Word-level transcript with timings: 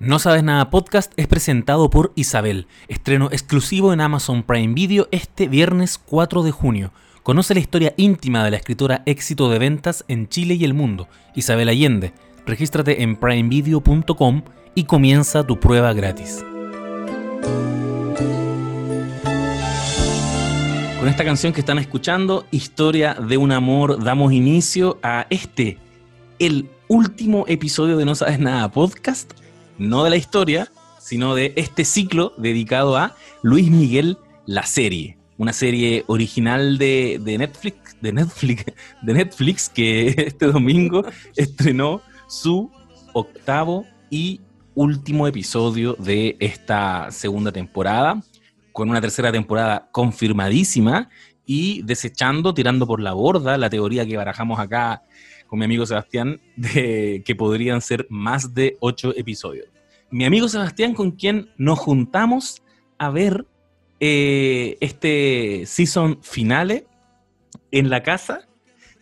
No 0.00 0.20
Sabes 0.20 0.44
Nada 0.44 0.70
Podcast 0.70 1.12
es 1.16 1.26
presentado 1.26 1.90
por 1.90 2.12
Isabel, 2.14 2.68
estreno 2.86 3.30
exclusivo 3.32 3.92
en 3.92 4.00
Amazon 4.00 4.44
Prime 4.44 4.72
Video 4.72 5.08
este 5.10 5.48
viernes 5.48 5.98
4 5.98 6.44
de 6.44 6.52
junio. 6.52 6.92
Conoce 7.24 7.52
la 7.52 7.58
historia 7.58 7.94
íntima 7.96 8.44
de 8.44 8.52
la 8.52 8.58
escritora 8.58 9.02
éxito 9.06 9.50
de 9.50 9.58
ventas 9.58 10.04
en 10.06 10.28
Chile 10.28 10.54
y 10.54 10.64
el 10.64 10.72
mundo, 10.72 11.08
Isabel 11.34 11.68
Allende. 11.68 12.12
Regístrate 12.46 13.02
en 13.02 13.16
primevideo.com 13.16 14.42
y 14.76 14.84
comienza 14.84 15.44
tu 15.44 15.58
prueba 15.58 15.92
gratis. 15.92 16.44
Con 21.00 21.08
esta 21.08 21.24
canción 21.24 21.52
que 21.52 21.60
están 21.60 21.78
escuchando, 21.80 22.46
Historia 22.52 23.14
de 23.14 23.36
un 23.36 23.50
amor, 23.50 24.04
damos 24.04 24.32
inicio 24.32 25.00
a 25.02 25.26
este, 25.28 25.76
el 26.38 26.70
último 26.86 27.46
episodio 27.48 27.96
de 27.96 28.04
No 28.04 28.14
Sabes 28.14 28.38
Nada 28.38 28.70
Podcast 28.70 29.37
no 29.78 30.04
de 30.04 30.10
la 30.10 30.16
historia, 30.16 30.68
sino 30.98 31.34
de 31.34 31.52
este 31.56 31.84
ciclo 31.84 32.34
dedicado 32.36 32.96
a 32.96 33.14
Luis 33.42 33.70
Miguel, 33.70 34.18
la 34.46 34.64
serie. 34.64 35.16
Una 35.36 35.52
serie 35.52 36.04
original 36.08 36.78
de, 36.78 37.20
Netflix, 37.38 37.96
de 38.00 38.12
Netflix, 38.12 38.64
de 39.02 39.14
Netflix, 39.14 39.68
que 39.74 40.08
este 40.18 40.46
domingo 40.46 41.04
estrenó 41.36 42.02
su 42.26 42.70
octavo 43.14 43.86
y 44.10 44.40
último 44.74 45.26
episodio 45.26 45.94
de 45.98 46.36
esta 46.40 47.10
segunda 47.10 47.52
temporada, 47.52 48.20
con 48.72 48.90
una 48.90 49.00
tercera 49.00 49.32
temporada 49.32 49.88
confirmadísima 49.90 51.08
y 51.46 51.82
desechando, 51.82 52.52
tirando 52.52 52.86
por 52.86 53.00
la 53.00 53.12
borda 53.12 53.56
la 53.56 53.70
teoría 53.70 54.06
que 54.06 54.16
barajamos 54.16 54.60
acá 54.60 55.02
con 55.48 55.58
mi 55.58 55.64
amigo 55.64 55.84
Sebastián 55.86 56.40
de 56.56 57.22
que 57.24 57.34
podrían 57.34 57.80
ser 57.80 58.06
más 58.10 58.54
de 58.54 58.76
ocho 58.80 59.12
episodios. 59.16 59.66
Mi 60.10 60.24
amigo 60.24 60.48
Sebastián, 60.48 60.94
con 60.94 61.12
quien 61.12 61.50
nos 61.56 61.78
juntamos 61.78 62.62
a 62.98 63.10
ver 63.10 63.46
eh, 63.98 64.76
este 64.80 65.64
season 65.66 66.18
finale 66.22 66.86
en 67.72 67.90
la 67.90 68.02
casa 68.02 68.46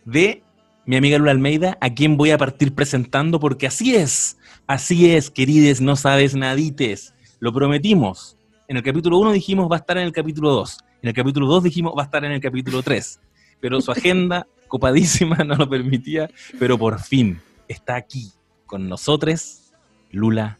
de 0.05 0.41
mi 0.85 0.95
amiga 0.95 1.17
Lula 1.17 1.31
Almeida, 1.31 1.77
a 1.81 1.93
quien 1.93 2.15
voy 2.15 2.31
a 2.31 2.37
partir 2.37 2.73
presentando, 2.73 3.39
porque 3.39 3.67
así 3.67 3.95
es, 3.95 4.37
así 4.67 5.11
es, 5.11 5.29
querides, 5.29 5.81
no 5.81 5.97
sabes 5.97 6.33
nadites, 6.33 7.13
lo 7.39 7.51
prometimos. 7.51 8.37
En 8.69 8.77
el 8.77 8.83
capítulo 8.83 9.17
1 9.19 9.33
dijimos 9.33 9.69
va 9.69 9.75
a 9.75 9.79
estar 9.79 9.97
en 9.97 10.03
el 10.03 10.13
capítulo 10.13 10.51
2, 10.51 10.77
en 11.01 11.09
el 11.09 11.13
capítulo 11.13 11.47
2 11.47 11.63
dijimos 11.63 11.93
va 11.97 12.03
a 12.03 12.05
estar 12.05 12.23
en 12.23 12.31
el 12.31 12.39
capítulo 12.39 12.81
3, 12.81 13.19
pero 13.59 13.81
su 13.81 13.91
agenda 13.93 14.47
copadísima 14.67 15.37
no 15.45 15.55
lo 15.55 15.69
permitía, 15.69 16.29
pero 16.59 16.77
por 16.77 16.99
fin 16.99 17.41
está 17.67 17.95
aquí 17.95 18.31
con 18.65 18.87
nosotros 18.87 19.73
Lula 20.11 20.57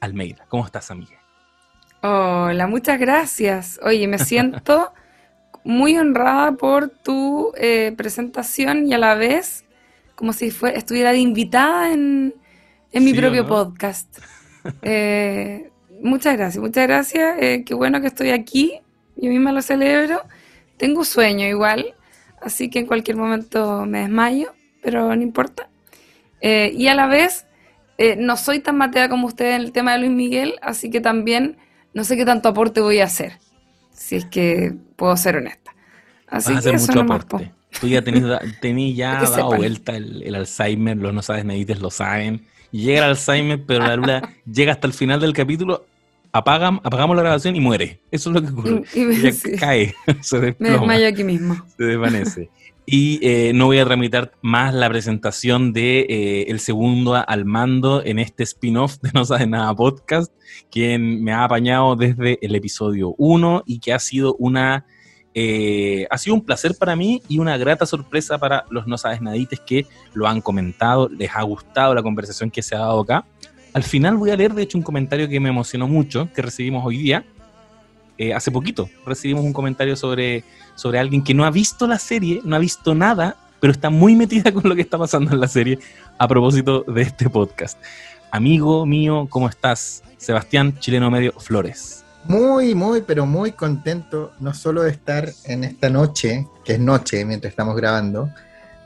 Almeida. 0.00 0.46
¿Cómo 0.48 0.64
estás, 0.64 0.90
amiga? 0.90 1.18
Hola, 2.02 2.66
muchas 2.66 2.98
gracias. 2.98 3.78
Oye, 3.82 4.08
me 4.08 4.18
siento 4.18 4.92
muy 5.64 5.98
honrada 5.98 6.52
por 6.52 6.88
tu 6.88 7.52
eh, 7.56 7.92
presentación 7.96 8.86
y 8.86 8.94
a 8.94 8.98
la 8.98 9.14
vez 9.14 9.64
como 10.20 10.34
si 10.34 10.50
fue, 10.50 10.76
estuviera 10.76 11.12
de 11.12 11.18
invitada 11.18 11.94
en, 11.94 12.34
mi 12.92 13.14
propio 13.14 13.46
podcast. 13.46 14.18
Eh, 14.82 15.70
muchas 16.02 16.36
gracias, 16.36 16.62
muchas 16.62 16.86
gracias. 16.86 17.36
Eh, 17.40 17.62
qué 17.64 17.72
bueno 17.72 18.02
que 18.02 18.08
estoy 18.08 18.28
aquí. 18.28 18.78
Yo 19.16 19.30
misma 19.30 19.52
lo 19.52 19.62
celebro. 19.62 20.20
Tengo 20.76 21.02
sueño 21.02 21.46
igual, 21.46 21.94
así 22.42 22.70
que 22.70 22.80
en 22.80 22.86
cualquier 22.86 23.16
momento 23.16 23.84
me 23.86 24.00
desmayo, 24.00 24.52
pero 24.82 25.14
no 25.14 25.22
importa. 25.22 25.68
Eh, 26.40 26.72
y 26.74 26.88
a 26.88 26.94
la 26.94 27.06
vez, 27.06 27.46
eh, 27.98 28.16
no 28.16 28.36
soy 28.36 28.60
tan 28.60 28.76
matea 28.76 29.08
como 29.08 29.26
usted 29.26 29.54
en 29.54 29.60
el 29.60 29.72
tema 29.72 29.92
de 29.92 29.98
Luis 29.98 30.12
Miguel, 30.12 30.54
así 30.62 30.90
que 30.90 31.00
también 31.00 31.58
no 31.92 32.04
sé 32.04 32.16
qué 32.16 32.24
tanto 32.24 32.48
aporte 32.48 32.80
voy 32.80 33.00
a 33.00 33.04
hacer, 33.04 33.38
si 33.92 34.16
es 34.16 34.24
que 34.24 34.74
puedo 34.96 35.16
ser 35.16 35.36
honesta. 35.36 35.74
Así 36.26 36.54
Vas 36.54 36.66
a 36.66 36.70
hacer 36.70 36.80
mucho 36.80 37.00
aporte. 37.00 37.52
Tú 37.80 37.88
ya 37.88 38.02
tenés, 38.02 38.96
ya 38.96 39.20
dado 39.20 39.56
vuelta 39.56 39.96
el, 39.96 40.34
Alzheimer, 40.34 40.96
los 40.96 41.12
no 41.14 41.22
sabes 41.22 41.44
medites 41.44 41.80
lo 41.80 41.90
saben. 41.90 42.46
Llega 42.72 43.00
el 43.00 43.10
Alzheimer, 43.10 43.64
pero 43.64 43.86
la 43.86 43.96
luna 43.96 44.36
llega 44.50 44.72
hasta 44.72 44.86
el 44.86 44.92
final 44.92 45.20
del 45.20 45.32
capítulo 45.32 45.86
apagan, 46.32 46.80
apagamos 46.84 47.16
la 47.16 47.22
grabación 47.22 47.56
y 47.56 47.60
muere. 47.60 48.00
Eso 48.10 48.30
es 48.30 48.34
lo 48.34 48.42
que 48.42 48.52
ocurre. 48.52 48.82
Y, 48.94 49.56
cae, 49.56 49.94
se 50.20 50.40
desploma. 50.40 50.72
Me 50.72 50.78
desmayo 50.78 51.08
aquí 51.08 51.24
mismo. 51.24 51.56
Se 51.76 51.84
desvanece. 51.84 52.50
Y 52.86 53.20
eh, 53.22 53.52
no 53.54 53.66
voy 53.66 53.78
a 53.78 53.84
tramitar 53.84 54.32
más 54.42 54.74
la 54.74 54.88
presentación 54.88 55.72
de 55.72 56.00
eh, 56.08 56.44
el 56.48 56.58
segundo 56.58 57.14
al 57.14 57.44
mando 57.44 58.02
en 58.04 58.18
este 58.18 58.42
spin-off 58.42 58.98
de 59.00 59.10
No 59.14 59.24
Sabe 59.24 59.46
Nada 59.46 59.74
Podcast, 59.74 60.32
quien 60.72 61.22
me 61.22 61.32
ha 61.32 61.44
apañado 61.44 61.94
desde 61.94 62.38
el 62.42 62.54
episodio 62.54 63.14
1 63.16 63.62
y 63.66 63.78
que 63.78 63.92
ha 63.92 64.00
sido 64.00 64.34
una 64.40 64.86
eh, 65.32 66.08
ha 66.10 66.18
sido 66.18 66.34
un 66.34 66.44
placer 66.44 66.74
para 66.76 66.96
mí 66.96 67.22
y 67.28 67.38
una 67.38 67.56
grata 67.56 67.86
sorpresa 67.86 68.38
para 68.38 68.64
los 68.68 68.88
no 68.88 68.98
sabes 68.98 69.20
nadites 69.20 69.60
que 69.60 69.86
lo 70.12 70.26
han 70.26 70.40
comentado, 70.40 71.08
les 71.08 71.30
ha 71.32 71.42
gustado 71.42 71.94
la 71.94 72.02
conversación 72.02 72.50
que 72.50 72.62
se 72.62 72.74
ha 72.74 72.80
dado 72.80 73.00
acá. 73.00 73.24
Al 73.72 73.82
final 73.84 74.16
voy 74.16 74.30
a 74.30 74.36
leer, 74.36 74.54
de 74.54 74.62
hecho, 74.62 74.78
un 74.78 74.84
comentario 74.84 75.28
que 75.28 75.38
me 75.38 75.48
emocionó 75.48 75.86
mucho, 75.86 76.28
que 76.34 76.42
recibimos 76.42 76.84
hoy 76.84 76.98
día. 76.98 77.24
Eh, 78.18 78.34
hace 78.34 78.50
poquito 78.50 78.90
recibimos 79.06 79.44
un 79.44 79.54
comentario 79.54 79.96
sobre, 79.96 80.44
sobre 80.74 80.98
alguien 80.98 81.24
que 81.24 81.32
no 81.32 81.46
ha 81.46 81.50
visto 81.50 81.86
la 81.86 81.98
serie, 81.98 82.40
no 82.44 82.54
ha 82.54 82.58
visto 82.58 82.94
nada, 82.94 83.36
pero 83.60 83.72
está 83.72 83.88
muy 83.88 84.14
metida 84.14 84.52
con 84.52 84.68
lo 84.68 84.74
que 84.74 84.82
está 84.82 84.98
pasando 84.98 85.32
en 85.32 85.40
la 85.40 85.48
serie 85.48 85.78
a 86.18 86.28
propósito 86.28 86.82
de 86.82 87.02
este 87.02 87.30
podcast. 87.30 87.78
Amigo 88.30 88.84
mío, 88.84 89.26
¿cómo 89.30 89.48
estás? 89.48 90.02
Sebastián 90.18 90.78
Chileno 90.78 91.10
Medio 91.10 91.32
Flores. 91.32 92.04
Muy, 92.24 92.74
muy, 92.74 93.00
pero 93.00 93.24
muy 93.24 93.52
contento, 93.52 94.32
no 94.38 94.52
solo 94.52 94.82
de 94.82 94.90
estar 94.90 95.30
en 95.44 95.64
esta 95.64 95.88
noche, 95.88 96.46
que 96.64 96.74
es 96.74 96.78
noche 96.78 97.24
mientras 97.24 97.52
estamos 97.52 97.74
grabando, 97.74 98.28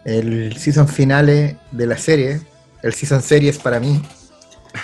el 0.05 0.57
season 0.57 0.87
finale 0.87 1.57
de 1.73 1.87
la 1.87 1.99
serie, 1.99 2.41
el 2.83 2.95
season 2.95 3.21
series 3.21 3.59
para 3.59 3.81
mí, 3.81 4.01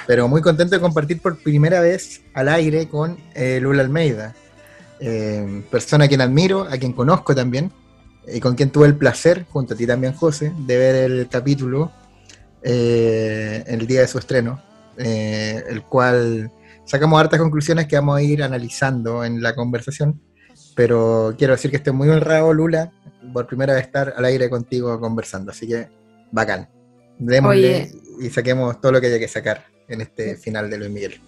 pero 0.06 0.28
muy 0.28 0.40
contento 0.40 0.74
de 0.74 0.80
compartir 0.80 1.20
por 1.20 1.38
primera 1.38 1.80
vez 1.80 2.22
al 2.34 2.48
aire 2.48 2.88
con 2.88 3.18
eh, 3.34 3.58
Lula 3.60 3.82
Almeida, 3.82 4.34
eh, 5.00 5.64
persona 5.70 6.04
a 6.04 6.08
quien 6.08 6.20
admiro, 6.20 6.62
a 6.62 6.76
quien 6.78 6.92
conozco 6.92 7.34
también, 7.34 7.72
y 8.26 8.40
con 8.40 8.54
quien 8.54 8.70
tuve 8.70 8.86
el 8.86 8.96
placer, 8.96 9.46
junto 9.50 9.74
a 9.74 9.76
ti 9.76 9.86
también, 9.86 10.12
José, 10.12 10.52
de 10.66 10.76
ver 10.76 11.10
el 11.10 11.28
capítulo 11.28 11.90
eh, 12.62 13.64
el 13.66 13.86
día 13.86 14.00
de 14.02 14.08
su 14.08 14.18
estreno, 14.18 14.62
el 14.96 15.82
cual 15.84 16.52
sacamos 16.84 17.18
hartas 17.18 17.40
conclusiones 17.40 17.86
que 17.86 17.96
vamos 17.96 18.18
a 18.18 18.22
ir 18.22 18.42
analizando 18.42 19.24
en 19.24 19.42
la 19.42 19.54
conversación. 19.54 20.20
Pero 20.76 21.34
quiero 21.38 21.54
decir 21.54 21.70
que 21.70 21.78
estoy 21.78 21.92
muy 21.92 22.08
honrado, 22.08 22.52
Lula, 22.52 22.92
por 23.32 23.46
primera 23.46 23.74
vez 23.74 23.84
estar 23.84 24.14
al 24.16 24.24
aire 24.26 24.50
contigo 24.50 25.00
conversando. 25.00 25.50
Así 25.52 25.66
que 25.66 25.88
bacán. 26.30 26.68
Démosle 27.18 27.92
y 28.20 28.30
saquemos 28.30 28.80
todo 28.80 28.92
lo 28.92 29.00
que 29.00 29.08
haya 29.08 29.18
que 29.18 29.28
sacar 29.28 29.69
en 29.90 30.00
este 30.00 30.36
final 30.36 30.70
de 30.70 30.78
Luis 30.78 30.90
Miguel. 30.90 31.20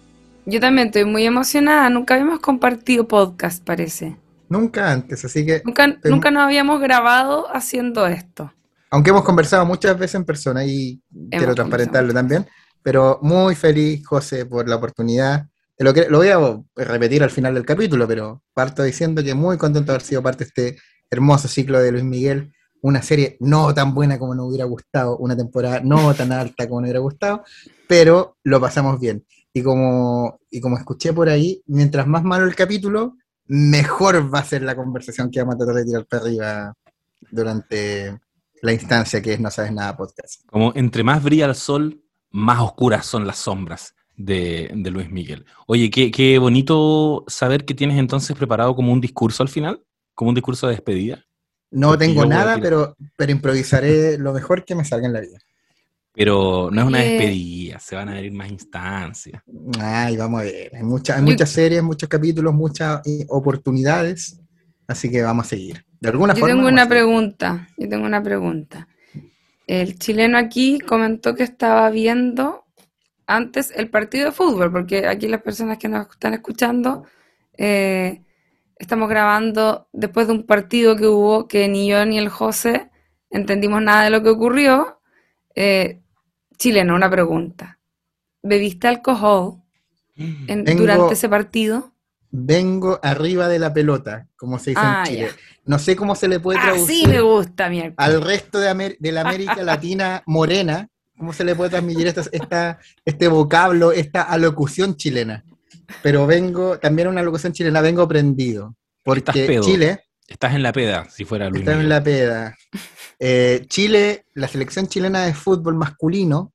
Yo 0.45 0.59
también 0.59 0.87
estoy 0.87 1.05
muy 1.05 1.25
emocionada. 1.25 1.89
Nunca 1.89 2.15
habíamos 2.15 2.39
compartido 2.39 3.07
podcast, 3.07 3.63
parece. 3.63 4.17
Nunca 4.49 4.91
antes, 4.91 5.23
así 5.23 5.45
que... 5.45 5.61
Nunca, 5.65 5.87
nunca 6.03 6.31
nos 6.31 6.43
habíamos 6.43 6.81
grabado 6.81 7.47
haciendo 7.55 8.05
esto. 8.07 8.51
Aunque 8.89 9.09
hemos 9.09 9.23
conversado 9.23 9.65
muchas 9.65 9.97
veces 9.97 10.15
en 10.15 10.25
persona 10.25 10.65
y 10.65 11.01
quiero 11.31 11.55
transparentarlo 11.55 12.13
también, 12.13 12.45
pero 12.83 13.19
muy 13.21 13.55
feliz, 13.55 14.05
José, 14.05 14.45
por 14.45 14.69
la 14.69 14.75
oportunidad. 14.75 15.47
Lo, 15.79 15.93
que, 15.93 16.07
lo 16.07 16.19
voy 16.19 16.27
a 16.27 16.39
repetir 16.75 17.23
al 17.23 17.31
final 17.31 17.55
del 17.55 17.65
capítulo, 17.65 18.07
pero 18.07 18.43
parto 18.53 18.83
diciendo 18.83 19.23
que 19.23 19.33
muy 19.33 19.57
contento 19.57 19.91
de 19.91 19.95
haber 19.95 20.05
sido 20.05 20.21
parte 20.21 20.43
de 20.43 20.47
este 20.47 20.81
hermoso 21.09 21.47
ciclo 21.47 21.79
de 21.79 21.91
Luis 21.91 22.03
Miguel 22.03 22.52
una 22.83 23.01
serie 23.01 23.37
no 23.39 23.73
tan 23.73 23.93
buena 23.93 24.19
como 24.19 24.35
nos 24.35 24.49
hubiera 24.49 24.65
gustado, 24.65 25.17
una 25.17 25.37
temporada 25.37 25.79
no 25.79 26.13
tan 26.13 26.31
alta 26.33 26.67
como 26.67 26.81
nos 26.81 26.87
hubiera 26.87 26.99
gustado, 26.99 27.43
pero 27.87 28.37
lo 28.43 28.59
pasamos 28.59 28.99
bien. 28.99 29.25
Y 29.53 29.63
como, 29.63 30.39
y 30.51 30.59
como 30.59 30.77
escuché 30.77 31.13
por 31.13 31.29
ahí, 31.29 31.61
mientras 31.65 32.05
más 32.07 32.23
malo 32.23 32.45
el 32.45 32.55
capítulo, 32.55 33.15
mejor 33.45 34.33
va 34.33 34.39
a 34.39 34.45
ser 34.45 34.63
la 34.63 34.75
conversación 34.75 35.31
que 35.31 35.39
vamos 35.39 35.55
a 35.55 35.57
tratar 35.59 35.75
de 35.75 35.85
tirar 35.85 36.05
para 36.05 36.23
arriba 36.23 36.73
durante 37.31 38.19
la 38.61 38.73
instancia 38.73 39.21
que 39.21 39.33
es 39.33 39.39
No 39.39 39.49
Sabes 39.49 39.71
Nada 39.71 39.95
Podcast. 39.95 40.45
Como 40.47 40.73
entre 40.75 41.03
más 41.03 41.23
brilla 41.23 41.45
el 41.45 41.55
sol, 41.55 42.03
más 42.31 42.59
oscuras 42.59 43.05
son 43.05 43.25
las 43.25 43.37
sombras 43.37 43.95
de, 44.17 44.69
Luis 44.91 45.09
Miguel. 45.09 45.45
Oye, 45.67 45.89
qué, 45.89 46.11
qué 46.11 46.37
bonito 46.37 47.23
saber 47.27 47.63
que 47.63 47.75
tienes 47.75 47.97
entonces 47.97 48.35
preparado 48.35 48.75
como 48.75 48.91
un 48.91 48.99
discurso 48.99 49.41
al 49.41 49.49
final, 49.49 49.85
como 50.13 50.29
un 50.29 50.35
discurso 50.35 50.67
de 50.67 50.73
despedida. 50.73 51.23
No 51.73 51.97
tengo 51.97 52.25
nada, 52.25 52.57
pero, 52.61 52.95
pero 53.15 53.31
improvisaré 53.31 54.17
lo 54.17 54.31
mejor 54.31 54.63
que 54.63 54.75
me 54.75 54.85
salga 54.85 55.07
en 55.07 55.13
la 55.13 55.21
vida. 55.21 55.39
Pero 56.13 56.69
no 56.71 56.81
es 56.81 56.87
una 56.87 56.99
despedida, 56.99 57.79
se 57.79 57.95
van 57.95 58.07
a 58.09 58.11
abrir 58.13 58.31
más 58.31 58.51
instancias. 58.51 59.41
Ay, 59.79 60.15
vamos 60.15 60.41
a 60.41 60.43
ver. 60.43 60.75
Hay, 60.75 60.83
muchas 60.83 61.17
hay 61.17 61.23
muchas 61.23 61.49
series, 61.49 61.81
muchos 61.81 62.07
capítulos, 62.07 62.53
muchas 62.53 63.01
eh, 63.05 63.25
oportunidades. 63.29 64.39
Así 64.87 65.09
que 65.09 65.23
vamos 65.23 65.47
a 65.47 65.49
seguir. 65.49 65.83
De 65.99 66.09
alguna 66.09 66.35
yo 66.35 66.45
Tengo 66.45 66.67
una 66.67 66.87
pregunta. 66.87 67.67
Yo 67.77 67.89
tengo 67.89 68.05
una 68.05 68.21
pregunta. 68.21 68.87
El 69.65 69.97
chileno 69.97 70.37
aquí 70.37 70.79
comentó 70.79 71.33
que 71.33 71.43
estaba 71.43 71.89
viendo 71.89 72.65
antes 73.25 73.71
el 73.75 73.89
partido 73.89 74.25
de 74.25 74.31
fútbol, 74.31 74.71
porque 74.71 75.07
aquí 75.07 75.27
las 75.27 75.41
personas 75.41 75.79
que 75.79 75.87
nos 75.87 76.07
están 76.11 76.35
escuchando, 76.35 77.05
eh, 77.57 78.21
estamos 78.77 79.09
grabando 79.09 79.87
después 79.93 80.27
de 80.27 80.33
un 80.33 80.43
partido 80.45 80.95
que 80.95 81.07
hubo 81.07 81.47
que 81.47 81.67
ni 81.67 81.87
yo 81.89 82.05
ni 82.05 82.17
el 82.17 82.29
José 82.29 82.89
entendimos 83.29 83.81
nada 83.81 84.03
de 84.03 84.09
lo 84.09 84.21
que 84.23 84.29
ocurrió. 84.29 84.99
Eh, 85.55 86.01
chileno, 86.57 86.95
una 86.95 87.09
pregunta. 87.09 87.79
¿Bebiste 88.41 88.87
alcohol 88.87 89.61
en- 90.15 90.63
Vengo- 90.65 90.81
durante 90.81 91.13
ese 91.13 91.29
partido? 91.29 91.93
Vengo 92.35 92.99
arriba 93.03 93.47
de 93.47 93.59
la 93.59 93.73
pelota, 93.73 94.27
como 94.35 94.57
se 94.57 94.71
dice 94.71 94.81
Ah, 94.83 95.03
en 95.05 95.13
Chile. 95.13 95.27
ya. 95.29 95.35
No 95.65 95.77
sé 95.79 95.95
cómo 95.95 96.15
se 96.15 96.27
le 96.27 96.39
puede 96.39 96.57
Así 96.59 96.67
traducir 96.67 97.09
me 97.09 97.21
gusta, 97.21 97.69
mi 97.69 97.93
al 97.95 98.21
resto 98.23 98.59
de, 98.59 98.69
Amer- 98.69 98.97
de 98.99 99.11
la 99.11 99.21
América 99.21 99.55
Latina 99.63 100.23
morena, 100.25 100.89
cómo 101.17 101.31
se 101.31 101.43
le 101.43 101.55
puede 101.55 101.69
transmitir 101.69 102.07
esta, 102.07 102.23
esta- 102.31 102.79
este 103.05 103.27
vocablo, 103.27 103.91
esta 103.91 104.23
alocución 104.23 104.95
chilena. 104.95 105.45
Pero 106.01 106.25
vengo, 106.27 106.79
también 106.79 107.07
una 107.07 107.21
alocución 107.21 107.53
chilena, 107.53 107.81
vengo 107.81 108.07
prendido. 108.07 108.75
Estás 109.05 109.33
Porque 109.35 109.45
pedo. 109.47 109.63
Chile, 109.63 109.99
Estás 110.27 110.55
en 110.55 110.63
la 110.63 110.71
peda, 110.71 111.07
si 111.09 111.25
fuera 111.25 111.49
Luis 111.49 111.61
está 111.61 111.73
en 111.79 111.89
la 111.89 112.01
peda. 112.01 112.55
Eh, 113.19 113.65
Chile, 113.67 114.25
la 114.33 114.47
selección 114.47 114.87
chilena 114.87 115.25
de 115.25 115.33
fútbol 115.33 115.75
masculino, 115.75 116.53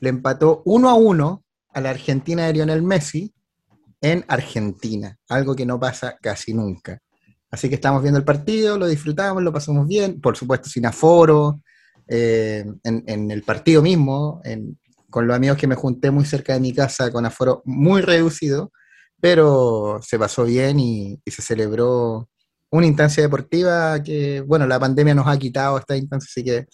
le 0.00 0.08
empató 0.08 0.62
uno 0.64 0.88
a 0.88 0.94
uno 0.94 1.44
a 1.74 1.80
la 1.80 1.90
Argentina 1.90 2.46
de 2.46 2.52
Lionel 2.54 2.82
Messi 2.82 3.32
en 4.00 4.24
Argentina, 4.28 5.18
algo 5.28 5.56
que 5.56 5.66
no 5.66 5.78
pasa 5.80 6.16
casi 6.22 6.54
nunca. 6.54 7.00
Así 7.50 7.68
que 7.68 7.74
estamos 7.74 8.02
viendo 8.02 8.18
el 8.18 8.24
partido, 8.24 8.78
lo 8.78 8.86
disfrutamos, 8.86 9.42
lo 9.42 9.52
pasamos 9.52 9.86
bien, 9.88 10.20
por 10.20 10.36
supuesto 10.36 10.68
sin 10.68 10.86
aforo, 10.86 11.60
eh, 12.06 12.64
en, 12.84 13.04
en 13.06 13.30
el 13.30 13.42
partido 13.42 13.82
mismo, 13.82 14.40
en- 14.44 14.78
con 15.10 15.26
los 15.26 15.36
amigos 15.36 15.56
que 15.56 15.66
me 15.66 15.74
junté 15.74 16.10
muy 16.10 16.24
cerca 16.24 16.54
de 16.54 16.60
mi 16.60 16.72
casa 16.74 17.10
con 17.10 17.24
aforo 17.26 17.62
muy 17.64 18.02
reducido, 18.02 18.72
pero 19.20 20.00
se 20.02 20.18
pasó 20.18 20.44
bien 20.44 20.78
y, 20.78 21.20
se 21.26 21.42
celebró 21.42 22.28
una 22.70 22.86
instancia 22.86 23.22
deportiva 23.22 24.02
que, 24.02 24.40
bueno, 24.42 24.66
la 24.66 24.78
pandemia 24.78 25.14
nos 25.14 25.26
ha 25.26 25.38
quitado 25.38 25.78
esta 25.78 25.96
instancia, 25.96 26.28
así 26.30 26.44
que, 26.44 26.66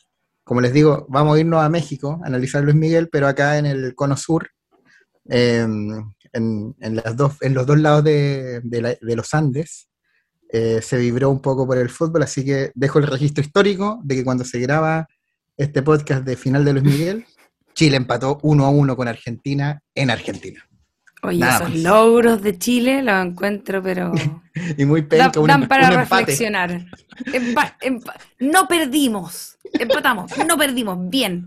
como 0.42 0.60
les 0.60 0.72
digo, 0.72 1.06
vamos 1.08 1.36
a 1.36 1.40
irnos 1.40 1.62
a 1.62 1.68
México 1.68 2.20
a 2.22 2.26
analizar 2.26 2.62
Luis 2.62 2.76
Miguel, 2.76 3.08
pero 3.10 3.28
acá 3.28 3.56
en 3.58 3.66
el 3.66 3.94
Cono 3.94 4.16
Sur, 4.16 4.50
eh, 5.30 5.66
en, 6.32 6.74
en 6.80 6.96
las 6.96 7.16
dos, 7.16 7.36
en 7.40 7.54
los 7.54 7.66
dos 7.66 7.78
lados 7.78 8.04
de, 8.04 8.60
de 8.62 8.82
la- 8.82 8.96
de 9.00 9.16
los 9.16 9.32
Andes, 9.32 9.88
eh, 10.50 10.80
se 10.82 10.98
vibró 10.98 11.30
un 11.30 11.40
poco 11.40 11.66
por 11.66 11.78
el 11.78 11.88
fútbol, 11.88 12.22
así 12.22 12.44
que 12.44 12.70
dejo 12.74 12.98
el 12.98 13.06
registro 13.06 13.42
histórico 13.42 14.00
de 14.04 14.16
que 14.16 14.24
cuando 14.24 14.44
se 14.44 14.60
graba 14.60 15.06
este 15.56 15.82
podcast 15.82 16.24
de 16.24 16.36
final 16.36 16.64
de 16.64 16.72
Luis 16.72 16.84
Miguel, 16.84 17.24
Chile 17.74 17.96
empató 17.96 18.38
1 18.42 18.64
a 18.64 18.68
1 18.70 18.96
con 18.96 19.08
Argentina 19.08 19.80
en 19.94 20.10
Argentina. 20.10 20.66
Oye, 21.22 21.38
Nada 21.38 21.56
esos 21.56 21.70
más. 21.70 21.78
logros 21.78 22.42
de 22.42 22.58
Chile 22.58 23.02
los 23.02 23.24
encuentro, 23.24 23.82
pero 23.82 24.12
Y 24.78 24.84
muy 24.84 25.02
penca, 25.02 25.40
un, 25.40 25.46
dan 25.48 25.62
emp- 25.64 25.68
para 25.68 25.88
un 25.88 25.94
reflexionar. 25.96 26.70
Empa- 27.26 27.76
empa- 27.80 28.14
no 28.40 28.68
perdimos, 28.68 29.56
empatamos, 29.72 30.30
no 30.46 30.56
perdimos, 30.58 30.98
bien. 31.08 31.46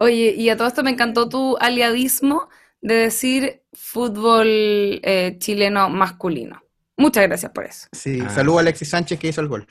Oye, 0.00 0.34
y 0.36 0.48
a 0.50 0.56
todo 0.56 0.66
esto 0.68 0.82
me 0.82 0.90
encantó 0.90 1.28
tu 1.28 1.56
aliadismo 1.58 2.48
de 2.80 2.94
decir 2.94 3.62
fútbol 3.72 4.46
eh, 4.48 5.36
chileno 5.38 5.88
masculino. 5.88 6.60
Muchas 6.96 7.22
gracias 7.26 7.52
por 7.52 7.64
eso. 7.64 7.86
Sí, 7.92 8.20
Ah. 8.26 8.28
saludo 8.28 8.58
a 8.58 8.60
Alexis 8.62 8.88
Sánchez 8.90 9.18
que 9.20 9.28
hizo 9.28 9.40
el 9.40 9.48
gol. 9.48 9.66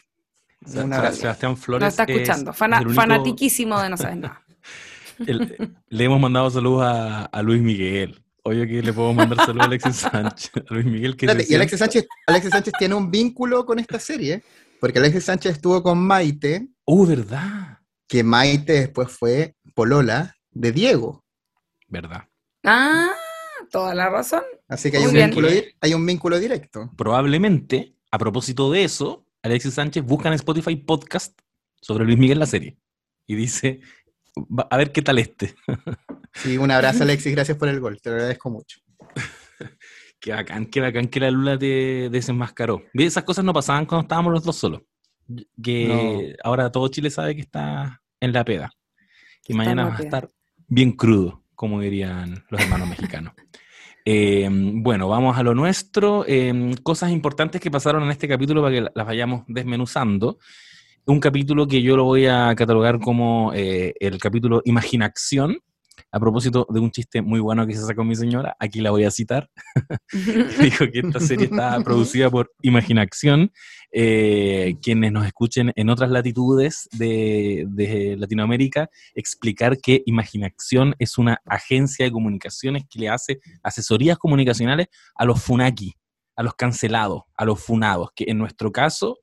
Sebastián 0.66 1.58
Flores. 1.58 1.84
Nos 1.86 1.94
está 1.94 2.04
es- 2.04 2.10
escuchando, 2.10 2.52
es 2.52 2.58
fana- 2.58 2.80
el 2.80 2.88
único- 2.88 3.02
fanatiquísimo 3.02 3.82
de 3.82 3.90
No 3.90 3.98
Sabes 3.98 4.18
Nada. 4.18 4.42
El- 5.28 5.76
le 5.90 6.04
hemos 6.04 6.20
mandado 6.20 6.50
saludos 6.50 6.84
a, 6.84 7.26
a 7.26 7.42
Luis 7.42 7.62
Miguel. 7.62 8.24
Obvio 8.44 8.66
que 8.66 8.82
le 8.82 8.92
podemos 8.94 9.16
mandar 9.18 9.46
saludos 9.46 9.62
a 9.64 9.66
Alexis 9.66 9.96
Sánchez. 10.12 10.52
A 10.70 10.74
Luis 10.74 10.86
Miguel 10.86 11.16
que 11.16 11.26
Espérate, 11.26 11.46
se 11.46 11.54
y 11.54 11.56
Alexis 11.56 11.80
Sánchez, 11.80 12.08
Alexis 12.28 12.52
Sánchez 12.52 12.74
tiene 12.80 12.96
un 12.96 13.12
vínculo 13.12 13.66
con 13.66 13.78
esta 13.80 14.00
serie, 14.00 14.44
porque 14.80 15.00
Alexis 15.00 15.26
Sánchez 15.26 15.54
estuvo 15.54 15.82
con 15.84 16.00
Maite, 16.00 16.68
Uh, 16.86 17.06
verdad. 17.06 17.80
que 18.08 18.24
Maite 18.24 18.74
después 18.74 19.10
fue 19.12 19.56
Polola 19.76 20.36
de 20.52 20.72
Diego. 20.72 21.24
Verdad. 21.88 22.24
Ah, 22.64 23.12
toda 23.70 23.94
la 23.96 24.10
razón. 24.10 24.44
Así 24.68 24.90
que 24.92 24.98
hay 24.98 25.04
Muy 25.04 25.10
un, 25.10 25.14
bien. 25.16 25.30
vínculo, 25.30 25.48
hay 25.82 25.94
un 25.94 26.06
vínculo 26.06 26.40
directo. 26.40 26.92
Probablemente, 26.98 27.96
a 28.12 28.18
propósito 28.18 28.72
de 28.72 28.84
eso, 28.84 29.26
Alexis 29.44 29.74
Sánchez 29.76 30.04
busca 30.04 30.30
en 30.30 30.34
Spotify 30.36 30.76
podcast 30.78 31.40
sobre 31.80 32.06
Luis 32.06 32.18
Miguel 32.18 32.40
la 32.40 32.46
serie. 32.48 32.78
Y 33.28 33.36
dice, 33.36 33.80
"Va- 33.82 34.01
a 34.70 34.78
ver 34.78 34.92
qué 34.92 35.02
tal 35.02 35.20
este. 35.20 35.56
Sí, 36.34 36.58
un 36.58 36.72
abrazo 36.72 37.04
Alexis, 37.04 37.34
gracias 37.34 37.58
por 37.58 37.68
el 37.68 37.82
gol, 37.82 38.00
te 38.02 38.10
lo 38.10 38.16
agradezco 38.16 38.50
mucho. 38.50 38.80
Qué 40.20 40.32
bacán, 40.32 40.68
qué 40.68 40.80
bacán 40.80 41.08
que 41.08 41.20
la 41.20 41.30
Lula 41.32 41.58
te 41.58 42.08
desenmascaró. 42.10 42.84
Esas 42.94 43.24
cosas 43.24 43.44
no 43.44 43.52
pasaban 43.54 43.86
cuando 43.86 44.04
estábamos 44.04 44.32
los 44.34 44.44
dos 44.44 44.56
solos. 44.56 44.82
Que 45.62 46.36
ahora 46.44 46.72
todo 46.72 46.88
Chile 46.90 47.10
sabe 47.10 47.36
que 47.36 47.42
está 47.42 48.02
en 48.20 48.32
la 48.32 48.46
peda. 48.46 48.72
En 49.48 49.58
mañana 49.58 49.86
va 49.90 49.98
a 49.98 50.02
estar 50.04 50.30
bien 50.68 50.92
crudo, 50.92 51.44
como 51.56 51.82
dirían 51.82 52.46
los 52.50 52.62
hermanos 52.62 52.88
mexicanos. 52.90 53.34
Eh, 54.06 54.48
bueno, 54.52 55.08
vamos 55.10 55.38
a 55.38 55.44
lo 55.44 55.54
nuestro. 55.56 56.24
Eh, 56.28 56.76
cosas 56.84 57.10
importantes 57.12 57.60
que 57.60 57.72
pasaron 57.72 58.04
en 58.04 58.12
este 58.12 58.28
capítulo 58.28 58.62
para 58.62 58.76
que 58.76 58.82
la- 58.82 58.92
las 58.94 59.06
vayamos 59.08 59.44
desmenuzando. 59.48 60.38
Un 61.06 61.20
capítulo 61.20 61.68
que 61.68 61.82
yo 61.82 61.98
lo 61.98 62.04
voy 62.04 62.28
a 62.28 62.54
catalogar 62.56 63.00
como 63.00 63.52
eh, 63.56 63.94
el 64.00 64.20
capítulo 64.20 64.62
Imaginación. 64.66 65.58
A 66.12 66.20
propósito 66.20 66.68
de 66.70 66.80
un 66.80 66.92
chiste 66.92 67.22
muy 67.22 67.40
bueno 67.40 67.66
que 67.66 67.74
se 67.74 67.84
sacó 67.86 68.04
mi 68.04 68.16
señora, 68.16 68.56
aquí 68.60 68.82
la 68.82 68.92
voy 68.92 69.06
a 69.06 69.12
citar. 69.12 69.50
Dijo 70.62 70.86
que 70.92 71.00
esta 71.00 71.20
serie 71.20 71.46
está 71.46 71.80
producida 71.82 72.30
por 72.30 72.52
Imaginación. 72.62 73.52
Eh, 73.92 74.76
quienes 74.82 75.12
nos 75.12 75.26
escuchen 75.26 75.72
en 75.76 75.90
otras 75.90 76.12
latitudes 76.12 76.88
de, 76.92 77.66
de 77.70 78.16
Latinoamérica, 78.18 78.90
explicar 79.16 79.80
que 79.80 80.04
Imaginación 80.06 80.96
es 81.00 81.18
una 81.18 81.42
agencia 81.46 82.06
de 82.06 82.12
comunicaciones 82.12 82.84
que 82.88 83.00
le 83.00 83.10
hace 83.10 83.40
asesorías 83.64 84.18
comunicacionales 84.20 84.88
a 85.16 85.26
los 85.26 85.42
funaki, 85.42 85.96
a 86.36 86.44
los 86.44 86.54
cancelados, 86.54 87.24
a 87.36 87.44
los 87.44 87.60
funados, 87.60 88.10
que 88.16 88.26
en 88.28 88.38
nuestro 88.38 88.72
caso, 88.72 89.18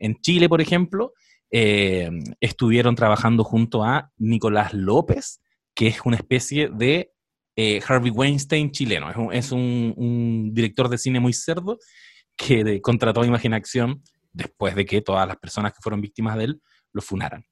en 0.00 0.16
Chile, 0.20 0.48
por 0.48 0.60
ejemplo, 0.60 1.12
eh, 1.52 2.10
estuvieron 2.40 2.94
trabajando 2.96 3.44
junto 3.44 3.84
a 3.84 4.10
Nicolás 4.18 4.74
López, 4.74 5.40
que 5.74 5.86
es 5.88 6.00
una 6.04 6.16
especie 6.16 6.68
de 6.68 7.12
eh, 7.56 7.80
Harvey 7.86 8.10
Weinstein 8.10 8.70
chileno. 8.70 9.10
Es, 9.10 9.16
un, 9.16 9.32
es 9.32 9.52
un- 9.52 9.92
un 9.96 10.50
director 10.54 10.88
de 10.88 10.98
cine 10.98 11.20
muy 11.20 11.32
cerdo 11.32 11.78
que 12.36 12.64
de- 12.64 12.80
contrató 12.80 13.20
a 13.22 13.26
Imaginación 13.26 14.02
después 14.32 14.74
de 14.74 14.86
que 14.86 15.02
todas 15.02 15.26
las 15.28 15.36
personas 15.36 15.72
que 15.72 15.80
fueron 15.82 16.00
víctimas 16.00 16.36
de 16.38 16.44
él 16.44 16.62
lo 16.92 17.02
funaran. 17.02 17.44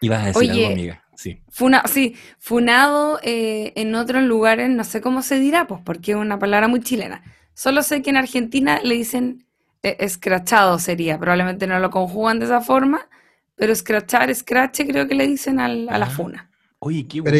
Ibas 0.00 0.22
a 0.22 0.26
decir 0.26 0.50
Oye, 0.50 0.64
algo, 0.64 0.72
amiga. 0.72 1.04
Sí. 1.14 1.42
Funa, 1.48 1.82
sí, 1.86 2.14
funado 2.38 3.18
eh, 3.22 3.72
en 3.76 3.94
otros 3.94 4.22
lugares, 4.24 4.68
no 4.68 4.84
sé 4.84 5.00
cómo 5.00 5.22
se 5.22 5.38
dirá, 5.38 5.66
pues 5.66 5.80
porque 5.84 6.12
es 6.12 6.16
una 6.16 6.38
palabra 6.38 6.68
muy 6.68 6.80
chilena. 6.80 7.22
Solo 7.54 7.82
sé 7.82 8.02
que 8.02 8.10
en 8.10 8.16
Argentina 8.18 8.80
le 8.82 8.94
dicen 8.96 9.45
escrachado 10.00 10.78
sería, 10.78 11.18
probablemente 11.18 11.66
no 11.66 11.78
lo 11.78 11.90
conjugan 11.90 12.38
de 12.38 12.46
esa 12.46 12.60
forma, 12.60 13.08
pero 13.54 13.72
escrachar, 13.72 14.30
escrache 14.30 14.86
creo 14.86 15.06
que 15.08 15.14
le 15.14 15.26
dicen 15.26 15.60
al- 15.60 15.88
a 15.88 15.98
la 15.98 16.06
Ah. 16.06 16.10
funa. 16.10 16.50
Oye, 16.78 17.06
qué 17.08 17.22
Pero 17.22 17.36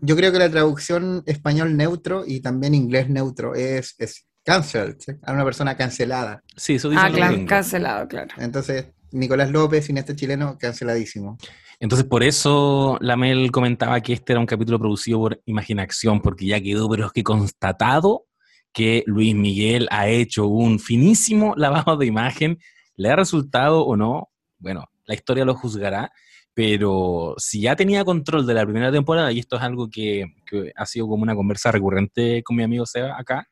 yo 0.00 0.14
creo 0.16 0.30
que 0.32 0.38
la 0.38 0.50
traducción 0.50 1.22
español 1.26 1.76
neutro 1.76 2.24
y 2.26 2.40
también 2.40 2.74
inglés 2.74 3.08
neutro 3.08 3.54
es, 3.54 3.94
es 3.98 4.26
cancelled, 4.44 4.96
¿sí? 4.98 5.12
a 5.22 5.32
una 5.32 5.44
persona 5.44 5.76
cancelada. 5.76 6.42
Sí, 6.56 6.74
eso 6.74 6.88
dicen 6.90 7.06
Ah, 7.06 7.10
claro, 7.12 7.36
cancelado, 7.46 8.08
claro. 8.08 8.34
Entonces, 8.38 8.88
Nicolás 9.10 9.50
López, 9.50 9.86
cineasta 9.86 10.14
chileno, 10.14 10.56
canceladísimo. 10.58 11.38
Entonces, 11.80 12.06
por 12.06 12.22
eso 12.22 12.98
Lamel 13.00 13.50
comentaba 13.50 14.00
que 14.00 14.12
este 14.12 14.32
era 14.34 14.40
un 14.40 14.46
capítulo 14.46 14.78
producido 14.78 15.18
por 15.18 15.40
Imaginación, 15.46 16.20
porque 16.20 16.46
ya 16.46 16.60
quedó, 16.60 16.88
pero 16.88 17.06
es 17.06 17.12
que 17.12 17.22
constatado 17.22 18.26
que 18.72 19.02
Luis 19.06 19.34
Miguel 19.34 19.88
ha 19.90 20.08
hecho 20.08 20.46
un 20.46 20.78
finísimo 20.78 21.54
lavado 21.56 21.96
de 21.96 22.06
imagen. 22.06 22.58
¿Le 22.96 23.10
ha 23.10 23.16
resultado 23.16 23.84
o 23.84 23.96
no? 23.96 24.30
Bueno, 24.58 24.86
la 25.06 25.14
historia 25.14 25.44
lo 25.44 25.54
juzgará, 25.54 26.10
pero 26.52 27.34
si 27.38 27.60
ya 27.60 27.76
tenía 27.76 28.04
control 28.04 28.46
de 28.46 28.54
la 28.54 28.64
primera 28.64 28.90
temporada, 28.90 29.30
y 29.30 29.38
esto 29.38 29.56
es 29.56 29.62
algo 29.62 29.88
que, 29.88 30.24
ha 30.74 30.86
sido 30.86 31.06
como 31.06 31.22
una 31.22 31.36
conversa 31.36 31.70
recurrente 31.70 32.42
con 32.42 32.56
mi 32.56 32.64
amigo 32.64 32.84
Seba 32.86 33.16
acá, 33.16 33.48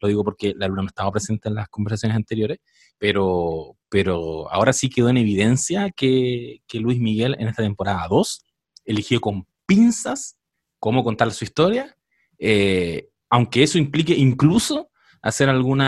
lo 0.00 0.08
digo 0.08 0.24
porque 0.24 0.54
la 0.56 0.68
luna 0.68 0.82
no 0.82 0.88
estaba 0.88 1.12
presente 1.12 1.48
en 1.48 1.54
las 1.54 1.68
conversaciones 1.68 2.16
anteriores, 2.16 2.58
pero, 2.98 3.76
pero 3.88 4.50
ahora 4.50 4.72
sí 4.72 4.90
quedó 4.90 5.08
en 5.08 5.18
evidencia 5.18 5.90
que, 5.90 6.62
que 6.66 6.80
Luis 6.80 6.98
Miguel 6.98 7.36
en 7.38 7.48
esta 7.48 7.62
temporada 7.62 8.06
2 8.08 8.44
eligió 8.84 9.20
con 9.20 9.46
pinzas 9.66 10.38
cómo 10.78 11.04
contar 11.04 11.30
su 11.32 11.44
historia, 11.44 11.96
eh, 12.38 13.08
aunque 13.30 13.62
eso 13.62 13.78
implique 13.78 14.14
incluso 14.14 14.90
hacer 15.22 15.48
algunos 15.48 15.86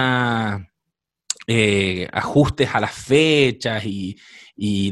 ajustes 2.12 2.68
a 2.72 2.80
las 2.80 2.92
fechas 2.94 3.84
y, 3.84 4.16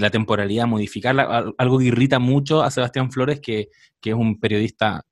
la 0.00 0.10
temporalidad, 0.10 0.66
modificarla, 0.66 1.22
al- 1.24 1.54
algo 1.58 1.78
que 1.78 1.84
irrita 1.86 2.18
mucho 2.18 2.62
a 2.62 2.70
Sebastián 2.70 3.12
Flores, 3.12 3.38
que, 3.40 3.68
que 4.00 4.10
es 4.10 4.16
un 4.16 4.40
periodista 4.40 5.04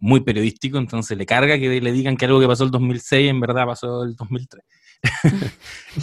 muy 0.00 0.20
periodístico, 0.20 0.78
entonces 0.78 1.16
le 1.16 1.26
carga 1.26 1.58
que 1.58 1.80
le 1.80 1.92
digan 1.92 2.16
que 2.16 2.24
algo 2.24 2.40
que 2.40 2.46
pasó 2.46 2.64
el 2.64 2.70
2006 2.70 3.30
en 3.30 3.40
verdad 3.40 3.66
pasó 3.66 4.02
el 4.04 4.14
2003. 4.14 4.64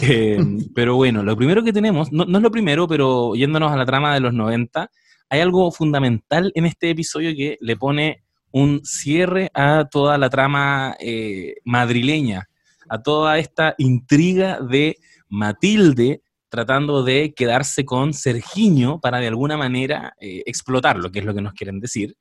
Eh, 0.00 0.38
pero 0.74 0.96
bueno, 0.96 1.22
lo 1.22 1.36
primero 1.36 1.62
que 1.62 1.72
tenemos, 1.72 2.12
no, 2.12 2.24
no, 2.24 2.38
es 2.38 2.42
lo 2.42 2.50
primero, 2.50 2.88
pero 2.88 3.34
yéndonos 3.34 3.70
a 3.70 3.76
la 3.76 3.84
trama 3.84 4.14
de 4.14 4.20
los 4.20 4.32
90, 4.32 4.90
hay 5.28 5.40
algo 5.40 5.70
fundamental 5.70 6.50
en 6.54 6.64
este 6.64 6.88
episodio 6.90 7.34
que 7.36 7.58
le 7.60 7.76
pone 7.76 8.24
un 8.52 8.84
cierre 8.84 9.50
a 9.54 9.88
toda 9.90 10.18
la 10.18 10.30
trama 10.30 10.96
eh, 11.00 11.56
madrileña, 11.64 12.48
a 12.88 13.02
toda 13.02 13.38
esta 13.38 13.74
intriga 13.78 14.60
de 14.60 14.98
Matilde 15.28 16.22
tratando 16.48 17.02
de 17.02 17.32
quedarse 17.34 17.86
con 17.86 18.12
Sergiño 18.12 19.00
para 19.00 19.18
de 19.18 19.28
alguna 19.28 19.56
manera 19.56 20.14
eh, 20.20 20.42
explotarlo, 20.44 21.10
que 21.10 21.20
es 21.20 21.24
lo 21.24 21.34
que 21.34 21.40
nos 21.40 21.54
quieren 21.54 21.80
decir. 21.80 22.14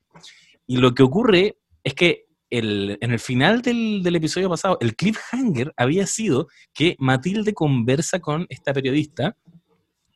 Y 0.66 0.78
lo 0.78 0.96
que 0.96 1.04
ocurre 1.04 1.58
es 1.84 1.94
que 1.94 2.28
el, 2.50 2.98
en 3.02 3.12
el 3.12 3.20
final 3.20 3.62
del, 3.62 4.02
del, 4.04 4.16
episodio 4.16 4.50
pasado, 4.50 4.78
el 4.80 4.96
cliffhanger 4.96 5.74
había 5.76 6.08
sido 6.08 6.48
que 6.74 6.96
Matilde 7.00 7.54
conversa 7.54 8.20
con 8.20 8.46
esta 8.50 8.74
periodista 8.74 9.36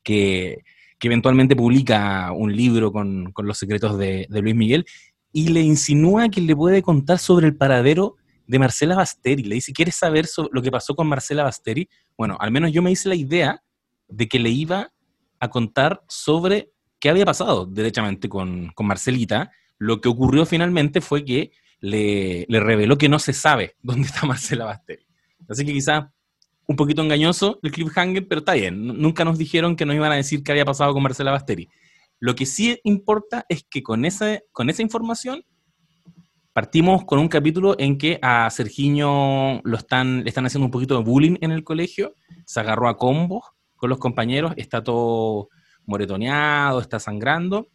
que, 0.03 0.59
que 0.97 1.07
eventualmente 1.07 1.55
publica 1.55 2.31
un 2.31 2.55
libro 2.55 2.91
con, 2.91 3.31
con 3.33 3.47
los 3.47 3.57
secretos 3.57 3.97
de, 3.97 4.27
de, 4.29 4.41
Luis 4.41 4.55
Miguel 4.55 4.85
y 5.35 5.49
le 5.49 5.59
insinúa 5.59 6.29
que 6.29 6.39
le 6.39 6.55
puede 6.55 6.81
contar 6.81 7.19
sobre 7.19 7.47
el 7.47 7.57
paradero 7.57 8.15
de 8.47 8.57
Marcela 8.57 8.95
Basteri. 8.95 9.43
Le 9.43 9.55
dice, 9.55 9.73
¿quieres 9.73 9.95
saber 9.95 10.29
lo 10.49 10.61
que 10.61 10.71
pasó 10.71 10.95
con 10.95 11.07
Marcela 11.07 11.43
Basteri? 11.43 11.89
Bueno, 12.17 12.37
al 12.39 12.51
menos 12.51 12.71
yo 12.71 12.81
me 12.81 12.89
hice 12.89 13.09
la 13.09 13.15
idea 13.15 13.61
de 14.07 14.29
que 14.29 14.39
le 14.39 14.49
iba 14.49 14.93
a 15.41 15.49
contar 15.49 16.01
sobre 16.07 16.71
qué 17.01 17.09
había 17.09 17.25
pasado 17.25 17.65
derechamente 17.65 18.29
con, 18.29 18.71
con 18.75 18.87
Marcelita. 18.87 19.51
Lo 19.77 19.99
que 19.99 20.07
ocurrió 20.07 20.45
finalmente 20.45 21.01
fue 21.01 21.25
que 21.25 21.51
le, 21.81 22.45
le, 22.47 22.59
reveló 22.61 22.97
que 22.97 23.09
no 23.09 23.19
se 23.19 23.33
sabe 23.33 23.75
dónde 23.83 24.07
está 24.07 24.25
Marcela 24.25 24.63
Basteri. 24.63 25.05
Así 25.49 25.65
que 25.65 25.73
quizá 25.73 26.13
un 26.65 26.77
poquito 26.77 27.01
engañoso 27.01 27.59
el 27.61 27.73
cliffhanger, 27.73 28.25
pero 28.25 28.39
está 28.39 28.53
bien. 28.53 28.87
Nunca 28.87 29.25
nos 29.25 29.37
dijeron 29.37 29.75
que 29.75 29.85
nos 29.85 29.97
iban 29.97 30.13
a 30.13 30.15
decir 30.15 30.43
qué 30.43 30.53
había 30.53 30.63
pasado 30.63 30.93
con 30.93 31.03
Marcela 31.03 31.31
Basteri. 31.31 31.67
Lo 32.25 32.33
que 32.33 32.47
sí 32.47 32.79
importa 32.83 33.45
es 33.49 33.67
que 33.69 33.83
con 33.83 34.03
esa, 34.03 34.39
con 34.51 34.71
esa 34.71 34.81
información 34.81 35.45
partimos 36.53 37.05
con 37.05 37.19
un 37.19 37.27
capítulo 37.27 37.75
en 37.77 37.99
que 37.99 38.17
a 38.19 38.49
Sergiño 38.49 39.61
lo 39.61 39.77
están, 39.77 40.23
le 40.23 40.29
están 40.29 40.43
haciendo 40.47 40.65
un 40.65 40.71
poquito 40.71 40.97
de 40.97 41.03
bullying 41.03 41.37
en 41.41 41.51
el 41.51 41.63
colegio, 41.63 42.15
se 42.47 42.59
agarró 42.59 42.89
a 42.89 42.97
combos 42.97 43.43
con 43.75 43.91
los 43.91 43.99
compañeros, 43.99 44.53
está 44.57 44.83
todo 44.83 45.49
moretoneado, 45.85 46.81
está 46.81 46.99
sangrando, 46.99 47.67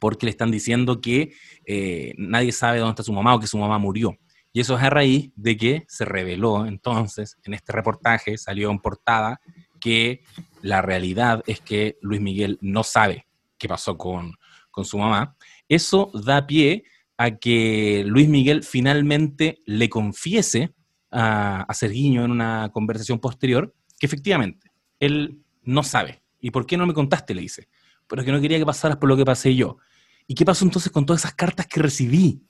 porque 0.00 0.24
le 0.24 0.30
están 0.30 0.50
diciendo 0.50 1.02
que 1.02 1.34
eh, 1.66 2.14
nadie 2.16 2.52
sabe 2.52 2.78
dónde 2.78 2.92
está 2.92 3.02
su 3.02 3.12
mamá 3.12 3.34
o 3.34 3.38
que 3.38 3.46
su 3.46 3.58
mamá 3.58 3.76
murió. 3.76 4.16
Y 4.54 4.60
eso 4.60 4.78
es 4.78 4.82
a 4.82 4.88
raíz 4.88 5.30
de 5.36 5.58
que 5.58 5.84
se 5.88 6.06
reveló 6.06 6.64
entonces, 6.64 7.36
en 7.44 7.52
este 7.52 7.72
reportaje, 7.72 8.38
salió 8.38 8.70
en 8.70 8.78
portada, 8.78 9.42
que 9.78 10.22
la 10.62 10.80
realidad 10.80 11.42
es 11.46 11.60
que 11.60 11.98
Luis 12.00 12.22
Miguel 12.22 12.56
no 12.62 12.82
sabe 12.82 13.26
qué 13.58 13.68
pasó 13.68 13.96
con, 13.96 14.34
con 14.70 14.84
su 14.84 14.98
mamá. 14.98 15.36
Eso 15.68 16.10
da 16.14 16.46
pie 16.46 16.84
a 17.16 17.32
que 17.36 18.04
Luis 18.06 18.28
Miguel 18.28 18.64
finalmente 18.64 19.62
le 19.66 19.88
confiese 19.88 20.74
a, 21.10 21.62
a 21.62 21.74
Serguiño 21.74 22.24
en 22.24 22.30
una 22.30 22.70
conversación 22.72 23.18
posterior 23.20 23.74
que 23.98 24.06
efectivamente 24.06 24.72
él 24.98 25.42
no 25.62 25.82
sabe. 25.82 26.22
¿Y 26.40 26.50
por 26.50 26.66
qué 26.66 26.76
no 26.76 26.86
me 26.86 26.94
contaste? 26.94 27.34
Le 27.34 27.42
dice. 27.42 27.68
Pero 28.06 28.24
que 28.24 28.32
no 28.32 28.40
quería 28.40 28.58
que 28.58 28.66
pasaras 28.66 28.98
por 28.98 29.08
lo 29.08 29.16
que 29.16 29.24
pasé 29.24 29.54
yo. 29.54 29.78
¿Y 30.26 30.34
qué 30.34 30.44
pasó 30.44 30.64
entonces 30.64 30.92
con 30.92 31.06
todas 31.06 31.22
esas 31.22 31.34
cartas 31.34 31.66
que 31.66 31.80
recibí? 31.80 32.42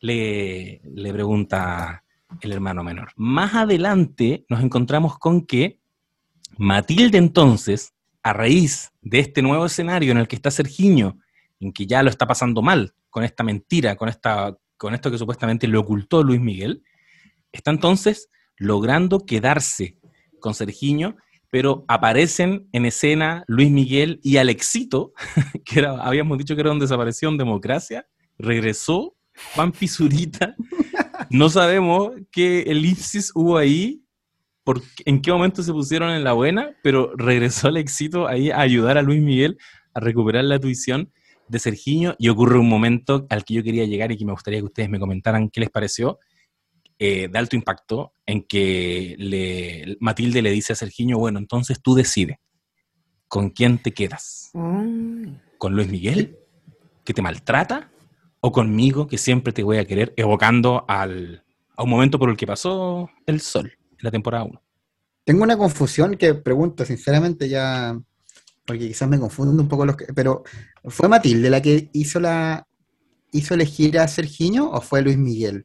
Le, 0.00 0.80
le 0.84 1.12
pregunta 1.12 2.04
el 2.40 2.52
hermano 2.52 2.82
menor. 2.82 3.12
Más 3.16 3.54
adelante 3.54 4.44
nos 4.48 4.62
encontramos 4.62 5.18
con 5.18 5.44
que 5.44 5.80
Matilde 6.56 7.18
entonces, 7.18 7.94
a 8.22 8.32
raíz 8.32 8.91
de 9.02 9.18
este 9.18 9.42
nuevo 9.42 9.66
escenario 9.66 10.12
en 10.12 10.18
el 10.18 10.28
que 10.28 10.36
está 10.36 10.50
Sergiño, 10.50 11.18
en 11.60 11.72
que 11.72 11.86
ya 11.86 12.02
lo 12.02 12.10
está 12.10 12.26
pasando 12.26 12.62
mal 12.62 12.94
con 13.10 13.24
esta 13.24 13.44
mentira, 13.44 13.96
con, 13.96 14.08
esta, 14.08 14.56
con 14.76 14.94
esto 14.94 15.10
que 15.10 15.18
supuestamente 15.18 15.68
le 15.68 15.76
ocultó 15.76 16.22
Luis 16.22 16.40
Miguel, 16.40 16.82
está 17.52 17.70
entonces 17.70 18.30
logrando 18.56 19.26
quedarse 19.26 19.98
con 20.40 20.54
Sergiño 20.54 21.16
pero 21.52 21.84
aparecen 21.86 22.66
en 22.72 22.86
escena 22.86 23.44
Luis 23.46 23.70
Miguel 23.70 24.20
y 24.22 24.38
Alexito, 24.38 25.12
que 25.66 25.80
era, 25.80 26.02
habíamos 26.02 26.38
dicho 26.38 26.54
que 26.54 26.62
era 26.62 26.70
donde 26.70 26.84
desapareció 26.84 27.28
en 27.28 27.36
democracia, 27.36 28.06
regresó 28.38 29.14
Juan 29.54 29.70
Pisurita. 29.70 30.56
No 31.30 31.48
sabemos 31.48 32.12
qué 32.30 32.62
elipsis 32.62 33.32
hubo 33.34 33.56
ahí, 33.56 34.01
por, 34.64 34.82
en 35.04 35.22
qué 35.22 35.32
momento 35.32 35.62
se 35.62 35.72
pusieron 35.72 36.10
en 36.10 36.24
la 36.24 36.32
buena, 36.32 36.76
pero 36.82 37.12
regresó 37.16 37.68
Alexito 37.68 38.28
ahí 38.28 38.50
a 38.50 38.60
ayudar 38.60 38.98
a 38.98 39.02
Luis 39.02 39.22
Miguel 39.22 39.58
a 39.94 40.00
recuperar 40.00 40.44
la 40.44 40.58
tuición 40.58 41.12
de 41.48 41.58
Sergiño 41.58 42.14
y 42.18 42.28
ocurre 42.28 42.58
un 42.58 42.68
momento 42.68 43.26
al 43.28 43.44
que 43.44 43.54
yo 43.54 43.62
quería 43.62 43.84
llegar 43.84 44.12
y 44.12 44.16
que 44.16 44.24
me 44.24 44.32
gustaría 44.32 44.60
que 44.60 44.66
ustedes 44.66 44.88
me 44.88 44.98
comentaran 44.98 45.50
qué 45.50 45.60
les 45.60 45.70
pareció, 45.70 46.18
eh, 46.98 47.28
de 47.28 47.38
alto 47.38 47.56
impacto 47.56 48.14
en 48.24 48.44
que 48.44 49.16
le, 49.18 49.96
Matilde 50.00 50.40
le 50.40 50.50
dice 50.50 50.72
a 50.72 50.76
Sergiño, 50.76 51.18
bueno, 51.18 51.38
entonces 51.38 51.82
tú 51.82 51.94
decides 51.94 52.38
con 53.28 53.50
quién 53.50 53.78
te 53.78 53.92
quedas. 53.92 54.50
Mm. 54.54 55.34
¿Con 55.58 55.74
Luis 55.74 55.88
Miguel, 55.88 56.38
que 57.04 57.12
te 57.12 57.22
maltrata? 57.22 57.90
¿O 58.40 58.52
conmigo, 58.52 59.06
que 59.06 59.18
siempre 59.18 59.52
te 59.52 59.62
voy 59.62 59.78
a 59.78 59.86
querer, 59.86 60.14
evocando 60.16 60.84
al, 60.88 61.44
a 61.76 61.82
un 61.82 61.90
momento 61.90 62.18
por 62.18 62.30
el 62.30 62.36
que 62.36 62.46
pasó 62.46 63.10
el 63.26 63.40
sol 63.40 63.72
la 64.02 64.10
temporada 64.10 64.44
1? 64.44 64.62
Tengo 65.24 65.42
una 65.42 65.56
confusión 65.56 66.16
que 66.16 66.34
pregunto, 66.34 66.84
sinceramente, 66.84 67.48
ya, 67.48 67.98
porque 68.66 68.88
quizás 68.88 69.08
me 69.08 69.18
confundo 69.18 69.62
un 69.62 69.68
poco 69.68 69.86
los 69.86 69.96
que, 69.96 70.06
pero 70.12 70.42
¿fue 70.84 71.08
Matilde 71.08 71.48
la 71.48 71.62
que 71.62 71.88
hizo 71.92 72.20
la 72.20 72.66
hizo 73.32 73.54
elegir 73.54 73.98
a 73.98 74.08
Sergiño 74.08 74.70
o 74.70 74.80
fue 74.80 75.02
Luis 75.02 75.16
Miguel? 75.16 75.64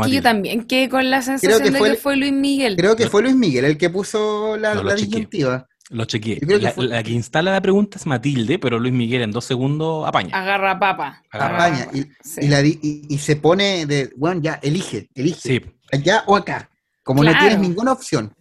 Aquí 0.00 0.12
yo 0.12 0.22
también 0.22 0.64
quedé 0.64 0.88
con 0.88 1.08
la 1.10 1.22
sensación 1.22 1.72
de 1.72 1.80
que 1.80 1.94
fue 1.94 2.16
Luis 2.16 2.32
Miguel. 2.32 2.76
Creo 2.76 2.96
que 2.96 3.08
fue 3.08 3.22
Luis 3.22 3.36
Miguel 3.36 3.64
el 3.64 3.78
que 3.78 3.88
puso 3.88 4.56
la, 4.56 4.74
no, 4.74 4.82
la 4.82 4.94
disyuntiva. 4.94 5.68
Lo 5.90 6.04
chequeé. 6.04 6.38
La, 6.42 6.72
que 6.72 6.82
la, 6.82 7.02
que 7.02 7.10
instala 7.12 7.52
la 7.52 7.60
pregunta 7.60 7.98
es 7.98 8.06
Matilde, 8.06 8.58
pero 8.58 8.78
Luis 8.78 8.92
Miguel 8.92 9.22
en 9.22 9.32
dos 9.32 9.44
segundos 9.44 10.06
apaña. 10.06 10.36
Agarra 10.36 10.78
papa. 10.78 11.22
Apaña. 11.32 11.88
Y, 11.92 12.02
sí. 12.22 12.40
y, 12.42 12.48
la, 12.48 12.64
y, 12.64 12.78
y, 13.08 13.18
se 13.18 13.36
pone 13.36 13.86
de, 13.86 14.10
bueno, 14.16 14.40
ya, 14.40 14.60
elige, 14.62 15.08
elige. 15.14 15.40
Sí. 15.40 15.60
Allá 15.92 16.22
o 16.26 16.36
acá. 16.36 16.70
Como 17.02 17.22
claro. 17.22 17.36
no 17.36 17.40
tienes 17.40 17.60
ninguna 17.60 17.92
opción. 17.92 18.34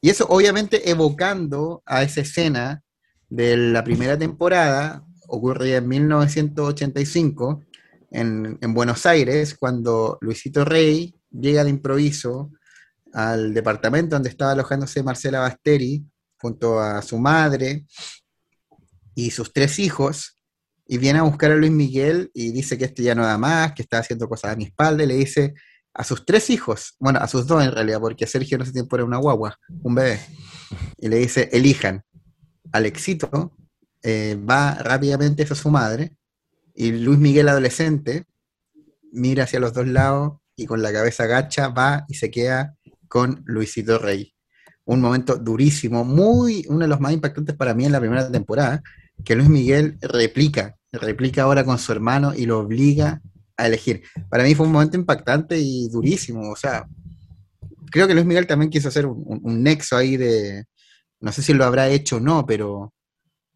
Y 0.00 0.10
eso 0.10 0.26
obviamente 0.28 0.90
evocando 0.90 1.82
a 1.86 2.02
esa 2.02 2.20
escena 2.20 2.82
de 3.28 3.56
la 3.56 3.82
primera 3.82 4.18
temporada, 4.18 5.04
ocurría 5.28 5.78
en 5.78 5.88
1985, 5.88 7.64
en, 8.10 8.58
en, 8.60 8.74
Buenos 8.74 9.06
Aires 9.06 9.56
cuando 9.58 10.18
Luisito 10.20 10.64
Rey 10.64 11.14
llega 11.30 11.64
de 11.64 11.70
improviso 11.70 12.52
al 13.12 13.54
departamento 13.54 14.16
donde 14.16 14.28
estaba 14.28 14.52
alojándose 14.52 15.02
Marcela 15.02 15.40
Basteri 15.40 16.04
junto 16.36 16.78
a 16.78 17.00
su 17.02 17.18
madre 17.18 17.86
y 19.14 19.30
sus 19.30 19.52
tres 19.52 19.78
hijos 19.78 20.36
y 20.86 20.98
viene 20.98 21.20
a 21.20 21.22
buscar 21.22 21.52
a 21.52 21.56
Luis 21.56 21.72
Miguel 21.72 22.30
y 22.34 22.52
dice 22.52 22.76
que 22.76 22.84
este 22.84 23.02
ya 23.02 23.14
no 23.14 23.24
da 23.24 23.38
más, 23.38 23.72
que 23.72 23.82
está 23.82 23.98
haciendo 23.98 24.28
cosas 24.28 24.52
a 24.52 24.56
mi 24.56 24.64
espalda 24.64 25.02
y 25.02 25.06
le 25.06 25.14
dice 25.14 25.54
a 25.94 26.02
sus 26.04 26.26
tres 26.26 26.50
hijos, 26.50 26.96
bueno, 26.98 27.20
a 27.20 27.28
sus 27.28 27.46
dos 27.46 27.64
en 27.64 27.70
realidad, 27.70 28.00
porque 28.00 28.26
Sergio 28.26 28.58
no 28.58 28.64
ese 28.64 28.72
tiempo 28.72 28.96
era 28.96 29.04
una 29.04 29.18
guagua, 29.18 29.58
un 29.82 29.94
bebé, 29.94 30.20
y 30.98 31.08
le 31.08 31.18
dice, 31.18 31.48
elijan. 31.52 32.02
Alexito 32.72 33.56
eh, 34.02 34.36
va 34.36 34.74
rápidamente 34.74 35.44
a 35.44 35.54
su 35.54 35.70
madre 35.70 36.16
y 36.74 36.90
Luis 36.90 37.18
Miguel 37.18 37.48
adolescente 37.48 38.26
mira 39.12 39.44
hacia 39.44 39.60
los 39.60 39.72
dos 39.72 39.86
lados 39.86 40.38
y 40.56 40.66
con 40.66 40.82
la 40.82 40.92
cabeza 40.92 41.26
gacha 41.26 41.68
va 41.68 42.04
y 42.08 42.14
se 42.14 42.30
queda 42.30 42.76
con 43.06 43.42
Luisito 43.46 43.98
Rey. 43.98 44.34
Un 44.84 45.00
momento 45.00 45.36
durísimo, 45.36 46.04
muy 46.04 46.66
uno 46.68 46.80
de 46.80 46.88
los 46.88 47.00
más 47.00 47.12
impactantes 47.12 47.54
para 47.54 47.74
mí 47.74 47.86
en 47.86 47.92
la 47.92 48.00
primera 48.00 48.30
temporada, 48.30 48.82
que 49.24 49.36
Luis 49.36 49.48
Miguel 49.48 49.96
replica, 50.02 50.76
replica 50.92 51.44
ahora 51.44 51.64
con 51.64 51.78
su 51.78 51.92
hermano 51.92 52.34
y 52.34 52.46
lo 52.46 52.58
obliga 52.58 53.22
a 53.56 53.66
elegir. 53.66 54.02
Para 54.28 54.44
mí 54.44 54.54
fue 54.54 54.66
un 54.66 54.72
momento 54.72 54.96
impactante 54.96 55.58
y 55.58 55.88
durísimo, 55.88 56.50
o 56.50 56.56
sea, 56.56 56.86
creo 57.90 58.06
que 58.06 58.14
Luis 58.14 58.26
Miguel 58.26 58.46
también 58.46 58.70
quiso 58.70 58.88
hacer 58.88 59.06
un, 59.06 59.40
un, 59.42 59.62
nexo 59.62 59.96
ahí 59.96 60.16
de, 60.16 60.64
no 61.20 61.32
sé 61.32 61.42
si 61.42 61.52
lo 61.52 61.64
habrá 61.64 61.88
hecho 61.88 62.16
o 62.16 62.20
no, 62.20 62.44
pero, 62.44 62.92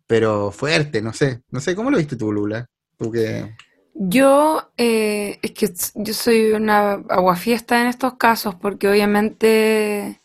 pero 0.07 0.51
fuerte, 0.53 1.03
no 1.03 1.13
sé, 1.13 1.43
no 1.51 1.61
sé, 1.61 1.75
¿cómo 1.75 1.91
lo 1.91 1.99
viste 1.99 2.17
tú, 2.17 2.33
Lula? 2.33 2.67
Porque... 2.97 3.55
Yo, 3.95 4.71
eh, 4.77 5.39
es 5.43 5.51
que 5.53 5.73
yo 5.97 6.15
soy 6.15 6.53
una 6.53 6.93
aguafiesta 7.09 7.81
en 7.81 7.89
estos 7.89 8.15
casos 8.15 8.55
porque 8.55 8.89
obviamente 8.89 10.21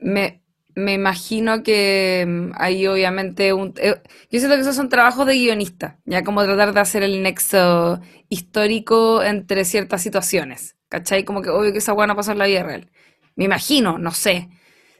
me 0.00 0.42
me 0.76 0.92
imagino 0.94 1.62
que 1.62 2.24
mm, 2.28 2.52
hay 2.56 2.86
obviamente 2.86 3.52
un... 3.54 3.74
eh, 3.78 3.96
yo 4.30 4.38
siento 4.38 4.56
que 4.56 4.62
esos 4.62 4.76
son 4.76 4.88
trabajos 4.90 5.26
de 5.26 5.34
guionista, 5.34 5.98
ya 6.04 6.22
como 6.22 6.44
tratar 6.44 6.74
de 6.74 6.80
hacer 6.80 7.02
el 7.02 7.22
nexo 7.22 8.00
histórico 8.28 9.22
entre 9.22 9.64
ciertas 9.64 10.02
situaciones, 10.02 10.76
¿cachai? 10.88 11.24
Como 11.24 11.42
que 11.42 11.50
obvio 11.50 11.72
que 11.72 11.78
esa 11.78 11.94
hueá 11.94 12.14
pasó 12.14 12.32
en 12.32 12.38
la 12.38 12.46
vida 12.46 12.62
real. 12.62 12.90
Me 13.36 13.46
imagino, 13.46 13.98
no 13.98 14.12
sé. 14.12 14.48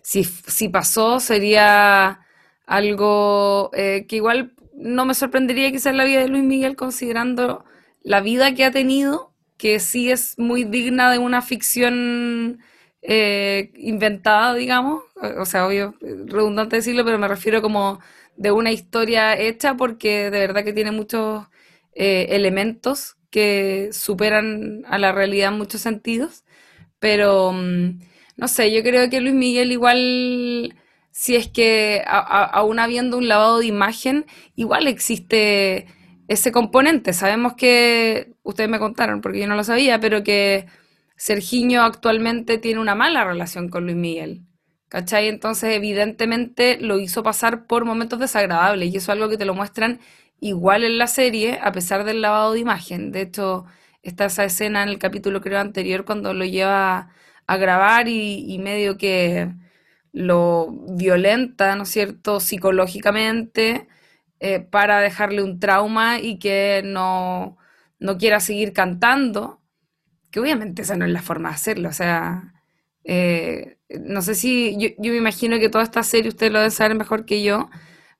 Si, 0.03 0.25
si 0.25 0.69
pasó 0.69 1.21
sería 1.21 2.21
algo 2.67 3.71
eh, 3.75 4.07
que 4.09 4.17
igual 4.17 4.55
no 4.75 5.05
me 5.07 5.15
sorprendería 5.15 5.71
quizás 5.73 5.95
la 5.95 6.05
vida 6.05 6.21
de 6.21 6.29
Luis 6.29 6.45
Miguel 6.45 6.77
considerando 6.77 7.65
la 8.03 8.21
vida 8.21 8.55
que 8.55 8.65
ha 8.65 8.71
tenido, 8.71 9.35
que 9.59 9.81
sí 9.81 10.11
es 10.11 10.39
muy 10.39 10.65
digna 10.65 11.11
de 11.11 11.19
una 11.19 11.43
ficción 11.43 12.61
eh, 13.07 13.73
inventada, 13.77 14.55
digamos. 14.55 15.03
O 15.39 15.47
sea, 15.47 15.67
obvio, 15.67 15.95
redundante 16.01 16.77
decirlo, 16.77 17.05
pero 17.05 17.19
me 17.19 17.29
refiero 17.29 17.63
como 17.63 18.01
de 18.37 18.53
una 18.53 18.73
historia 18.73 19.39
hecha 19.39 19.77
porque 19.77 20.31
de 20.31 20.41
verdad 20.41 20.65
que 20.65 20.73
tiene 20.75 20.93
muchos 20.93 21.47
eh, 21.95 22.27
elementos 22.31 23.17
que 23.31 23.91
superan 23.93 24.83
a 24.89 24.99
la 24.99 25.13
realidad 25.13 25.53
en 25.53 25.59
muchos 25.59 25.81
sentidos. 25.83 26.45
Pero, 26.99 27.53
mm, 27.53 28.01
no 28.37 28.49
sé, 28.49 28.73
yo 28.73 28.83
creo 28.83 29.11
que 29.11 29.21
Luis 29.21 29.35
Miguel 29.35 29.73
igual, 29.73 30.75
si 31.11 31.37
es 31.37 31.49
que 31.49 32.03
a- 32.07 32.45
aún 32.45 32.79
habiendo 32.79 33.19
un 33.19 33.29
lavado 33.29 33.59
de 33.61 33.67
imagen, 33.67 34.27
igual 34.57 34.87
existe 34.89 35.87
ese 36.29 36.53
componente. 36.53 37.13
Sabemos 37.13 37.55
que, 37.55 38.33
ustedes 38.43 38.69
me 38.71 38.79
contaron, 38.79 39.21
porque 39.21 39.41
yo 39.41 39.47
no 39.47 39.57
lo 39.57 39.65
sabía, 39.65 40.01
pero 40.01 40.23
que 40.25 40.67
Sergiño 41.17 41.83
actualmente 41.83 42.59
tiene 42.59 42.81
una 42.81 42.95
mala 42.95 43.25
relación 43.25 43.69
con 43.69 43.85
Luis 43.85 43.97
Miguel. 43.97 44.43
¿Cachai? 44.89 45.29
Entonces, 45.29 45.75
evidentemente 45.75 46.79
lo 46.81 46.99
hizo 46.99 47.23
pasar 47.23 47.67
por 47.67 47.85
momentos 47.85 48.21
desagradables 48.21 48.93
y 48.93 48.97
eso 48.99 49.13
es 49.13 49.17
algo 49.17 49.29
que 49.29 49.37
te 49.39 49.45
lo 49.45 49.55
muestran 49.55 50.01
igual 50.41 50.85
en 50.85 50.99
la 50.99 51.07
serie, 51.09 51.59
a 51.63 51.73
pesar 51.73 52.05
del 52.05 52.23
lavado 52.23 52.53
de 52.53 52.61
imagen. 52.61 53.13
De 53.13 53.23
hecho, 53.23 53.65
está 54.03 54.27
esa 54.27 54.45
escena 54.45 54.83
en 54.83 54.89
el 54.91 54.99
capítulo, 54.99 55.41
creo, 55.41 55.61
anterior, 55.61 56.05
cuando 56.05 56.35
lo 56.35 56.45
lleva 56.45 57.11
a 57.47 57.57
grabar 57.57 58.09
y, 58.09 58.59
medio 58.59 58.99
que 58.99 59.53
lo 60.13 60.69
violenta, 60.91 61.77
¿no 61.77 61.85
es 61.85 61.91
cierto?, 61.91 62.41
psicológicamente, 62.41 63.89
eh, 64.41 64.61
para 64.61 65.01
dejarle 65.01 65.43
un 65.43 65.61
trauma 65.61 66.21
y 66.21 66.39
que 66.39 66.83
no, 66.85 67.59
no 67.99 68.19
quiera 68.19 68.41
seguir 68.41 68.73
cantando, 68.73 69.61
que 70.37 70.41
obviamente 70.41 70.83
esa 70.83 70.97
no 70.97 71.05
es 71.07 71.11
la 71.13 71.23
forma 71.23 71.49
de 71.51 71.55
hacerlo, 71.57 71.89
o 71.89 71.93
sea, 71.93 72.53
eh, 73.05 73.79
no 74.01 74.21
sé 74.23 74.35
si, 74.35 74.77
yo, 74.79 74.89
yo 74.99 75.13
me 75.13 75.19
imagino 75.19 75.59
que 75.59 75.69
toda 75.71 75.85
esta 75.85 76.03
serie, 76.03 76.29
ustedes 76.29 76.53
lo 76.53 76.59
deben 76.59 76.71
saber 76.73 76.97
mejor 76.97 77.25
que 77.25 77.43
yo, 77.43 77.71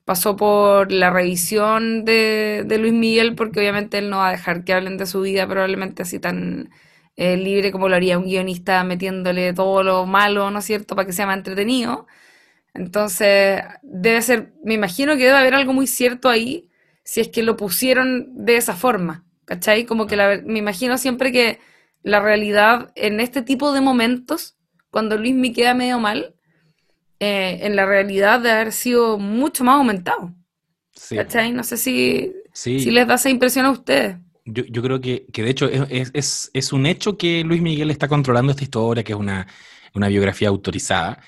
pasó 0.05 0.37
por 0.37 0.93
la 0.93 1.11
revisión 1.11 2.05
de, 2.05 2.65
de 2.67 2.79
Luis 2.79 2.93
Miguel, 2.93 3.35
porque 3.35 3.61
obviamente 3.61 3.99
él 3.99 4.09
no 4.11 4.19
va 4.19 4.29
a 4.29 4.33
dejar 4.33 4.65
que 4.65 4.73
hablen 4.73 4.97
de 4.99 5.07
su 5.07 5.21
vida 5.23 5.47
probablemente 5.49 6.03
así 6.03 6.19
tan 6.21 6.71
eh, 7.17 7.37
libre 7.37 7.73
como 7.73 7.89
lo 7.89 7.97
haría 7.97 8.19
un 8.19 8.25
guionista 8.27 8.85
metiéndole 8.85 9.53
todo 9.53 9.83
lo 9.83 10.07
malo, 10.07 10.51
¿no 10.51 10.61
es 10.61 10.65
cierto?, 10.65 10.95
para 10.97 11.07
que 11.07 11.13
sea 11.13 11.27
más 11.27 11.37
entretenido. 11.39 12.07
Entonces, 12.75 13.63
debe 13.83 14.21
ser, 14.23 14.53
me 14.65 14.75
imagino 14.75 15.13
que 15.17 15.25
debe 15.25 15.39
haber 15.39 15.55
algo 15.55 15.73
muy 15.73 15.87
cierto 15.87 16.29
ahí, 16.29 16.71
si 17.05 17.21
es 17.21 17.29
que 17.29 17.43
lo 17.43 17.57
pusieron 17.57 18.45
de 18.45 18.57
esa 18.57 18.75
forma, 18.75 19.25
¿cachai? 19.47 19.85
Como 19.87 20.07
que 20.07 20.17
la- 20.17 20.41
me 20.45 20.59
imagino 20.59 20.99
siempre 20.99 21.33
que 21.33 21.59
la 22.07 22.21
realidad 22.21 22.93
en 22.97 23.21
este 23.21 23.43
tipo 23.43 23.73
de 23.73 23.83
momentos, 23.83 24.57
cuando 24.91 25.19
Luis 25.19 25.35
me 25.35 25.53
queda 25.53 25.75
medio 25.75 25.99
mal, 26.01 26.35
eh, 27.21 27.61
en 27.63 27.77
la 27.77 27.87
realidad 27.87 28.41
de 28.41 28.51
haber 28.53 28.73
sido 28.73 29.19
mucho 29.19 29.65
más 29.65 29.77
aumentado, 29.77 30.35
Sí, 30.95 31.17
¿cachai? 31.17 31.53
No 31.53 31.65
sé 31.65 31.77
si, 31.77 32.33
si 32.77 32.91
sí. 32.91 32.91
les 32.93 33.07
da 33.09 33.15
esa 33.17 33.31
impresión 33.31 33.67
a 33.67 33.73
ustedes. 33.73 34.17
Yo, 34.45 34.65
yo 34.67 34.83
creo 34.83 35.01
que, 35.01 35.27
que 35.33 35.43
de 35.43 35.51
hecho 35.51 35.69
es, 35.69 35.83
es- 35.91 36.11
es- 36.15 36.51
es 36.55 36.73
un 36.73 36.87
hecho 36.87 37.17
que 37.19 37.43
Luis 37.45 37.61
Miguel 37.63 37.91
está 37.91 38.09
controlando 38.09 38.53
esta 38.53 38.63
historia, 38.65 39.03
que 39.05 39.13
es 39.13 39.19
una, 39.19 39.47
una 39.95 40.09
biografía 40.09 40.49
autorizada. 40.49 41.21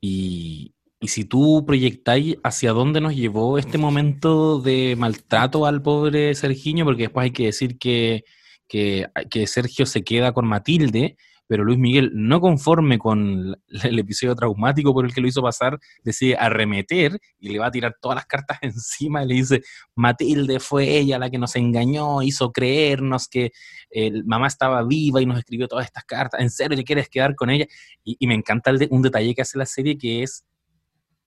Y, 0.00 0.74
y 1.00 1.08
si 1.08 1.24
tú 1.24 1.64
proyectáis 1.66 2.36
hacia 2.44 2.72
dónde 2.72 3.00
nos 3.00 3.14
llevó 3.16 3.58
este 3.58 3.78
momento 3.78 4.60
de 4.60 4.94
maltrato 4.98 5.64
al 5.66 5.82
pobre 5.82 6.34
Sergiño, 6.34 6.84
porque 6.84 7.04
después 7.04 7.24
hay 7.24 7.32
que 7.32 7.46
decir 7.46 7.78
que, 7.78 8.24
que, 8.68 9.08
Sergio 9.46 9.86
se 9.86 10.02
queda 10.02 10.32
con 10.32 10.46
Matilde, 10.46 11.16
pero 11.48 11.62
Luis 11.62 11.78
Miguel, 11.78 12.10
no 12.12 12.40
conforme 12.40 12.98
con 12.98 13.56
el 13.68 13.98
episodio 13.98 14.34
traumático 14.34 14.92
por 14.92 15.04
el 15.04 15.14
que 15.14 15.20
lo 15.20 15.28
hizo 15.28 15.42
pasar, 15.42 15.78
decide 16.02 16.36
arremeter 16.36 17.20
y 17.38 17.50
le 17.50 17.58
va 17.58 17.66
a 17.66 17.70
tirar 17.70 17.96
todas 18.00 18.16
las 18.16 18.26
cartas 18.26 18.58
encima 18.62 19.22
y 19.22 19.28
le 19.28 19.34
dice, 19.34 19.62
Matilde 19.94 20.58
fue 20.58 20.98
ella 20.98 21.18
la 21.18 21.30
que 21.30 21.38
nos 21.38 21.54
engañó, 21.56 22.22
hizo 22.22 22.52
creernos 22.52 23.28
que 23.28 23.52
el 23.90 24.24
mamá 24.24 24.48
estaba 24.48 24.82
viva 24.82 25.22
y 25.22 25.26
nos 25.26 25.38
escribió 25.38 25.68
todas 25.68 25.86
estas 25.86 26.04
cartas. 26.04 26.40
¿En 26.40 26.50
serio 26.50 26.76
te 26.76 26.84
quieres 26.84 27.08
quedar 27.08 27.34
con 27.34 27.50
ella? 27.50 27.66
Y, 28.04 28.26
me 28.26 28.34
encanta 28.34 28.70
el 28.70 28.88
un 28.90 29.02
detalle 29.02 29.34
que 29.34 29.42
hace 29.42 29.58
la 29.58 29.66
serie 29.66 29.96
que 29.96 30.22
es 30.22 30.44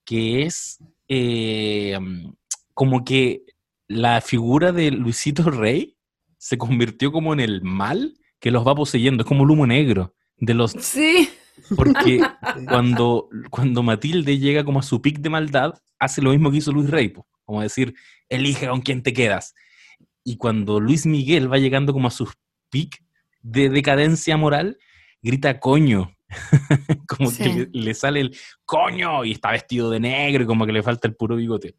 que 0.04 0.44
es 0.44 0.80
eh, 1.08 1.98
como 2.74 3.04
que 3.06 3.44
la 3.88 4.22
figura 4.22 4.72
de 4.72 4.92
Luisito 4.92 5.44
Rey 5.50 5.99
se 6.40 6.58
convirtió 6.58 7.12
como 7.12 7.34
en 7.34 7.42
el 7.42 7.62
mal 7.62 8.16
que 8.40 8.50
los 8.50 8.66
va 8.66 8.74
poseyendo, 8.74 9.24
es 9.24 9.28
como 9.28 9.44
el 9.44 9.52
humo 9.52 9.68
negro 9.68 10.16
de 10.38 10.54
los 10.54 10.72
Sí, 10.72 11.30
porque 11.76 12.22
cuando, 12.68 13.30
cuando 13.52 13.84
Matilde 13.84 14.40
llega 14.40 14.64
como 14.64 14.80
a 14.80 14.84
su 14.84 15.02
pic 15.02 15.20
de 15.20 15.30
maldad, 15.30 15.74
hace 16.00 16.22
lo 16.22 16.32
mismo 16.32 16.50
que 16.50 16.58
hizo 16.58 16.72
Luis 16.72 16.90
Rey, 16.90 17.14
como 17.44 17.62
decir, 17.62 17.94
elige 18.30 18.68
con 18.68 18.82
quién 18.82 19.04
te 19.04 19.12
quedas. 19.12 19.54
Y 20.24 20.38
cuando 20.38 20.80
Luis 20.80 21.06
Miguel 21.06 21.52
va 21.52 21.58
llegando 21.58 21.92
como 21.92 22.08
a 22.08 22.12
su 22.12 22.32
pic 22.70 23.04
de 23.42 23.70
decadencia 23.70 24.38
moral, 24.38 24.78
grita 25.22 25.60
coño. 25.60 26.16
como 27.08 27.36
que 27.36 27.50
le, 27.50 27.70
le 27.74 27.94
sale 27.96 28.22
el 28.22 28.38
coño 28.64 29.26
y 29.26 29.32
está 29.32 29.52
vestido 29.52 29.90
de 29.90 30.00
negro 30.00 30.44
y 30.44 30.48
como 30.48 30.66
que 30.66 30.72
le 30.72 30.84
falta 30.84 31.08
el 31.08 31.16
puro 31.16 31.36
bigote. 31.36 31.76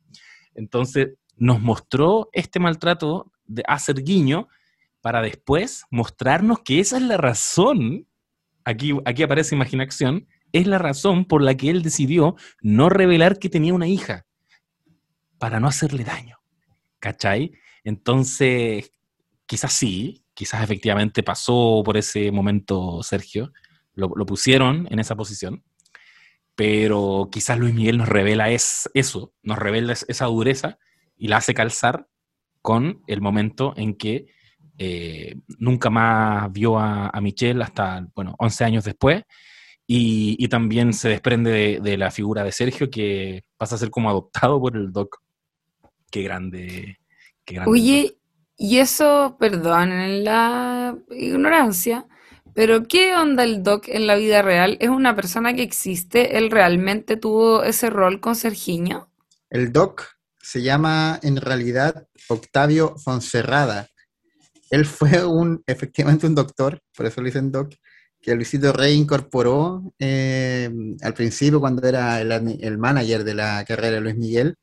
Entonces 0.55 1.14
nos 1.37 1.61
mostró 1.61 2.29
este 2.33 2.61
maltrato 2.61 3.33
de 3.50 3.62
hacer 3.66 4.02
guiño 4.02 4.48
para 5.00 5.22
después 5.22 5.84
mostrarnos 5.90 6.60
que 6.60 6.80
esa 6.80 6.96
es 6.96 7.02
la 7.02 7.16
razón 7.16 8.06
aquí, 8.64 8.96
aquí 9.04 9.22
aparece 9.22 9.54
imaginación, 9.54 10.26
es 10.52 10.66
la 10.66 10.78
razón 10.78 11.24
por 11.24 11.42
la 11.42 11.54
que 11.56 11.70
él 11.70 11.82
decidió 11.82 12.36
no 12.60 12.88
revelar 12.88 13.38
que 13.38 13.48
tenía 13.48 13.74
una 13.74 13.86
hija, 13.88 14.26
para 15.38 15.58
no 15.58 15.68
hacerle 15.68 16.04
daño. 16.04 16.36
¿Cachai? 16.98 17.52
Entonces, 17.82 18.92
quizás 19.46 19.72
sí, 19.72 20.22
quizás 20.34 20.62
efectivamente 20.62 21.22
pasó 21.22 21.82
por 21.82 21.96
ese 21.96 22.30
momento 22.30 23.02
Sergio, 23.02 23.52
lo, 23.94 24.10
lo 24.14 24.26
pusieron 24.26 24.86
en 24.90 24.98
esa 24.98 25.16
posición, 25.16 25.64
pero 26.54 27.30
quizás 27.32 27.58
Luis 27.58 27.74
Miguel 27.74 27.96
nos 27.96 28.08
revela 28.08 28.50
es, 28.50 28.90
eso, 28.92 29.32
nos 29.42 29.58
revela 29.58 29.94
es- 29.94 30.04
esa 30.08 30.26
dureza 30.26 30.78
y 31.16 31.28
la 31.28 31.38
hace 31.38 31.54
calzar 31.54 32.06
con 32.62 33.03
el 33.07 33.20
momento 33.20 33.75
en 33.77 33.94
que 33.94 34.27
eh, 34.79 35.35
nunca 35.59 35.90
más 35.90 36.51
vio 36.53 36.79
a, 36.79 37.09
a 37.09 37.20
Michelle 37.20 37.62
hasta, 37.62 38.07
bueno, 38.14 38.35
11 38.38 38.64
años 38.64 38.85
después. 38.85 39.23
Y, 39.87 40.37
y 40.38 40.49
también 40.49 40.92
se 40.92 41.09
desprende 41.09 41.51
de, 41.51 41.81
de 41.81 41.96
la 41.96 42.11
figura 42.11 42.44
de 42.44 42.53
Sergio, 42.53 42.90
que 42.90 43.42
pasa 43.57 43.75
a 43.75 43.79
ser 43.79 43.90
como 43.90 44.09
adoptado 44.09 44.61
por 44.61 44.77
el 44.77 44.92
Doc. 44.92 45.18
Qué 46.11 46.23
grande. 46.23 46.99
Qué 47.44 47.57
grande. 47.57 47.70
Oye, 47.70 48.16
y 48.57 48.79
eso, 48.79 49.37
perdón, 49.38 50.23
la 50.23 50.96
ignorancia, 51.11 52.07
pero 52.55 52.85
¿qué 52.87 53.14
onda 53.14 53.44
el 53.44 53.62
Doc 53.62 53.88
en 53.88 54.07
la 54.07 54.16
vida 54.16 54.42
real? 54.42 54.77
¿Es 54.81 54.88
una 54.88 55.16
persona 55.16 55.55
que 55.55 55.62
existe? 55.62 56.37
¿Él 56.37 56.51
realmente 56.51 57.16
tuvo 57.16 57.62
ese 57.64 57.90
rol 57.90 58.20
con 58.20 58.37
Sergiño? 58.37 59.09
El 59.51 59.73
doc 59.73 60.19
se 60.42 60.62
llama 60.62 61.18
en 61.22 61.37
realidad 61.37 62.07
Octavio 62.29 62.96
Fonserrada. 62.98 63.88
Él 64.70 64.87
fue 64.87 65.24
un, 65.24 65.62
efectivamente 65.66 66.26
un 66.26 66.35
doctor, 66.35 66.81
por 66.96 67.07
eso 67.07 67.20
le 67.20 67.29
dicen 67.29 67.50
doc, 67.50 67.74
que 68.20 68.35
Luisito 68.35 68.72
Rey 68.72 68.94
incorporó 68.94 69.94
eh, 69.98 70.70
al 71.03 71.14
principio 71.14 71.61
cuando 71.61 71.87
era 71.87 72.20
el, 72.20 72.31
el 72.61 72.79
manager 72.79 73.24
de 73.24 73.35
la 73.35 73.64
carrera 73.64 73.96
de 73.96 74.00
Luis 74.00 74.16
Miguel, 74.16 74.57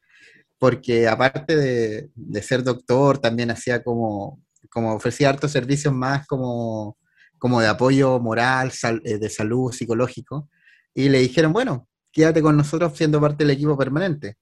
porque 0.60 1.08
aparte 1.08 1.56
de, 1.56 2.10
de 2.16 2.42
ser 2.42 2.64
doctor, 2.64 3.18
también 3.20 3.52
hacía 3.52 3.84
como, 3.84 4.44
como 4.70 4.94
ofrecía 4.94 5.30
hartos 5.30 5.52
servicios 5.52 5.94
más 5.94 6.26
como, 6.28 6.98
como 7.38 7.62
de 7.62 7.68
apoyo 7.68 8.20
moral, 8.20 8.72
eh, 9.04 9.18
de 9.18 9.30
salud, 9.30 9.72
psicológico, 9.72 10.50
y 10.94 11.10
le 11.10 11.20
dijeron, 11.20 11.54
bueno, 11.54 11.88
quédate 12.12 12.42
con 12.42 12.58
nosotros 12.58 12.96
siendo 12.96 13.22
parte 13.22 13.44
del 13.44 13.52
equipo 13.52 13.78
permanente. 13.78 14.36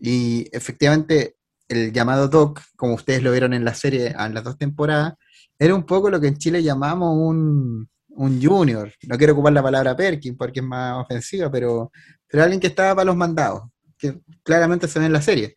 Y 0.00 0.48
efectivamente, 0.52 1.36
el 1.68 1.92
llamado 1.92 2.28
Doc, 2.28 2.60
como 2.76 2.94
ustedes 2.94 3.22
lo 3.22 3.32
vieron 3.32 3.52
en 3.52 3.64
la 3.64 3.74
serie 3.74 4.14
en 4.18 4.34
las 4.34 4.44
dos 4.44 4.56
temporadas, 4.56 5.14
era 5.58 5.74
un 5.74 5.84
poco 5.84 6.10
lo 6.10 6.20
que 6.20 6.28
en 6.28 6.38
Chile 6.38 6.62
llamamos 6.62 7.14
un, 7.16 7.88
un 8.08 8.42
junior. 8.42 8.92
No 9.06 9.18
quiero 9.18 9.34
ocupar 9.34 9.52
la 9.52 9.62
palabra 9.62 9.96
Perkin 9.96 10.36
porque 10.36 10.60
es 10.60 10.66
más 10.66 11.04
ofensiva, 11.04 11.50
pero, 11.50 11.92
pero 12.26 12.42
alguien 12.42 12.60
que 12.60 12.68
estaba 12.68 12.94
para 12.94 13.06
los 13.06 13.16
mandados, 13.16 13.64
que 13.98 14.20
claramente 14.42 14.88
se 14.88 14.98
ve 14.98 15.06
en 15.06 15.12
la 15.12 15.22
serie. 15.22 15.54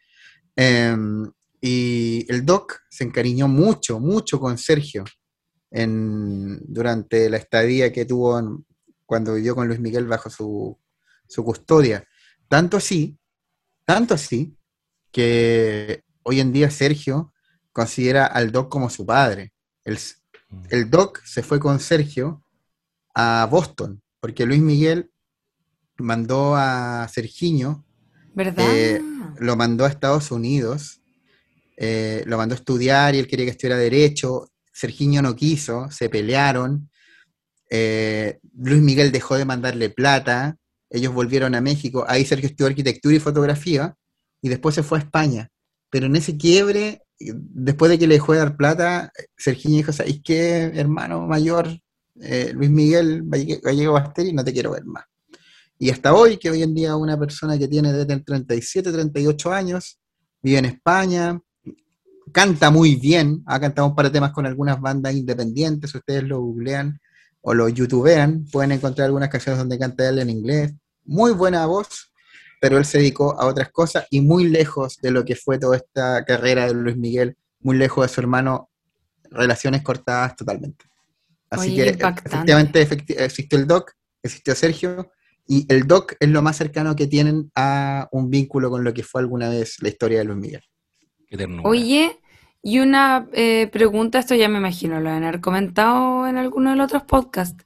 Em, 0.55 1.31
y 1.61 2.25
el 2.29 2.45
Doc 2.45 2.81
se 2.89 3.05
encariñó 3.05 3.47
mucho, 3.47 3.99
mucho 3.99 4.39
con 4.39 4.57
Sergio 4.57 5.05
en, 5.71 6.59
durante 6.65 7.29
la 7.29 7.37
estadía 7.37 7.91
que 7.91 8.05
tuvo 8.05 8.63
cuando 9.05 9.33
vivió 9.35 9.55
con 9.55 9.67
Luis 9.67 9.79
Miguel 9.79 10.05
bajo 10.05 10.29
su, 10.29 10.77
su 11.27 11.43
custodia. 11.43 12.03
Tanto 12.49 12.77
así, 12.77 13.17
tanto 13.85 14.13
así, 14.13 14.55
que 15.11 16.03
hoy 16.23 16.39
en 16.39 16.51
día 16.51 16.69
Sergio 16.69 17.33
considera 17.71 18.25
al 18.25 18.51
Doc 18.51 18.69
como 18.69 18.89
su 18.89 19.05
padre. 19.05 19.53
El, 19.83 19.97
mm. 20.49 20.63
el 20.69 20.89
Doc 20.89 21.23
se 21.23 21.43
fue 21.43 21.59
con 21.59 21.79
Sergio 21.79 22.43
a 23.15 23.47
Boston, 23.49 24.01
porque 24.19 24.45
Luis 24.45 24.61
Miguel 24.61 25.11
mandó 25.97 26.55
a 26.55 27.07
Sergiño, 27.11 27.85
¿verdad? 28.33 28.65
Eh, 28.67 29.01
lo 29.39 29.55
mandó 29.55 29.85
a 29.85 29.89
Estados 29.89 30.31
Unidos, 30.31 31.01
eh, 31.77 32.23
lo 32.25 32.37
mandó 32.37 32.55
a 32.55 32.57
estudiar 32.57 33.15
y 33.15 33.19
él 33.19 33.27
quería 33.27 33.45
que 33.45 33.51
estudiara 33.51 33.79
Derecho. 33.79 34.49
Sergiño 34.71 35.21
no 35.21 35.35
quiso, 35.35 35.89
se 35.91 36.09
pelearon. 36.09 36.89
Eh, 37.69 38.39
Luis 38.57 38.81
Miguel 38.81 39.11
dejó 39.11 39.35
de 39.35 39.45
mandarle 39.45 39.89
plata, 39.89 40.57
ellos 40.93 41.13
volvieron 41.13 41.55
a 41.55 41.61
México, 41.61 42.05
ahí 42.07 42.23
Sergio 42.23 42.47
estudió 42.47 42.67
arquitectura 42.67 43.15
y 43.15 43.19
fotografía, 43.19 43.95
y 44.41 44.49
después 44.49 44.75
se 44.75 44.83
fue 44.83 44.99
a 44.99 45.01
España. 45.01 45.49
Pero 45.89 46.05
en 46.05 46.15
ese 46.15 46.37
quiebre, 46.37 47.01
después 47.19 47.89
de 47.89 47.99
que 47.99 48.07
le 48.07 48.15
dejó 48.15 48.33
de 48.33 48.39
dar 48.39 48.55
plata, 48.55 49.11
Sergiño 49.37 49.77
dijo, 49.77 49.91
¿sabes 49.91 50.21
qué, 50.23 50.71
hermano 50.75 51.27
mayor? 51.27 51.67
Luis 52.15 52.69
Miguel 52.69 53.23
Gallego 53.25 53.93
Basteri, 53.93 54.33
no 54.33 54.43
te 54.43 54.53
quiero 54.53 54.71
ver 54.71 54.85
más. 54.85 55.05
Y 55.79 55.89
hasta 55.89 56.13
hoy, 56.13 56.37
que 56.37 56.49
hoy 56.49 56.61
en 56.61 56.73
día 56.73 56.95
una 56.95 57.17
persona 57.17 57.57
que 57.57 57.67
tiene 57.67 57.91
desde 57.91 58.13
el 58.13 58.23
37, 58.23 58.91
38 58.91 59.51
años, 59.51 59.99
vive 60.41 60.59
en 60.59 60.65
España, 60.65 61.39
canta 62.31 62.69
muy 62.69 62.95
bien, 62.95 63.41
ha 63.45 63.59
cantado 63.59 63.87
un 63.87 63.95
par 63.95 64.05
de 64.05 64.11
temas 64.11 64.31
con 64.31 64.45
algunas 64.45 64.79
bandas 64.79 65.13
independientes, 65.13 65.93
ustedes 65.93 66.23
lo 66.23 66.39
googlean 66.39 66.99
o 67.41 67.53
lo 67.53 67.67
youtubean, 67.67 68.45
pueden 68.51 68.71
encontrar 68.73 69.07
algunas 69.07 69.29
canciones 69.29 69.59
donde 69.59 69.77
canta 69.77 70.07
él 70.07 70.19
en 70.19 70.29
inglés, 70.29 70.73
muy 71.05 71.31
buena 71.31 71.65
voz, 71.65 72.11
pero 72.59 72.77
él 72.77 72.85
se 72.85 72.99
dedicó 72.99 73.39
a 73.39 73.45
otras 73.45 73.71
cosas 73.71 74.05
y 74.09 74.21
muy 74.21 74.47
lejos 74.47 74.97
de 75.01 75.11
lo 75.11 75.25
que 75.25 75.35
fue 75.35 75.59
toda 75.59 75.77
esta 75.77 76.23
carrera 76.25 76.67
de 76.67 76.73
Luis 76.73 76.97
Miguel, 76.97 77.35
muy 77.59 77.77
lejos 77.77 78.05
de 78.05 78.13
su 78.13 78.21
hermano, 78.21 78.69
relaciones 79.29 79.81
cortadas 79.81 80.35
totalmente. 80.35 80.85
Así 81.49 81.75
que 81.75 81.89
efectivamente 81.89 82.81
existió 83.17 83.59
el 83.59 83.67
doc, 83.67 83.91
existió 84.21 84.55
Sergio, 84.55 85.11
y 85.47 85.65
el 85.71 85.87
doc 85.87 86.13
es 86.19 86.29
lo 86.29 86.41
más 86.41 86.57
cercano 86.57 86.95
que 86.95 87.07
tienen 87.07 87.51
a 87.55 88.07
un 88.11 88.29
vínculo 88.29 88.69
con 88.69 88.83
lo 88.83 88.93
que 88.93 89.03
fue 89.03 89.21
alguna 89.21 89.49
vez 89.49 89.77
la 89.81 89.89
historia 89.89 90.19
de 90.19 90.25
Luis 90.25 90.39
Miguel. 90.39 90.61
Oye, 91.63 92.19
y 92.61 92.79
una 92.79 93.27
eh, 93.33 93.67
pregunta, 93.71 94.19
esto 94.19 94.35
ya 94.35 94.47
me 94.47 94.59
imagino, 94.59 94.99
lo 95.01 95.09
han 95.09 95.41
comentado 95.41 96.27
en 96.27 96.37
alguno 96.37 96.69
de 96.69 96.77
los 96.77 96.85
otros 96.85 97.03
podcasts. 97.03 97.65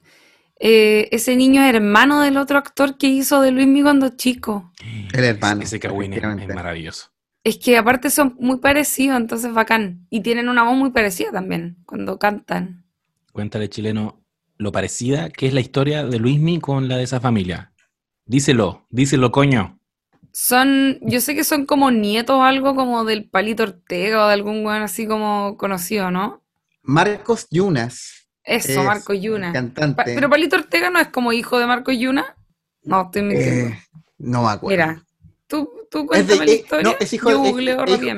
Eh, 0.60 1.08
ese 1.12 1.36
niño 1.36 1.62
es 1.62 1.74
hermano 1.74 2.20
del 2.20 2.36
otro 2.36 2.58
actor 2.58 2.98
que 2.98 3.06
hizo 3.06 3.40
de 3.40 3.52
Luis 3.52 3.66
Miguel 3.66 3.84
cuando 3.84 4.08
chico. 4.10 4.72
El 5.12 5.24
hermano. 5.24 5.62
Ese 5.62 5.78
Kawin 5.78 6.12
es 6.12 6.48
maravilloso. 6.54 7.10
Es 7.44 7.56
que 7.56 7.76
aparte 7.78 8.10
son 8.10 8.36
muy 8.40 8.58
parecidos, 8.58 9.16
entonces 9.16 9.52
bacán. 9.52 10.06
Y 10.10 10.20
tienen 10.20 10.48
una 10.48 10.64
voz 10.64 10.76
muy 10.76 10.90
parecida 10.90 11.30
también 11.30 11.78
cuando 11.86 12.18
cantan. 12.18 12.84
Cuéntale, 13.32 13.68
chileno, 13.68 14.24
lo 14.56 14.72
parecida 14.72 15.30
que 15.30 15.46
es 15.46 15.54
la 15.54 15.60
historia 15.60 16.04
de 16.04 16.18
Luismi 16.18 16.58
con 16.58 16.88
la 16.88 16.96
de 16.96 17.04
esa 17.04 17.20
familia. 17.20 17.72
Díselo, 18.26 18.86
díselo, 18.90 19.30
coño. 19.30 19.78
Son, 20.32 20.98
yo 21.00 21.20
sé 21.20 21.34
que 21.34 21.44
son 21.44 21.64
como 21.64 21.90
nietos 21.90 22.40
algo 22.42 22.74
como 22.74 23.04
del 23.04 23.28
Palito 23.28 23.62
Ortega 23.62 24.24
o 24.24 24.28
de 24.28 24.34
algún 24.34 24.66
weón 24.66 24.82
así 24.82 25.06
como 25.06 25.56
conocido, 25.56 26.10
¿no? 26.10 26.42
Marcos 26.82 27.46
Yunas. 27.50 28.17
Eso, 28.48 28.82
Marcos 28.82 29.20
Yunas. 29.20 29.52
Cantante. 29.52 30.02
pero 30.06 30.30
Palito 30.30 30.56
Ortega 30.56 30.88
no 30.88 30.98
es 30.98 31.08
como 31.08 31.32
hijo 31.32 31.58
de 31.58 31.66
Marcos 31.66 31.96
Yunas. 31.98 32.24
No, 32.82 33.02
estoy 33.02 33.22
mintiendo. 33.22 33.74
Eh, 33.74 33.78
no 34.18 34.42
me 34.42 34.50
acuerdo. 34.50 34.68
Mira, 34.68 35.04
tú, 35.46 35.70
tú 35.90 36.06
cuéntame 36.06 36.46
la 36.46 36.52
historia. 36.52 36.82
No, 36.84 36.96
es 36.98 37.12
hijo, 37.12 37.28
de, 37.28 37.48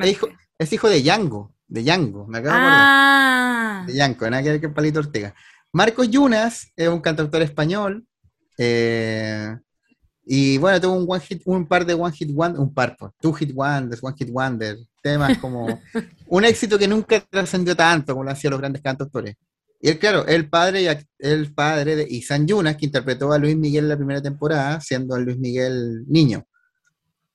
es, 0.02 0.08
hijo, 0.08 0.28
es 0.56 0.72
hijo 0.72 0.88
de 0.88 1.02
Yango, 1.02 1.52
de 1.66 1.82
Yango, 1.82 2.28
me 2.28 2.38
acabo 2.38 2.54
de 2.54 2.60
acordar. 2.60 2.80
Ah. 2.80 3.84
De 3.88 3.94
Yango, 3.94 4.30
nada 4.30 4.42
que 4.42 4.50
ver 4.50 4.60
con 4.60 4.72
Palito 4.72 5.00
Ortega. 5.00 5.34
Marcos 5.72 6.08
Yunas 6.08 6.72
es 6.76 6.88
un 6.88 7.00
cantautor 7.00 7.42
español. 7.42 8.06
Eh, 8.56 9.56
y 10.24 10.58
bueno, 10.58 10.80
tuvo 10.80 10.92
un, 10.92 11.06
one 11.08 11.20
hit, 11.20 11.42
un 11.44 11.66
par 11.66 11.84
de 11.84 11.94
One 11.94 12.14
Hit 12.14 12.32
Wonder, 12.32 12.60
un 12.60 12.72
par, 12.72 12.96
pues, 12.96 13.12
Two 13.20 13.32
Hit 13.32 13.50
Wonders, 13.52 14.00
One 14.00 14.14
Hit 14.16 14.30
Wonder, 14.30 14.76
temas 15.02 15.36
como 15.38 15.66
un 16.28 16.44
éxito 16.44 16.78
que 16.78 16.86
nunca 16.86 17.20
trascendió 17.20 17.74
tanto 17.74 18.12
como 18.12 18.22
lo 18.22 18.30
hacían 18.30 18.52
los 18.52 18.60
grandes 18.60 18.80
cantautores. 18.80 19.34
Y 19.80 19.88
él, 19.88 19.98
claro, 19.98 20.26
el 20.26 20.48
padre, 20.48 21.06
el 21.18 21.54
padre 21.54 21.96
de 21.96 22.06
Isan 22.08 22.46
Yunas, 22.46 22.76
que 22.76 22.86
interpretó 22.86 23.32
a 23.32 23.38
Luis 23.38 23.56
Miguel 23.56 23.84
en 23.84 23.88
la 23.88 23.96
primera 23.96 24.20
temporada, 24.20 24.80
siendo 24.80 25.18
Luis 25.18 25.38
Miguel 25.38 26.04
niño. 26.06 26.46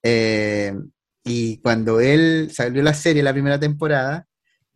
Eh, 0.04 0.74
y 1.24 1.58
cuando 1.58 2.00
él 2.00 2.52
salió 2.54 2.84
la 2.84 2.94
serie 2.94 3.24
la 3.24 3.34
primera 3.34 3.60
temporada, 3.60 4.28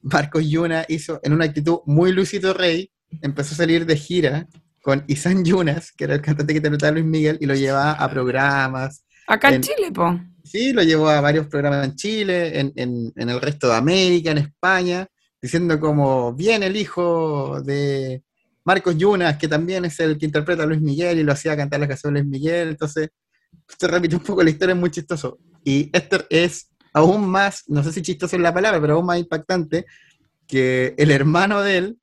Marcos 0.01 0.45
Yuna 0.47 0.85
hizo, 0.87 1.19
en 1.23 1.33
una 1.33 1.45
actitud 1.45 1.79
muy 1.85 2.11
Luisito 2.11 2.53
Rey, 2.53 2.91
empezó 3.21 3.53
a 3.53 3.57
salir 3.57 3.85
de 3.85 3.95
gira 3.95 4.47
con 4.81 5.03
Isan 5.07 5.45
Yunas, 5.45 5.91
que 5.91 6.05
era 6.05 6.15
el 6.15 6.21
cantante 6.21 6.53
que 6.53 6.57
interpretaba 6.57 6.89
a 6.89 6.93
Luis 6.93 7.05
Miguel, 7.05 7.37
y 7.39 7.45
lo 7.45 7.53
llevaba 7.53 7.91
a 7.91 8.09
programas. 8.09 9.05
Acá 9.27 9.53
en, 9.53 9.61
Chile, 9.61 9.91
po. 9.93 10.19
Sí, 10.43 10.73
lo 10.73 10.81
llevó 10.81 11.09
a 11.09 11.21
varios 11.21 11.47
programas 11.47 11.85
en 11.85 11.95
Chile, 11.95 12.59
en, 12.59 12.73
en, 12.75 13.29
el 13.29 13.41
resto 13.41 13.67
de 13.67 13.75
América, 13.75 14.31
en 14.31 14.39
España, 14.39 15.07
diciendo 15.41 15.79
como, 15.79 16.33
viene 16.33 16.67
el 16.67 16.75
hijo 16.75 17.61
de 17.61 18.23
Marcos 18.65 18.97
Yunas, 18.97 19.37
que 19.37 19.47
también 19.47 19.85
es 19.85 19.99
el 19.99 20.17
que 20.17 20.25
interpreta 20.25 20.63
a 20.63 20.65
Luis 20.65 20.81
Miguel 20.81 21.19
y 21.19 21.23
lo 21.23 21.31
hacía 21.31 21.55
cantar 21.55 21.79
las 21.79 21.89
canciones 21.89 22.21
de 22.21 22.29
Luis 22.29 22.41
Miguel, 22.41 22.69
entonces 22.69 23.09
se 23.67 23.87
repite 23.87 24.15
un 24.15 24.23
poco 24.23 24.43
la 24.43 24.49
historia, 24.49 24.73
es 24.73 24.79
muy 24.79 24.91
chistoso. 24.91 25.39
Y 25.63 25.89
este 25.93 26.25
es 26.29 26.69
aún 26.93 27.27
más, 27.29 27.63
no 27.67 27.83
sé 27.83 27.91
si 27.91 28.01
chistoso 28.01 28.35
es 28.35 28.41
la 28.41 28.53
palabra, 28.53 28.81
pero 28.81 28.95
aún 28.95 29.05
más 29.05 29.19
impactante, 29.19 29.85
que 30.47 30.95
el 30.97 31.11
hermano 31.11 31.61
de 31.61 31.77
él 31.77 31.99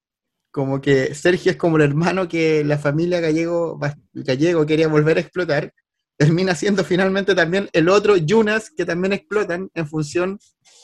como 0.57 0.81
que 0.81 1.15
Sergio 1.15 1.51
es 1.51 1.59
como 1.59 1.77
el 1.77 1.83
hermano 1.83 2.29
que 2.29 2.65
la 2.65 2.79
familia 2.79 3.21
gallego, 3.21 3.79
gallego 4.15 4.65
quería 4.65 4.89
volver 4.89 5.19
a 5.19 5.21
explotar, 5.21 5.71
termina 6.17 6.55
siendo 6.55 6.83
finalmente 6.83 7.35
también 7.35 7.69
el 7.75 7.91
otro 7.91 8.17
Yunas 8.17 8.71
que 8.71 8.87
también 8.87 9.13
explotan 9.13 9.69
en 9.75 9.87
función 9.87 10.39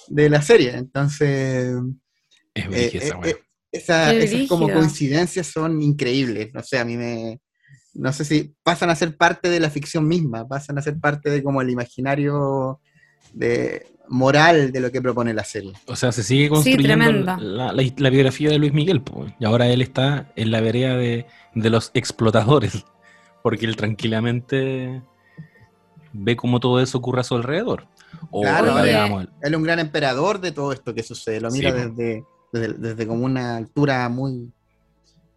de 0.08 0.28
la 0.28 0.42
serie. 0.42 0.76
Entonces, 0.76 1.74
es 2.54 2.64
eh, 2.66 2.90
eh, 2.94 3.12
eh, 3.24 3.36
esas 3.72 4.48
como 4.48 4.70
coincidencias 4.70 5.46
son 5.46 5.80
increíbles. 5.82 6.52
No 6.52 6.62
sé, 6.62 6.78
a 6.78 6.84
mí 6.84 6.96
me... 6.96 7.40
No 7.94 8.12
sé 8.12 8.24
si 8.24 8.54
pasan 8.62 8.88
a 8.88 8.96
ser 8.96 9.16
parte 9.16 9.50
de 9.50 9.60
la 9.60 9.68
ficción 9.68 10.08
misma, 10.08 10.48
pasan 10.48 10.78
a 10.78 10.82
ser 10.82 10.98
parte 10.98 11.28
de 11.28 11.42
como 11.42 11.60
el 11.60 11.68
imaginario 11.68 12.80
de, 13.34 13.86
moral 14.08 14.72
de 14.72 14.80
lo 14.80 14.90
que 14.90 15.00
propone 15.00 15.34
la 15.34 15.44
serie. 15.44 15.72
O 15.86 15.96
sea, 15.96 16.12
se 16.12 16.22
sigue 16.22 16.48
construyendo 16.48 17.36
la, 17.38 18.10
biografía 18.10 18.50
de 18.50 18.58
Luis 18.58 18.72
Miguel, 18.72 19.02
y 19.38 19.44
ahora 19.44 19.68
él 19.68 19.82
está 19.82 20.32
en 20.36 20.50
la 20.50 20.60
vereda 20.60 20.96
de, 20.96 21.26
los 21.54 21.90
explotadores, 21.94 22.84
porque 23.42 23.66
él 23.66 23.76
tranquilamente 23.76 25.02
ve 26.12 26.36
cómo 26.36 26.60
todo 26.60 26.80
eso 26.80 26.98
ocurre 26.98 27.20
a 27.20 27.24
su 27.24 27.36
alrededor. 27.36 27.88
claro, 28.30 28.78
él, 28.84 29.28
es 29.42 29.52
un 29.52 29.62
gran 29.62 29.78
emperador 29.78 30.40
de 30.40 30.52
todo 30.52 30.72
esto 30.72 30.94
que 30.94 31.02
sucede, 31.02 31.40
lo 31.40 31.50
mira 31.50 31.72
desde, 31.72 32.24
desde, 32.52 33.06
como 33.06 33.24
una 33.24 33.56
altura 33.56 34.08
muy, 34.08 34.52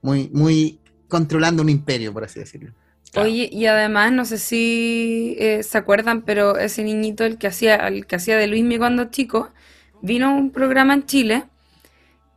muy, 0.01 0.29
muy 0.33 0.79
controlando 1.07 1.63
un 1.63 1.69
imperio, 1.69 2.13
por 2.13 2.23
así 2.25 2.39
decirlo. 2.39 2.71
Oye, 3.15 3.49
y 3.51 3.65
además, 3.65 4.11
no 4.11 4.25
sé 4.25 4.37
si 4.37 5.35
eh, 5.39 5.63
se 5.63 5.77
acuerdan, 5.77 6.23
pero 6.23 6.57
ese 6.57 6.83
niñito, 6.83 7.23
el 7.23 7.37
que 7.37 7.47
hacía, 7.47 7.75
el 7.87 8.05
que 8.05 8.17
hacía 8.17 8.37
de 8.37 8.47
Luismi 8.47 8.77
cuando 8.77 9.05
chico, 9.05 9.53
vino 10.01 10.27
a 10.27 10.33
un 10.33 10.51
programa 10.51 10.93
en 10.93 11.05
Chile 11.05 11.43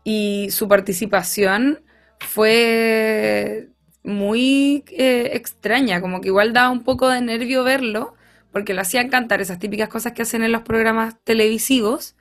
y 0.05 0.49
su 0.51 0.69
participación 0.69 1.81
fue 2.21 3.69
muy 4.05 4.85
eh, 4.89 5.31
extraña, 5.35 6.01
como 6.01 6.21
que 6.21 6.29
igual 6.29 6.53
daba 6.53 6.71
un 6.71 6.85
poco 6.85 7.09
de 7.09 7.21
nervio 7.21 7.65
verlo, 7.65 8.15
porque 8.53 8.75
lo 8.75 8.81
hacían 8.81 9.09
cantar 9.09 9.41
esas 9.41 9.59
típicas 9.59 9.89
cosas 9.89 10.13
que 10.13 10.23
hacen 10.23 10.43
en 10.43 10.53
los 10.53 10.63
programas 10.63 11.17
televisivos. 11.25 12.17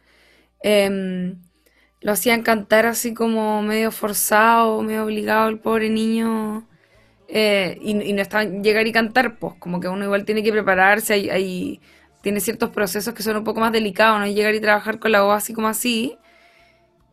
Em, 0.62 1.40
lo 2.02 2.12
hacían 2.12 2.44
cantar 2.44 2.86
así 2.86 3.14
como 3.14 3.62
medio 3.62 3.92
forzado, 3.92 4.82
medio 4.82 5.06
obligado 5.06 5.50
el 5.50 5.60
pobre 5.60 5.90
niño 5.90 6.68
eh, 7.28 7.78
y, 7.82 7.94
no 7.94 8.22
está 8.22 8.44
llegar 8.44 8.88
y 8.88 8.92
cantar, 8.92 9.38
pues 9.38 9.56
como 9.60 9.80
que 9.80 9.88
uno 9.88 10.06
igual 10.06 10.24
tiene 10.24 10.44
que 10.44 10.52
prepararse, 10.52 11.14
hay, 11.14 11.82
tiene 12.22 12.40
ciertos 12.40 12.70
procesos 12.70 13.14
que 13.14 13.24
son 13.24 13.38
un 13.38 13.44
poco 13.44 13.60
más 13.60 13.72
delicados, 13.72 14.20
no 14.20 14.26
es 14.26 14.36
llegar 14.36 14.56
y 14.56 14.62
trabajar 14.62 15.00
con 15.00 15.12
la 15.12 15.24
voz 15.24 15.38
así 15.38 15.54
como 15.54 15.68
así. 15.68 16.18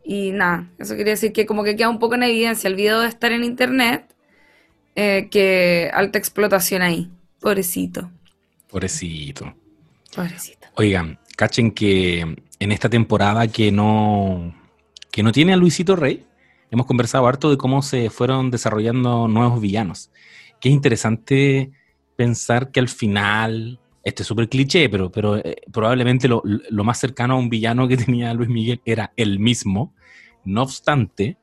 Y 0.03 0.31
nada, 0.31 0.69
eso 0.77 0.95
quería 0.95 1.13
decir 1.13 1.33
que 1.33 1.45
como 1.45 1.63
que 1.63 1.75
queda 1.75 1.89
un 1.89 1.99
poco 1.99 2.15
en 2.15 2.23
evidencia 2.23 2.67
el 2.67 2.75
video 2.75 3.01
de 3.01 3.07
estar 3.07 3.31
en 3.31 3.43
internet, 3.43 4.05
eh, 4.95 5.27
que 5.31 5.89
alta 5.93 6.19
explotación 6.19 6.81
ahí, 6.81 7.09
pobrecito. 7.41 8.11
Pobrecito. 8.69 9.55
Pobrecito. 10.15 10.67
Oigan, 10.75 11.19
cachen 11.35 11.71
que 11.71 12.35
en 12.59 12.71
esta 12.71 12.89
temporada 12.89 13.47
que 13.47 13.71
no, 13.71 14.53
que 15.15 15.23
no 15.23 15.31
tiene 15.31 15.53
a 15.53 15.55
Luisito 15.55 15.95
Rey, 15.95 16.25
hemos 16.69 16.85
conversado 16.85 17.25
harto 17.25 17.49
de 17.49 17.55
cómo 17.55 17.81
se 17.81 18.09
fueron 18.09 18.51
desarrollando 18.51 19.29
nuevos 19.29 19.61
villanos. 19.61 20.11
Es 20.61 20.71
interesante 20.73 21.71
pensar 22.17 22.69
que 22.69 22.81
al 22.81 22.89
final, 22.89 23.79
este 24.03 24.23
es 24.23 24.27
súper 24.27 24.49
cliché, 24.49 24.89
pero, 24.89 25.09
pero 25.09 25.37
eh, 25.37 25.61
probablemente 25.71 26.27
lo, 26.27 26.43
lo 26.43 26.83
más 26.83 26.99
cercano 26.99 27.35
a 27.35 27.37
un 27.37 27.49
villano 27.49 27.87
que 27.87 27.95
tenía 28.05 28.33
Luis 28.33 28.49
Miguel 28.49 28.81
era 28.83 29.13
él 29.15 29.39
mismo. 29.39 29.93
No 30.43 30.63
obstante, 30.63 31.37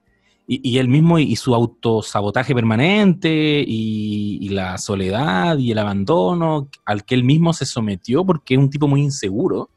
y, 0.47 0.61
y 0.69 0.77
él 0.77 0.89
mismo 0.89 1.19
y, 1.19 1.35
su 1.37 1.55
autosabotaje 1.55 2.55
permanente 2.55 3.65
y, 3.67 4.37
y 4.39 4.51
la 4.51 4.77
soledad 4.77 5.57
y 5.57 5.73
el 5.73 5.79
abandono 5.79 6.69
al 6.85 7.07
que 7.07 7.15
él 7.15 7.25
mismo 7.25 7.55
se 7.55 7.65
sometió 7.65 8.23
porque 8.23 8.53
es 8.53 8.61
un 8.61 8.69
tipo 8.69 8.87
muy 8.87 9.01
inseguro 9.01 9.71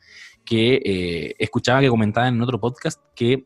que 0.44 0.82
eh, 0.84 1.36
escuchaba 1.40 1.80
que 1.80 1.88
comentaba 1.88 2.28
en 2.28 2.42
otro 2.42 2.60
podcast 2.60 3.02
que, 3.16 3.46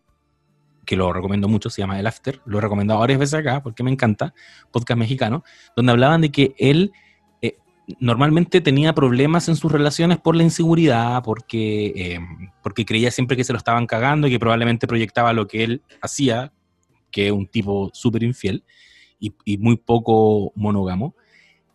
que 0.89 0.95
lo 0.95 1.13
recomiendo 1.13 1.47
mucho, 1.47 1.69
se 1.69 1.83
llama 1.83 1.99
El 1.99 2.07
After, 2.07 2.41
lo 2.45 2.57
he 2.57 2.61
recomendado 2.61 2.99
varias 2.99 3.19
veces 3.19 3.35
acá 3.35 3.61
porque 3.61 3.83
me 3.83 3.91
encanta, 3.91 4.33
podcast 4.71 4.97
mexicano, 4.97 5.43
donde 5.75 5.91
hablaban 5.91 6.19
de 6.19 6.31
que 6.31 6.55
él 6.57 6.91
eh, 7.43 7.57
normalmente 7.99 8.59
tenía 8.59 8.95
problemas 8.95 9.47
en 9.49 9.55
sus 9.55 9.71
relaciones 9.71 10.17
por 10.17 10.35
la 10.35 10.41
inseguridad, 10.41 11.21
porque, 11.21 11.93
eh, 11.95 12.19
porque 12.63 12.85
creía 12.85 13.11
siempre 13.11 13.37
que 13.37 13.43
se 13.43 13.53
lo 13.53 13.59
estaban 13.59 13.85
cagando 13.85 14.25
y 14.25 14.31
que 14.31 14.39
probablemente 14.39 14.87
proyectaba 14.87 15.31
lo 15.31 15.45
que 15.45 15.63
él 15.63 15.83
hacía, 16.01 16.53
que 17.11 17.27
es 17.27 17.31
un 17.33 17.45
tipo 17.45 17.91
súper 17.93 18.23
infiel 18.23 18.63
y, 19.19 19.57
muy 19.59 19.77
poco 19.77 20.51
monógamo. 20.55 21.13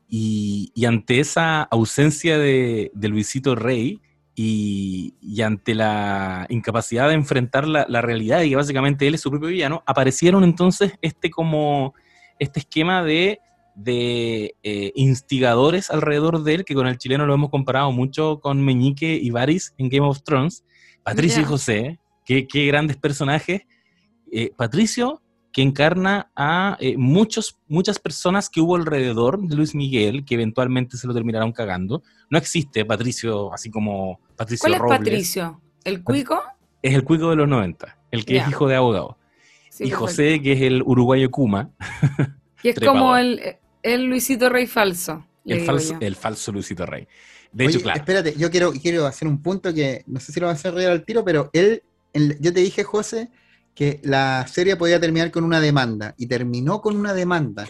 Y, 0.09 0.73
y 0.75 0.87
ante 0.87 1.21
esa 1.21 1.63
ausencia 1.63 2.37
de, 2.37 2.91
de 2.93 3.09
Luisito 3.09 3.55
Rey, 3.55 4.01
y, 4.35 5.15
y, 5.21 5.43
ante 5.43 5.75
la 5.75 6.47
incapacidad 6.49 7.09
de 7.09 7.15
enfrentar 7.15 7.69
la, 7.69 7.87
la, 7.89 8.01
realidad 8.01 8.43
y 8.43 8.51
que 8.51 8.57
básicamente 8.57 9.07
él 9.07 9.15
es 9.15 9.21
su 9.21 9.31
propio 9.31 9.49
villano, 9.49 9.83
aparecieron 9.87 10.43
entonces 10.43 10.93
este 11.03 11.31
como 11.31 11.95
este 12.39 12.61
esquema 12.61 13.05
de, 13.05 13.41
de 13.75 14.55
eh, 14.63 14.93
instigadores 14.95 15.91
alrededor 15.91 16.43
de 16.43 16.55
él, 16.55 16.65
que 16.65 16.75
con 16.75 16.87
el 16.87 16.99
chileno 16.99 17.27
lo 17.27 17.35
hemos 17.35 17.51
comparado 17.51 17.93
mucho 17.93 18.41
con 18.41 18.65
Meñique 18.65 19.19
y 19.21 19.31
Varys 19.31 19.75
en 19.79 19.89
Game 19.89 20.07
of 20.07 20.23
Thrones, 20.23 20.65
Patricio 21.03 21.39
yeah. 21.39 21.43
y 21.43 21.49
José, 21.51 22.01
qué, 22.25 22.47
qué 22.47 22.67
grandes 22.67 22.97
personajes. 22.97 23.63
Eh, 24.33 24.51
Patricio, 24.57 25.23
que 25.55 25.63
encarna 25.63 26.33
a 26.35 26.77
eh, 26.81 26.97
muchos, 26.99 27.57
muchas 27.69 28.01
personas 28.01 28.51
que 28.51 28.61
hubo 28.61 28.75
alrededor 28.75 29.41
de 29.41 29.55
Luis 29.55 29.73
Miguel, 29.73 30.25
que 30.25 30.35
eventualmente 30.35 30.97
se 30.97 31.07
lo 31.07 31.15
terminaron 31.15 31.53
cagando. 31.53 32.03
No 32.29 32.39
existe 32.39 32.85
Patricio 32.85 33.55
así 33.55 33.71
como 33.71 34.19
Patricio 34.35 34.65
¿Cuál 34.65 34.75
es 34.75 34.81
Robles. 34.81 34.99
Patricio? 34.99 35.61
¿El 35.85 36.03
cuico? 36.03 36.43
Es 36.83 36.93
el 36.93 37.05
cuico 37.05 37.31
de 37.31 37.37
los 37.37 37.49
90, 37.49 37.99
el 38.11 38.25
que 38.25 38.33
yeah. 38.33 38.43
es 38.43 38.49
hijo 38.49 38.67
de 38.67 38.75
abogado. 38.75 39.17
Sí, 39.71 39.85
y 39.85 39.91
José, 39.93 40.43
que 40.43 40.55
es 40.55 40.63
el 40.63 40.83
uruguayo 40.83 41.31
Kuma. 41.31 41.71
Y 42.65 42.71
es 42.71 42.81
como 42.81 43.15
el, 43.15 43.59
el, 43.83 44.07
Luisito 44.07 44.49
Rey 44.49 44.67
falso. 44.67 45.27
El 45.45 45.67
falso, 45.67 45.99
el 46.01 46.17
falso 46.17 46.51
Luisito 46.51 46.87
Rey. 46.87 47.07
De 47.53 47.67
Oye, 47.67 47.75
hecho, 47.75 47.83
claro. 47.83 47.99
Espérate, 47.99 48.35
yo 48.39 48.51
quiero, 48.51 48.73
quiero 48.73 49.05
hacer 49.05 49.29
un 49.29 49.43
punto 49.43 49.73
que 49.75 50.03
no 50.07 50.19
sé 50.19 50.33
si 50.33 50.41
lo 50.41 50.47
va 50.47 50.53
a 50.53 50.55
hacer 50.55 50.73
reír 50.73 50.89
al 50.89 51.05
tiro, 51.05 51.23
pero 51.23 51.51
él, 51.53 51.83
él, 52.15 52.39
yo 52.41 52.55
te 52.55 52.61
dije, 52.61 52.83
José, 52.83 53.31
que 53.75 54.01
la 54.03 54.47
serie 54.47 54.77
podía 54.77 55.01
terminar 55.01 55.31
con 55.31 55.45
una 55.45 55.61
demanda 55.61 56.15
y 56.17 56.27
terminó 56.27 56.81
con 56.81 56.97
una 56.97 57.15
demanda 57.15 57.67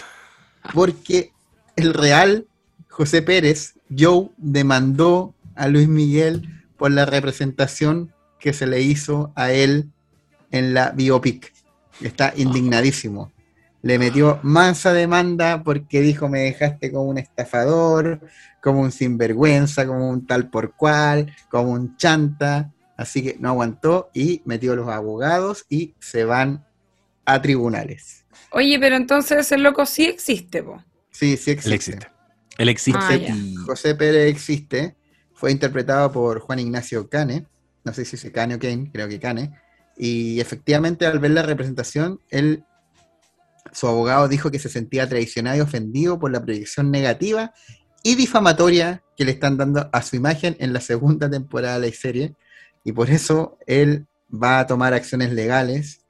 porque 0.72 1.32
el 1.76 1.92
real 1.92 2.46
José 2.88 3.22
Pérez, 3.22 3.74
Joe, 3.96 4.30
demandó 4.36 5.34
a 5.56 5.68
Luis 5.68 5.88
Miguel 5.88 6.48
por 6.76 6.92
la 6.92 7.06
representación 7.06 8.12
que 8.38 8.52
se 8.52 8.66
le 8.66 8.80
hizo 8.82 9.32
a 9.34 9.50
él 9.50 9.90
en 10.50 10.74
la 10.74 10.90
biopic. 10.90 11.52
Está 12.00 12.32
indignadísimo. 12.36 13.32
Le 13.82 13.98
metió 13.98 14.38
mansa 14.42 14.92
demanda 14.92 15.62
porque 15.62 16.00
dijo 16.00 16.28
me 16.28 16.40
dejaste 16.40 16.90
como 16.90 17.04
un 17.04 17.18
estafador, 17.18 18.20
como 18.62 18.80
un 18.80 18.92
sinvergüenza, 18.92 19.86
como 19.86 20.08
un 20.08 20.26
tal 20.26 20.48
por 20.48 20.74
cual, 20.74 21.34
como 21.50 21.72
un 21.72 21.96
chanta. 21.96 22.70
Así 22.96 23.22
que 23.22 23.36
no 23.40 23.48
aguantó 23.48 24.10
y 24.14 24.42
metió 24.44 24.72
a 24.72 24.76
los 24.76 24.88
abogados 24.88 25.64
y 25.68 25.94
se 26.00 26.24
van 26.24 26.64
a 27.24 27.42
tribunales. 27.42 28.24
Oye, 28.50 28.78
pero 28.78 28.96
entonces 28.96 29.38
ese 29.38 29.58
loco 29.58 29.84
sí 29.86 30.04
existe, 30.04 30.62
po. 30.62 30.82
Sí, 31.10 31.36
sí 31.36 31.50
existe. 31.50 31.68
Él 31.68 31.74
existe. 31.74 32.08
Él 32.58 32.68
existe. 32.68 33.28
Ah. 33.30 33.64
José 33.66 33.94
Pérez 33.94 34.30
existe. 34.30 34.96
Fue 35.32 35.50
interpretado 35.50 36.12
por 36.12 36.40
Juan 36.40 36.60
Ignacio 36.60 37.08
Cane. 37.08 37.46
No 37.84 37.92
sé 37.92 38.04
si 38.04 38.16
es 38.16 38.32
Cane 38.32 38.54
o 38.54 38.58
Kane, 38.58 38.90
creo 38.92 39.08
que 39.08 39.18
Cane. 39.18 39.52
Y 39.96 40.40
efectivamente, 40.40 41.06
al 41.06 41.18
ver 41.18 41.32
la 41.32 41.42
representación, 41.42 42.20
él, 42.30 42.64
su 43.72 43.86
abogado 43.86 44.28
dijo 44.28 44.50
que 44.50 44.58
se 44.58 44.68
sentía 44.68 45.08
traicionado 45.08 45.58
y 45.58 45.60
ofendido 45.60 46.18
por 46.18 46.30
la 46.30 46.42
proyección 46.42 46.90
negativa 46.90 47.52
y 48.02 48.14
difamatoria 48.14 49.02
que 49.16 49.24
le 49.24 49.32
están 49.32 49.56
dando 49.56 49.88
a 49.92 50.02
su 50.02 50.16
imagen 50.16 50.56
en 50.60 50.72
la 50.72 50.80
segunda 50.80 51.28
temporada 51.30 51.78
de 51.78 51.88
la 51.88 51.94
serie 51.94 52.36
y 52.84 52.92
por 52.92 53.10
eso 53.10 53.58
él 53.66 54.06
va 54.30 54.60
a 54.60 54.66
tomar 54.66 54.94
acciones 54.94 55.32
legales 55.32 56.04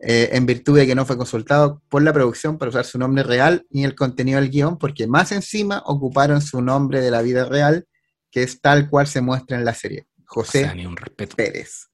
eh, 0.00 0.30
en 0.32 0.44
virtud 0.44 0.76
de 0.76 0.86
que 0.86 0.94
no 0.94 1.06
fue 1.06 1.16
consultado 1.16 1.80
por 1.88 2.02
la 2.02 2.12
producción 2.12 2.58
para 2.58 2.70
usar 2.70 2.84
su 2.84 2.98
nombre 2.98 3.22
real 3.22 3.66
ni 3.70 3.84
el 3.84 3.94
contenido 3.94 4.40
del 4.40 4.50
guion, 4.50 4.78
porque 4.78 5.06
más 5.06 5.32
encima 5.32 5.82
ocuparon 5.86 6.42
su 6.42 6.60
nombre 6.60 7.00
de 7.00 7.10
la 7.10 7.22
vida 7.22 7.44
real, 7.44 7.86
que 8.30 8.42
es 8.42 8.60
tal 8.60 8.90
cual 8.90 9.06
se 9.06 9.20
muestra 9.20 9.56
en 9.56 9.64
la 9.64 9.74
serie. 9.74 10.06
José 10.26 10.58
o 10.58 10.62
sea, 10.62 10.74
ni 10.74 10.84
un 10.84 10.96
respeto. 10.96 11.36
Pérez. 11.36 11.88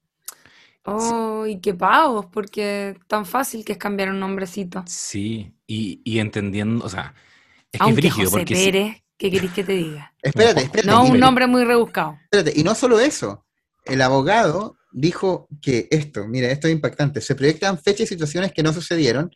Oh, 0.83 1.45
y 1.45 1.59
qué 1.59 1.75
pavos, 1.75 2.25
porque 2.25 2.97
tan 3.07 3.25
fácil 3.25 3.63
que 3.63 3.73
es 3.73 3.77
cambiar 3.77 4.09
un 4.09 4.19
nombrecito. 4.19 4.83
Sí, 4.87 5.53
y, 5.67 6.01
y 6.03 6.19
entendiendo, 6.19 6.83
o 6.83 6.89
sea, 6.89 7.13
es 7.71 7.79
que 7.79 7.83
Aunque 7.83 7.91
es 7.91 7.95
brígido, 7.97 8.31
José 8.31 8.37
porque 8.39 8.55
Pérez, 8.55 8.95
si... 8.95 9.03
¿qué 9.17 9.31
querés 9.31 9.51
que 9.51 9.63
te 9.63 9.73
diga? 9.73 10.13
Espérate, 10.21 10.63
espérate. 10.63 10.89
No, 10.89 11.03
un 11.03 11.19
nombre 11.19 11.45
muy 11.45 11.63
rebuscado. 11.63 12.17
Espérate, 12.23 12.59
y 12.59 12.63
no 12.63 12.73
solo 12.73 12.99
eso, 12.99 13.45
el 13.85 14.01
abogado 14.01 14.77
dijo 14.91 15.47
que 15.61 15.87
esto, 15.91 16.27
mira, 16.27 16.51
esto 16.51 16.67
es 16.67 16.73
impactante, 16.73 17.21
se 17.21 17.35
proyectan 17.35 17.79
fechas 17.79 18.01
y 18.01 18.07
situaciones 18.07 18.51
que 18.51 18.63
no 18.63 18.73
sucedieron, 18.73 19.31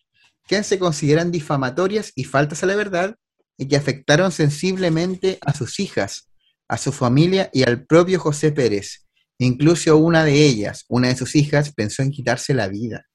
que 0.48 0.62
se 0.64 0.78
consideran 0.78 1.32
difamatorias 1.32 2.12
y 2.16 2.26
faltas 2.26 2.64
a 2.64 2.68
la 2.68 2.76
verdad 2.76 3.16
y 3.58 3.68
que 3.68 3.78
afectaron 3.78 4.32
sensiblemente 4.32 5.38
a 5.42 5.54
sus 5.54 5.80
hijas, 5.80 6.30
a 6.68 6.78
su 6.78 6.92
familia 6.92 7.50
y 7.54 7.64
al 7.64 7.86
propio 7.86 8.20
José 8.20 8.52
Pérez. 8.52 9.06
Incluso 9.38 9.98
una 9.98 10.24
de 10.24 10.46
ellas, 10.46 10.86
una 10.88 11.10
de 11.10 11.16
sus 11.16 11.36
hijas, 11.36 11.74
pensó 11.74 12.02
en 12.04 12.12
quitarse 12.12 12.54
la 12.54 12.68
vida 12.68 13.06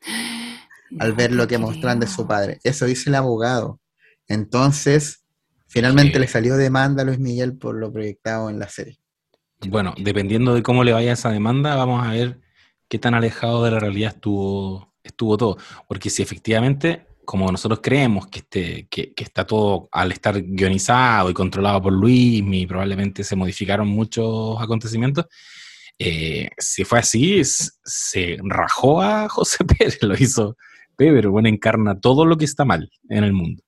al 0.98 1.12
ver 1.12 1.32
lo 1.32 1.46
que 1.46 1.58
mostraron 1.58 2.00
de 2.00 2.06
su 2.06 2.26
padre. 2.26 2.58
Eso 2.64 2.86
dice 2.86 3.10
el 3.10 3.16
abogado. 3.16 3.80
Entonces, 4.26 5.24
finalmente 5.66 6.14
sí. 6.14 6.20
le 6.20 6.28
salió 6.28 6.56
demanda 6.56 7.02
a 7.02 7.06
Luis 7.06 7.18
Miguel 7.18 7.56
por 7.56 7.76
lo 7.76 7.92
proyectado 7.92 8.50
en 8.50 8.58
la 8.58 8.68
serie. 8.68 8.98
Bueno, 9.66 9.94
dependiendo 9.98 10.54
de 10.54 10.62
cómo 10.62 10.84
le 10.84 10.92
vaya 10.92 11.12
esa 11.12 11.30
demanda, 11.30 11.74
vamos 11.74 12.06
a 12.06 12.12
ver 12.12 12.40
qué 12.88 12.98
tan 12.98 13.14
alejado 13.14 13.64
de 13.64 13.72
la 13.72 13.80
realidad 13.80 14.14
estuvo, 14.14 14.94
estuvo 15.02 15.36
todo. 15.36 15.56
Porque 15.88 16.10
si 16.10 16.22
efectivamente, 16.22 17.06
como 17.24 17.50
nosotros 17.50 17.80
creemos 17.82 18.28
que, 18.28 18.38
este, 18.38 18.88
que, 18.88 19.12
que 19.14 19.24
está 19.24 19.44
todo 19.46 19.88
al 19.92 20.12
estar 20.12 20.40
guionizado 20.40 21.30
y 21.30 21.34
controlado 21.34 21.82
por 21.82 21.92
Luis, 21.92 22.42
y 22.44 22.66
probablemente 22.66 23.24
se 23.24 23.36
modificaron 23.36 23.88
muchos 23.88 24.60
acontecimientos, 24.60 25.26
eh, 25.98 26.50
si 26.56 26.84
fue 26.84 27.00
así, 27.00 27.42
se 27.44 28.38
rajó 28.44 29.02
a 29.02 29.28
José 29.28 29.64
Pérez, 29.64 29.98
lo 30.02 30.14
hizo 30.14 30.56
Peber, 30.96 31.28
bueno, 31.28 31.48
encarna 31.48 32.00
todo 32.00 32.24
lo 32.24 32.36
que 32.36 32.44
está 32.44 32.64
mal 32.64 32.90
en 33.08 33.24
el 33.24 33.32
mundo. 33.32 33.62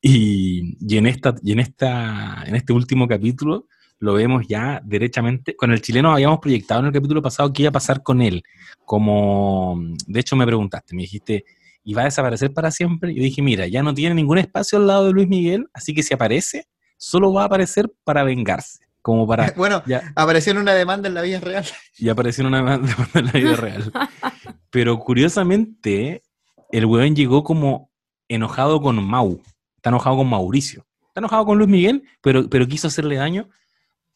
Y, 0.00 0.76
y, 0.80 0.96
en, 0.96 1.06
esta, 1.06 1.34
y 1.42 1.52
en, 1.52 1.60
esta, 1.60 2.44
en 2.46 2.54
este 2.56 2.72
último 2.72 3.08
capítulo 3.08 3.66
lo 3.98 4.14
vemos 4.14 4.46
ya 4.46 4.80
derechamente. 4.84 5.56
Con 5.56 5.72
el 5.72 5.82
chileno 5.82 6.12
habíamos 6.12 6.38
proyectado 6.38 6.80
en 6.80 6.86
el 6.86 6.92
capítulo 6.92 7.22
pasado 7.22 7.52
qué 7.52 7.62
iba 7.62 7.70
a 7.70 7.72
pasar 7.72 8.02
con 8.02 8.22
él. 8.22 8.42
Como, 8.84 9.80
de 10.06 10.20
hecho, 10.20 10.36
me 10.36 10.46
preguntaste, 10.46 10.94
me 10.94 11.02
dijiste, 11.02 11.44
¿y 11.82 11.94
va 11.94 12.02
a 12.02 12.06
desaparecer 12.06 12.52
para 12.52 12.70
siempre? 12.70 13.12
Y 13.12 13.16
yo 13.16 13.22
dije, 13.22 13.42
mira, 13.42 13.66
ya 13.66 13.82
no 13.82 13.94
tiene 13.94 14.14
ningún 14.14 14.38
espacio 14.38 14.78
al 14.78 14.86
lado 14.86 15.06
de 15.06 15.12
Luis 15.12 15.28
Miguel, 15.28 15.68
así 15.72 15.94
que 15.94 16.02
si 16.02 16.14
aparece, 16.14 16.68
solo 16.96 17.32
va 17.32 17.42
a 17.42 17.46
aparecer 17.46 17.90
para 18.04 18.22
vengarse. 18.22 18.80
Como 19.02 19.26
para. 19.26 19.52
Bueno, 19.56 19.82
ya. 19.86 20.12
apareció 20.14 20.52
en 20.52 20.58
una 20.58 20.74
demanda 20.74 21.08
en 21.08 21.14
la 21.14 21.22
vida 21.22 21.40
real. 21.40 21.64
Y 21.96 22.08
apareció 22.08 22.42
en 22.42 22.48
una 22.48 22.58
demanda 22.58 22.96
en 23.14 23.26
la 23.26 23.32
vida 23.32 23.56
real. 23.56 23.92
Pero 24.70 24.98
curiosamente, 24.98 26.22
el 26.70 26.86
weón 26.86 27.16
llegó 27.16 27.42
como 27.42 27.90
enojado 28.28 28.80
con 28.80 29.02
Mau. 29.02 29.40
Está 29.76 29.90
enojado 29.90 30.18
con 30.18 30.28
Mauricio. 30.28 30.84
Está 31.06 31.20
enojado 31.20 31.46
con 31.46 31.58
Luis 31.58 31.70
Miguel, 31.70 32.04
pero, 32.20 32.48
pero 32.48 32.68
quiso 32.68 32.86
hacerle 32.86 33.16
daño 33.16 33.48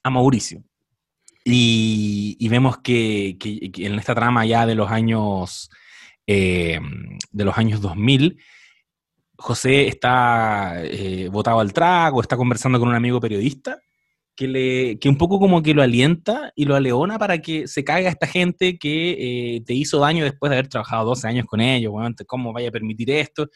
a 0.03 0.11
Mauricio. 0.11 0.63
Y, 1.45 2.49
vemos 2.49 2.79
que, 2.79 3.37
en 3.41 3.99
esta 3.99 4.15
trama 4.15 4.47
ya 4.47 4.65
de 4.65 4.75
los 4.75 4.91
años 4.91 5.71
eh, 6.27 6.79
de 7.33 7.45
los 7.45 7.59
años 7.59 7.81
2000, 7.81 8.39
José 9.37 9.89
está 9.89 10.83
eh, 10.85 11.29
botado 11.33 11.59
al 11.61 11.73
trago, 11.73 12.21
está 12.21 12.37
conversando 12.37 12.79
con 12.79 12.89
un 12.89 12.95
amigo 12.95 13.21
periodista 13.21 13.81
que, 14.37 14.49
le, 14.49 14.99
que 14.99 15.09
un 15.09 15.19
poco 15.19 15.39
como 15.39 15.63
que 15.63 15.75
lo 15.75 15.83
alienta 15.83 16.53
y 16.55 16.65
lo 16.65 16.75
aleona 16.75 17.19
para 17.19 17.39
que 17.39 17.67
se 17.67 17.85
caiga 17.85 18.09
esta 18.09 18.27
gente 18.27 18.79
que 18.79 19.57
eh, 19.57 19.63
te 19.65 19.75
hizo 19.75 19.99
daño 19.99 20.25
después 20.25 20.51
de 20.51 20.57
haber 20.57 20.69
trabajado 20.69 21.05
12 21.07 21.29
años 21.29 21.47
con 21.47 21.61
ellos, 21.61 21.93
bueno, 21.93 22.15
¿cómo 22.27 22.53
vaya 22.53 22.69
a 22.69 22.73
permitir 22.73 23.11
esto? 23.11 23.49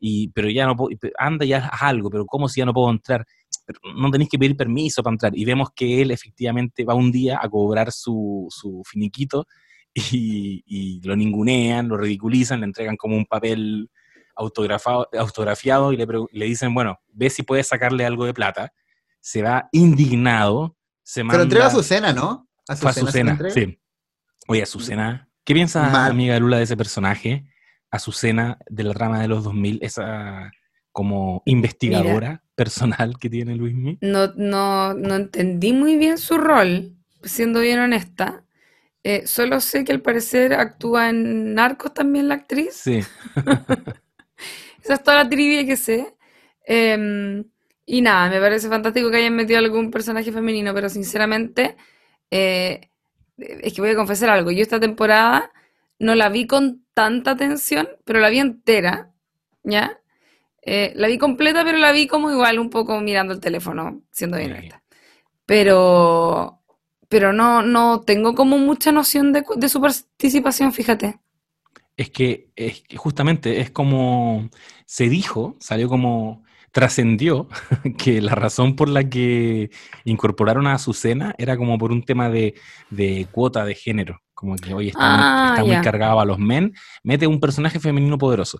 Y, 0.00 0.28
pero 0.28 0.48
ya 0.50 0.66
no 0.66 0.76
puedo, 0.76 0.96
anda 1.18 1.44
ya 1.44 1.58
haz 1.58 1.82
algo, 1.82 2.10
pero 2.10 2.26
¿cómo 2.26 2.48
si 2.48 2.60
ya 2.60 2.66
no 2.66 2.74
puedo 2.74 2.90
entrar? 2.90 3.24
No 3.96 4.10
tenéis 4.10 4.30
que 4.30 4.38
pedir 4.38 4.56
permiso 4.56 5.02
para 5.02 5.14
entrar. 5.14 5.36
Y 5.36 5.44
vemos 5.44 5.68
que 5.74 6.02
él 6.02 6.10
efectivamente 6.10 6.84
va 6.84 6.94
un 6.94 7.10
día 7.10 7.38
a 7.40 7.48
cobrar 7.48 7.92
su, 7.92 8.46
su 8.50 8.82
finiquito 8.84 9.46
y, 9.94 11.00
lo 11.04 11.16
ningunean, 11.16 11.88
lo 11.88 11.96
ridiculizan, 11.96 12.60
le 12.60 12.66
entregan 12.66 12.96
como 12.96 13.16
un 13.16 13.26
papel 13.26 13.90
autografado, 14.36 15.08
autografiado 15.18 15.92
y 15.92 15.96
le, 15.96 16.06
le 16.32 16.44
dicen, 16.46 16.74
bueno, 16.74 16.98
ve 17.08 17.30
si 17.30 17.42
puedes 17.42 17.68
sacarle 17.68 18.04
algo 18.04 18.26
de 18.26 18.34
plata 18.34 18.72
se 19.24 19.40
va 19.40 19.70
indignado. 19.72 20.76
Se 21.02 21.24
manda... 21.24 21.32
Pero 21.32 21.44
entrega 21.44 21.64
a 21.64 21.68
Azucena, 21.68 22.12
¿no? 22.12 22.46
A 22.68 22.74
Azucena, 22.74 23.38
sí. 23.50 23.78
Oye, 24.46 24.62
Azucena, 24.62 25.30
¿qué 25.44 25.54
piensa 25.54 26.06
amiga 26.06 26.38
Lula 26.38 26.58
de 26.58 26.64
ese 26.64 26.76
personaje? 26.76 27.46
Azucena 27.90 28.58
de 28.68 28.84
la 28.84 28.92
trama 28.92 29.20
de 29.20 29.28
los 29.28 29.42
2000, 29.44 29.78
esa 29.80 30.50
como 30.92 31.42
investigadora 31.46 32.43
personal 32.54 33.18
que 33.18 33.30
tiene 33.30 33.56
Luis 33.56 33.74
No, 34.00 34.32
no, 34.36 34.94
no 34.94 35.14
entendí 35.14 35.72
muy 35.72 35.96
bien 35.96 36.18
su 36.18 36.38
rol, 36.38 36.94
siendo 37.22 37.60
bien 37.60 37.78
honesta. 37.78 38.44
Eh, 39.02 39.26
solo 39.26 39.60
sé 39.60 39.84
que 39.84 39.92
al 39.92 40.00
parecer 40.00 40.54
actúa 40.54 41.10
en 41.10 41.54
Narcos 41.54 41.92
también 41.92 42.28
la 42.28 42.34
actriz. 42.34 42.74
Sí. 42.74 43.00
Esa 44.82 44.94
es 44.94 45.02
toda 45.02 45.24
la 45.24 45.28
trivia 45.28 45.66
que 45.66 45.76
sé. 45.76 46.14
Eh, 46.66 47.44
y 47.86 48.00
nada, 48.00 48.30
me 48.30 48.40
parece 48.40 48.68
fantástico 48.68 49.10
que 49.10 49.18
hayan 49.18 49.36
metido 49.36 49.58
algún 49.58 49.90
personaje 49.90 50.32
femenino, 50.32 50.72
pero 50.72 50.88
sinceramente, 50.88 51.76
eh, 52.30 52.88
es 53.36 53.74
que 53.74 53.80
voy 53.80 53.90
a 53.90 53.96
confesar 53.96 54.30
algo. 54.30 54.50
Yo 54.50 54.62
esta 54.62 54.80
temporada 54.80 55.52
no 55.98 56.14
la 56.14 56.28
vi 56.30 56.46
con 56.46 56.84
tanta 56.94 57.32
atención, 57.32 57.88
pero 58.04 58.20
la 58.20 58.30
vi 58.30 58.38
entera, 58.38 59.12
¿ya? 59.62 60.00
Eh, 60.66 60.92
la 60.96 61.08
vi 61.08 61.18
completa, 61.18 61.64
pero 61.64 61.78
la 61.78 61.92
vi 61.92 62.06
como 62.06 62.30
igual 62.30 62.58
un 62.58 62.70
poco 62.70 63.00
mirando 63.00 63.34
el 63.34 63.40
teléfono, 63.40 64.02
siendo 64.10 64.38
bien 64.38 64.72
Pero, 65.46 66.60
pero 67.08 67.32
no, 67.32 67.62
no 67.62 68.00
tengo 68.00 68.34
como 68.34 68.58
mucha 68.58 68.90
noción 68.90 69.32
de, 69.32 69.44
de 69.56 69.68
su 69.68 69.80
participación, 69.80 70.72
fíjate. 70.72 71.20
Es 71.96 72.10
que, 72.10 72.50
es 72.56 72.82
que 72.82 72.96
justamente 72.96 73.60
es 73.60 73.70
como 73.70 74.48
se 74.86 75.08
dijo, 75.08 75.56
salió 75.60 75.88
como 75.88 76.44
trascendió 76.74 77.48
que 77.98 78.20
la 78.20 78.34
razón 78.34 78.74
por 78.74 78.88
la 78.88 79.08
que 79.08 79.70
incorporaron 80.04 80.66
a 80.66 80.74
Azucena 80.74 81.34
era 81.38 81.56
como 81.56 81.78
por 81.78 81.92
un 81.92 82.02
tema 82.02 82.28
de, 82.28 82.54
cuota 83.30 83.64
de 83.64 83.76
género. 83.76 84.20
Como 84.34 84.56
que 84.56 84.74
hoy 84.74 84.88
está, 84.88 85.56
muy, 85.60 85.72
ah, 85.72 85.80
cargado 85.82 86.20
a 86.20 86.24
los 86.24 86.38
men, 86.38 86.74
mete 87.04 87.28
un 87.28 87.38
personaje 87.38 87.78
femenino 87.78 88.18
poderoso. 88.18 88.58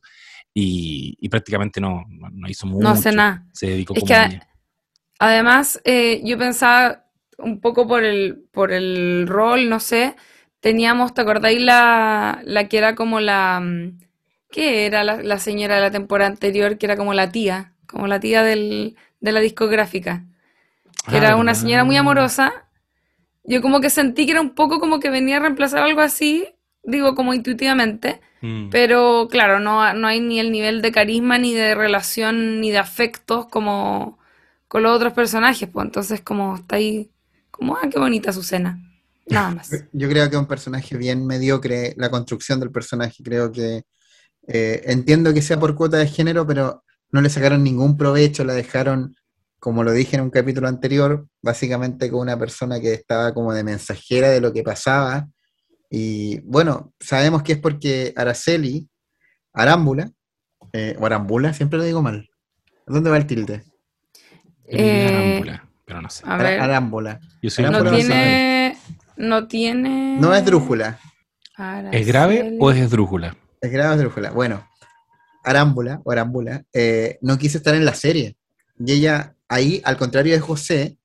Y, 0.57 1.29
prácticamente 1.29 1.81
no, 1.81 2.05
no, 2.09 2.49
hizo 2.49 2.67
mucho. 2.67 2.83
No 2.83 2.91
hace 2.91 3.11
nada. 3.11 3.45
Se 3.53 3.67
dedicó 3.67 3.95
como 3.95 4.07
Además, 5.19 5.81
eh, 5.85 6.21
yo 6.25 6.39
pensaba 6.39 7.07
un 7.39 7.61
poco 7.61 7.89
por 7.89 8.05
el, 8.05 8.45
por 8.53 8.73
el 8.73 9.27
rol, 9.27 9.69
no 9.69 9.81
sé, 9.81 10.15
teníamos, 10.61 11.13
¿te 11.15 11.23
acordáis 11.23 11.61
la, 11.61 12.41
la 12.45 12.69
que 12.69 12.79
era 12.79 12.95
como 12.95 13.21
la... 13.21 13.61
Mm, 13.61 13.99
¿Qué 14.51 14.87
era 14.87 15.03
la, 15.03 15.21
la 15.21 15.39
señora 15.39 15.75
de 15.75 15.81
la 15.81 15.91
temporada 15.91 16.31
anterior? 16.31 16.79
Que 16.79 16.87
era 16.87 16.97
como 16.97 17.13
la 17.13 17.33
tía 17.33 17.75
como 17.95 18.09
la 18.09 18.21
tía 18.21 18.43
del, 18.43 18.97
de 19.21 19.33
la 19.33 19.41
discográfica, 19.41 20.25
que 21.09 21.17
era 21.17 21.37
una 21.37 21.55
señora 21.55 21.85
muy 21.85 21.97
amorosa. 21.97 22.53
Yo 23.45 23.63
como 23.63 23.81
que 23.81 23.89
sentí 23.89 24.27
que 24.27 24.33
era 24.33 24.41
un 24.41 24.55
poco 24.55 24.81
como 24.81 24.99
que 24.99 25.11
venía 25.11 25.37
a 25.37 25.41
reemplazar 25.41 25.83
algo 25.83 26.01
así, 26.01 26.49
digo 26.85 27.15
como 27.15 27.35
intuitivamente, 27.35 28.21
mm. 28.41 28.69
pero 28.71 29.29
claro, 29.31 29.61
no, 29.61 29.93
no 29.95 30.07
hay 30.07 30.21
ni 30.21 30.39
el 30.41 30.53
nivel 30.53 30.83
de 30.83 30.93
carisma, 30.93 31.39
ni 31.39 31.55
de 31.55 31.75
relación, 31.75 32.61
ni 32.61 32.71
de 32.71 32.79
afectos 32.79 33.47
como 33.47 34.19
con 34.69 34.83
los 34.83 34.97
otros 34.97 35.13
personajes, 35.13 35.69
pues 35.73 35.87
entonces 35.87 36.21
como 36.21 36.57
está 36.57 36.77
ahí, 36.77 37.11
como, 37.51 37.77
ah, 37.77 37.89
qué 37.91 37.99
bonita 37.99 38.33
su 38.33 38.43
cena. 38.43 38.81
Nada 39.27 39.51
más. 39.51 39.71
Yo 39.93 40.09
creo 40.09 40.29
que 40.29 40.37
es 40.37 40.41
un 40.41 40.49
personaje 40.49 40.97
bien 40.97 41.27
mediocre, 41.27 41.95
la 41.97 42.11
construcción 42.11 42.61
del 42.61 42.71
personaje, 42.71 43.23
creo 43.23 43.53
que 43.53 43.85
eh, 44.47 44.83
entiendo 44.87 45.33
que 45.33 45.43
sea 45.43 45.59
por 45.59 45.75
cuota 45.75 45.97
de 45.97 46.07
género, 46.07 46.47
pero 46.47 46.85
no 47.11 47.21
le 47.21 47.31
sacaron 47.31 47.63
ningún 47.63 47.97
provecho, 47.97 48.45
la 48.45 48.55
dejaron, 48.55 49.17
como 49.59 49.85
lo 49.85 49.93
dije 49.93 50.17
en 50.17 50.23
un 50.23 50.31
capítulo 50.31 50.69
anterior, 50.69 51.27
básicamente 51.41 52.11
con 52.11 52.21
una 52.21 52.39
persona 52.39 52.81
que 52.81 52.93
estaba 52.93 53.33
como 53.33 53.53
de 53.55 53.65
mensajera 53.65 54.31
de 54.31 54.41
lo 54.41 54.53
que 54.53 54.63
pasaba. 54.63 55.29
Y 55.97 56.41
bueno, 56.41 56.93
sabemos 56.99 57.45
que 57.45 57.53
es 57.53 57.59
porque 57.61 58.13
Araceli, 58.17 58.89
Arámbula, 59.53 60.11
eh, 60.73 60.97
o 60.99 61.07
Arambula, 61.07 61.55
siempre 61.55 61.79
lo 61.79 61.85
digo 61.85 62.03
mal. 62.03 62.29
¿Dónde 62.85 63.11
va 63.11 63.17
el 63.17 63.29
tilde? 63.29 63.63
Eh, 64.67 65.07
Arámbula, 65.07 65.69
pero 65.85 66.03
no 66.03 66.11
sé. 66.11 66.25
Arámbula. 66.27 67.21
no 67.71 67.91
tiene... 67.93 68.77
No 69.17 69.47
tiene... 69.47 70.19
No 70.21 70.35
es 70.35 70.45
drújula. 70.45 70.99
¿Es 71.93 72.09
grave 72.09 72.57
o 72.59 72.73
es 72.73 72.79
esdrújula? 72.79 73.37
Es 73.61 73.71
grave 73.71 73.91
o 73.91 73.93
es 73.93 74.01
drújula. 74.01 74.33
Bueno, 74.33 74.69
Arámbula, 75.45 76.01
o 76.03 76.11
Arámbula, 76.11 76.65
eh, 76.73 77.19
no 77.21 77.39
quiso 77.39 77.59
estar 77.59 77.77
en 77.77 77.85
la 77.85 77.95
serie. 77.95 78.37
Y 78.85 78.95
ella, 78.95 79.37
ahí, 79.49 79.81
al 79.85 79.97
contrario 79.97 80.35
de 80.35 80.41
José, 80.41 80.99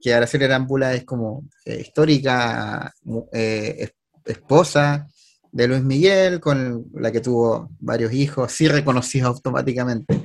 que 0.00 0.14
Araceli 0.14 0.46
Arámbula 0.46 0.94
es 0.94 1.04
como 1.04 1.44
eh, 1.66 1.82
histórica, 1.82 2.94
eh, 3.34 3.90
esposa 4.24 5.08
de 5.50 5.68
Luis 5.68 5.82
Miguel, 5.82 6.40
con 6.40 6.86
la 6.94 7.12
que 7.12 7.20
tuvo 7.20 7.70
varios 7.80 8.12
hijos, 8.12 8.52
sí 8.52 8.68
reconocidos 8.68 9.28
automáticamente, 9.28 10.22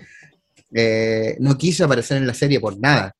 no 1.39 1.57
quiso 1.57 1.85
aparecer 1.85 2.17
en 2.17 2.27
la 2.27 2.33
serie 2.33 2.59
por 2.59 2.79
nada. 2.79 3.13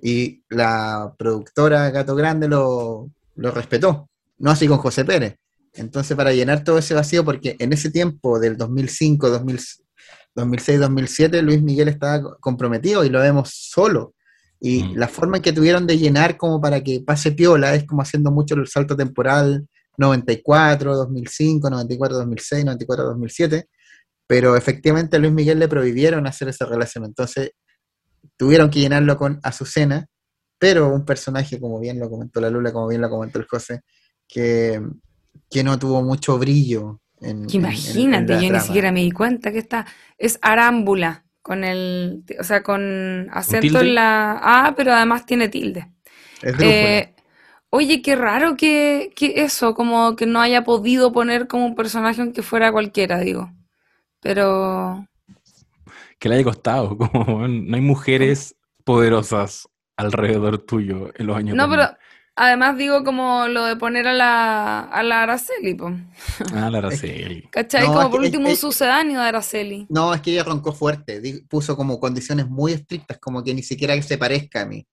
Y 0.00 0.42
la 0.48 1.14
productora 1.16 1.90
Gato 1.90 2.16
Grande 2.16 2.48
lo, 2.48 3.10
lo 3.36 3.50
respetó, 3.50 4.08
no 4.38 4.50
así 4.50 4.66
con 4.66 4.78
José 4.78 5.04
Pérez. 5.04 5.36
Entonces, 5.74 6.16
para 6.16 6.32
llenar 6.32 6.64
todo 6.64 6.78
ese 6.78 6.94
vacío, 6.94 7.24
porque 7.24 7.56
en 7.58 7.72
ese 7.72 7.90
tiempo 7.90 8.38
del 8.38 8.56
2005, 8.56 9.30
2006, 9.30 10.80
2007, 10.80 11.42
Luis 11.42 11.62
Miguel 11.62 11.88
estaba 11.88 12.36
comprometido 12.40 13.04
y 13.04 13.08
lo 13.08 13.20
vemos 13.20 13.50
solo. 13.52 14.14
Y 14.60 14.82
mm. 14.82 14.96
la 14.96 15.08
forma 15.08 15.38
en 15.38 15.42
que 15.42 15.52
tuvieron 15.52 15.86
de 15.86 15.98
llenar 15.98 16.36
como 16.36 16.60
para 16.60 16.82
que 16.82 17.00
pase 17.00 17.32
piola 17.32 17.74
es 17.74 17.84
como 17.84 18.02
haciendo 18.02 18.30
mucho 18.30 18.54
el 18.54 18.68
salto 18.68 18.96
temporal 18.96 19.66
94, 20.02 20.96
2005, 20.96 21.70
94, 21.70 22.16
2006, 22.18 22.64
94, 22.64 23.04
2007. 23.04 23.68
Pero 24.26 24.56
efectivamente 24.56 25.16
a 25.16 25.18
Luis 25.18 25.32
Miguel 25.32 25.58
le 25.58 25.68
prohibieron 25.68 26.26
hacer 26.26 26.48
esa 26.48 26.66
relación. 26.66 27.04
Entonces 27.04 27.52
tuvieron 28.36 28.70
que 28.70 28.80
llenarlo 28.80 29.16
con 29.16 29.40
Azucena, 29.42 30.06
pero 30.58 30.88
un 30.92 31.04
personaje, 31.04 31.58
como 31.58 31.80
bien 31.80 31.98
lo 31.98 32.08
comentó 32.08 32.40
la 32.40 32.50
Lula, 32.50 32.72
como 32.72 32.88
bien 32.88 33.00
lo 33.00 33.10
comentó 33.10 33.38
el 33.38 33.46
José, 33.46 33.80
que 34.28 34.80
que 35.52 35.62
no 35.62 35.78
tuvo 35.78 36.02
mucho 36.02 36.38
brillo. 36.38 37.00
En, 37.20 37.46
imagínate, 37.50 38.42
yo 38.42 38.52
ni 38.52 38.60
siquiera 38.60 38.90
me 38.90 39.00
di 39.00 39.12
cuenta 39.12 39.52
que 39.52 39.58
está, 39.58 39.86
es 40.18 40.38
arámbula, 40.42 41.24
con 41.40 41.62
el, 41.62 42.24
o 42.40 42.42
sea, 42.42 42.62
con 42.62 43.28
acento 43.30 43.80
en 43.80 43.94
la 43.94 44.40
A, 44.42 44.74
pero 44.74 44.92
además 44.92 45.26
tiene 45.26 45.48
tilde. 45.48 45.92
Eh, 46.42 47.11
oye, 47.72 48.02
qué 48.02 48.14
raro 48.16 48.56
que, 48.56 49.12
eso, 49.18 49.74
como 49.74 50.14
que 50.14 50.26
no 50.26 50.40
haya 50.40 50.62
podido 50.62 51.10
poner 51.10 51.48
como 51.48 51.64
un 51.66 51.74
personaje 51.74 52.20
aunque 52.20 52.42
fuera 52.42 52.70
cualquiera, 52.70 53.18
digo. 53.18 53.50
Pero... 54.20 55.06
Que 56.18 56.28
le 56.28 56.36
haya 56.36 56.44
costado, 56.44 56.96
como 56.98 57.48
no 57.48 57.74
hay 57.74 57.80
mujeres 57.80 58.54
poderosas 58.84 59.68
alrededor 59.96 60.58
tuyo 60.58 61.10
en 61.16 61.26
los 61.26 61.36
años. 61.36 61.56
No, 61.56 61.68
pero 61.68 61.88
Además 62.34 62.78
digo 62.78 63.04
como 63.04 63.46
lo 63.46 63.66
de 63.66 63.76
poner 63.76 64.08
a 64.08 64.14
la, 64.14 64.80
a 64.80 65.02
la 65.02 65.22
Araceli, 65.22 65.74
po. 65.74 65.92
Ah, 66.54 66.70
la 66.70 66.78
Araceli. 66.78 67.42
¿Cachai? 67.50 67.86
como 67.86 68.10
por 68.10 68.20
último 68.20 68.48
un 68.48 68.56
sucedáneo 68.56 69.20
de 69.20 69.28
Araceli. 69.28 69.86
No, 69.90 70.14
es 70.14 70.22
que 70.22 70.32
ella 70.32 70.42
roncó 70.42 70.72
fuerte, 70.72 71.20
puso 71.46 71.76
como 71.76 72.00
condiciones 72.00 72.48
muy 72.48 72.72
estrictas, 72.72 73.18
como 73.18 73.44
que 73.44 73.52
ni 73.52 73.62
siquiera 73.62 73.94
que 73.94 74.02
se 74.02 74.16
parezca 74.16 74.62
a 74.62 74.66
mí. 74.66 74.86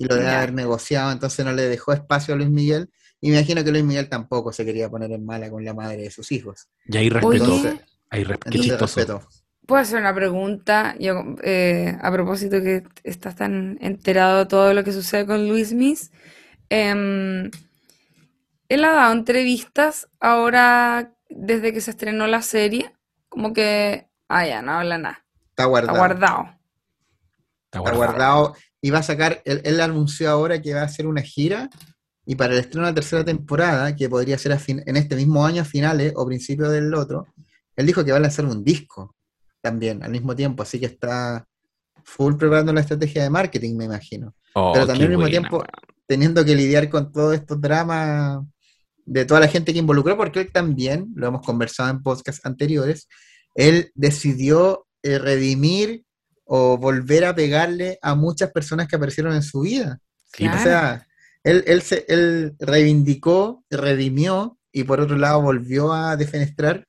Y 0.00 0.06
lo 0.06 0.16
de 0.16 0.26
haber 0.26 0.54
negociado, 0.54 1.12
entonces 1.12 1.44
no 1.44 1.52
le 1.52 1.68
dejó 1.68 1.92
espacio 1.92 2.32
a 2.32 2.36
Luis 2.38 2.48
Miguel. 2.48 2.88
Y 3.20 3.28
me 3.28 3.36
imagino 3.36 3.62
que 3.62 3.70
Luis 3.70 3.84
Miguel 3.84 4.08
tampoco 4.08 4.50
se 4.50 4.64
quería 4.64 4.88
poner 4.88 5.12
en 5.12 5.26
mala 5.26 5.50
con 5.50 5.62
la 5.62 5.74
madre 5.74 5.98
de 6.00 6.10
sus 6.10 6.32
hijos. 6.32 6.70
Y 6.86 6.96
ahí 6.96 7.10
respetó. 7.10 7.60
ahí 8.08 8.24
respeto. 8.24 9.28
Puedo 9.66 9.82
hacer 9.82 10.00
una 10.00 10.14
pregunta, 10.14 10.96
yo, 10.98 11.22
eh, 11.42 11.98
a 12.00 12.10
propósito 12.10 12.62
que 12.62 12.82
estás 13.04 13.36
tan 13.36 13.76
enterado 13.82 14.38
de 14.38 14.46
todo 14.46 14.72
lo 14.72 14.82
que 14.84 14.92
sucede 14.92 15.26
con 15.26 15.46
Luis 15.46 15.74
Miss. 15.74 16.10
Em, 16.70 17.50
él 18.70 18.84
ha 18.84 18.92
dado 18.92 19.12
entrevistas 19.12 20.08
ahora 20.18 21.12
desde 21.28 21.74
que 21.74 21.82
se 21.82 21.90
estrenó 21.90 22.26
la 22.26 22.40
serie, 22.40 22.94
como 23.28 23.52
que, 23.52 24.08
ah, 24.28 24.46
ya, 24.46 24.62
no 24.62 24.72
habla 24.72 24.96
nada. 24.96 25.26
Está 25.50 25.66
guardado. 25.66 25.92
Está 25.92 25.98
guardado. 25.98 26.56
Está 27.70 27.92
guardado. 27.92 28.56
Y 28.82 28.90
va 28.90 28.98
a 28.98 29.02
sacar, 29.02 29.42
él, 29.44 29.60
él 29.64 29.80
anunció 29.80 30.30
ahora 30.30 30.60
que 30.60 30.74
va 30.74 30.80
a 30.82 30.84
hacer 30.84 31.06
una 31.06 31.22
gira 31.22 31.68
y 32.26 32.34
para 32.34 32.54
el 32.54 32.60
estreno 32.60 32.86
de 32.86 32.92
la 32.92 32.94
tercera 32.94 33.24
temporada, 33.24 33.94
que 33.96 34.08
podría 34.08 34.38
ser 34.38 34.52
a 34.52 34.58
fin- 34.58 34.82
en 34.86 34.96
este 34.96 35.16
mismo 35.16 35.44
año 35.44 35.62
a 35.62 35.64
finales 35.64 36.12
o 36.16 36.26
principios 36.26 36.70
del 36.70 36.94
otro, 36.94 37.26
él 37.76 37.86
dijo 37.86 38.04
que 38.04 38.12
va 38.12 38.18
a 38.18 38.20
lanzar 38.20 38.44
un 38.44 38.62
disco 38.64 39.14
también 39.60 40.02
al 40.02 40.10
mismo 40.10 40.34
tiempo, 40.34 40.62
así 40.62 40.78
que 40.78 40.86
está 40.86 41.46
full 42.04 42.34
preparando 42.36 42.72
la 42.72 42.80
estrategia 42.80 43.22
de 43.22 43.30
marketing, 43.30 43.76
me 43.76 43.84
imagino. 43.84 44.34
Oh, 44.54 44.72
Pero 44.72 44.86
también 44.86 45.04
al 45.06 45.10
mismo 45.10 45.22
buena, 45.22 45.48
tiempo-. 45.48 45.64
Teniendo 46.06 46.44
que 46.44 46.54
lidiar 46.56 46.88
con 46.88 47.12
todos 47.12 47.34
estos 47.34 47.60
dramas 47.60 48.40
de 49.04 49.24
toda 49.24 49.40
la 49.40 49.48
gente 49.48 49.72
que 49.72 49.78
involucró, 49.78 50.16
porque 50.16 50.40
él 50.40 50.50
también, 50.52 51.12
lo 51.14 51.28
hemos 51.28 51.42
conversado 51.44 51.90
en 51.90 52.02
podcasts 52.02 52.44
anteriores, 52.44 53.08
él 53.54 53.90
decidió 53.94 54.86
eh, 55.02 55.18
redimir 55.18 56.04
o 56.52 56.76
volver 56.78 57.24
a 57.24 57.34
pegarle 57.34 57.96
a 58.02 58.16
muchas 58.16 58.50
personas 58.50 58.88
que 58.88 58.96
aparecieron 58.96 59.34
en 59.34 59.42
su 59.42 59.60
vida. 59.60 60.00
Sí, 60.32 60.46
O 60.48 60.50
Claro. 60.50 60.58
sea, 60.58 61.06
él, 61.44 61.62
él, 61.68 61.80
se, 61.80 62.04
él 62.08 62.56
reivindicó, 62.58 63.64
redimió 63.70 64.58
y 64.72 64.82
por 64.82 65.00
otro 65.00 65.16
lado 65.16 65.40
volvió 65.42 65.92
a 65.92 66.16
defenestrar 66.16 66.86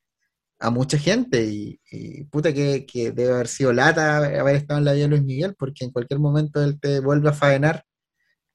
a 0.60 0.72
mucha 0.72 0.98
gente 0.98 1.44
y, 1.46 1.80
y 1.92 2.24
puta 2.26 2.52
que, 2.54 2.88
que 2.88 3.12
debe 3.12 3.34
haber 3.34 3.48
sido 3.48 3.72
lata 3.72 4.18
haber 4.18 4.56
estado 4.56 4.80
en 4.80 4.86
la 4.86 4.94
vida 4.94 5.04
de 5.04 5.10
Luis 5.10 5.24
Miguel 5.24 5.56
porque 5.58 5.86
en 5.86 5.92
cualquier 5.92 6.20
momento 6.20 6.64
él 6.64 6.80
te 6.80 7.00
vuelve 7.00 7.30
a 7.30 7.34
faenar 7.34 7.84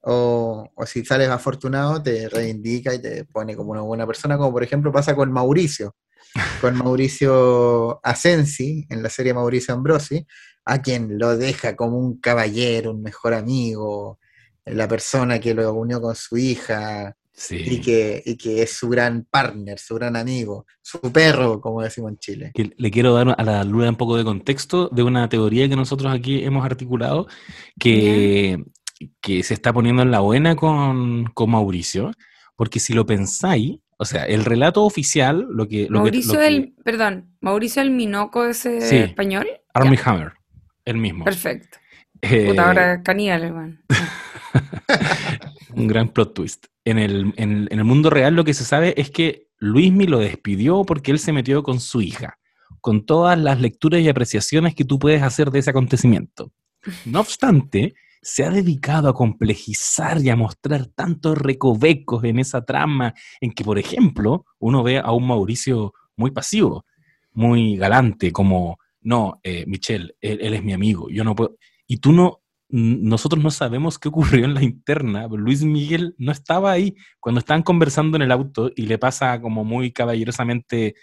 o, 0.03 0.69
o 0.75 0.87
si 0.87 1.05
sales 1.05 1.29
afortunado 1.29 2.03
te 2.03 2.29
reivindica 2.29 2.95
y 2.95 3.01
te 3.01 3.25
pone 3.27 3.57
como 3.57 3.71
una 3.73 3.81
buena 3.83 4.07
persona 4.07 4.37
como 4.37 4.53
por 4.53 4.63
ejemplo 4.65 4.93
pasa 4.93 5.15
con 5.17 5.33
Mauricio 5.33 5.95
con 6.61 6.77
Mauricio 6.77 8.01
Asensi 8.05 8.87
en 8.91 9.03
la 9.03 9.11
serie 9.11 9.35
Mauricio 9.35 9.75
Ambrosi 9.75 10.27
a 10.67 10.83
quien 10.83 11.19
lo 11.19 11.37
deja 11.37 11.75
como 11.77 11.97
un 11.99 12.19
caballero, 12.21 12.91
un 12.91 13.03
mejor 13.03 13.33
amigo, 13.35 14.19
la 14.65 14.87
persona 14.89 15.39
que 15.39 15.55
lo 15.55 15.73
unió 15.73 16.01
con 16.01 16.15
su 16.17 16.37
hija 16.37 17.17
y 17.51 17.81
que, 17.83 18.23
y 18.25 18.37
que 18.37 18.63
es 18.63 18.73
su 18.73 18.89
gran 18.89 19.27
partner, 19.31 19.79
su 19.79 19.95
gran 19.95 20.17
amigo, 20.17 20.67
su 20.83 20.99
perro, 21.13 21.61
como 21.61 21.83
decimos 21.83 22.11
en 22.13 22.19
Chile. 22.19 22.51
Que 22.55 22.73
le 22.77 22.91
quiero 22.91 23.13
dar 23.15 23.35
a 23.39 23.45
la 23.45 23.63
luna 23.63 23.91
un 23.91 23.97
poco 23.97 24.17
de 24.17 24.25
contexto 24.25 24.89
de 24.89 25.03
una 25.03 25.29
teoría 25.29 25.69
que 25.69 25.77
nosotros 25.77 26.13
aquí 26.13 26.43
hemos 26.45 26.65
articulado 26.65 27.27
que, 27.79 28.65
que 29.21 29.43
se 29.43 29.55
está 29.55 29.73
poniendo 29.73 30.03
en 30.03 30.11
la 30.11 30.21
buena 30.21 30.57
con, 30.57 31.27
con 31.35 31.51
Mauricio, 31.51 32.11
porque 32.57 32.81
si 32.81 32.93
lo 32.95 33.05
pensáis, 33.07 33.79
o 33.99 34.05
sea, 34.05 34.25
el 34.25 34.45
relato 34.45 34.83
oficial, 34.85 35.47
lo 35.51 35.69
que... 35.69 35.83
Lo 35.89 35.99
que- 36.05 36.11
Mauricio 36.11 36.39
que- 36.41 36.47
el, 36.47 36.75
perdón, 36.85 37.37
Mauricio 37.41 37.83
el 37.83 37.91
Minoco 37.91 38.45
ese 38.47 38.81
Sí. 38.81 38.97
español. 38.97 39.47
Armie 39.75 39.99
Ya, 39.99 40.11
Hammer, 40.11 40.33
el 40.87 40.97
mismo. 40.97 41.25
Perfecto. 41.25 41.79
Eh, 42.23 42.47
Puta, 42.49 42.69
ahora 42.69 42.95
es 42.95 43.03
caníbal. 43.03 43.83
Un 45.75 45.87
gran 45.87 46.09
plot 46.09 46.33
twist. 46.33 46.67
En 46.85 46.99
el, 46.99 47.35
en, 47.37 47.69
en 47.71 47.79
el 47.79 47.85
mundo 47.85 48.09
real 48.09 48.35
lo 48.35 48.45
que 48.45 48.55
se 48.55 48.65
sabe 48.65 48.95
es 48.97 49.11
que 49.11 49.49
Luismi 49.59 50.07
lo 50.07 50.19
despidió 50.19 50.85
porque 50.85 51.11
él 51.11 51.19
se 51.19 51.33
metió 51.33 51.63
con 51.63 51.81
su 51.81 52.01
hija, 52.01 52.39
con 52.81 53.05
todas 53.05 53.39
las 53.39 53.61
lecturas 53.61 54.01
y 54.01 54.09
apreciaciones 54.09 54.75
que 54.75 54.85
tú 54.85 54.99
puedes 54.99 55.23
hacer 55.23 55.51
de 55.51 55.59
ese 55.59 55.71
acontecimiento. 55.71 56.53
No 57.05 57.21
obstante, 57.21 57.95
se 58.23 58.45
ha 58.45 58.51
dedicado 58.51 59.09
a 59.09 59.15
complejizar 59.15 60.21
y 60.21 60.31
a 60.31 60.37
mostrar 60.37 60.87
tantos 60.87 61.39
recovecos 61.39 62.25
en 62.25 62.39
esa 62.39 62.65
trama 62.65 63.15
en 63.41 63.53
que, 63.53 63.65
por 63.65 63.79
ejemplo, 63.79 64.45
uno 64.59 64.83
ve 64.83 64.99
a 64.99 65.13
un 65.13 65.27
Mauricio 65.27 65.93
muy 66.17 66.31
pasivo, 66.31 66.85
muy 67.33 67.77
galante, 67.77 68.33
como, 68.33 68.79
no, 69.07 69.41
eh, 69.45 69.65
Michelle, 69.67 70.17
él, 70.21 70.41
él 70.43 70.55
es 70.55 70.65
mi 70.65 70.73
amigo, 70.73 71.09
yo 71.11 71.23
no 71.23 71.35
puedo... 71.35 71.57
Y 71.87 71.99
tú 71.99 72.13
no, 72.13 72.43
nosotros 72.69 73.43
no 73.43 73.53
sabemos 73.53 73.99
qué 73.99 74.09
ocurrió 74.09 74.45
en 74.45 74.55
la 74.55 74.65
interna. 74.65 75.29
pero 75.29 75.41
Luis 75.41 75.63
Miguel 75.63 76.15
no 76.19 76.33
estaba 76.33 76.73
ahí 76.73 76.97
cuando 77.21 77.39
estaban 77.39 77.63
conversando 77.63 78.17
en 78.17 78.23
el 78.23 78.33
auto 78.33 78.73
y 78.75 78.87
le 78.87 78.99
pasa 78.99 79.41
como 79.41 79.65
muy 79.65 79.93
caballerosamente 79.93 80.97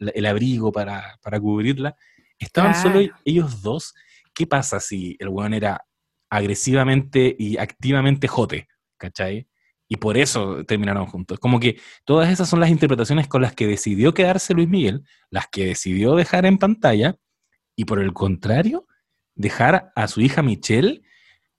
el 0.00 0.26
abrigo 0.26 0.72
para, 0.72 1.18
para 1.22 1.38
cubrirla. 1.38 1.96
Estaban 2.38 2.74
solo 2.74 3.00
ellos 3.24 3.62
dos. 3.62 3.94
¿Qué 4.34 4.46
pasa 4.48 4.80
si 4.80 5.16
el 5.20 5.28
weón 5.28 5.54
era 5.54 5.84
agresivamente 6.28 7.36
y 7.38 7.56
activamente 7.58 8.26
jote? 8.26 8.66
¿Cachai? 8.98 9.46
Y 9.88 9.96
por 9.96 10.16
eso 10.16 10.64
terminaron 10.64 11.06
juntos. 11.06 11.38
Como 11.38 11.60
que 11.60 11.78
todas 12.04 12.32
esas 12.32 12.48
son 12.48 12.58
las 12.58 12.70
interpretaciones 12.70 13.28
con 13.28 13.42
las 13.42 13.54
que 13.54 13.68
decidió 13.68 14.12
quedarse 14.12 14.54
Luis 14.54 14.68
Miguel, 14.68 15.04
las 15.30 15.46
que 15.46 15.66
decidió 15.66 16.16
dejar 16.16 16.46
en 16.46 16.58
pantalla, 16.58 17.16
y 17.76 17.84
por 17.84 18.00
el 18.00 18.12
contrario, 18.12 18.86
dejar 19.34 19.92
a 19.94 20.08
su 20.08 20.20
hija 20.20 20.42
Michelle 20.42 21.02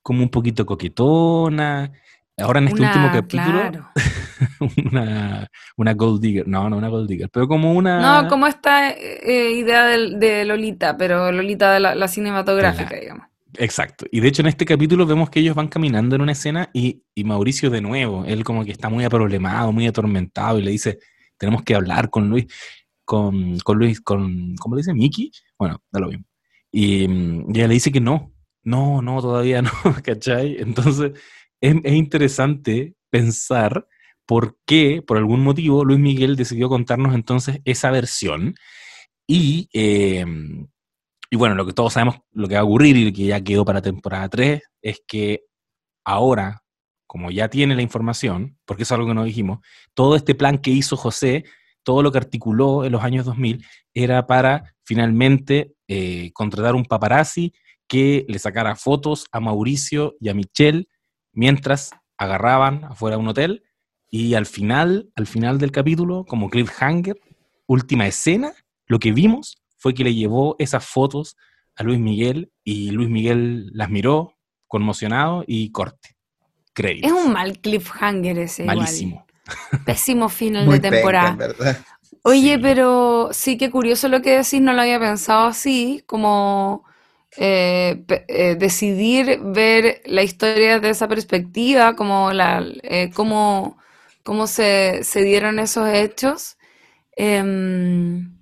como 0.01 0.23
un 0.23 0.29
poquito 0.29 0.65
coquetona. 0.65 1.91
Ahora 2.37 2.59
en 2.59 2.67
este 2.67 2.81
Una- 2.81 2.89
último 2.89 3.11
capítulo, 3.11 3.61
claro. 3.61 3.89
una, 4.91 5.49
una 5.77 5.93
gold 5.93 6.21
digger. 6.21 6.47
No, 6.47 6.69
no 6.69 6.77
una 6.77 6.89
gold 6.89 7.09
digger, 7.09 7.29
pero 7.29 7.47
como 7.47 7.73
una. 7.73 8.21
No, 8.23 8.29
como 8.29 8.45
esta 8.47 8.91
eh, 8.91 9.51
idea 9.53 9.85
de, 9.85 10.45
Lolita, 10.45 10.97
pero 10.97 11.31
Lolita 11.31 11.73
de 11.73 11.79
la, 11.79 11.95
la 11.95 12.07
cinematográfica, 12.07 12.95
digamos. 12.95 13.27
Exacto. 13.57 14.05
Y 14.11 14.19
de 14.19 14.27
hecho 14.27 14.41
en 14.41 14.47
este 14.47 14.65
capítulo 14.65 15.05
vemos 15.05 15.29
que 15.29 15.39
ellos 15.39 15.55
van 15.55 15.67
caminando 15.67 16.15
en 16.15 16.21
una 16.21 16.33
escena 16.33 16.69
y, 16.73 17.03
y 17.13 17.23
Mauricio 17.23 17.69
de 17.69 17.81
nuevo, 17.81 18.25
él 18.25 18.43
como 18.43 18.65
que 18.65 18.71
está 18.71 18.89
muy 18.89 19.05
aproblemado, 19.05 19.71
muy 19.71 19.87
atormentado 19.87 20.59
y 20.59 20.63
le 20.63 20.71
dice, 20.71 20.99
tenemos 21.37 21.63
que 21.63 21.75
hablar 21.75 22.09
con 22.09 22.29
Luis, 22.29 22.47
con, 23.05 23.59
con 23.59 23.77
Luis, 23.77 24.01
con, 24.01 24.55
¿cómo 24.55 24.75
le 24.75 24.81
dice? 24.81 24.93
Miki. 24.93 25.31
Bueno, 25.57 25.81
da 25.91 25.99
lo 25.99 26.07
mismo. 26.07 26.25
Y, 26.71 27.05
y 27.05 27.57
ella 27.57 27.67
le 27.67 27.75
dice 27.75 27.91
que 27.91 28.01
no, 28.01 28.33
no, 28.63 29.01
no, 29.01 29.21
todavía 29.21 29.61
no, 29.61 29.71
¿cachai? 30.03 30.57
Entonces 30.59 31.13
es, 31.61 31.75
es 31.83 31.93
interesante 31.93 32.95
pensar 33.09 33.87
por 34.25 34.57
qué, 34.65 35.01
por 35.05 35.17
algún 35.17 35.41
motivo, 35.43 35.85
Luis 35.85 35.99
Miguel 35.99 36.35
decidió 36.35 36.69
contarnos 36.69 37.15
entonces 37.15 37.61
esa 37.63 37.91
versión. 37.91 38.55
Y, 39.27 39.69
eh, 39.73 40.25
y 41.29 41.35
bueno, 41.37 41.55
lo 41.55 41.65
que 41.65 41.73
todos 41.73 41.93
sabemos, 41.93 42.17
lo 42.31 42.47
que 42.47 42.55
va 42.55 42.61
a 42.61 42.65
ocurrir 42.65 42.97
y 42.97 43.13
que 43.13 43.25
ya 43.25 43.41
quedó 43.41 43.65
para 43.65 43.81
temporada 43.81 44.29
3, 44.29 44.61
es 44.81 45.01
que 45.07 45.45
ahora, 46.03 46.63
como 47.07 47.31
ya 47.31 47.49
tiene 47.49 47.75
la 47.75 47.81
información, 47.81 48.57
porque 48.65 48.83
es 48.83 48.91
algo 48.91 49.07
que 49.07 49.13
no 49.13 49.23
dijimos, 49.23 49.59
todo 49.93 50.15
este 50.15 50.35
plan 50.35 50.57
que 50.59 50.71
hizo 50.71 50.97
José, 50.97 51.45
todo 51.85 52.03
lo 52.03 52.11
que 52.11 52.17
articuló 52.17 52.83
en 52.83 52.91
los 52.91 53.03
años 53.03 53.25
2000, 53.25 53.63
era 53.93 54.27
para 54.27 54.75
finalmente 54.83 55.73
eh, 55.87 56.31
contratar 56.33 56.75
un 56.75 56.83
paparazzi 56.83 57.53
que 57.87 58.25
le 58.27 58.39
sacara 58.39 58.75
fotos 58.75 59.25
a 59.31 59.39
Mauricio 59.39 60.15
y 60.19 60.29
a 60.29 60.33
Michelle 60.33 60.87
mientras 61.31 61.91
agarraban 62.17 62.83
afuera 62.85 63.15
de 63.15 63.21
un 63.21 63.29
hotel 63.29 63.63
y 64.09 64.33
al 64.33 64.45
final, 64.45 65.09
al 65.15 65.27
final 65.27 65.59
del 65.59 65.71
capítulo, 65.71 66.25
como 66.25 66.49
cliffhanger, 66.49 67.19
última 67.67 68.07
escena, 68.07 68.53
lo 68.87 68.99
que 68.99 69.11
vimos 69.11 69.57
fue 69.77 69.93
que 69.93 70.03
le 70.03 70.15
llevó 70.15 70.55
esas 70.57 70.85
fotos 70.85 71.37
a 71.75 71.83
Luis 71.83 71.99
Miguel 71.99 72.51
y 72.63 72.91
Luis 72.91 73.09
Miguel 73.09 73.69
las 73.73 73.89
miró 73.89 74.33
conmocionado 74.67 75.43
y 75.45 75.71
corte. 75.71 76.15
Créditos. 76.73 77.11
Es 77.11 77.25
un 77.25 77.31
mal 77.31 77.59
cliffhanger 77.59 78.39
ese, 78.39 78.63
igual. 78.63 79.25
Pésimo 79.83 80.29
final 80.29 80.69
Muy 80.69 80.71
de 80.71 80.79
temporada. 80.79 81.27
penca, 81.27 81.27
en 81.27 81.37
verdad. 81.37 81.85
Oye, 82.23 82.57
Sí. 82.57 82.61
pero 82.61 83.29
sí 83.33 83.57
que 83.57 83.71
curioso 83.71 84.07
lo 84.09 84.21
que 84.21 84.31
decís, 84.37 84.61
no 84.61 84.73
lo 84.73 84.81
había 84.81 84.99
pensado 84.99 85.47
así, 85.47 86.03
como 86.07 86.83
eh, 87.37 88.03
eh, 88.27 88.55
decidir 88.59 89.39
ver 89.43 90.01
la 90.05 90.23
historia 90.23 90.75
desde 90.75 90.89
esa 90.91 91.07
perspectiva, 91.07 91.95
como 91.95 92.31
la, 92.33 92.65
eh, 92.83 93.11
cómo, 93.13 93.77
cómo 94.23 94.47
se, 94.47 95.03
se 95.03 95.23
dieron 95.23 95.59
esos 95.59 95.87
hechos. 95.89 96.57
Em, 97.15 98.37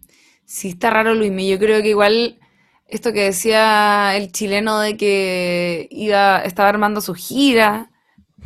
sí, 0.45 0.69
está 0.69 0.89
raro, 0.91 1.13
Luismi. 1.15 1.49
Yo 1.49 1.59
creo 1.59 1.81
que 1.81 1.89
igual 1.89 2.39
esto 2.87 3.13
que 3.13 3.23
decía 3.25 4.15
el 4.17 4.31
chileno 4.31 4.79
de 4.79 4.97
que 4.97 5.87
iba, 5.91 6.39
estaba 6.43 6.69
armando 6.69 7.01
su 7.01 7.13
gira 7.15 7.91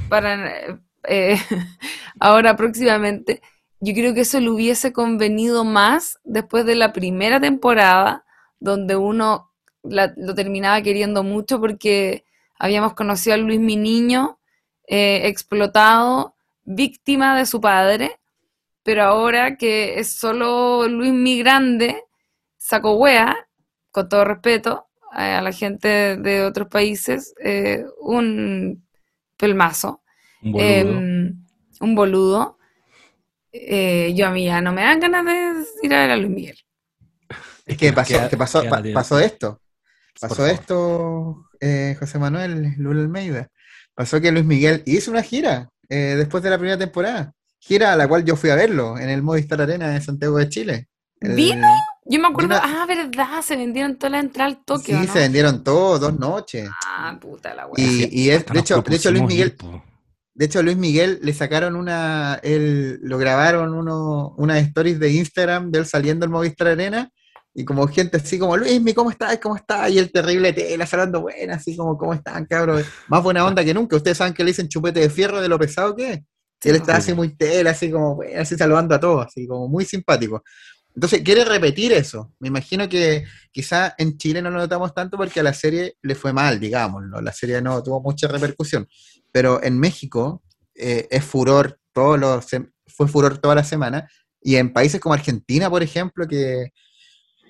para 0.08 0.82
eh, 1.08 1.38
ahora 2.20 2.56
próximamente. 2.56 3.42
Yo 3.80 3.94
creo 3.94 4.14
que 4.14 4.22
eso 4.22 4.40
le 4.40 4.50
hubiese 4.50 4.92
convenido 4.92 5.64
más 5.64 6.20
después 6.24 6.66
de 6.66 6.76
la 6.76 6.94
primera 6.94 7.40
temporada, 7.40 8.26
donde 8.60 8.96
uno 8.96 9.52
lo 9.84 10.36
terminaba 10.36 10.82
queriendo 10.82 11.24
mucho 11.24 11.60
porque 11.62 12.26
habíamos 12.60 12.94
conocido 12.94 13.36
a 13.36 13.38
Luis 13.38 13.60
mi 13.60 13.78
niño 13.78 14.40
eh, 14.88 15.28
explotado, 15.28 16.36
víctima 16.64 17.38
de 17.38 17.46
su 17.46 17.62
padre, 17.62 18.20
pero 18.84 19.04
ahora 19.04 19.58
que 19.58 20.00
es 20.00 20.16
solo 20.16 20.88
Luis 20.88 21.14
mi 21.14 21.38
grande, 21.40 22.04
saco 22.58 22.96
wea, 22.96 23.36
con 23.92 24.10
todo 24.10 24.26
respeto 24.26 24.88
eh, 25.14 25.36
a 25.36 25.42
la 25.42 25.52
gente 25.52 26.18
de 26.18 26.44
otros 26.44 26.68
países, 26.68 27.34
un 28.02 28.84
pelmazo 29.38 30.02
Un 30.42 30.52
boludo. 30.52 30.64
em, 31.00 31.46
un 31.82 31.96
boludo. 31.96 32.58
Eh, 33.52 34.14
yo 34.16 34.28
a 34.28 34.32
mí 34.32 34.46
ya 34.46 34.62
no 34.62 34.72
me 34.74 34.82
dan 34.84 35.00
ganas 35.00 35.26
de 35.26 35.88
ir 35.88 35.94
a 35.94 36.02
ver 36.02 36.12
a 36.12 36.18
Luis 36.18 36.30
Miguel. 36.30 36.58
Es 37.66 37.78
que 37.78 37.92
pasó, 37.92 38.14
queda- 38.14 38.30
que 38.30 38.38
pasó, 38.38 38.64
pa- 38.70 38.82
la 38.82 38.94
pasó 38.94 39.20
esto. 39.20 39.62
pasó 40.20 40.46
esto, 40.48 41.46
eh, 41.60 41.96
José 42.00 42.18
Manuel 42.20 42.74
Lula 42.78 43.02
Almeida. 43.02 43.50
Pasó 43.94 44.22
que 44.22 44.32
Luis 44.32 44.46
Miguel 44.46 44.84
hizo 44.86 45.12
una 45.12 45.22
gira 45.24 45.70
eh, 45.90 46.16
después 46.18 46.44
de 46.44 46.50
la 46.50 46.58
primera 46.58 46.78
temporada. 46.78 47.34
Gira 47.60 47.94
a 47.94 47.96
la 47.96 48.08
cual 48.08 48.24
yo 48.26 48.36
fui 48.36 48.50
a 48.50 48.56
verlo 48.56 48.98
en 48.98 49.10
el 49.10 49.22
Movistar 49.24 49.62
Arena 49.62 49.90
de 49.90 50.02
Santiago 50.02 50.38
de 50.38 50.50
Chile. 50.50 50.88
El- 51.20 51.34
¿Vino? 51.36 51.68
Yo 52.06 52.20
me 52.20 52.28
acuerdo, 52.28 52.56
ah, 52.62 52.86
verdad, 52.88 53.42
se 53.42 53.58
vendieron 53.58 53.98
todas 53.98 54.12
las 54.14 54.24
entradas 54.24 54.54
al 54.56 54.64
Tokio, 54.64 54.98
Sí, 55.00 55.08
¿no? 55.08 55.14
se 55.14 55.20
vendieron 55.20 55.64
todos, 55.64 56.00
dos 56.00 56.18
noches. 56.18 56.70
Ah, 56.86 57.18
puta 57.20 57.54
la 57.54 57.68
wea. 57.68 57.84
Y, 57.86 58.08
y 58.12 58.30
es, 58.30 58.46
de 58.46 58.60
hecho, 58.60 58.82
de 58.82 58.96
hecho, 58.96 59.12
Luis 59.12 59.24
Miguel, 59.26 59.56
ir. 59.60 59.82
De 60.38 60.46
hecho, 60.46 60.62
Luis 60.62 60.78
Miguel 60.78 61.20
le 61.24 61.34
sacaron 61.34 61.76
una, 61.76 62.40
él, 62.44 63.00
lo 63.02 63.18
grabaron 63.18 63.74
uno, 63.74 64.36
unas 64.38 64.60
stories 64.68 65.00
de 65.00 65.10
Instagram 65.10 65.72
de 65.72 65.80
él 65.80 65.86
saliendo 65.88 66.26
al 66.26 66.30
Movistar 66.30 66.68
Arena 66.68 67.12
y 67.56 67.66
como 67.66 67.88
gente 67.88 68.18
así 68.18 68.38
como, 68.38 68.56
Luismi, 68.56 68.94
¿cómo 68.94 69.10
estás? 69.10 69.40
¿Cómo 69.40 69.56
estás? 69.56 69.90
Y 69.90 69.98
el 69.98 70.12
terrible 70.12 70.54
tela 70.54 70.88
hablando 70.92 71.22
buena, 71.22 71.56
así 71.56 71.76
como, 71.76 71.98
¿cómo 71.98 72.14
están, 72.14 72.46
cabros? 72.46 72.86
Más 73.08 73.24
buena 73.24 73.44
onda 73.48 73.66
que 73.66 73.74
nunca. 73.74 73.96
Ustedes 73.96 74.20
saben 74.20 74.36
que 74.36 74.44
le 74.44 74.52
dicen 74.52 74.68
chupete 74.68 75.00
de 75.00 75.10
fierro 75.10 75.42
de 75.42 75.50
lo 75.50 75.58
pesado 75.58 75.96
que 75.96 76.14
es. 76.14 76.20
Y 76.64 76.70
él 76.70 76.76
está 76.76 76.94
Sí, 76.94 76.98
así 77.00 77.14
muy 77.16 77.36
tela, 77.36 77.72
así 77.72 77.90
como, 77.90 78.14
bueno, 78.14 78.40
así 78.40 78.56
saludando 78.56 78.94
a 78.94 79.00
todos, 79.00 79.26
así 79.26 79.48
como 79.48 79.68
muy 79.68 79.86
simpático. 79.86 80.44
Entonces, 80.94 81.22
quiere 81.22 81.46
repetir 81.46 81.94
eso. 81.94 82.32
Me 82.38 82.50
imagino 82.50 82.88
que 82.88 83.24
quizá 83.52 83.96
en 83.98 84.20
Chile 84.20 84.40
no 84.44 84.52
lo 84.52 84.60
notamos 84.60 84.94
tanto 84.94 85.18
porque 85.18 85.40
a 85.40 85.44
la 85.44 85.54
serie 85.54 85.96
le 86.04 86.14
fue 86.14 86.34
mal, 86.34 86.60
digámoslo. 86.60 87.22
La 87.22 87.34
serie 87.34 87.60
no 87.60 87.82
tuvo 87.82 88.04
mucha 88.04 88.28
repercusión. 88.28 88.88
Pero 89.38 89.62
en 89.62 89.78
México 89.78 90.42
eh, 90.74 91.08
es 91.12 91.24
furor, 91.24 91.80
todos 91.94 92.18
los, 92.20 92.48
fue 92.88 93.08
furor 93.08 93.38
toda 93.38 93.54
la 93.54 93.64
semana. 93.64 94.10
Y 94.42 94.56
en 94.56 94.74
países 94.74 95.00
como 95.00 95.14
Argentina, 95.14 95.70
por 95.70 95.84
ejemplo, 95.84 96.28
que 96.28 96.72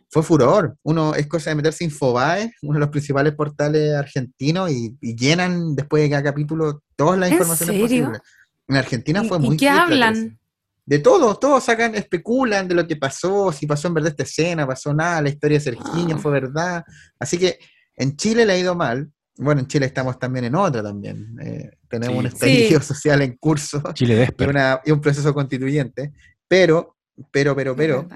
fue 0.10 0.22
furor. 0.22 0.76
Uno 0.84 1.16
es 1.16 1.28
cosa 1.28 1.50
de 1.52 1.56
meterse 1.56 1.86
en 1.86 1.90
Infobae, 1.92 2.52
uno 2.64 2.74
de 2.74 2.80
los 2.82 2.90
principales 2.90 3.34
portales 3.36 3.94
argentinos, 3.96 4.70
y, 4.70 4.98
y 5.00 5.16
llenan 5.16 5.78
después 5.78 6.04
de 6.04 6.10
cada 6.10 6.24
capítulo 6.24 6.84
todas 6.98 7.18
las 7.18 7.30
¿En 7.30 7.36
informaciones 7.36 7.74
serio? 7.76 7.86
posibles. 7.88 8.22
En 8.68 8.76
Argentina 8.76 9.22
¿Y- 9.24 9.28
fue 9.30 9.38
y 9.38 9.42
muy 9.42 9.56
qué 9.56 9.70
fuerte 9.72 9.96
la 9.96 10.08
hablan? 10.08 10.24
cosa. 10.26 10.38
De 10.86 11.00
todo, 11.00 11.36
todos 11.36 11.64
sacan, 11.64 11.96
especulan 11.96 12.68
de 12.68 12.76
lo 12.76 12.86
que 12.86 12.98
pasó, 12.98 13.54
si 13.54 13.66
pasó 13.66 13.88
en 13.88 13.94
verdad 13.94 14.12
esta 14.12 14.24
escena, 14.24 14.68
pasó 14.68 14.94
nada, 14.94 15.22
la 15.22 15.30
historia 15.30 15.58
de 15.58 15.64
Sergiño 15.64 16.18
Ah. 16.18 16.20
fue 16.22 16.32
verdad. 16.34 16.84
Así 17.18 17.38
que 17.38 17.58
en 17.96 18.18
Chile 18.18 18.46
le 18.46 18.52
ha 18.52 18.58
ido 18.58 18.76
mal. 18.76 19.10
Bueno, 19.40 19.62
en 19.62 19.68
Chile 19.68 19.86
estamos 19.86 20.18
también 20.18 20.46
en 20.46 20.56
otra 20.56 20.82
también. 20.82 21.38
eh, 21.40 21.70
tenemos 21.90 22.14
Sí. 22.16 22.20
un 22.20 22.26
estallido 22.28 22.82
Sí. 22.82 22.88
social 22.94 23.22
en 23.22 23.38
curso 23.38 23.82
Chile 23.94 24.14
y, 24.14 24.18
Desper. 24.18 24.50
una- 24.50 24.82
y 24.86 24.92
un 24.92 25.02
proceso 25.02 25.34
constituyente. 25.34 26.12
Pero, 26.48 26.96
pero, 27.32 27.56
pero, 27.56 27.76
pero, 27.76 28.08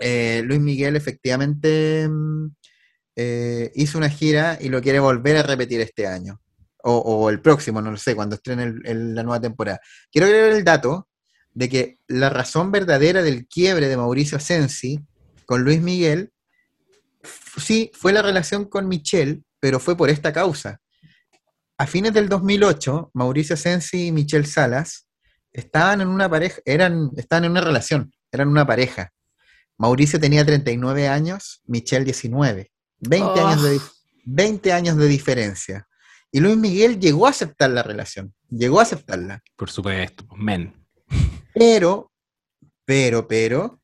eh, 0.00 0.42
Luis 0.44 0.60
Miguel 0.60 0.96
efectivamente 0.96 2.06
mm, 2.08 2.46
eh, 3.16 3.72
hizo 3.74 3.96
una 3.98 4.10
gira 4.10 4.58
y 4.60 4.68
lo 4.68 4.82
quiere 4.82 4.98
volver 5.00 5.36
a 5.38 5.42
repetir 5.42 5.80
este 5.80 6.06
año. 6.06 6.40
O, 6.88 6.98
o 6.98 7.30
el 7.30 7.40
próximo, 7.40 7.80
no 7.82 7.90
lo 7.90 7.96
sé, 7.96 8.14
cuando 8.14 8.36
estrene 8.36 8.62
el- 8.64 8.82
el- 8.84 9.14
la 9.14 9.22
nueva 9.22 9.40
temporada. 9.40 9.80
Quiero 10.12 10.26
agregar 10.26 10.52
el 10.52 10.62
dato 10.64 11.08
de 11.52 11.68
que 11.68 11.98
la 12.06 12.28
razón 12.30 12.70
verdadera 12.70 13.22
del 13.22 13.46
quiebre 13.48 13.88
de 13.88 13.96
Mauricio 13.96 14.36
Asensi 14.36 15.00
con 15.46 15.62
Luis 15.64 15.80
Miguel, 15.80 16.30
sí, 17.56 17.90
fue 17.94 18.12
la 18.12 18.22
relación 18.22 18.66
con 18.66 18.86
Michelle, 18.88 19.42
pero 19.58 19.80
fue 19.80 19.96
por 19.96 20.10
esta 20.10 20.32
causa. 20.32 20.80
A 21.78 21.86
fines 21.86 22.12
del 22.14 22.28
2008, 22.28 23.10
Mauricio 23.14 23.54
Asensi 23.54 24.06
y 24.06 24.12
Michelle 24.12 24.46
Salas 24.46 25.06
estaban 25.52 26.00
en 26.00 26.08
una 26.08 26.28
pareja, 26.28 26.60
eran, 26.64 27.10
estaban 27.16 27.44
en 27.44 27.50
una 27.52 27.60
relación, 27.60 28.12
eran 28.32 28.48
una 28.48 28.66
pareja. 28.66 29.12
Mauricio 29.78 30.18
tenía 30.18 30.44
39 30.44 31.08
años, 31.08 31.60
Michelle 31.66 32.04
19. 32.04 32.70
20, 33.00 33.40
años 33.40 33.62
de, 33.62 33.76
dif- 33.76 33.92
20 34.24 34.72
años 34.72 34.96
de 34.96 35.06
diferencia. 35.06 35.86
Y 36.32 36.40
Luis 36.40 36.56
Miguel 36.56 36.98
llegó 36.98 37.26
a 37.26 37.30
aceptar 37.30 37.70
la 37.70 37.82
relación, 37.82 38.34
llegó 38.48 38.80
a 38.80 38.84
aceptarla. 38.84 39.42
Por 39.54 39.70
supuesto, 39.70 40.26
men. 40.34 40.74
Pero, 41.54 42.10
pero, 42.86 43.28
pero, 43.28 43.80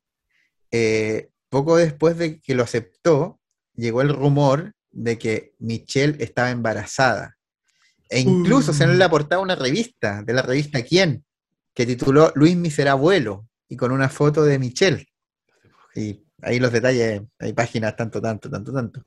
eh, 0.71 1.29
poco 1.51 1.77
después 1.77 2.17
de 2.17 2.41
que 2.41 2.55
lo 2.55 2.63
aceptó, 2.63 3.39
llegó 3.75 4.01
el 4.01 4.09
rumor 4.15 4.73
de 4.91 5.19
que 5.19 5.55
Michelle 5.59 6.23
estaba 6.25 6.51
embarazada. 6.51 7.37
E 8.13 8.21
incluso 8.21 8.75
se 8.75 8.85
en 8.85 8.99
la 8.99 9.09
portada 9.09 9.41
una 9.41 9.55
revista, 9.57 10.23
de 10.23 10.35
la 10.35 10.43
revista 10.43 10.83
Quién, 10.83 11.25
que 11.75 11.87
tituló 11.87 12.31
Luis 12.35 12.55
Mi 12.57 12.71
será 12.71 12.93
abuelo, 12.93 13.49
y 13.69 13.77
con 13.77 13.91
una 13.91 14.11
foto 14.11 14.45
de 14.45 14.59
Michelle. 14.59 15.07
Y 15.95 16.23
ahí 16.43 16.61
los 16.61 16.73
detalles, 16.73 17.23
hay 17.39 17.53
páginas 17.55 17.97
tanto, 17.97 18.21
tanto, 18.21 18.51
tanto, 18.51 18.71
tanto. 18.71 19.03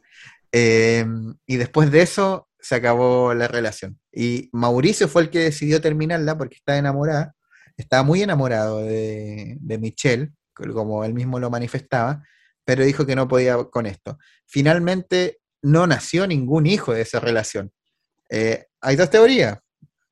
Eh, 0.51 1.05
y 1.45 1.57
después 1.57 1.91
de 1.91 2.01
eso 2.01 2.49
se 2.59 2.73
acabó 2.73 3.35
la 3.35 3.47
relación. 3.47 3.99
Y 4.11 4.49
Mauricio 4.53 5.07
fue 5.07 5.21
el 5.21 5.29
que 5.29 5.39
decidió 5.39 5.79
terminarla 5.81 6.35
porque 6.35 6.55
estaba 6.55 6.79
enamorada, 6.79 7.35
estaba 7.77 8.01
muy 8.01 8.23
enamorado 8.23 8.79
de, 8.79 9.57
de 9.59 9.77
Michelle, 9.77 10.31
como 10.55 11.05
él 11.05 11.13
mismo 11.13 11.39
lo 11.39 11.51
manifestaba, 11.51 12.23
pero 12.63 12.83
dijo 12.83 13.05
que 13.05 13.15
no 13.15 13.27
podía 13.27 13.63
con 13.65 13.85
esto. 13.85 14.17
Finalmente 14.47 15.41
no 15.61 15.85
nació 15.85 16.25
ningún 16.25 16.65
hijo 16.65 16.91
de 16.91 17.01
esa 17.01 17.19
relación. 17.19 17.71
Eh, 18.29 18.65
hay 18.85 18.95
dos 18.95 19.09
teorías. 19.09 19.57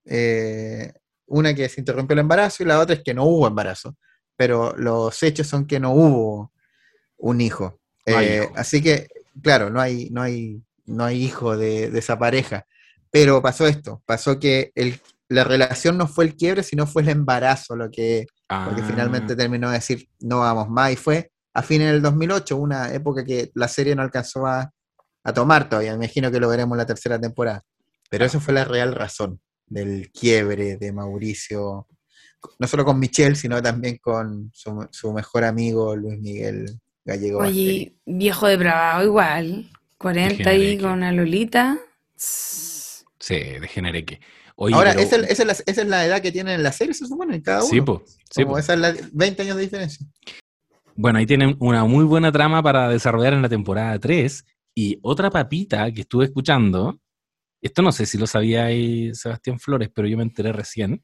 Eh, 0.05 0.91
una 1.27 1.53
que 1.53 1.69
se 1.69 1.81
interrumpió 1.81 2.13
el 2.13 2.19
embarazo 2.19 2.63
y 2.63 2.65
la 2.65 2.79
otra 2.79 2.95
es 2.95 3.01
que 3.03 3.13
no 3.13 3.23
hubo 3.25 3.47
embarazo. 3.47 3.95
Pero 4.35 4.75
los 4.77 5.21
hechos 5.23 5.47
son 5.47 5.65
que 5.65 5.79
no 5.79 5.93
hubo 5.93 6.51
un 7.17 7.41
hijo. 7.41 7.79
No 8.05 8.19
Eh, 8.19 8.43
hijo. 8.43 8.53
Así 8.55 8.81
que, 8.81 9.07
claro, 9.41 9.69
no 9.69 9.79
hay, 9.79 10.09
no 10.09 10.21
hay, 10.21 10.61
no 10.85 11.05
hay 11.05 11.23
hijo 11.23 11.55
de, 11.55 11.89
de 11.89 11.99
esa 11.99 12.17
pareja. 12.17 12.65
Pero 13.11 13.41
pasó 13.41 13.67
esto, 13.67 14.01
pasó 14.05 14.39
que 14.39 14.71
el, 14.75 14.99
la 15.29 15.43
relación 15.43 15.97
no 15.97 16.07
fue 16.07 16.25
el 16.25 16.35
quiebre, 16.35 16.63
sino 16.63 16.87
fue 16.87 17.03
el 17.03 17.09
embarazo 17.09 17.75
lo 17.75 17.91
que, 17.91 18.25
Ah, 18.49 18.75
finalmente 18.85 19.35
terminó 19.35 19.69
de 19.69 19.75
decir 19.77 20.07
no 20.19 20.39
vamos 20.39 20.69
más 20.69 20.91
y 20.91 20.95
fue 20.95 21.31
a 21.55 21.63
fines 21.63 21.91
del 21.91 22.01
2008, 22.03 22.55
una 22.55 22.93
época 22.93 23.23
que 23.23 23.51
la 23.55 23.67
serie 23.67 23.95
no 23.95 24.03
alcanzó 24.03 24.45
a, 24.45 24.71
a 25.23 25.33
tomar 25.33 25.69
todavía. 25.69 25.91
Me 25.91 26.05
imagino 26.05 26.31
que 26.31 26.39
lo 26.39 26.49
veremos 26.49 26.75
en 26.75 26.79
la 26.79 26.85
tercera 26.85 27.19
temporada. 27.19 27.63
Pero 28.13 28.25
esa 28.25 28.39
fue 28.39 28.53
la 28.53 28.63
real 28.63 28.93
razón 28.93 29.39
del 29.65 30.11
quiebre 30.11 30.77
de 30.77 30.91
Mauricio, 30.91 31.87
no 32.59 32.67
solo 32.67 32.85
con 32.85 32.99
Michelle, 32.99 33.33
sino 33.35 33.59
también 33.59 33.97
con 33.97 34.51
su, 34.53 34.87
su 34.91 35.11
mejor 35.11 35.43
amigo 35.45 35.95
Luis 35.95 36.19
Miguel 36.19 36.79
Gallego. 37.03 37.39
Basteri. 37.39 37.59
Oye, 37.67 37.95
viejo 38.05 38.45
depravado 38.47 39.03
igual. 39.03 39.67
40 39.97 40.47
ahí 40.47 40.59
Degeneré. 40.59 40.81
con 40.83 40.91
una 40.91 41.11
Lolita. 41.11 41.79
Sí, 42.15 43.35
degeneré 43.59 44.05
que. 44.05 44.19
Oye, 44.57 44.75
Ahora, 44.75 44.91
pero- 44.91 45.01
esa, 45.01 45.15
es- 45.15 45.31
esa 45.31 45.41
es 45.43 45.47
la, 45.47 45.53
esa 45.71 45.81
es 45.81 45.87
la 45.87 46.05
edad 46.05 46.21
que 46.21 46.31
tienen 46.31 46.53
en 46.53 46.61
la 46.61 46.71
serie, 46.71 46.93
se 46.93 47.07
supone, 47.07 47.41
cada 47.41 47.61
uno. 47.63 47.69
Sí, 47.69 47.81
po, 47.81 48.03
sí, 48.29 48.43
Como 48.43 48.53
po. 48.53 48.59
esa 48.59 48.73
es 48.75 48.79
la 48.79 48.93
20 49.11 49.41
años 49.41 49.55
de 49.55 49.63
diferencia. 49.63 50.05
Bueno, 50.95 51.17
ahí 51.17 51.25
tienen 51.25 51.55
una 51.59 51.83
muy 51.85 52.05
buena 52.05 52.31
trama 52.31 52.61
para 52.61 52.89
desarrollar 52.89 53.33
en 53.33 53.41
la 53.41 53.49
temporada 53.49 53.97
3. 53.97 54.45
Y 54.75 54.99
otra 55.01 55.31
papita 55.31 55.91
que 55.91 56.01
estuve 56.01 56.25
escuchando, 56.25 56.99
esto 57.63 57.81
no 57.81 57.91
sé 57.91 58.05
si 58.05 58.17
lo 58.17 58.27
sabía 58.27 58.65
ahí 58.65 59.13
Sebastián 59.15 59.59
Flores, 59.59 59.89
pero 59.93 60.07
yo 60.07 60.17
me 60.17 60.23
enteré 60.23 60.51
recién 60.51 61.03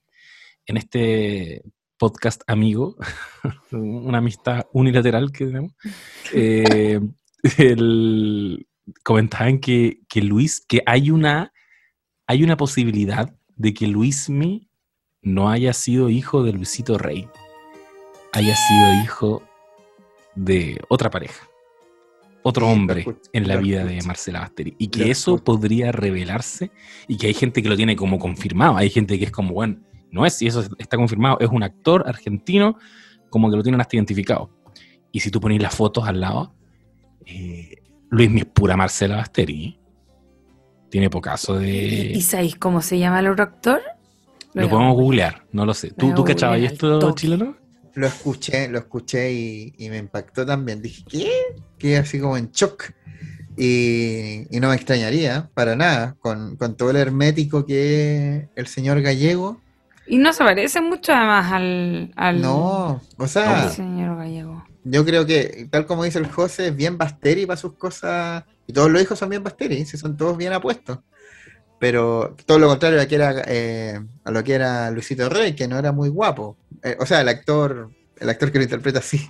en 0.65 0.77
este 0.77 1.63
podcast 1.97 2.41
amigo, 2.47 2.95
una 3.71 4.19
amistad 4.19 4.65
unilateral 4.73 5.31
que 5.31 5.45
tenemos. 5.45 5.73
eh, 6.33 6.99
el- 7.57 8.65
comentaban 9.03 9.59
que, 9.59 9.99
que 10.09 10.21
Luis, 10.21 10.61
que 10.67 10.81
hay 10.85 11.11
una, 11.11 11.53
hay 12.27 12.43
una 12.43 12.57
posibilidad 12.57 13.33
de 13.55 13.73
que 13.73 13.87
Luismi 13.87 14.69
no 15.21 15.49
haya 15.49 15.73
sido 15.73 16.09
hijo 16.09 16.43
de 16.43 16.53
Luisito 16.53 16.97
Rey, 16.97 17.27
haya 18.31 18.55
sido 18.55 19.03
hijo 19.03 19.43
de 20.35 20.79
otra 20.89 21.09
pareja, 21.09 21.48
otro 22.43 22.67
hombre 22.67 23.05
en 23.33 23.47
la 23.47 23.57
vida 23.57 23.83
de. 23.83 24.01
Marcela 24.03 24.39
Basteri. 24.39 24.75
Y 24.77 24.87
que 24.87 25.11
eso 25.11 25.43
podría 25.43 25.91
revelarse 25.91 26.71
y 27.07 27.17
que 27.17 27.27
hay 27.27 27.33
gente 27.33 27.61
que 27.61 27.69
lo 27.69 27.75
tiene 27.75 27.95
como 27.95 28.17
confirmado. 28.17 28.77
Hay 28.77 28.89
gente 28.89 29.19
que 29.19 29.25
es 29.25 29.31
como, 29.31 29.53
bueno, 29.53 29.77
no 30.11 30.25
es, 30.25 30.41
y 30.41 30.47
eso 30.47 30.63
está 30.77 30.97
confirmado, 30.97 31.37
es 31.39 31.49
un 31.49 31.63
actor 31.63 32.03
argentino 32.07 32.77
como 33.29 33.49
que 33.49 33.57
lo 33.57 33.63
tienen 33.63 33.81
hasta 33.81 33.95
identificado. 33.95 34.49
Y 35.11 35.19
si 35.19 35.31
tú 35.31 35.39
pones 35.39 35.61
las 35.61 35.75
fotos 35.75 36.07
al 36.07 36.19
lado, 36.19 36.53
eh, 37.25 37.75
Luis 38.09 38.29
es 38.35 38.45
pura 38.45 38.75
Marcela 38.75 39.17
Basteri. 39.17 39.79
Tiene 40.89 41.09
pocaso 41.09 41.61
¿Y, 41.61 41.65
de... 41.65 42.11
y 42.15 42.21
sabéis 42.21 42.55
cómo 42.55 42.81
se 42.81 42.97
llama 42.97 43.19
el 43.19 43.27
otro 43.27 43.43
actor? 43.43 43.81
Lo 44.53 44.67
podemos 44.67 44.95
googlear, 44.95 45.45
no 45.51 45.65
lo 45.65 45.73
sé. 45.73 45.91
¿Tú, 45.91 46.13
tú 46.15 46.23
cachabas 46.23 46.59
esto, 46.59 47.13
chileno? 47.13 47.55
Lo 47.95 48.07
escuché, 48.07 48.67
lo 48.67 48.79
escuché 48.79 49.31
y, 49.31 49.73
y 49.77 49.89
me 49.89 49.97
impactó 49.97 50.45
también. 50.45 50.81
Dije, 50.81 51.03
¿qué? 51.09 51.31
Quedé 51.77 51.97
así 51.97 52.19
como 52.19 52.37
en 52.37 52.51
shock. 52.51 52.91
Y, 53.57 54.47
y 54.55 54.59
no 54.59 54.69
me 54.69 54.75
extrañaría 54.75 55.49
para 55.53 55.75
nada, 55.75 56.15
con, 56.19 56.55
con 56.55 56.77
todo 56.77 56.91
el 56.91 56.95
hermético 56.95 57.65
que 57.65 58.37
es 58.37 58.49
el 58.55 58.67
señor 58.67 59.01
gallego. 59.01 59.59
Y 60.07 60.17
no 60.17 60.31
se 60.33 60.43
parece 60.43 60.81
mucho 60.81 61.11
además 61.13 61.51
al, 61.51 62.11
al, 62.15 62.41
No, 62.41 63.01
o 63.17 63.23
al 63.23 63.29
sea, 63.29 63.69
señor 63.69 64.17
gallego. 64.17 64.65
Yo 64.83 65.05
creo 65.05 65.25
que, 65.25 65.67
tal 65.69 65.85
como 65.85 66.03
dice 66.03 66.19
el 66.19 66.27
José, 66.27 66.67
es 66.67 66.75
bien 66.75 66.97
Basteri 66.97 67.45
para 67.45 67.57
sus 67.57 67.73
cosas. 67.73 68.43
Y 68.65 68.73
todos 68.73 68.89
los 68.89 69.01
hijos 69.01 69.19
son 69.19 69.29
bien 69.29 69.43
Basteri, 69.43 69.85
si 69.85 69.97
son 69.97 70.15
todos 70.15 70.37
bien 70.37 70.53
apuestos. 70.53 70.99
Pero 71.79 72.35
todo 72.45 72.59
lo 72.59 72.67
contrario 72.67 73.01
a, 73.01 73.05
que 73.05 73.15
era, 73.15 73.43
eh, 73.45 73.99
a 74.23 74.31
lo 74.31 74.43
que 74.43 74.53
era 74.53 74.89
Luisito 74.91 75.29
Rey, 75.29 75.53
que 75.53 75.67
no 75.67 75.77
era 75.77 75.91
muy 75.91 76.09
guapo. 76.09 76.57
Eh, 76.83 76.97
o 76.99 77.05
sea, 77.05 77.21
el 77.21 77.29
actor, 77.29 77.91
el 78.19 78.29
actor 78.29 78.51
que 78.51 78.57
lo 78.59 78.63
interpreta 78.63 79.01
sí, 79.01 79.29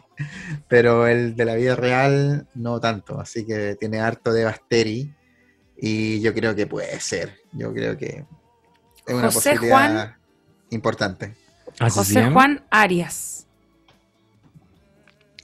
pero 0.67 1.07
el 1.07 1.35
de 1.35 1.45
la 1.45 1.55
vida 1.55 1.75
real 1.75 2.47
no 2.55 2.79
tanto. 2.79 3.19
Así 3.19 3.45
que 3.45 3.75
tiene 3.79 3.99
harto 3.99 4.31
de 4.33 4.45
Basteri. 4.45 5.13
Y 5.81 6.19
yo 6.21 6.33
creo 6.33 6.55
que 6.55 6.67
puede 6.67 6.99
ser. 6.99 7.37
Yo 7.53 7.73
creo 7.73 7.97
que 7.97 8.25
es 9.07 9.13
una 9.13 9.31
José 9.31 9.51
posibilidad 9.51 9.93
Juan- 9.95 10.15
importante. 10.71 11.35
¿Así 11.79 12.03
se 12.03 12.19
José? 12.21 12.31
Juan 12.31 12.65
Arias. 12.69 13.47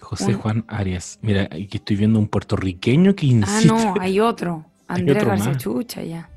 José 0.01 0.25
Un- 0.35 0.41
Juan 0.41 0.65
Arias. 0.67 1.19
Mira, 1.21 1.43
aquí 1.43 1.69
estoy 1.77 1.95
viendo 1.95 2.19
un 2.19 2.27
puertorriqueño 2.27 3.15
que 3.15 3.25
Ah, 3.25 3.29
insiste. 3.29 3.67
no, 3.67 3.95
hay 3.99 4.19
otro. 4.19 4.65
Andrés 4.87 5.17
otro 5.17 5.29
García 5.29 5.47
más. 5.53 5.57
Chucha, 5.57 6.03
ya. 6.03 6.29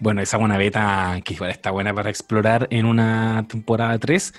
Bueno, 0.00 0.20
esa 0.20 0.36
buena 0.36 0.56
beta 0.56 1.20
que 1.24 1.34
igual 1.34 1.50
está 1.50 1.70
buena 1.70 1.94
para 1.94 2.10
explorar 2.10 2.66
en 2.70 2.86
una 2.86 3.46
temporada 3.48 3.96
3, 3.98 4.34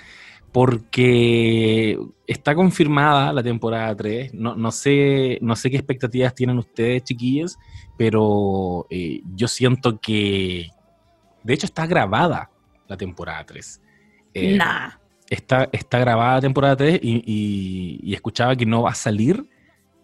porque 0.54 1.98
está 2.28 2.54
confirmada 2.54 3.32
la 3.32 3.42
temporada 3.42 3.94
3. 3.94 4.32
No, 4.34 4.54
no, 4.54 4.70
sé, 4.70 5.38
no 5.42 5.56
sé 5.56 5.68
qué 5.68 5.76
expectativas 5.76 6.34
tienen 6.34 6.58
ustedes, 6.58 7.02
chiquillos, 7.02 7.58
pero 7.98 8.86
eh, 8.88 9.20
yo 9.34 9.48
siento 9.48 10.00
que, 10.00 10.68
de 11.42 11.54
hecho, 11.54 11.66
está 11.66 11.86
grabada 11.86 12.50
la 12.86 12.96
temporada 12.96 13.44
3. 13.44 13.82
Eh, 14.32 14.56
Nah. 14.56 14.90
está, 15.28 15.68
está 15.72 15.98
grabada 15.98 16.36
la 16.36 16.40
temporada 16.42 16.76
3 16.76 17.00
y, 17.02 17.16
y- 17.26 18.00
y 18.02 18.14
escuchaba 18.14 18.54
que 18.56 18.64
no 18.64 18.82
va 18.82 18.90
a 18.90 18.94
salir 18.94 19.48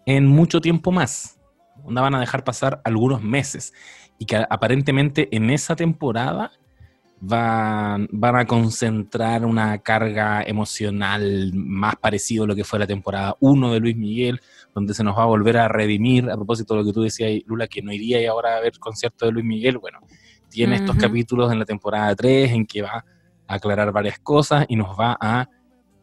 en 0.05 0.27
mucho 0.27 0.59
tiempo 0.59 0.91
más. 0.91 1.39
Onda 1.83 2.01
van 2.01 2.15
a 2.15 2.19
dejar 2.19 2.43
pasar 2.43 2.81
algunos 2.83 3.23
meses. 3.23 3.73
Y 4.19 4.25
que 4.25 4.35
aparentemente 4.49 5.27
en 5.35 5.49
esa 5.49 5.75
temporada 5.75 6.51
van, 7.21 8.09
van 8.11 8.35
a 8.35 8.45
concentrar 8.45 9.45
una 9.45 9.77
carga 9.77 10.43
emocional 10.43 11.51
más 11.53 11.95
parecido 11.95 12.43
a 12.43 12.47
lo 12.47 12.55
que 12.55 12.63
fue 12.63 12.79
la 12.79 12.87
temporada 12.87 13.35
1 13.39 13.73
de 13.73 13.79
Luis 13.79 13.95
Miguel, 13.95 14.41
donde 14.73 14.93
se 14.93 15.03
nos 15.03 15.17
va 15.17 15.23
a 15.23 15.27
volver 15.27 15.57
a 15.57 15.67
redimir, 15.67 16.29
a 16.29 16.35
propósito 16.35 16.73
de 16.73 16.79
lo 16.81 16.85
que 16.85 16.93
tú 16.93 17.03
decías, 17.03 17.43
Lula, 17.45 17.67
que 17.67 17.81
no 17.81 17.93
iría 17.93 18.29
ahora 18.29 18.57
a 18.57 18.59
ver 18.59 18.77
concierto 18.79 19.27
de 19.27 19.31
Luis 19.31 19.45
Miguel. 19.45 19.77
Bueno, 19.77 19.99
tiene 20.49 20.75
estos 20.75 20.95
capítulos 20.97 21.51
en 21.51 21.59
la 21.59 21.65
temporada 21.65 22.15
3 22.15 22.51
en 22.51 22.65
que 22.65 22.81
va 22.81 23.05
a 23.47 23.53
aclarar 23.53 23.91
varias 23.91 24.19
cosas 24.19 24.65
y 24.67 24.75
nos 24.75 24.99
va 24.99 25.15
a 25.21 25.47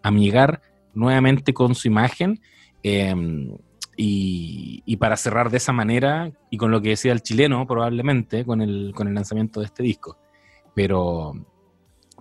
amigar 0.02 0.62
nuevamente 0.94 1.52
con 1.52 1.74
su 1.74 1.88
imagen. 1.88 2.40
eh, 2.82 3.14
y, 4.00 4.80
y 4.86 4.96
para 4.96 5.16
cerrar 5.16 5.50
de 5.50 5.56
esa 5.56 5.72
manera, 5.72 6.30
y 6.50 6.56
con 6.56 6.70
lo 6.70 6.80
que 6.80 6.90
decía 6.90 7.10
el 7.10 7.20
chileno, 7.20 7.66
probablemente, 7.66 8.44
con 8.44 8.62
el, 8.62 8.92
con 8.94 9.08
el 9.08 9.14
lanzamiento 9.14 9.58
de 9.58 9.66
este 9.66 9.82
disco. 9.82 10.16
Pero, 10.78 11.34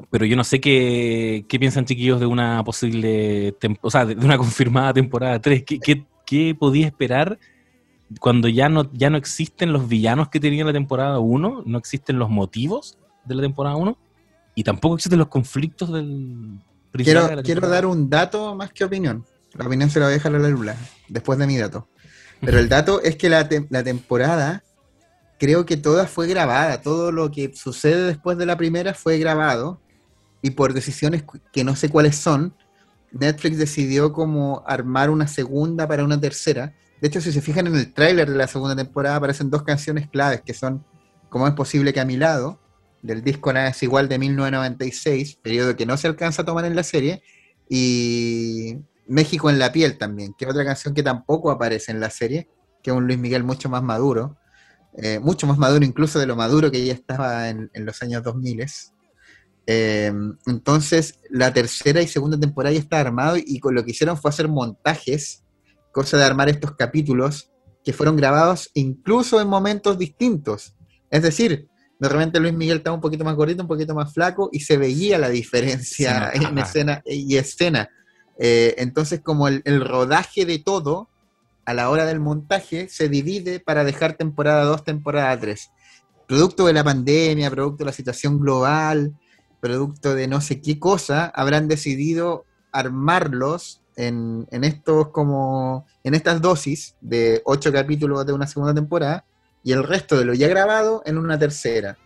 pero 0.10 0.26
yo 0.26 0.36
no 0.36 0.44
sé 0.44 0.60
qué, 0.60 1.46
qué 1.48 1.60
piensan, 1.60 1.86
chiquillos, 1.86 2.20
de 2.20 2.26
una 2.26 2.64
posible, 2.64 3.56
o 3.82 3.92
sea, 3.92 4.04
de 4.08 4.16
una 4.16 4.36
confirmada 4.40 4.94
temporada 4.94 5.40
3. 5.40 5.64
¿Qué, 5.64 5.80
qué, 5.80 6.06
qué 6.26 6.56
podía 6.60 6.88
esperar 6.88 7.38
cuando 8.20 8.48
ya 8.48 8.68
no, 8.68 8.92
ya 8.94 9.12
no 9.12 9.18
existen 9.18 9.72
los 9.74 9.88
villanos 9.88 10.30
que 10.30 10.40
tenía 10.40 10.66
la 10.66 10.74
temporada 10.74 11.20
1? 11.20 11.64
No 11.68 11.78
existen 11.78 12.18
los 12.18 12.32
motivos 12.32 12.98
de 13.26 13.36
la 13.36 13.44
temporada 13.44 13.76
1 13.76 13.96
y 14.56 14.64
tampoco 14.64 14.96
existen 14.96 15.20
los 15.20 15.28
conflictos 15.28 15.94
del 15.94 16.58
de 16.94 17.04
Quiero, 17.04 17.44
quiero 17.44 17.70
dar 17.70 17.86
un 17.86 18.10
dato 18.10 18.56
más 18.56 18.74
que 18.74 18.86
opinión. 18.86 19.24
La 19.54 19.68
opinión 19.68 19.92
se 19.92 20.00
la 20.00 20.08
voy 20.08 20.14
a 20.14 20.18
dejar 20.18 20.34
a 20.34 20.40
la 20.40 20.50
Lula, 20.50 20.76
después 21.10 21.38
de 21.38 21.46
mi 21.46 21.58
dato. 21.58 21.88
Pero 22.42 22.58
el 22.58 22.70
dato 22.70 23.04
es 23.04 23.18
que 23.18 23.30
la, 23.30 23.48
tem- 23.48 23.68
la 23.70 23.84
temporada, 23.84 24.64
creo 25.40 25.66
que 25.66 25.78
toda 25.78 26.08
fue 26.08 26.28
grabada. 26.28 26.82
Todo 26.82 27.12
lo 27.12 27.32
que 27.32 27.54
sucede 27.54 28.08
después 28.08 28.38
de 28.38 28.46
la 28.46 28.58
primera 28.58 28.94
fue 28.94 29.18
grabado. 29.20 29.82
Y 30.42 30.52
por 30.52 30.74
decisiones 30.74 31.24
que 31.52 31.64
no 31.64 31.76
sé 31.76 31.90
cuáles 31.90 32.16
son, 32.16 32.56
Netflix 33.12 33.58
decidió 33.58 34.14
como 34.14 34.64
armar 34.68 35.10
una 35.10 35.28
segunda 35.28 35.88
para 35.88 36.04
una 36.04 36.20
tercera. 36.20 36.76
De 37.02 37.08
hecho, 37.08 37.22
si 37.22 37.32
se 37.32 37.42
fijan 37.42 37.68
en 37.68 37.76
el 37.76 37.94
tráiler 37.94 38.30
de 38.30 38.38
la 38.38 38.48
segunda 38.48 38.76
temporada, 38.76 39.16
aparecen 39.16 39.50
dos 39.50 39.64
canciones 39.64 40.08
claves 40.10 40.42
que 40.42 40.54
son 40.54 40.86
¿Cómo 41.30 41.48
es 41.48 41.54
posible 41.54 41.94
que 41.94 42.00
a 42.00 42.06
mi 42.06 42.18
lado? 42.18 42.60
del 43.02 43.24
disco 43.24 43.54
Nada 43.54 43.70
es 43.70 43.84
igual 43.84 44.10
de 44.10 44.18
1996, 44.18 45.38
periodo 45.42 45.76
que 45.76 45.86
no 45.86 45.98
se 45.98 46.08
alcanza 46.08 46.42
a 46.42 46.46
tomar 46.46 46.66
en 46.66 46.76
la 46.76 46.84
serie, 46.84 47.22
y 47.70 48.80
México 49.08 49.50
en 49.50 49.60
la 49.60 49.72
piel 49.72 49.98
también, 49.98 50.34
que 50.38 50.46
es 50.46 50.52
otra 50.52 50.66
canción 50.66 50.94
que 50.94 51.04
tampoco 51.04 51.52
aparece 51.52 51.92
en 51.92 52.00
la 52.00 52.10
serie, 52.10 52.50
que 52.82 52.90
es 52.90 52.98
un 52.98 53.06
Luis 53.06 53.20
Miguel 53.20 53.44
mucho 53.44 53.70
más 53.70 53.84
maduro, 53.84 54.38
eh, 54.98 55.20
mucho 55.20 55.46
más 55.46 55.58
maduro 55.60 55.86
incluso 55.86 56.18
de 56.18 56.26
lo 56.26 56.36
maduro 56.36 56.72
que 56.72 56.84
ya 56.84 56.94
estaba 56.94 57.50
en, 57.50 57.70
en 57.74 57.86
los 57.86 58.02
años 58.02 58.24
2000. 58.24 58.66
Eh, 59.68 60.12
entonces, 60.48 61.20
la 61.30 61.54
tercera 61.54 62.02
y 62.02 62.08
segunda 62.08 62.40
temporada 62.40 62.74
ya 62.74 62.80
está 62.80 63.00
armado 63.00 63.38
y 63.38 63.60
con 63.60 63.76
lo 63.76 63.84
que 63.84 63.92
hicieron 63.92 64.18
fue 64.18 64.30
hacer 64.30 64.48
montajes, 64.48 65.44
cosa 65.92 66.18
de 66.18 66.24
armar 66.24 66.50
estos 66.50 66.76
capítulos 66.76 67.52
que 67.84 67.94
fueron 67.94 68.16
grabados 68.16 68.72
incluso 68.74 69.40
en 69.40 69.48
momentos 69.48 70.00
distintos. 70.00 70.76
Es 71.12 71.22
decir, 71.22 71.68
de 72.00 72.10
repente 72.10 72.40
Luis 72.40 72.54
Miguel 72.54 72.78
estaba 72.78 72.96
un 72.96 73.02
poquito 73.02 73.24
más 73.24 73.36
gordito, 73.36 73.62
un 73.62 73.68
poquito 73.68 73.94
más 73.94 74.14
flaco 74.14 74.50
y 74.52 74.62
se 74.62 74.78
veía 74.78 75.20
la 75.20 75.30
diferencia 75.30 76.32
en 76.34 76.58
escena 76.58 77.04
y 77.06 77.38
escena. 77.38 77.90
Eh, 78.40 78.76
entonces, 78.78 79.22
como 79.22 79.48
el, 79.48 79.62
el 79.66 79.82
rodaje 79.82 80.46
de 80.46 80.60
todo, 80.60 81.10
a 81.68 81.74
la 81.74 81.90
hora 81.90 82.06
del 82.06 82.22
montaje, 82.22 82.88
se 82.88 83.10
divide 83.10 83.60
para 83.60 83.84
dejar 83.84 84.14
temporada 84.14 84.64
2, 84.64 84.86
temporada 84.86 85.38
3. 85.38 85.70
Producto 86.26 86.66
de 86.66 86.72
la 86.72 86.82
pandemia, 86.82 87.52
producto 87.52 87.80
de 87.80 87.88
la 87.88 87.92
situación 87.92 88.40
global, 88.40 89.14
producto 89.60 90.16
de 90.16 90.30
no 90.30 90.40
sé 90.40 90.62
qué 90.62 90.80
cosa, 90.80 91.26
habrán 91.26 91.68
decidido 91.68 92.46
armarlos 92.72 93.82
en, 93.98 94.48
en 94.52 94.64
estos 94.64 95.10
como 95.10 95.86
en 96.06 96.14
estas 96.14 96.42
dosis 96.42 96.96
de 97.02 97.42
ocho 97.44 97.74
capítulos 97.74 98.26
de 98.26 98.32
una 98.32 98.48
segunda 98.48 98.74
temporada 98.74 99.26
y 99.62 99.74
el 99.74 99.84
resto 99.84 100.18
de 100.18 100.24
lo 100.24 100.34
ya 100.34 100.48
grabado 100.48 101.02
en 101.06 101.18
una 101.18 101.38
tercera. 101.38 101.98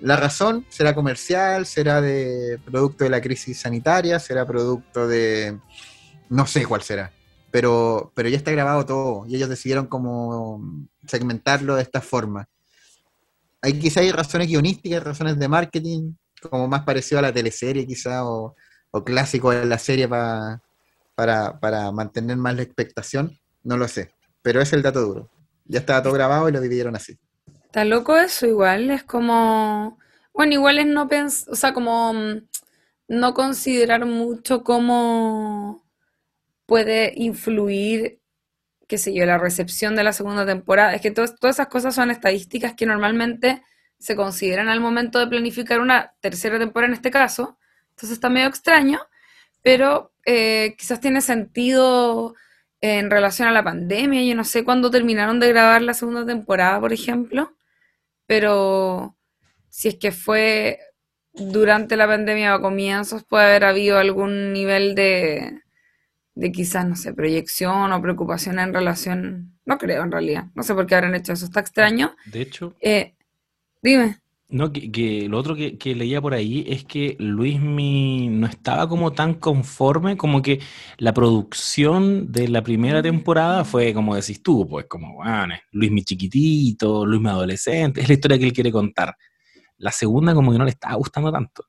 La 0.00 0.16
razón 0.16 0.66
será 0.68 0.94
comercial, 0.94 1.64
será 1.64 2.02
de 2.02 2.60
producto 2.62 3.04
de 3.04 3.10
la 3.10 3.22
crisis 3.22 3.58
sanitaria, 3.58 4.18
será 4.18 4.46
producto 4.46 5.08
de 5.08 5.58
no 6.28 6.46
sé 6.46 6.66
cuál 6.66 6.82
será, 6.82 7.10
pero, 7.50 8.12
pero 8.14 8.28
ya 8.28 8.36
está 8.36 8.50
grabado 8.52 8.84
todo 8.86 9.26
y 9.26 9.36
ellos 9.36 9.48
decidieron 9.48 9.86
como 9.86 10.62
segmentarlo 11.06 11.76
de 11.76 11.82
esta 11.82 12.00
forma. 12.00 12.48
Hay 13.62 13.78
quizá 13.78 14.00
hay 14.00 14.12
razones 14.12 14.48
guionísticas, 14.48 15.02
razones 15.02 15.38
de 15.38 15.48
marketing, 15.48 16.14
como 16.42 16.68
más 16.68 16.84
parecido 16.84 17.18
a 17.18 17.22
la 17.22 17.32
teleserie 17.32 17.86
quizá 17.86 18.24
o, 18.24 18.54
clásico 19.04 19.50
de 19.50 19.64
la 19.64 19.78
serie 19.78 20.08
pa- 20.08 20.60
para, 21.14 21.58
para 21.60 21.92
mantener 21.92 22.36
más 22.36 22.56
la 22.56 22.62
expectación, 22.62 23.38
no 23.62 23.76
lo 23.76 23.86
sé, 23.88 24.12
pero 24.42 24.60
es 24.60 24.72
el 24.72 24.82
dato 24.82 25.00
duro. 25.02 25.30
Ya 25.66 25.80
estaba 25.80 26.02
todo 26.02 26.12
grabado 26.14 26.48
y 26.48 26.52
lo 26.52 26.60
dividieron 26.60 26.96
así. 26.96 27.16
Está 27.64 27.84
loco 27.84 28.16
eso 28.16 28.46
igual, 28.46 28.90
es 28.90 29.04
como, 29.04 29.98
bueno, 30.32 30.52
igual 30.54 30.78
es 30.78 30.86
no 30.86 31.08
pensar, 31.08 31.52
o 31.52 31.56
sea, 31.56 31.74
como 31.74 32.12
mm, 32.14 32.42
no 33.08 33.34
considerar 33.34 34.06
mucho 34.06 34.64
cómo 34.64 35.84
puede 36.68 37.14
influir, 37.16 38.20
qué 38.88 38.98
sé 38.98 39.14
yo, 39.14 39.24
la 39.24 39.38
recepción 39.38 39.96
de 39.96 40.04
la 40.04 40.12
segunda 40.12 40.44
temporada. 40.44 40.94
Es 40.94 41.00
que 41.00 41.10
todas, 41.10 41.34
esas 41.42 41.68
cosas 41.68 41.94
son 41.94 42.10
estadísticas 42.10 42.74
que 42.74 42.84
normalmente 42.84 43.62
se 43.98 44.14
consideran 44.14 44.68
al 44.68 44.78
momento 44.78 45.18
de 45.18 45.28
planificar 45.28 45.80
una 45.80 46.12
tercera 46.20 46.58
temporada 46.58 46.88
en 46.88 46.94
este 46.94 47.10
caso, 47.10 47.58
entonces 47.90 48.10
está 48.12 48.28
medio 48.28 48.48
extraño, 48.48 49.00
pero 49.62 50.12
eh, 50.26 50.74
quizás 50.78 51.00
tiene 51.00 51.22
sentido 51.22 52.34
en 52.82 53.10
relación 53.10 53.48
a 53.48 53.52
la 53.52 53.64
pandemia. 53.64 54.22
Yo 54.24 54.34
no 54.34 54.44
sé 54.44 54.62
cuándo 54.62 54.90
terminaron 54.90 55.40
de 55.40 55.48
grabar 55.48 55.80
la 55.80 55.94
segunda 55.94 56.26
temporada, 56.26 56.80
por 56.80 56.92
ejemplo, 56.92 57.56
pero 58.26 59.16
si 59.70 59.88
es 59.88 59.96
que 59.96 60.12
fue 60.12 60.80
durante 61.32 61.96
la 61.96 62.06
pandemia 62.06 62.54
o 62.54 62.58
a 62.58 62.62
comienzos, 62.62 63.24
puede 63.24 63.46
haber 63.46 63.64
habido 63.64 63.98
algún 63.98 64.52
nivel 64.52 64.94
de, 64.94 65.62
de 66.38 66.52
quizás, 66.52 66.86
no 66.86 66.94
sé, 66.94 67.12
proyección 67.12 67.92
o 67.92 68.00
preocupación 68.00 68.60
en 68.60 68.72
relación. 68.72 69.58
No 69.66 69.76
creo, 69.76 70.04
en 70.04 70.12
realidad. 70.12 70.46
No 70.54 70.62
sé 70.62 70.72
por 70.72 70.86
qué 70.86 70.94
habrán 70.94 71.16
hecho 71.16 71.32
eso. 71.32 71.46
Está 71.46 71.60
extraño. 71.60 72.14
De 72.26 72.42
hecho, 72.42 72.76
Eh, 72.80 73.16
dime. 73.82 74.18
No, 74.48 74.72
que, 74.72 74.90
que 74.90 75.28
lo 75.28 75.36
otro 75.36 75.56
que, 75.56 75.76
que 75.76 75.96
leía 75.96 76.22
por 76.22 76.32
ahí 76.32 76.64
es 76.68 76.84
que 76.84 77.16
Luismi 77.18 78.28
no 78.30 78.46
estaba 78.46 78.88
como 78.88 79.12
tan 79.12 79.34
conforme, 79.34 80.16
como 80.16 80.40
que 80.40 80.60
la 80.96 81.12
producción 81.12 82.30
de 82.32 82.48
la 82.48 82.62
primera 82.62 83.02
temporada 83.02 83.64
fue 83.64 83.92
como 83.92 84.14
decís 84.14 84.42
tú, 84.42 84.66
pues 84.66 84.86
como, 84.86 85.16
bueno, 85.16 85.54
Luismi 85.72 86.02
chiquitito, 86.02 87.04
Luismi 87.04 87.28
adolescente, 87.28 88.00
es 88.00 88.08
la 88.08 88.14
historia 88.14 88.38
que 88.38 88.44
él 88.46 88.52
quiere 88.52 88.70
contar. 88.72 89.14
La 89.76 89.90
segunda 89.90 90.32
como 90.34 90.52
que 90.52 90.58
no 90.58 90.64
le 90.64 90.70
estaba 90.70 90.94
gustando 90.94 91.30
tanto. 91.32 91.64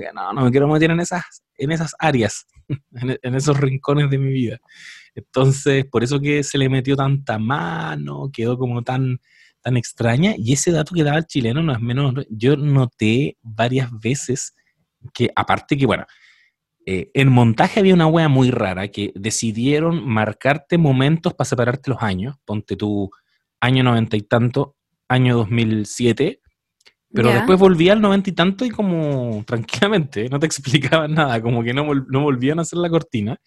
Como 0.00 0.12
no, 0.12 0.32
no 0.32 0.44
me 0.44 0.50
quiero 0.50 0.68
meter 0.68 0.90
en 0.90 1.00
esas, 1.00 1.42
en 1.56 1.72
esas 1.72 1.94
áreas, 1.98 2.46
en, 3.22 3.34
esos 3.34 3.58
rincones 3.58 4.10
de 4.10 4.18
mi 4.18 4.32
vida. 4.32 4.58
Entonces, 5.14 5.84
por 5.86 6.02
eso 6.02 6.20
que 6.20 6.42
se 6.42 6.58
le 6.58 6.68
metió 6.68 6.96
tanta 6.96 7.38
mano, 7.38 8.30
quedó 8.32 8.58
como 8.58 8.82
tan, 8.82 9.20
tan 9.60 9.76
extraña. 9.76 10.34
Y 10.36 10.52
ese 10.52 10.72
dato 10.72 10.94
que 10.94 11.04
daba 11.04 11.18
el 11.18 11.26
chileno 11.26 11.62
no 11.62 11.72
es 11.72 11.80
menos, 11.80 12.14
yo 12.28 12.56
noté 12.56 13.36
varias 13.42 13.90
veces 14.00 14.54
que, 15.12 15.30
aparte 15.34 15.76
que, 15.76 15.86
bueno, 15.86 16.04
eh, 16.86 17.10
en 17.14 17.30
montaje 17.30 17.80
había 17.80 17.94
una 17.94 18.06
wea 18.06 18.28
muy 18.28 18.50
rara 18.50 18.88
que 18.88 19.12
decidieron 19.14 20.06
marcarte 20.06 20.76
momentos 20.76 21.32
para 21.34 21.48
separarte 21.48 21.90
los 21.90 22.02
años. 22.02 22.36
Ponte 22.44 22.76
tu 22.76 23.10
año 23.60 23.82
noventa 23.82 24.16
y 24.16 24.22
tanto, 24.22 24.76
año 25.08 25.36
2007. 25.36 26.40
Pero 27.14 27.32
después 27.32 27.60
volvía 27.60 27.92
al 27.92 28.00
noventa 28.00 28.28
y 28.28 28.32
tanto 28.32 28.64
y 28.64 28.70
como 28.70 29.44
tranquilamente, 29.46 30.28
no 30.28 30.40
te 30.40 30.46
explicaban 30.46 31.14
nada, 31.14 31.40
como 31.40 31.62
que 31.62 31.72
no, 31.72 31.94
no 31.94 32.22
volvían 32.22 32.58
a 32.58 32.62
hacer 32.62 32.78
la 32.78 32.90
cortina. 32.90 33.40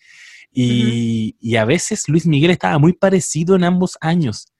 Y, 0.51 1.35
y, 1.39 1.57
a 1.57 1.65
veces 1.65 2.07
Luis 2.07 2.25
Miguel 2.25 2.51
estaba 2.51 2.79
muy 2.79 2.93
parecido 2.93 3.55
en 3.57 3.65
ambos 3.65 3.97
años, 3.99 4.53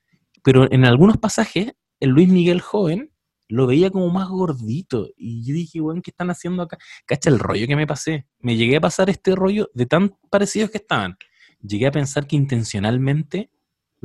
pero 0.44 0.72
en 0.72 0.86
algunos 0.86 1.18
pasajes 1.18 1.72
el 2.00 2.10
Luis 2.10 2.28
Miguel 2.28 2.62
joven 2.62 3.12
lo 3.48 3.66
veía 3.66 3.90
como 3.90 4.10
más 4.10 4.28
gordito. 4.28 5.08
Y 5.16 5.46
yo 5.46 5.54
dije, 5.54 5.80
bueno, 5.80 6.02
¿qué 6.02 6.12
están 6.12 6.30
haciendo 6.30 6.64
acá? 6.64 6.78
Cacha 7.06 7.30
el 7.30 7.40
rollo 7.40 7.66
que 7.68 7.76
me 7.76 7.88
pasé. 7.88 8.28
Me 8.40 8.58
llegué 8.58 8.76
a 8.76 8.82
pasar 8.82 9.10
este 9.10 9.36
rollo 9.36 9.70
de 9.74 9.86
tan 9.86 10.18
parecidos 10.30 10.70
que 10.70 10.78
estaban. 10.78 11.18
Llegué 11.62 11.88
a 11.88 11.92
pensar 11.92 12.28
que 12.28 12.36
intencionalmente 12.36 13.50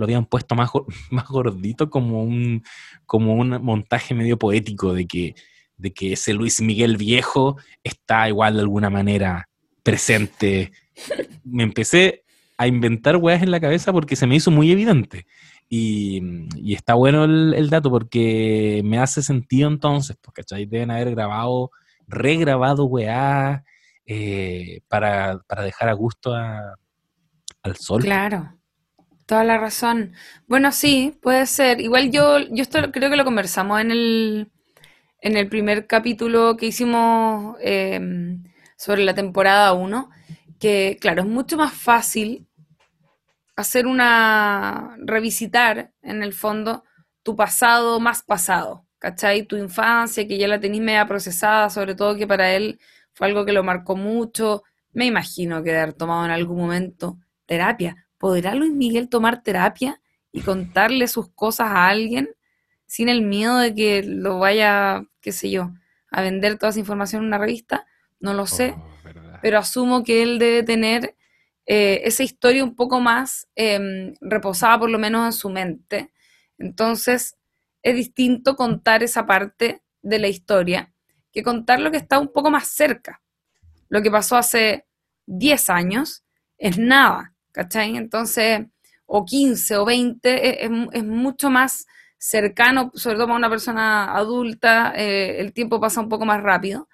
lo 0.02 0.06
habían 0.06 0.26
puesto 0.26 0.54
más, 0.54 0.70
más 1.10 1.26
gordito 1.28 1.88
como 1.88 2.22
un, 2.22 2.62
como 3.06 3.34
un 3.34 3.50
montaje 3.62 4.14
medio 4.14 4.38
poético 4.38 4.92
de 4.92 5.06
que, 5.06 5.34
de 5.76 5.92
que 5.92 6.12
ese 6.14 6.34
Luis 6.34 6.60
Miguel 6.60 6.96
viejo 6.96 7.56
está 7.82 8.28
igual 8.28 8.54
de 8.54 8.60
alguna 8.60 8.90
manera 8.90 9.48
presente. 9.82 10.72
Me 11.44 11.62
empecé 11.62 12.24
a 12.56 12.66
inventar 12.66 13.16
weas 13.16 13.42
en 13.42 13.50
la 13.50 13.60
cabeza 13.60 13.92
porque 13.92 14.16
se 14.16 14.26
me 14.26 14.36
hizo 14.36 14.50
muy 14.50 14.70
evidente. 14.70 15.26
Y, 15.68 16.22
está 16.74 16.94
bueno 16.94 17.24
el, 17.24 17.70
dato 17.70 17.90
porque 17.90 18.82
me 18.84 18.98
hace 18.98 19.22
sentido 19.22 19.68
entonces, 19.68 20.16
porque 20.20 20.42
deben 20.66 20.90
haber 20.90 21.12
grabado, 21.12 21.70
regrabado 22.06 22.84
weá 22.84 23.64
eh, 24.04 24.80
para, 24.88 25.40
dejar 25.62 25.88
a 25.88 25.94
gusto 25.94 26.34
al 26.34 27.76
sol. 27.76 28.02
Claro, 28.02 28.58
toda 29.32 29.44
la 29.44 29.56
razón. 29.56 30.12
Bueno, 30.46 30.72
sí, 30.72 31.18
puede 31.22 31.46
ser. 31.46 31.80
Igual 31.80 32.10
yo, 32.10 32.38
yo 32.38 32.62
esto 32.62 32.92
creo 32.92 33.08
que 33.08 33.16
lo 33.16 33.24
conversamos 33.24 33.80
en 33.80 33.90
el, 33.90 34.52
en 35.22 35.38
el 35.38 35.48
primer 35.48 35.86
capítulo 35.86 36.58
que 36.58 36.66
hicimos 36.66 37.56
em, 37.62 38.44
sobre 38.76 39.04
la 39.04 39.14
temporada 39.14 39.72
1, 39.72 40.10
que 40.60 40.98
claro, 41.00 41.22
es 41.22 41.28
mucho 41.28 41.56
más 41.56 41.72
fácil 41.72 42.46
hacer 43.56 43.86
una, 43.86 44.96
revisitar 44.98 45.92
en 46.02 46.22
el 46.22 46.34
fondo 46.34 46.84
tu 47.22 47.34
pasado 47.34 48.00
más 48.00 48.22
pasado, 48.22 48.86
¿cachai? 48.98 49.44
Tu 49.46 49.56
infancia, 49.56 50.28
que 50.28 50.36
ya 50.36 50.46
la 50.46 50.60
tenéis 50.60 50.82
media 50.82 51.06
procesada, 51.06 51.70
sobre 51.70 51.94
todo 51.94 52.16
que 52.16 52.26
para 52.26 52.52
él 52.54 52.78
fue 53.14 53.28
algo 53.28 53.46
que 53.46 53.52
lo 53.52 53.64
marcó 53.64 53.96
mucho. 53.96 54.62
Me 54.92 55.06
imagino 55.06 55.62
que 55.62 55.70
de 55.72 55.78
haber 55.78 55.94
tomado 55.94 56.26
en 56.26 56.32
algún 56.32 56.58
momento 56.58 57.18
terapia. 57.46 57.96
¿Podrá 58.22 58.54
Luis 58.54 58.70
Miguel 58.72 59.08
tomar 59.08 59.42
terapia 59.42 60.00
y 60.30 60.42
contarle 60.42 61.08
sus 61.08 61.30
cosas 61.30 61.72
a 61.72 61.88
alguien 61.88 62.30
sin 62.86 63.08
el 63.08 63.22
miedo 63.22 63.58
de 63.58 63.74
que 63.74 64.04
lo 64.04 64.38
vaya, 64.38 65.02
qué 65.20 65.32
sé 65.32 65.50
yo, 65.50 65.72
a 66.08 66.22
vender 66.22 66.56
toda 66.56 66.70
esa 66.70 66.78
información 66.78 67.22
en 67.22 67.26
una 67.26 67.38
revista? 67.38 67.84
No 68.20 68.32
lo 68.32 68.46
sé, 68.46 68.76
oh, 68.76 69.38
pero 69.42 69.58
asumo 69.58 70.04
que 70.04 70.22
él 70.22 70.38
debe 70.38 70.62
tener 70.62 71.16
eh, 71.66 72.02
esa 72.04 72.22
historia 72.22 72.62
un 72.62 72.76
poco 72.76 73.00
más 73.00 73.48
em, 73.56 74.14
reposada 74.20 74.78
por 74.78 74.90
lo 74.90 75.00
menos 75.00 75.26
en 75.26 75.32
su 75.32 75.50
mente. 75.50 76.12
Entonces, 76.58 77.36
es 77.82 77.96
distinto 77.96 78.54
contar 78.54 79.02
esa 79.02 79.26
parte 79.26 79.82
de 80.00 80.20
la 80.20 80.28
historia 80.28 80.94
que 81.32 81.42
contar 81.42 81.80
lo 81.80 81.90
que 81.90 81.96
está 81.96 82.20
un 82.20 82.32
poco 82.32 82.52
más 82.52 82.68
cerca. 82.68 83.20
Lo 83.88 84.00
que 84.00 84.12
pasó 84.12 84.36
hace 84.36 84.86
10 85.26 85.70
años 85.70 86.22
es 86.56 86.78
nada, 86.78 87.31
¿cachai? 87.52 87.96
Entonces, 87.96 88.66
o 89.06 89.24
15 89.24 89.76
o 89.76 89.84
20 89.84 90.64
es, 90.64 91.04
mucho 91.04 91.50
más 91.50 91.86
cercano, 92.18 92.90
sobre 92.94 93.16
todo 93.16 93.26
para 93.26 93.38
una 93.38 93.50
persona 93.50 94.14
adulta, 94.16 94.92
eh, 94.96 95.40
el 95.40 95.52
tiempo 95.52 95.80
pasa 95.80 96.00
un 96.00 96.08
poco 96.08 96.24
más 96.24 96.42
rápido. 96.42 96.88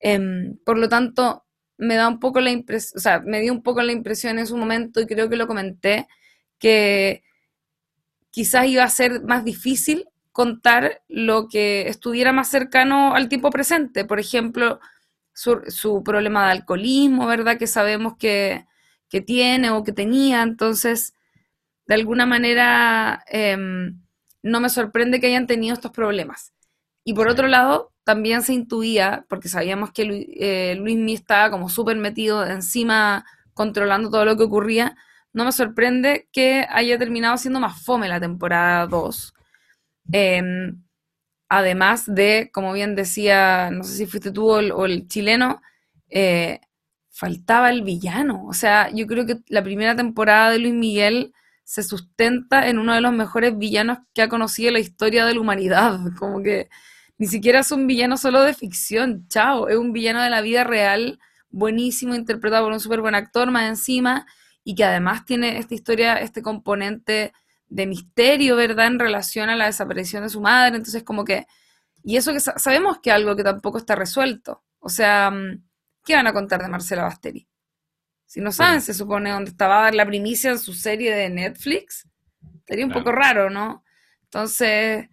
Em, 0.00 0.56
por 0.64 0.78
lo 0.78 0.88
tanto, 0.88 1.44
me 1.78 1.96
da 1.96 2.08
un 2.08 2.20
poco 2.20 2.40
la 2.40 2.50
impresión, 2.50 2.98
o 2.98 3.00
sea, 3.00 3.20
me 3.20 3.40
dio 3.40 3.52
un 3.52 3.62
poco 3.62 3.82
la 3.82 3.92
impresión 3.92 4.38
en 4.38 4.46
su 4.46 4.56
momento 4.56 5.00
y 5.00 5.06
creo 5.06 5.28
que 5.28 5.36
lo 5.36 5.46
comenté, 5.46 6.06
que 6.58 7.22
quizás 8.30 8.66
iba 8.66 8.84
a 8.84 8.90
ser 8.90 9.22
más 9.22 9.44
difícil 9.44 10.06
contar 10.32 11.02
lo 11.08 11.48
que 11.48 11.88
estuviera 11.88 12.32
más 12.32 12.48
cercano 12.50 13.14
al 13.14 13.28
tiempo 13.30 13.50
presente. 13.50 14.04
Por 14.04 14.20
ejemplo, 14.20 14.80
su, 15.32 16.02
problema 16.04 16.46
de 16.46 16.52
alcoholismo, 16.52 17.26
¿verdad? 17.26 17.58
Que 17.58 17.66
sabemos 17.66 18.16
que, 18.18 18.66
tiene 19.10 19.70
o 19.70 19.84
que 19.84 19.92
tenía. 19.92 20.42
Entonces, 20.42 21.14
de 21.86 21.94
alguna 21.94 22.26
manera, 22.26 23.24
em, 23.28 24.00
no 24.42 24.60
me 24.60 24.68
sorprende 24.68 25.20
que 25.20 25.28
hayan 25.28 25.46
tenido 25.46 25.74
estos 25.74 25.92
problemas. 25.92 26.52
Y 27.04 27.14
por 27.14 27.28
otro 27.28 27.48
lado, 27.48 27.92
también 28.04 28.42
se 28.42 28.52
intuía, 28.54 29.26
porque 29.28 29.48
sabíamos 29.48 29.92
que 29.92 30.04
Luis, 30.04 30.26
eh, 30.38 30.76
Luis 30.78 30.98
estaba 31.20 31.50
como 31.50 31.68
súper 31.68 31.96
metido 31.96 32.46
encima, 32.46 33.24
controlando 33.54 34.10
todo 34.10 34.24
lo 34.24 34.36
que 34.36 34.44
ocurría, 34.44 34.96
no 35.32 35.44
me 35.44 35.52
sorprende 35.52 36.28
que 36.32 36.66
haya 36.70 36.98
terminado 36.98 37.36
siendo 37.36 37.60
más 37.60 37.82
fome 37.84 38.08
la 38.08 38.20
temporada 38.20 38.86
2. 38.86 39.34
Em, 40.12 40.82
además 41.48 42.04
de, 42.06 42.50
como 42.52 42.72
bien 42.72 42.94
decía, 42.94 43.70
no 43.70 43.84
sé 43.84 43.96
si 43.96 44.06
fuiste 44.06 44.30
tú 44.32 44.50
o 44.50 44.86
el, 44.86 45.08
chileno, 45.08 45.62
eh, 46.08 46.60
faltaba 47.16 47.70
el 47.70 47.82
villano. 47.82 48.44
O 48.46 48.52
sea, 48.52 48.90
yo 48.90 49.06
creo 49.06 49.24
que 49.24 49.38
la 49.48 49.62
primera 49.62 49.96
temporada 49.96 50.50
de 50.50 50.58
Luis 50.58 50.74
Miguel 50.74 51.32
se 51.64 51.82
sustenta 51.82 52.68
en 52.68 52.78
uno 52.78 52.94
de 52.94 53.00
los 53.00 53.12
mejores 53.14 53.56
villanos 53.56 53.98
que 54.14 54.20
ha 54.20 54.28
conocido 54.28 54.70
la 54.70 54.80
historia 54.80 55.24
de 55.24 55.34
la 55.34 55.40
humanidad. 55.40 55.98
Como 56.18 56.42
que 56.42 56.68
ni 57.16 57.26
siquiera 57.26 57.60
es 57.60 57.72
un 57.72 57.86
villano 57.86 58.18
solo 58.18 58.42
de 58.42 58.52
ficción, 58.52 59.26
chao, 59.28 59.68
es 59.68 59.78
un 59.78 59.94
villano 59.94 60.22
de 60.22 60.28
la 60.28 60.42
vida 60.42 60.64
real, 60.64 61.18
buenísimo, 61.48 62.14
interpretado 62.14 62.64
por 62.64 62.72
un 62.74 62.80
súper 62.80 63.00
buen 63.00 63.14
actor 63.14 63.50
más 63.50 63.68
encima, 63.70 64.26
y 64.62 64.74
que 64.74 64.84
además 64.84 65.24
tiene 65.24 65.58
esta 65.58 65.74
historia, 65.74 66.16
este 66.16 66.42
componente 66.42 67.32
de 67.68 67.86
misterio, 67.86 68.56
¿verdad?, 68.56 68.88
en 68.88 68.98
relación 68.98 69.48
a 69.48 69.56
la 69.56 69.64
desaparición 69.66 70.22
de 70.24 70.28
su 70.28 70.42
madre, 70.42 70.76
entonces 70.76 71.02
como 71.02 71.24
que, 71.24 71.46
y 72.04 72.16
eso 72.18 72.32
que 72.34 72.40
sabemos 72.40 72.98
que 73.00 73.10
algo 73.10 73.34
que 73.34 73.42
tampoco 73.44 73.78
está 73.78 73.94
resuelto, 73.94 74.62
o 74.80 74.90
sea, 74.90 75.30
mm, 75.30 75.62
¿qué 76.06 76.14
van 76.14 76.26
a 76.26 76.32
contar 76.32 76.62
de 76.62 76.68
Marcela 76.68 77.02
Basteri? 77.02 77.46
Si 78.24 78.40
no 78.40 78.50
saben, 78.52 78.80
se 78.80 78.94
supone 78.94 79.30
dónde 79.30 79.50
estaba 79.50 79.90
la 79.92 80.06
primicia 80.06 80.50
en 80.50 80.58
su 80.58 80.72
serie 80.72 81.14
de 81.14 81.28
Netflix, 81.28 82.08
sería 82.66 82.86
un 82.86 82.92
poco 82.92 83.12
raro, 83.12 83.50
¿no? 83.50 83.84
Entonces, 84.24 85.08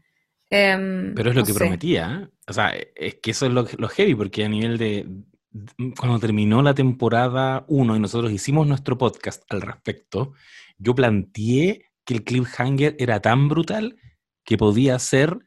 Em, 0.56 1.16
Pero 1.16 1.32
es 1.32 1.36
lo 1.36 1.44
que 1.44 1.54
prometía. 1.54 2.22
¿eh? 2.22 2.30
O 2.48 2.54
sea, 2.54 2.72
es 2.96 3.16
que 3.16 3.32
eso 3.32 3.48
es 3.48 3.52
lo, 3.52 3.66
lo, 3.80 3.88
heavy, 3.88 4.14
porque 4.14 4.46
a 4.46 4.50
nivel 4.50 4.78
de. 4.78 5.10
Cuando 5.98 6.20
terminó 6.20 6.62
la 6.62 6.76
temporada 6.76 7.66
1 7.68 7.96
y 7.96 8.00
nosotros 8.00 8.32
hicimos 8.32 8.68
nuestro 8.68 8.96
podcast 9.00 9.44
al 9.52 9.62
respecto, 9.62 10.34
yo 10.78 10.94
planteé 10.94 11.86
que 12.06 12.14
el 12.14 12.24
cliffhanger 12.24 12.96
era 13.00 13.20
tan 13.20 13.50
brutal 13.50 13.98
que 14.44 14.58
podía 14.58 15.00
ser 15.00 15.40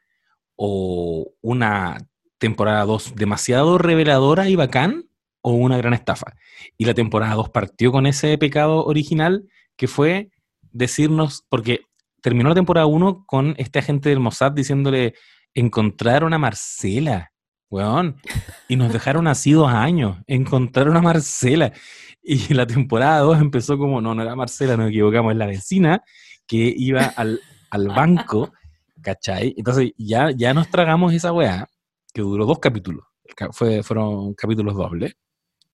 o 0.57 1.33
una 1.41 1.99
temporada 2.39 2.85
2 2.85 3.15
demasiado 3.15 3.79
reveladora 3.79 4.49
y 4.49 4.57
bacán 4.57 5.09
o 5.47 5.53
una 5.53 5.77
gran 5.77 5.95
estafa. 5.95 6.35
Y 6.77 6.87
la 6.87 6.95
temporada 6.95 7.35
2 7.35 7.51
partió 7.51 7.93
con 7.93 8.07
ese 8.07 8.37
pecado 8.37 8.85
original 8.85 9.45
que 9.77 9.87
fue 9.87 10.31
decirnos, 10.73 11.45
porque 11.49 11.83
terminó 12.21 12.49
la 12.49 12.57
temporada 12.57 12.87
1 12.87 13.23
con 13.27 13.55
este 13.57 13.79
agente 13.79 14.09
del 14.09 14.19
Mossad 14.19 14.51
diciéndole, 14.51 15.15
encontraron 15.55 16.35
a 16.35 16.39
Marcela, 16.39 17.31
weón, 17.71 18.17
y 18.69 18.75
nos 18.75 18.93
dejaron 18.93 19.29
así 19.29 19.53
dos 19.53 19.71
años, 19.71 20.19
encontraron 20.27 20.97
a 20.97 21.01
Marcela. 21.01 21.73
Y 22.29 22.53
la 22.53 22.67
temporada 22.67 23.21
2 23.21 23.41
empezó 23.41 23.79
como, 23.79 24.01
no, 24.01 24.17
no 24.17 24.23
era 24.23 24.35
Marcela, 24.35 24.77
nos 24.77 24.89
equivocamos, 24.89 25.31
es 25.31 25.39
la 25.39 25.47
vecina 25.47 26.03
que 26.49 26.75
iba 26.77 27.05
al, 27.05 27.39
banco, 27.95 28.51
¿cachai? 29.01 29.55
Entonces 29.57 29.93
ya, 29.97 30.33
ya 30.33 30.53
nos 30.53 30.69
tragamos 30.71 31.13
esa 31.13 31.33
weá, 31.33 31.69
que 32.13 32.23
duró 32.23 32.47
dos 32.47 32.59
capítulos, 32.59 33.05
Fue, 33.53 33.85
fueron 33.85 34.35
capítulos 34.35 34.75
dobles, 34.75 35.15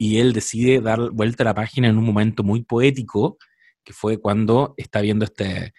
y 0.02 0.18
él 0.18 0.32
decide 0.32 0.80
dar 0.80 1.10
vuelta 1.12 1.44
a 1.44 1.46
la 1.46 1.54
página 1.54 1.86
en 1.86 1.96
un 1.96 2.04
momento 2.04 2.42
muy 2.42 2.64
poético, 2.64 3.38
que 3.84 3.92
fue 3.92 4.18
cuando 4.18 4.74
está 4.76 5.00
viendo 5.00 5.24
este, 5.24 5.74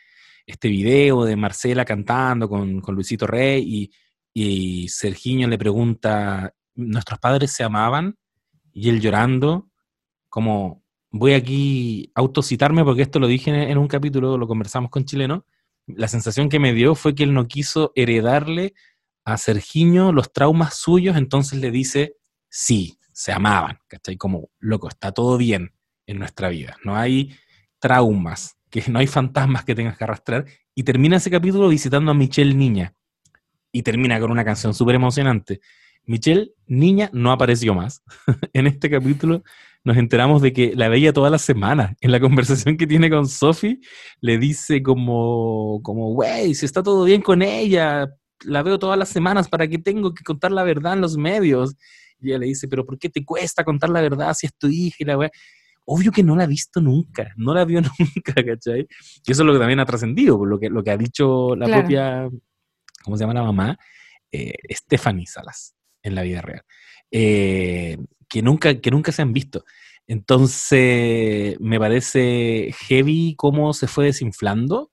este 0.45 0.69
video 0.69 1.25
de 1.25 1.35
Marcela 1.35 1.83
cantando 1.83 2.47
con, 2.47 2.81
Luisito 2.87 3.27
Rey 3.27 3.65
y, 3.67 3.91
y 4.33 4.87
Sergiño 4.87 5.49
le 5.49 5.57
pregunta, 5.57 6.53
nuestros 6.73 7.19
padres 7.19 7.51
se 7.51 7.65
amaban 7.65 8.15
y 8.71 8.87
él 8.87 9.01
llorando, 9.01 9.69
como 10.29 10.85
voy 11.11 11.33
aquí 11.33 12.09
a 12.15 12.21
autocitarme 12.21 12.85
porque 12.85 13.01
esto 13.01 13.19
lo 13.19 13.27
dije 13.27 13.51
en 13.51 13.77
un 13.77 13.89
capítulo, 13.89 14.37
lo 14.37 14.47
conversamos 14.47 14.89
con 14.89 15.03
Chileno, 15.03 15.45
la 15.85 16.07
sensación 16.07 16.47
que 16.47 16.59
me 16.59 16.73
dio 16.73 16.95
fue 16.95 17.13
que 17.13 17.23
él 17.23 17.33
no 17.33 17.49
quiso 17.49 17.91
heredarle 17.93 18.73
a 19.25 19.37
Sergiño 19.37 20.13
los 20.13 20.31
traumas 20.31 20.77
suyos, 20.77 21.17
entonces 21.17 21.59
le 21.59 21.71
dice, 21.71 22.15
sí, 22.47 22.97
se 23.13 23.31
amaban, 23.31 23.79
¿cachai? 23.87 24.17
Como, 24.17 24.49
loco, 24.59 24.87
está 24.89 25.11
todo 25.11 25.37
bien 25.37 25.73
en 26.05 26.19
nuestra 26.19 26.49
vida, 26.49 26.77
no 26.83 26.95
hay 26.95 27.35
traumas, 27.79 28.57
que 28.69 28.83
no 28.89 28.99
hay 28.99 29.07
fantasmas 29.07 29.63
que 29.63 29.75
tengas 29.75 29.97
que 29.97 30.03
arrastrar, 30.03 30.45
y 30.75 30.83
termina 30.83 31.17
ese 31.17 31.29
capítulo 31.29 31.69
visitando 31.69 32.11
a 32.11 32.13
Michelle 32.13 32.53
Niña, 32.53 32.93
y 33.71 33.83
termina 33.83 34.19
con 34.19 34.31
una 34.31 34.45
canción 34.45 34.73
súper 34.73 34.95
emocionante. 34.95 35.59
Michelle 36.05 36.53
Niña 36.67 37.09
no 37.13 37.31
apareció 37.31 37.73
más. 37.73 38.03
en 38.53 38.67
este 38.67 38.89
capítulo 38.89 39.43
nos 39.83 39.97
enteramos 39.97 40.41
de 40.41 40.53
que 40.53 40.73
la 40.75 40.87
veía 40.87 41.11
todas 41.11 41.31
las 41.31 41.41
semanas. 41.41 41.95
En 42.01 42.11
la 42.11 42.19
conversación 42.19 42.77
que 42.77 42.87
tiene 42.87 43.09
con 43.09 43.27
Sophie, 43.27 43.79
le 44.21 44.37
dice 44.37 44.81
como, 44.81 45.81
como, 45.83 46.13
güey, 46.13 46.55
si 46.55 46.65
está 46.65 46.83
todo 46.83 47.03
bien 47.03 47.21
con 47.21 47.41
ella, 47.41 48.07
la 48.45 48.63
veo 48.63 48.79
todas 48.79 48.97
las 48.97 49.09
semanas, 49.09 49.49
¿para 49.49 49.67
qué 49.67 49.77
tengo 49.77 50.13
que 50.13 50.23
contar 50.23 50.51
la 50.51 50.63
verdad 50.63 50.93
en 50.93 51.01
los 51.01 51.17
medios? 51.17 51.75
Y 52.23 52.29
ella 52.29 52.39
le 52.39 52.47
dice, 52.47 52.67
pero 52.67 52.85
¿por 52.85 52.97
qué 52.97 53.09
te 53.09 53.23
cuesta 53.23 53.63
contar 53.63 53.89
la 53.89 54.01
verdad 54.01 54.33
si 54.33 54.47
es 54.47 54.55
tu 54.55 54.67
hija 54.67 54.97
y 54.99 55.05
la 55.05 55.17
weá? 55.17 55.31
Obvio 55.85 56.11
que 56.11 56.23
no 56.23 56.35
la 56.35 56.45
ha 56.45 56.47
visto 56.47 56.79
nunca, 56.79 57.33
no 57.35 57.53
la 57.53 57.65
vio 57.65 57.81
nunca, 57.99 58.33
¿cachai? 58.33 58.87
Y 59.25 59.31
eso 59.31 59.43
es 59.43 59.45
lo 59.45 59.53
que 59.53 59.59
también 59.59 59.79
ha 59.79 59.85
trascendido, 59.85 60.45
lo 60.45 60.59
que, 60.59 60.69
lo 60.69 60.83
que 60.83 60.91
ha 60.91 60.97
dicho 60.97 61.55
la 61.55 61.67
propia, 61.67 62.29
¿cómo 63.03 63.17
se 63.17 63.23
llama 63.23 63.33
la 63.33 63.43
mamá? 63.43 63.77
Eh, 64.31 64.53
Stephanie 64.71 65.27
Salas, 65.27 65.75
en 66.01 66.15
la 66.15 66.23
vida 66.23 66.41
real. 66.41 66.63
Eh, 67.11 67.97
que, 68.29 68.41
nunca, 68.41 68.79
que 68.79 68.91
nunca 68.91 69.11
se 69.11 69.21
han 69.21 69.33
visto. 69.33 69.65
Entonces, 70.07 71.59
me 71.59 71.79
parece 71.79 72.73
heavy 72.87 73.35
cómo 73.37 73.73
se 73.73 73.87
fue 73.87 74.05
desinflando 74.05 74.91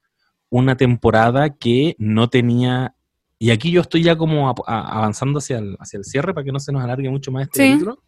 una 0.50 0.76
temporada 0.76 1.56
que 1.56 1.94
no 1.98 2.28
tenía 2.28 2.94
y 3.42 3.50
aquí 3.50 3.70
yo 3.70 3.80
estoy 3.80 4.02
ya 4.02 4.16
como 4.16 4.54
avanzando 4.66 5.38
hacia 5.38 5.58
el, 5.58 5.74
hacia 5.80 5.96
el 5.96 6.04
cierre 6.04 6.34
para 6.34 6.44
que 6.44 6.52
no 6.52 6.60
se 6.60 6.72
nos 6.72 6.84
alargue 6.84 7.08
mucho 7.08 7.32
más 7.32 7.44
este 7.44 7.74
libro. 7.74 8.04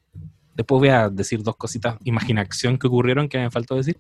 Después 0.54 0.78
voy 0.78 0.90
a 0.90 1.08
decir 1.08 1.42
dos 1.42 1.56
cositas, 1.56 1.96
imaginación 2.04 2.76
que 2.76 2.86
ocurrieron 2.86 3.30
que 3.30 3.38
me 3.38 3.50
faltó 3.50 3.74
decir, 3.76 3.96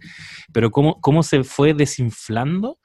pero 0.52 0.70
cómo, 0.70 1.00
cómo 1.00 1.22
se 1.22 1.42
fue 1.42 1.72
desinflando 1.72 2.78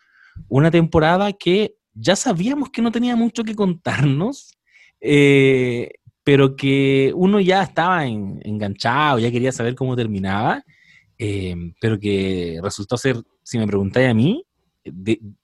una 0.47 0.71
temporada 0.71 1.33
que 1.33 1.75
ya 1.93 2.15
sabíamos 2.15 2.69
que 2.69 2.81
no 2.81 2.89
tenía 2.89 3.17
mucho 3.17 3.43
que 3.43 3.53
contarnos, 3.53 4.57
eh, 5.01 5.91
pero 6.23 6.55
que 6.55 7.11
uno 7.15 7.41
ya 7.41 7.63
estaba 7.63 8.05
enganchado, 8.05 9.19
ya 9.19 9.29
quería 9.29 9.51
saber 9.51 9.75
cómo 9.75 9.97
terminaba, 9.97 10.63
eh, 11.17 11.53
pero 11.81 11.99
que 11.99 12.61
resultó 12.63 12.95
ser, 12.95 13.17
si 13.43 13.57
me 13.57 13.67
preguntáis 13.67 14.09
a 14.09 14.13
mí, 14.13 14.46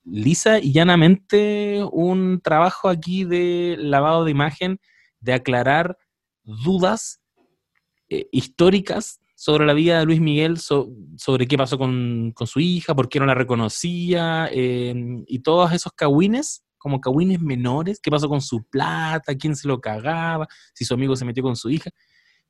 lisa 0.04 0.60
y 0.60 0.72
llanamente 0.74 1.84
un 1.92 2.42
trabajo 2.44 2.90
aquí 2.90 3.24
de 3.24 3.76
lavado 3.80 4.26
de 4.26 4.32
imagen, 4.32 4.80
de 5.20 5.34
aclarar 5.34 5.98
dudas 6.44 7.22
eh, 8.10 8.28
históricas 8.32 9.20
sobre 9.36 9.66
la 9.66 9.74
vida 9.74 10.00
de 10.00 10.06
Luis 10.06 10.22
Miguel, 10.22 10.58
sobre 10.58 11.48
qué 11.48 11.58
pasó 11.58 11.78
con, 11.78 12.34
su 12.46 12.60
hija, 12.62 12.96
por 12.96 13.10
qué 13.10 13.20
no 13.20 13.26
la 13.26 13.34
reconocía, 13.34 14.48
em, 14.52 15.26
y 15.28 15.40
todos 15.40 15.74
esos 15.74 15.92
cagüines, 15.92 16.64
como 16.78 17.02
cagüines 17.02 17.42
menores, 17.42 18.00
qué 18.00 18.10
pasó 18.10 18.30
con 18.30 18.40
su 18.40 18.64
plata, 18.64 19.36
quién 19.36 19.56
se 19.58 19.68
lo 19.68 19.82
cagaba, 19.82 20.48
si 20.74 20.86
su 20.86 20.94
amigo 20.94 21.16
se 21.18 21.26
metió 21.26 21.44
con 21.44 21.58
su 21.58 21.70
hija, 21.70 21.90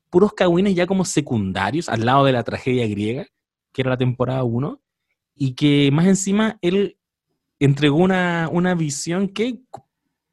puros 0.08 0.34
cagüines 0.34 0.76
ya 0.76 0.86
como 0.86 1.04
secundarios 1.04 1.88
al 1.88 2.04
lado 2.04 2.24
de 2.24 2.32
la 2.32 2.44
tragedia 2.44 2.86
griega, 2.86 3.26
que 3.72 3.82
era 3.82 3.90
la 3.90 3.96
temporada 3.96 4.44
1, 4.44 4.80
y 5.34 5.54
que 5.54 5.90
más 5.92 6.06
encima 6.06 6.58
él 6.62 6.96
entregó 7.58 7.96
una, 7.96 8.74
visión 8.76 9.28
que 9.28 9.60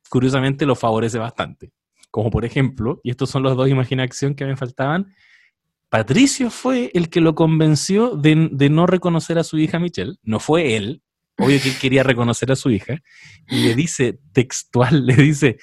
curiosamente 0.10 0.66
lo 0.66 0.76
favorece 0.76 1.18
bastante. 1.18 1.72
Como 2.10 2.30
por 2.30 2.45
ejemplo, 2.45 2.99
y 3.04 3.12
estos 3.12 3.30
son 3.30 3.43
los 3.43 3.56
dos 3.56 3.70
imaginación 3.70 4.36
que 4.36 4.45
me 4.45 4.58
faltaban, 4.58 5.14
Patricio 5.89 6.49
fue 6.49 6.91
el 6.93 7.10
que 7.10 7.22
lo 7.22 7.36
convenció 7.36 8.16
de, 8.16 8.49
de, 8.52 8.70
no 8.70 8.86
reconocer 8.88 9.38
a 9.38 9.43
su 9.43 9.58
hija 9.58 9.80
Michelle. 9.80 10.16
No 10.24 10.39
fue 10.39 10.76
él, 10.76 11.02
obvio 11.38 11.62
que 11.62 11.70
él 11.70 11.78
quería 11.80 12.04
reconocer 12.04 12.52
a 12.52 12.56
su 12.56 12.70
hija. 12.70 12.99
Y 13.49 13.64
le 13.64 13.76
dice 13.76 14.20
textual, 14.32 15.06
le 15.06 15.16
dice, 15.16 15.58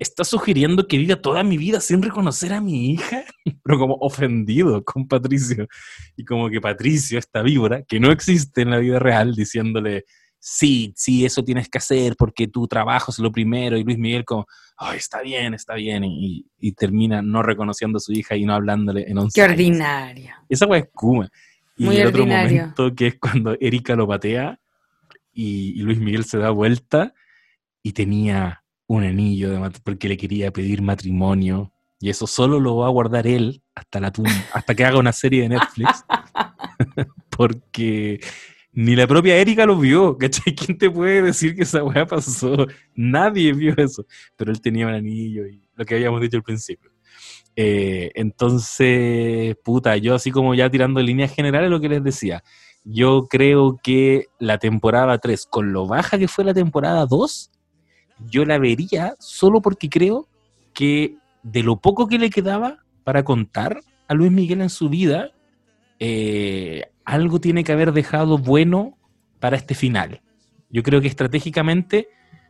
¿estás 0.00 0.28
sugiriendo 0.28 0.88
que 0.88 0.96
viva 0.96 1.16
toda 1.16 1.44
mi 1.44 1.58
vida 1.58 1.78
sin 1.80 2.02
reconocer 2.02 2.52
a 2.54 2.60
mi 2.60 2.92
hija? 2.92 3.22
Pero 3.62 3.78
como 3.78 3.94
ofendido 4.00 4.82
con 4.82 5.06
Patricio. 5.06 5.68
Y 6.16 6.24
como 6.24 6.48
que 6.48 6.60
Patricio, 6.60 7.18
esta 7.18 7.42
víbora, 7.42 7.82
que 7.86 8.00
no 8.00 8.10
existe 8.10 8.62
en 8.62 8.70
la 8.70 8.78
vida 8.78 8.98
real, 8.98 9.34
diciéndole, 9.34 10.04
sí, 10.38 10.92
sí, 10.96 11.26
eso 11.26 11.44
tienes 11.44 11.68
que 11.68 11.78
hacer 11.78 12.16
porque 12.16 12.48
tu 12.48 12.66
trabajo 12.66 13.12
es 13.12 13.18
lo 13.18 13.30
primero. 13.30 13.76
Y 13.76 13.84
Luis 13.84 13.98
Miguel 13.98 14.24
como, 14.24 14.46
ay, 14.78 14.96
está 14.96 15.20
bien, 15.20 15.52
está 15.52 15.74
bien. 15.74 16.02
Y, 16.04 16.46
termina 16.76 17.20
no 17.20 17.42
reconociendo 17.42 17.98
a 17.98 18.00
su 18.00 18.12
hija 18.12 18.36
y 18.36 18.46
no 18.46 18.54
hablándole 18.54 19.04
en 19.06 19.18
once 19.18 19.38
Qué 19.38 19.44
ordinaria. 19.44 20.42
Esa 20.48 20.66
fue 20.66 20.78
es 20.78 20.88
Y 21.76 21.86
el 21.88 22.06
otro 22.06 22.24
momento 22.24 22.94
que 22.94 23.08
es 23.08 23.18
cuando 23.18 23.54
Erika 23.60 23.94
lo 23.94 24.08
patea 24.08 24.58
y, 25.32 25.78
y 25.78 25.82
Luis 25.82 25.98
Miguel 25.98 26.24
se 26.24 26.38
da 26.38 26.50
vuelta 26.50 27.12
y 27.82 27.92
tenía 27.92 28.59
un 28.90 29.04
anillo 29.04 29.50
de 29.50 29.70
porque 29.84 30.08
le 30.08 30.16
quería 30.16 30.50
pedir 30.50 30.82
matrimonio. 30.82 31.72
Y 32.00 32.10
eso 32.10 32.26
solo 32.26 32.58
lo 32.58 32.78
va 32.78 32.86
a 32.86 32.90
guardar 32.90 33.24
él 33.26 33.62
hasta, 33.72 34.00
la 34.00 34.12
hasta 34.52 34.74
que 34.74 34.84
haga 34.84 34.98
una 34.98 35.12
serie 35.12 35.42
de 35.42 35.50
Netflix. 35.50 36.04
porque 37.36 38.18
ni 38.72 38.96
la 38.96 39.06
propia 39.06 39.36
Erika 39.36 39.64
lo 39.64 39.78
vio. 39.78 40.18
¿Cachai? 40.18 40.56
¿Quién 40.56 40.76
te 40.76 40.90
puede 40.90 41.22
decir 41.22 41.54
que 41.54 41.62
esa 41.62 41.84
weá 41.84 42.04
pasó? 42.04 42.66
Nadie 42.96 43.52
vio 43.52 43.74
eso. 43.76 44.04
Pero 44.34 44.50
él 44.50 44.60
tenía 44.60 44.88
un 44.88 44.94
anillo 44.94 45.46
y 45.46 45.62
lo 45.76 45.84
que 45.84 45.94
habíamos 45.94 46.20
dicho 46.20 46.38
al 46.38 46.42
principio. 46.42 46.90
Eh, 47.54 48.10
entonces, 48.16 49.54
puta, 49.62 49.96
yo 49.98 50.16
así 50.16 50.32
como 50.32 50.52
ya 50.56 50.68
tirando 50.68 51.00
líneas 51.00 51.32
generales 51.32 51.70
lo 51.70 51.80
que 51.80 51.90
les 51.90 52.02
decía, 52.02 52.42
yo 52.82 53.28
creo 53.30 53.78
que 53.80 54.26
la 54.40 54.58
temporada 54.58 55.16
3, 55.18 55.46
con 55.46 55.72
lo 55.72 55.86
baja 55.86 56.18
que 56.18 56.26
fue 56.26 56.44
la 56.44 56.54
temporada 56.54 57.06
2, 57.06 57.52
yo 58.28 58.44
la 58.44 58.58
vería 58.58 59.14
solo 59.18 59.60
porque 59.60 59.88
creo 59.88 60.28
que 60.74 61.16
de 61.42 61.62
lo 61.62 61.76
poco 61.76 62.06
que 62.06 62.18
le 62.18 62.30
quedaba 62.30 62.78
para 63.04 63.24
contar 63.24 63.80
a 64.08 64.14
Luis 64.14 64.30
Miguel 64.30 64.60
en 64.60 64.70
su 64.70 64.88
vida, 64.88 65.30
eh, 65.98 66.90
algo 67.04 67.40
tiene 67.40 67.64
que 67.64 67.72
haber 67.72 67.92
dejado 67.92 68.38
bueno 68.38 68.98
para 69.38 69.56
este 69.56 69.74
final. 69.74 70.20
Yo 70.68 70.82
creo 70.82 71.00
que 71.00 71.08
estratégicamente, 71.08 72.08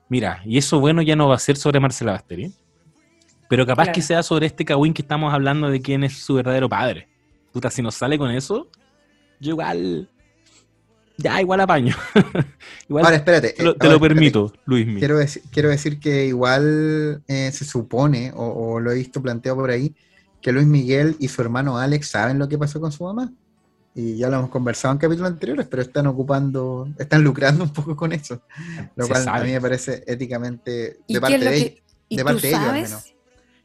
mira, 0.08 0.42
y 0.44 0.58
eso 0.58 0.80
bueno 0.80 1.02
ya 1.02 1.16
no 1.16 1.28
va 1.28 1.36
a 1.36 1.38
ser 1.38 1.56
sobre 1.56 1.80
Marcela 1.80 2.12
Basteri, 2.12 2.52
pero 3.48 3.66
capaz 3.66 3.90
que 3.92 4.02
sea 4.02 4.22
sobre 4.22 4.46
este 4.46 4.64
Kawin 4.64 4.92
que 4.92 5.02
estamos 5.02 5.32
hablando 5.32 5.70
de 5.70 5.80
quién 5.80 6.04
es 6.04 6.18
su 6.18 6.34
verdadero 6.34 6.68
padre. 6.68 7.08
Puta, 7.52 7.70
si 7.70 7.82
nos 7.82 7.94
sale 7.94 8.16
con 8.16 8.30
eso, 8.30 8.68
yo 9.40 9.50
igual 9.50 10.08
ya, 11.22 11.40
igual 11.40 11.60
apaño. 11.60 11.94
igual 12.88 13.04
ahora, 13.04 13.16
espérate. 13.16 13.50
Te 13.50 13.62
lo, 13.62 13.72
eh, 13.72 14.00
permito, 14.00 14.52
Luis. 14.64 14.98
Quiero 14.98 15.18
decir, 15.18 15.42
quiero 15.50 15.68
decir 15.68 16.00
que 16.00 16.26
igual 16.26 17.22
eh, 17.28 17.50
se 17.52 17.64
supone, 17.64 18.32
o, 18.34 18.80
lo 18.80 18.90
he 18.90 18.94
visto 18.94 19.22
planteado 19.22 19.58
por 19.58 19.70
ahí, 19.70 19.94
que 20.40 20.52
Luis 20.52 20.66
Miguel 20.66 21.16
y 21.18 21.28
su 21.28 21.42
hermano 21.42 21.78
Alex 21.78 22.08
saben 22.08 22.38
lo 22.38 22.48
que 22.48 22.58
pasó 22.58 22.80
con 22.80 22.92
su 22.92 23.04
mamá. 23.04 23.32
Y 23.94 24.16
ya 24.16 24.28
lo 24.28 24.38
hemos 24.38 24.50
conversado 24.50 24.92
en 24.92 24.98
capítulos 24.98 25.32
anteriores, 25.32 25.66
pero 25.68 25.82
están 25.82 26.06
ocupando, 26.06 26.88
están 26.98 27.22
lucrando 27.22 27.64
un 27.64 27.72
poco 27.72 27.96
con 27.96 28.12
eso. 28.12 28.40
Lo 28.94 29.08
cual 29.08 29.28
a 29.28 29.40
mí 29.40 29.50
me 29.50 29.60
parece 29.60 30.04
éticamente 30.06 31.00
de 31.08 31.20
parte 31.20 31.38
de, 31.38 31.82
de, 32.08 32.24
parte 32.24 32.42
de 32.42 32.48
ellos 32.48 32.60
al 32.60 32.72
menos. 32.72 33.14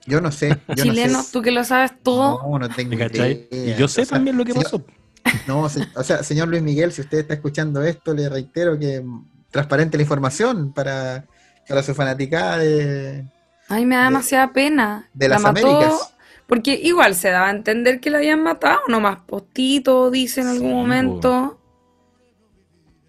Yo 0.08 0.22
no 0.22 0.32
sé. 0.32 0.49
Yo 0.76 0.84
Chileno, 0.84 1.14
no 1.14 1.24
sé. 1.24 1.32
tú 1.32 1.41
que 1.41 1.51
lo 1.51 1.64
sabes 1.64 1.91
todo. 2.03 2.41
No, 2.43 2.60
no 2.60 2.70
tengo 2.70 2.93
idea. 2.93 3.30
Y 3.30 3.76
yo 3.76 3.88
sé 3.88 4.06
también 4.06 4.38
lo 4.38 4.45
que 4.45 4.53
pasó. 4.53 4.84
No, 5.47 5.61
o 5.63 6.03
sea, 6.03 6.23
señor 6.23 6.47
Luis 6.47 6.61
Miguel, 6.61 6.91
si 6.91 7.01
usted 7.01 7.19
está 7.19 7.34
escuchando 7.34 7.84
esto, 7.84 8.13
le 8.13 8.30
reitero 8.30 8.78
que 8.78 9.03
transparente 9.51 9.97
la 9.97 10.03
información 10.03 10.73
para, 10.73 11.26
para 11.67 11.84
su 11.84 11.93
fanaticada 11.93 12.59
de. 12.59 13.26
Ay, 13.67 13.86
me 13.86 13.95
da 13.95 14.05
demasiada 14.05 14.53
pena. 14.53 15.09
De 15.13 15.30
las 15.30 15.43
Américas. 15.43 16.15
Porque 16.47 16.80
igual 16.84 17.15
se 17.15 17.30
daba 17.30 17.47
a 17.47 17.51
entender 17.51 17.99
que 17.99 18.11
la 18.11 18.19
habían 18.19 18.43
matado, 18.43 18.82
nomás 18.88 19.19
postito, 19.26 20.11
dice 20.11 20.41
en 20.41 20.47
algún 20.47 20.73
momento. 20.73 21.59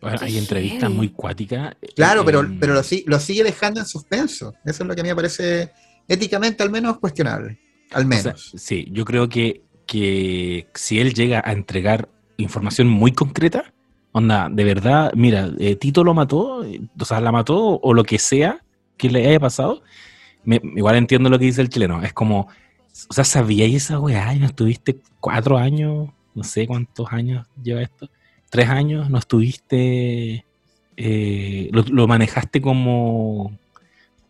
hay 0.01 0.39
entrevistas 0.39 0.91
muy 0.91 1.11
cuáticas. 1.11 1.77
Claro, 1.95 2.25
pero, 2.25 2.49
pero 2.59 2.73
lo, 2.73 2.81
lo, 3.07 3.21
sigue 3.21 3.45
dejando 3.45 3.81
en 3.81 3.87
suspenso. 3.87 4.55
Eso 4.65 4.83
es 4.83 4.89
lo 4.89 4.95
que 4.95 5.03
a 5.03 5.05
mí 5.05 5.11
me 5.11 5.17
parece 5.17 5.71
éticamente 6.09 6.63
al 6.63 6.71
menos 6.71 6.99
cuestionable. 6.99 7.61
Al 7.93 8.07
menos. 8.07 8.53
sí, 8.57 8.89
yo 8.91 9.05
creo 9.05 9.29
que 9.29 9.63
que 9.87 10.67
si 10.75 11.01
él 11.01 11.15
llega 11.15 11.43
a 11.45 11.53
entregar 11.53 12.09
información 12.37 12.89
muy 12.89 13.13
concreta, 13.13 13.73
onda, 14.13 14.49
de 14.51 14.65
verdad, 14.65 15.13
mira, 15.15 15.51
eh, 15.59 15.77
Tito 15.77 16.05
lo 16.05 16.15
mató, 16.15 16.65
o 16.99 17.05
sea, 17.05 17.21
la 17.21 17.33
mató 17.33 17.79
o 17.81 17.95
lo 17.95 18.05
que 18.05 18.19
sea 18.19 18.63
que 18.97 19.11
le 19.11 19.27
haya 19.29 19.41
pasado, 19.41 19.83
igual 20.47 20.97
entiendo 20.97 21.29
lo 21.31 21.39
que 21.39 21.47
dice 21.47 21.61
el 21.63 21.69
chileno, 21.69 22.03
es 22.03 22.13
como, 22.13 22.49
O 23.09 23.13
sea, 23.15 23.25
¿sabíais 23.25 23.75
esa 23.75 24.01
weá 24.01 24.35
y 24.35 24.39
no 24.41 24.47
estuviste 24.47 24.99
cuatro 25.21 25.59
años? 25.59 26.09
No 26.35 26.45
sé 26.45 26.67
cuántos 26.67 27.13
años 27.13 27.47
lleva 27.63 27.83
esto. 27.83 28.09
¿Tres 28.51 28.69
años? 28.69 29.11
¿No 29.11 29.19
estuviste... 29.19 30.45
eh, 30.97 31.69
lo, 31.73 31.83
lo 31.83 32.07
manejaste 32.09 32.61
como, 32.63 33.53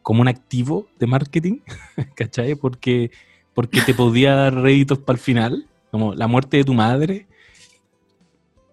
como 0.03 0.21
un 0.23 0.29
activo 0.29 0.89
de 0.99 1.07
marketing? 1.07 1.59
¿Cachai? 2.17 2.55
Porque, 2.57 3.11
porque 3.57 3.81
te 3.81 3.95
podía 3.95 4.35
dar 4.35 4.55
réditos 4.55 4.99
para 4.99 5.17
el 5.17 5.21
final. 5.21 5.67
Como 5.91 6.15
la 6.15 6.27
muerte 6.29 6.59
de 6.59 6.65
tu 6.65 6.75
madre. 6.75 7.27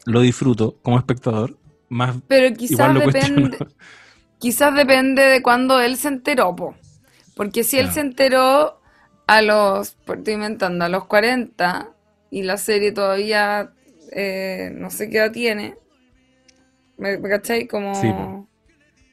Lo 0.06 0.20
disfruto 0.20 0.76
como 0.84 0.98
espectador. 0.98 1.58
Más 1.88 2.18
Pero 2.28 2.54
quizás 2.56 2.94
depende, 2.94 3.58
quizás 4.40 4.76
depende 4.76 5.22
de 5.24 5.42
cuando 5.42 5.80
él 5.80 5.96
se 5.96 6.10
enteró, 6.10 6.56
po. 6.56 6.76
Porque 7.36 7.64
si 7.64 7.78
él 7.78 7.86
Claro. 7.86 7.94
se 7.94 8.00
enteró 8.02 8.82
a 9.26 9.42
los, 9.42 9.92
por 9.92 10.18
estoy 10.18 10.34
inventando, 10.34 10.84
a 10.84 10.90
los 10.90 11.06
40 11.06 11.92
y 12.30 12.44
la 12.44 12.58
serie 12.58 12.92
todavía 12.92 13.72
eh, 14.12 14.72
no 14.76 14.90
sé 14.90 15.10
qué 15.10 15.18
edad 15.20 15.32
tiene, 15.32 15.76
¿me, 16.98 17.18
me 17.18 17.30
cachai? 17.30 17.68
Como 17.68 17.96
Sí, 17.96 18.10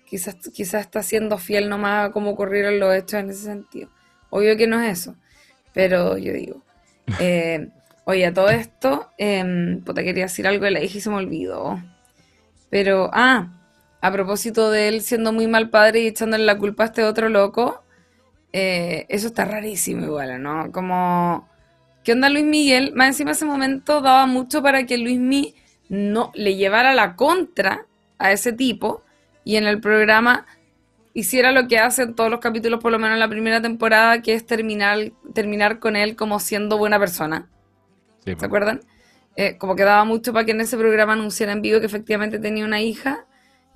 quizás, 0.06 0.36
quizás 0.52 0.80
está 0.82 1.02
siendo 1.02 1.38
fiel 1.38 1.68
nomás 1.68 2.08
a 2.08 2.12
cómo 2.12 2.30
ocurrieron 2.30 2.80
los 2.80 2.94
hechos 2.94 3.20
en 3.20 3.30
ese 3.30 3.44
sentido. 3.44 3.88
Obvio 4.30 4.56
que 4.56 4.66
no 4.66 4.80
es 4.80 5.00
eso, 5.00 5.16
pero 5.72 6.18
yo 6.18 6.32
digo. 6.32 6.62
eh, 7.20 7.68
oye, 8.04 8.26
a 8.26 8.34
todo 8.34 8.50
esto, 8.50 9.10
em, 9.18 9.80
puta, 9.82 10.02
quería 10.02 10.24
decir 10.24 10.46
algo 10.46 10.64
de 10.64 10.70
la 10.72 10.82
hija 10.82 10.98
y 10.98 11.00
se 11.00 11.10
me 11.10 11.16
olvidó. 11.16 11.80
Pero, 12.70 13.10
ah, 13.12 13.48
a 14.00 14.12
propósito 14.12 14.70
de 14.70 14.88
él 14.88 15.02
siendo 15.02 15.32
muy 15.32 15.46
mal 15.46 15.70
padre 15.70 16.00
y 16.00 16.06
echándole 16.06 16.44
la 16.44 16.58
culpa 16.58 16.84
a 16.84 16.86
este 16.86 17.04
otro 17.04 17.28
loco, 17.28 17.82
eh, 18.52 19.06
eso 19.08 19.28
está 19.28 19.44
rarísimo 19.44 20.04
igual, 20.06 20.42
¿no? 20.42 20.72
Como, 20.72 21.48
¿qué 22.04 22.12
onda 22.12 22.28
Luis 22.28 22.44
Miguel? 22.44 22.92
Más 22.94 23.08
encima 23.08 23.32
ese 23.32 23.44
momento 23.44 24.00
daba 24.00 24.26
mucho 24.26 24.62
para 24.62 24.86
que 24.86 24.98
Luis 24.98 25.18
Mi 25.18 25.54
no 25.88 26.32
le 26.34 26.56
llevara 26.56 26.94
la 26.94 27.16
contra 27.16 27.86
a 28.18 28.32
ese 28.32 28.52
tipo 28.52 29.02
y 29.44 29.56
en 29.56 29.66
el 29.66 29.80
programa 29.80 30.46
hiciera 31.14 31.52
lo 31.52 31.68
que 31.68 31.78
hace 31.78 32.02
en 32.02 32.14
todos 32.14 32.30
los 32.30 32.40
capítulos, 32.40 32.80
por 32.80 32.92
lo 32.92 32.98
menos 32.98 33.14
en 33.14 33.20
la 33.20 33.28
primera 33.28 33.60
temporada, 33.62 34.22
que 34.22 34.34
es 34.34 34.46
terminar, 34.46 35.12
terminar 35.34 35.78
con 35.78 35.96
él 35.96 36.16
como 36.16 36.40
siendo 36.40 36.78
buena 36.78 36.98
persona. 36.98 37.50
Sí, 38.24 38.34
¿Se 38.36 38.46
po. 38.46 38.46
acuerdan? 38.46 38.82
Eh, 39.36 39.56
como 39.58 39.76
que 39.76 39.84
daba 39.84 40.04
mucho 40.04 40.32
para 40.32 40.44
que 40.44 40.52
en 40.52 40.60
ese 40.60 40.76
programa 40.78 41.14
anunciara 41.14 41.52
en 41.52 41.62
vivo 41.62 41.80
que 41.80 41.86
efectivamente 41.86 42.38
tenía 42.38 42.64
una 42.64 42.80
hija. 42.82 43.26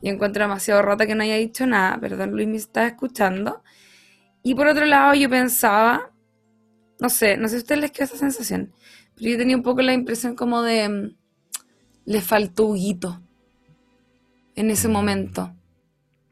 Y 0.02 0.10
encuentro 0.10 0.44
demasiado 0.44 0.82
rata 0.82 1.06
que 1.06 1.14
no 1.14 1.22
haya 1.24 1.36
dicho 1.36 1.66
nada. 1.66 1.98
Perdón, 2.00 2.32
Luis, 2.32 2.48
me 2.48 2.56
estás 2.56 2.88
escuchando. 2.92 3.62
Y 4.42 4.54
por 4.54 4.66
otro 4.68 4.86
lado, 4.86 5.14
yo 5.14 5.30
pensaba, 5.30 6.12
no 7.00 7.08
sé, 7.10 7.36
no 7.36 7.48
sé 7.48 7.52
si 7.52 7.56
a 7.56 7.60
ustedes 7.60 7.80
les 7.82 7.92
quedó 7.92 8.04
esa 8.06 8.18
sensación, 8.18 8.72
pero 9.16 9.30
yo 9.30 9.38
tenía 9.38 9.56
un 9.56 9.62
poco 9.62 9.82
la 9.82 9.94
impresión 9.94 10.34
como 10.36 10.62
de. 10.62 10.88
mm, 10.88 11.16
le 12.06 12.20
faltó 12.22 12.66
Huguito 12.66 13.22
en 14.56 14.70
ese 14.70 14.88
Mm. 14.88 14.92
momento. 14.92 15.53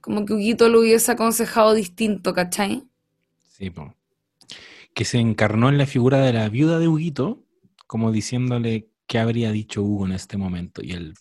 Como 0.03 0.27
que 0.27 0.35
Huguito 0.35 0.69
lo 0.69 0.81
hubiese 0.81 1.13
aconsejado 1.13 1.75
distinto, 1.75 2.35
¿cachai? 2.35 2.83
Sí, 3.45 3.71
po. 3.71 3.95
Que 4.95 5.05
se 5.05 5.19
encarnó 5.19 5.69
en 5.69 5.79
la 5.79 5.87
figura 5.87 6.19
de 6.19 6.33
la 6.33 6.49
viuda 6.49 6.79
de 6.81 6.89
Huguito, 6.89 7.45
como 7.87 8.11
diciéndole 8.11 8.89
qué 9.07 9.21
habría 9.21 9.53
dicho 9.53 9.83
Hugo 9.83 10.05
en 10.07 10.13
este 10.13 10.37
momento. 10.37 10.83
Y 10.83 10.91
él 10.93 11.15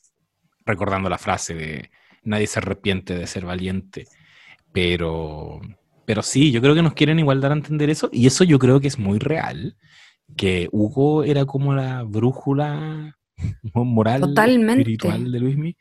recordando 0.66 1.10
la 1.10 1.20
frase 1.20 1.54
de 1.54 1.92
nadie 2.24 2.48
se 2.48 2.60
arrepiente 2.60 3.16
de 3.16 3.28
ser 3.28 3.46
valiente. 3.46 4.08
Pero, 4.74 5.62
pero 6.06 6.24
sí, 6.24 6.52
yo 6.52 6.60
creo 6.60 6.74
que 6.74 6.82
nos 6.82 6.94
quieren 6.94 7.20
igual 7.20 7.40
dar 7.40 7.52
a 7.52 7.56
entender 7.56 7.90
eso. 7.92 8.10
Y 8.12 8.26
eso 8.26 8.44
yo 8.44 8.58
creo 8.58 8.80
que 8.80 8.88
es 8.88 8.98
muy 8.98 9.20
real. 9.20 9.78
Que 10.36 10.70
Hugo 10.72 11.24
era 11.24 11.46
como 11.46 11.76
la 11.76 12.02
brújula 12.02 13.16
moral, 13.76 14.22
Totalmente. 14.22 14.82
espiritual 14.82 15.32
de 15.32 15.40
Luismi. 15.40 15.78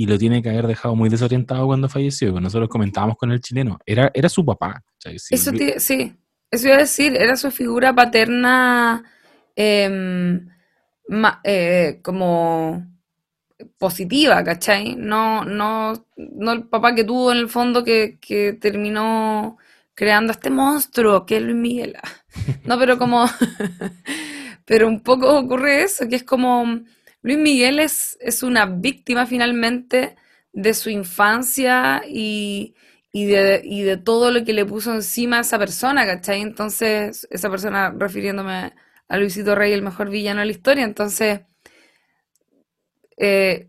Y 0.00 0.06
lo 0.06 0.16
tiene 0.16 0.42
que 0.42 0.48
haber 0.48 0.66
dejado 0.66 0.96
muy 0.96 1.10
desorientado 1.10 1.66
cuando 1.66 1.86
falleció. 1.86 2.32
que 2.32 2.40
Nosotros 2.40 2.70
comentábamos 2.70 3.18
con 3.18 3.32
el 3.32 3.40
chileno. 3.42 3.78
Era, 3.84 4.10
era 4.14 4.30
su 4.30 4.42
papá. 4.42 4.82
¿cachai? 4.94 5.18
Sí, 5.18 5.34
Eso 5.34 5.52
te- 5.52 5.78
sí, 5.78 6.16
eso 6.50 6.68
iba 6.68 6.76
a 6.76 6.80
decir, 6.80 7.14
era 7.18 7.36
su 7.36 7.50
figura 7.50 7.94
paterna 7.94 9.04
em, 9.54 10.48
ma- 11.06 11.42
eh, 11.44 11.98
como 12.02 12.82
positiva, 13.76 14.42
¿cachai? 14.42 14.96
No, 14.96 15.44
no, 15.44 16.06
no 16.16 16.52
el 16.52 16.62
papá 16.64 16.94
que 16.94 17.04
tuvo 17.04 17.32
en 17.32 17.36
el 17.38 17.50
fondo 17.50 17.84
que, 17.84 18.16
que 18.22 18.54
terminó 18.54 19.58
creando 19.92 20.32
este 20.32 20.48
monstruo 20.48 21.26
que 21.26 21.36
es 21.36 21.42
Luis 21.42 21.56
Miguel. 21.56 21.96
No, 22.64 22.78
pero 22.78 22.96
como, 22.96 23.26
pero 24.64 24.88
un 24.88 25.00
poco 25.02 25.38
ocurre 25.38 25.82
eso, 25.82 26.08
que 26.08 26.16
es 26.16 26.24
como 26.24 26.80
Luis 27.22 27.38
Miguel 27.38 27.78
es, 27.80 28.16
es 28.20 28.42
una 28.42 28.66
víctima 28.66 29.26
finalmente 29.26 30.16
de 30.52 30.74
su 30.74 30.90
infancia 30.90 32.02
y, 32.08 32.74
y 33.12 33.26
de, 33.26 33.60
y 33.64 33.82
de 33.82 33.96
todo 33.98 34.30
lo 34.30 34.44
que 34.44 34.52
le 34.52 34.64
puso 34.64 34.94
encima 34.94 35.38
a 35.38 35.40
esa 35.42 35.58
persona, 35.58 36.06
¿cachai? 36.06 36.40
Entonces, 36.40 37.26
esa 37.30 37.50
persona 37.50 37.94
refiriéndome 37.96 38.72
a 39.08 39.16
Luisito 39.18 39.54
Rey, 39.54 39.72
el 39.72 39.82
mejor 39.82 40.08
villano 40.10 40.40
de 40.40 40.46
la 40.46 40.52
historia, 40.52 40.84
entonces, 40.84 41.40
eh, 43.16 43.68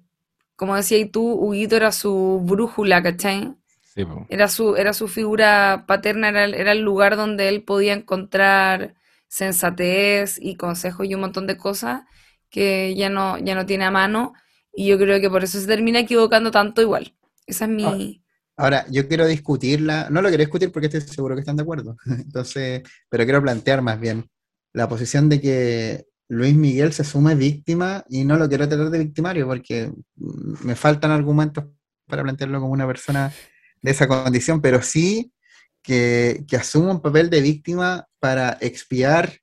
como 0.56 0.76
decías 0.76 1.10
tú, 1.12 1.34
Huguito 1.34 1.76
era 1.76 1.92
su 1.92 2.42
brújula, 2.44 3.02
¿cachai? 3.04 3.56
Sí, 3.94 4.06
po. 4.06 4.26
Era 4.28 4.48
su, 4.50 4.76
era 4.78 4.94
su 4.94 5.08
figura 5.08 5.86
paterna, 5.88 6.30
era, 6.30 6.46
el- 6.46 6.56
era 6.56 6.72
el 6.74 6.82
lugar 6.82 7.18
donde 7.18 7.50
él 7.50 7.64
podía 7.64 7.94
encontrar 7.94 8.96
sensatez 9.28 10.38
y 10.42 10.58
consejos 10.58 11.08
y 11.08 11.16
un 11.16 11.22
montón 11.22 11.48
de 11.48 11.58
cosas 11.58 12.04
que 12.52 12.94
ya 12.96 13.10
no, 13.10 13.40
ya 13.40 13.56
no 13.56 13.66
tiene 13.66 13.86
a 13.86 13.92
mano. 13.92 14.34
Y 14.74 14.86
yo 14.86 14.98
creo 14.98 15.20
que 15.20 15.30
por 15.30 15.44
eso 15.44 15.60
se 15.60 15.66
termina 15.66 16.00
equivocando 16.00 16.52
tanto 16.52 16.82
igual. 16.82 17.16
Esa 17.48 17.66
es 17.66 17.72
mi... 17.72 18.22
Ahora, 18.58 18.86
yo 18.92 19.08
quiero 19.08 19.26
discutirla, 19.26 20.08
no 20.12 20.22
lo 20.22 20.28
quiero 20.28 20.44
discutir 20.44 20.72
porque 20.72 20.86
estoy 20.86 21.02
seguro 21.02 21.34
que 21.36 21.40
están 21.40 21.56
de 21.56 21.64
acuerdo, 21.64 21.98
entonces, 22.06 22.84
pero 23.10 23.24
quiero 23.24 23.42
plantear 23.42 23.82
más 23.82 24.00
bien 24.00 24.30
la 24.74 24.88
posición 24.88 25.30
de 25.30 25.42
que 25.42 26.06
Luis 26.28 26.54
Miguel 26.54 26.94
se 26.94 27.02
asume 27.02 27.34
víctima 27.36 28.06
y 28.08 28.24
no 28.24 28.38
lo 28.38 28.48
quiero 28.48 28.68
tratar 28.70 28.90
de 28.90 29.00
victimario 29.00 29.48
porque 29.48 29.92
me 30.16 30.76
faltan 30.76 31.12
argumentos 31.12 31.66
para 32.08 32.24
plantearlo 32.24 32.60
como 32.60 32.74
una 32.74 32.88
persona 32.88 33.34
de 33.82 33.92
esa 33.92 34.08
condición, 34.08 34.62
pero 34.62 34.82
sí 34.82 35.34
que, 35.82 36.46
que 36.48 36.56
asume 36.56 36.92
un 36.92 37.02
papel 37.02 37.30
de 37.30 37.42
víctima 37.42 38.08
para 38.20 38.58
expiar 38.62 39.41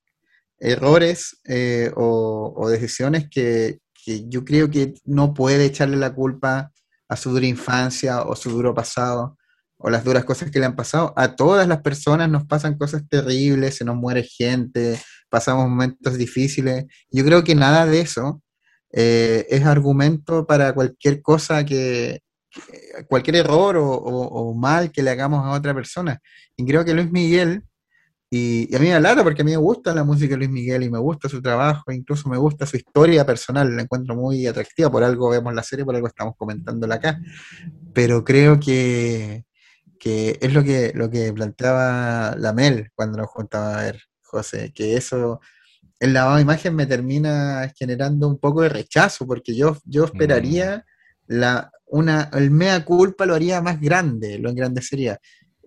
errores 0.61 1.41
eh, 1.49 1.91
o, 1.97 2.55
o 2.57 2.69
decisiones 2.69 3.29
que, 3.31 3.79
que 4.05 4.29
yo 4.29 4.45
creo 4.45 4.71
que 4.71 4.95
no 5.05 5.35
puede 5.35 5.65
echarle 5.67 5.97
la 5.97 6.15
culpa 6.15 6.73
a 7.09 7.17
su 7.17 7.31
dura 7.31 7.47
infancia 7.47 8.23
o 8.23 8.37
su 8.37 8.51
duro 8.51 8.75
pasado 8.75 9.37
o 9.79 9.91
las 9.91 10.05
duras 10.05 10.25
cosas 10.25 10.51
que 10.51 10.59
le 10.59 10.67
han 10.67 10.75
pasado. 10.77 11.13
A 11.17 11.37
todas 11.37 11.69
las 11.69 11.83
personas 11.83 12.29
nos 12.29 12.45
pasan 12.47 12.77
cosas 12.77 13.03
terribles, 13.09 13.77
se 13.77 13.85
nos 13.85 13.97
muere 13.97 14.25
gente, 14.25 15.01
pasamos 15.31 15.69
momentos 15.69 16.19
difíciles. 16.19 16.85
Yo 17.11 17.25
creo 17.25 17.45
que 17.45 17.55
nada 17.55 17.87
de 17.87 18.01
eso 18.01 18.43
eh, 18.93 19.47
es 19.51 19.65
argumento 19.65 20.47
para 20.47 20.73
cualquier 20.75 21.23
cosa 21.23 21.65
que, 21.65 22.21
que- 22.51 23.05
cualquier 23.09 23.37
error 23.37 23.77
o, 23.77 23.87
o- 23.93 24.51
o 24.51 24.55
mal 24.55 24.91
que 24.91 25.03
le 25.03 25.11
hagamos 25.11 25.45
a 25.47 25.51
otra 25.53 25.73
persona. 25.75 26.19
Y 26.57 26.67
creo 26.67 26.85
que 26.85 26.95
Luis 26.95 27.11
Miguel, 27.13 27.63
y, 28.31 28.71
y 28.71 28.77
a 28.77 28.79
mí 28.79 28.89
me 28.89 29.01
lata 29.01 29.25
porque 29.25 29.43
a 29.43 29.45
mí 29.45 29.53
me 29.53 29.57
gusta 29.57 29.95
la 29.95 30.05
música 30.05 30.31
de 30.31 30.39
Luis 30.39 30.51
Miguel 30.51 30.83
y 30.83 30.91
me 30.91 30.99
gusta 30.99 31.29
su 31.29 31.41
trabajo, 31.41 31.91
incluso 31.93 32.29
me 32.29 32.37
gusta 32.37 32.67
su 32.67 32.77
historia 32.77 33.25
personal, 33.25 33.75
la 33.75 33.83
encuentro 33.83 34.15
muy 34.15 34.47
atractiva, 34.47 34.91
por 34.91 35.03
algo 35.03 35.31
vemos 35.31 35.55
la 35.55 35.63
serie, 35.63 35.85
por 35.85 35.95
algo 35.95 36.09
estamos 36.09 36.35
comentándola 36.37 36.97
acá, 36.97 37.21
pero 37.95 38.25
creo 38.25 38.61
que, 38.61 39.45
que 39.99 40.39
es 40.41 40.53
lo 40.53 40.63
que, 40.63 40.93
lo 40.95 41.09
que 41.09 41.33
planteaba 41.33 42.37
la 42.37 42.53
Mel 42.53 42.91
cuando 42.95 43.19
nos 43.19 43.29
juntaba 43.29 43.79
a 43.79 43.83
ver, 43.83 44.03
José, 44.23 44.73
que 44.75 44.97
eso, 44.97 45.41
el 45.99 46.13
lavado 46.13 46.37
de 46.37 46.43
imagen 46.43 46.77
me 46.77 46.87
termina 46.87 47.73
generando 47.77 48.29
un 48.29 48.39
poco 48.39 48.61
de 48.61 48.69
rechazo, 48.69 49.27
porque 49.27 49.57
yo, 49.57 49.79
yo 49.85 50.05
esperaría 50.05 50.85
la, 51.27 51.71
una, 51.87 52.31
el 52.35 52.51
mea 52.51 52.85
culpa 52.85 53.27
lo 53.27 53.35
haría 53.35 53.61
más 53.63 53.81
grande, 53.81 54.39
lo 54.39 54.51
engrandecería. 54.51 55.19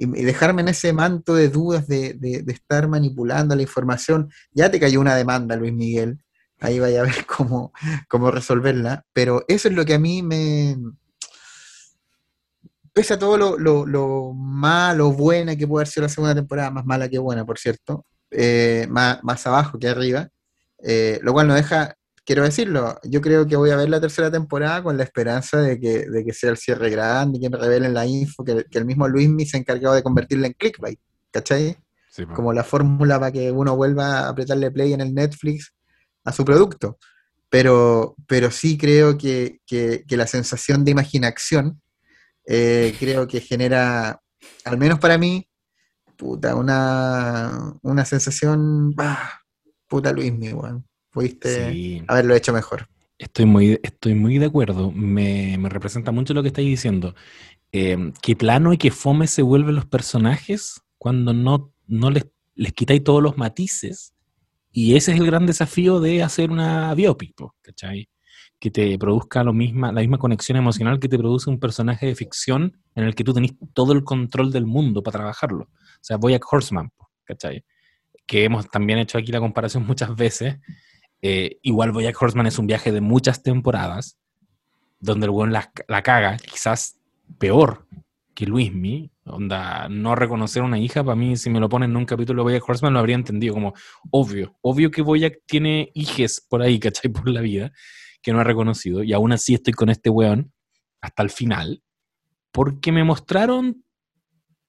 Y, 0.01 0.07
dejarme 0.23 0.63
en 0.63 0.69
ese 0.69 0.93
manto 0.93 1.35
de 1.35 1.49
dudas 1.49 1.87
de, 1.87 2.13
de- 2.13 2.43
estar 2.51 2.87
manipulando 2.87 3.55
la 3.55 3.61
información. 3.61 4.31
Ya 4.51 4.71
te 4.71 4.79
cayó 4.79 4.99
una 4.99 5.15
demanda, 5.15 5.55
Luis 5.55 5.73
Miguel. 5.73 6.17
Ahí 6.59 6.79
vaya 6.79 7.01
a 7.01 7.03
ver 7.03 7.25
cómo, 7.27 7.71
cómo 8.09 8.31
resolverla. 8.31 9.05
Pero 9.13 9.45
eso 9.47 9.67
es 9.67 9.75
lo 9.75 9.85
que 9.85 9.93
a 9.93 9.99
mí 9.99 10.23
me. 10.23 10.75
Pese 12.93 13.13
a 13.13 13.19
todo 13.19 13.37
lo, 13.37 13.59
lo, 13.59 13.85
lo 13.85 14.33
malo, 14.33 15.11
buena 15.11 15.55
que 15.55 15.67
puede 15.67 15.83
haber 15.83 15.93
sido 15.93 16.03
la 16.03 16.09
segunda 16.09 16.33
temporada, 16.33 16.71
más 16.71 16.85
mala 16.85 17.07
que 17.07 17.19
buena, 17.19 17.45
por 17.45 17.59
cierto, 17.59 18.05
eh, 18.31 18.87
más, 18.89 19.23
más 19.23 19.45
abajo 19.45 19.77
que 19.79 19.87
arriba, 19.87 20.29
eh, 20.83 21.19
lo 21.21 21.31
cual 21.31 21.47
no 21.47 21.53
deja, 21.53 21.95
quiero 22.31 22.43
decirlo, 22.43 22.97
yo 23.03 23.19
creo 23.19 23.45
que 23.45 23.57
voy 23.57 23.71
a 23.71 23.75
ver 23.75 23.89
la 23.89 23.99
tercera 23.99 24.31
temporada 24.31 24.81
con 24.81 24.95
la 24.95 25.03
esperanza 25.03 25.57
de 25.59 25.77
que, 25.77 26.09
de 26.09 26.23
que 26.23 26.31
sea 26.31 26.51
el 26.51 26.55
cierre 26.55 26.89
grande, 26.89 27.41
que 27.41 27.49
me 27.49 27.57
revelen 27.57 27.93
la 27.93 28.05
info, 28.05 28.41
que, 28.45 28.63
que 28.71 28.77
el 28.77 28.85
mismo 28.85 29.05
Luismi 29.09 29.45
se 29.45 29.57
ha 29.57 29.59
encargado 29.59 29.95
de 29.95 30.01
convertirla 30.01 30.47
en 30.47 30.53
clickbait, 30.53 30.97
¿cachai? 31.29 31.77
Sí, 32.09 32.25
como 32.25 32.53
la 32.53 32.63
fórmula 32.63 33.19
para 33.19 33.33
que 33.33 33.51
uno 33.51 33.75
vuelva 33.75 34.19
a 34.19 34.29
apretarle 34.29 34.71
play 34.71 34.93
en 34.93 35.01
el 35.01 35.13
Netflix 35.13 35.73
a 36.23 36.31
su 36.31 36.45
producto. 36.45 36.97
Pero, 37.49 38.15
pero 38.27 38.49
sí 38.49 38.77
creo 38.77 39.17
que, 39.17 39.59
que- 39.67 40.05
que 40.07 40.15
la 40.15 40.25
sensación 40.25 40.85
de 40.85 40.91
imaginación 40.91 41.81
eh, 42.47 42.95
creo 42.97 43.27
que 43.27 43.41
genera, 43.41 44.21
al 44.63 44.77
menos 44.77 44.99
para 44.99 45.17
mí, 45.17 45.49
puta, 46.15 46.55
una, 46.55 47.73
una 47.81 48.05
sensación, 48.05 48.91
bah, 48.95 49.41
puta 49.89 50.13
Luis, 50.13 50.31
mi 50.31 50.53
weón. 50.53 50.85
Pudiste 51.11 51.71
Sí. 51.71 52.03
haberlo 52.07 52.35
hecho 52.35 52.53
mejor. 52.53 52.87
Estoy 53.17 53.45
muy, 53.45 53.79
estoy 53.83 54.15
muy 54.15 54.37
de 54.39 54.47
acuerdo. 54.47 54.91
Me, 54.91 55.57
me 55.59 55.69
representa 55.69 56.11
mucho 56.11 56.33
lo 56.33 56.41
que 56.41 56.47
estáis 56.47 56.67
diciendo. 56.67 57.13
Eh, 57.71 58.11
qué 58.21 58.35
plano 58.35 58.73
y 58.73 58.77
qué 58.77 58.91
fome 58.91 59.27
se 59.27 59.41
vuelven 59.41 59.75
los 59.75 59.85
personajes 59.85 60.81
cuando 60.97 61.33
no, 61.33 61.73
no 61.87 62.09
les, 62.09 62.25
les 62.55 62.73
quitáis 62.73 63.03
todos 63.03 63.21
los 63.21 63.37
matices. 63.37 64.13
Y 64.71 64.95
ese 64.95 65.11
es 65.13 65.19
el 65.19 65.25
gran 65.25 65.45
desafío 65.45 65.99
de 65.99 66.23
hacer 66.23 66.49
una 66.49 66.93
biopic, 66.95 67.35
¿cachai? 67.61 68.09
Que 68.59 68.71
te 68.71 68.97
produzca 68.97 69.43
lo 69.43 69.53
misma, 69.53 69.91
la 69.91 70.01
misma 70.01 70.17
conexión 70.17 70.57
emocional 70.57 70.99
que 70.99 71.09
te 71.09 71.17
produce 71.17 71.49
un 71.49 71.59
personaje 71.59 72.05
de 72.07 72.15
ficción 72.15 72.81
en 72.95 73.03
el 73.03 73.13
que 73.15 73.23
tú 73.23 73.33
tenés 73.33 73.51
todo 73.73 73.91
el 73.93 74.03
control 74.03 74.51
del 74.51 74.65
mundo 74.65 75.03
para 75.03 75.19
trabajarlo. 75.19 75.65
O 75.65 75.99
sea, 76.03 76.17
Boyack 76.17 76.45
Horseman, 76.51 76.89
po, 76.95 77.09
¿cachai? 77.25 77.65
Que 78.25 78.45
hemos 78.45 78.69
también 78.69 78.99
hecho 78.99 79.17
aquí 79.17 79.31
la 79.31 79.39
comparación 79.39 79.85
muchas 79.87 80.15
veces. 80.15 80.55
Eh, 81.21 81.59
igual 81.61 81.91
Boyack 81.91 82.19
Horseman 82.19 82.47
es 82.47 82.57
un 82.57 82.67
viaje 82.67 82.91
de 82.91 83.01
muchas 83.01 83.43
temporadas, 83.43 84.17
donde 84.99 85.25
el 85.25 85.31
weón 85.31 85.53
la, 85.53 85.71
caga, 86.03 86.37
quizás 86.37 86.99
peor 87.37 87.87
que 88.33 88.45
Luismi. 88.45 89.11
Onda, 89.25 89.87
no 89.87 90.15
reconocer 90.15 90.63
una 90.63 90.79
hija, 90.79 91.03
para 91.03 91.15
mí, 91.15 91.37
si 91.37 91.49
me 91.49 91.59
lo 91.59 91.69
ponen 91.69 91.91
en 91.91 91.97
un 91.97 92.05
capítulo 92.05 92.41
de 92.41 92.43
Boyack 92.43 92.67
Horseman, 92.67 92.93
lo 92.93 92.99
habría 92.99 93.15
entendido 93.15 93.53
como 93.53 93.73
obvio. 94.09 94.57
Obvio 94.61 94.89
que 94.89 95.01
Boyack 95.01 95.39
tiene 95.45 95.91
hijes 95.93 96.45
por 96.49 96.61
ahí, 96.61 96.79
¿cachai? 96.79 97.11
Por 97.11 97.29
la 97.29 97.41
vida, 97.41 97.71
que 98.21 98.33
no 98.33 98.39
ha 98.39 98.43
reconocido. 98.43 99.03
Y 99.03 99.13
aún 99.13 99.31
así 99.31 99.53
estoy 99.53 99.73
con 99.73 99.89
este 99.89 100.09
weón 100.09 100.51
hasta 101.01 101.23
el 101.23 101.29
final, 101.29 101.83
porque 102.51 102.91
me 102.91 103.03
mostraron 103.03 103.83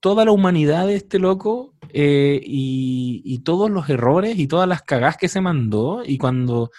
toda 0.02 0.24
la 0.24 0.32
humanidad 0.32 0.88
de 0.88 0.96
este 0.96 1.20
loco 1.20 1.74
eh, 1.92 2.40
y, 2.44 3.38
todos 3.44 3.70
los 3.70 3.88
errores 3.88 4.38
y 4.38 4.46
todas 4.46 4.68
las 4.68 4.82
cagadas 4.82 5.16
que 5.16 5.28
se 5.28 5.40
mandó 5.40 6.02
y 6.04 6.18
cuando, 6.18 6.70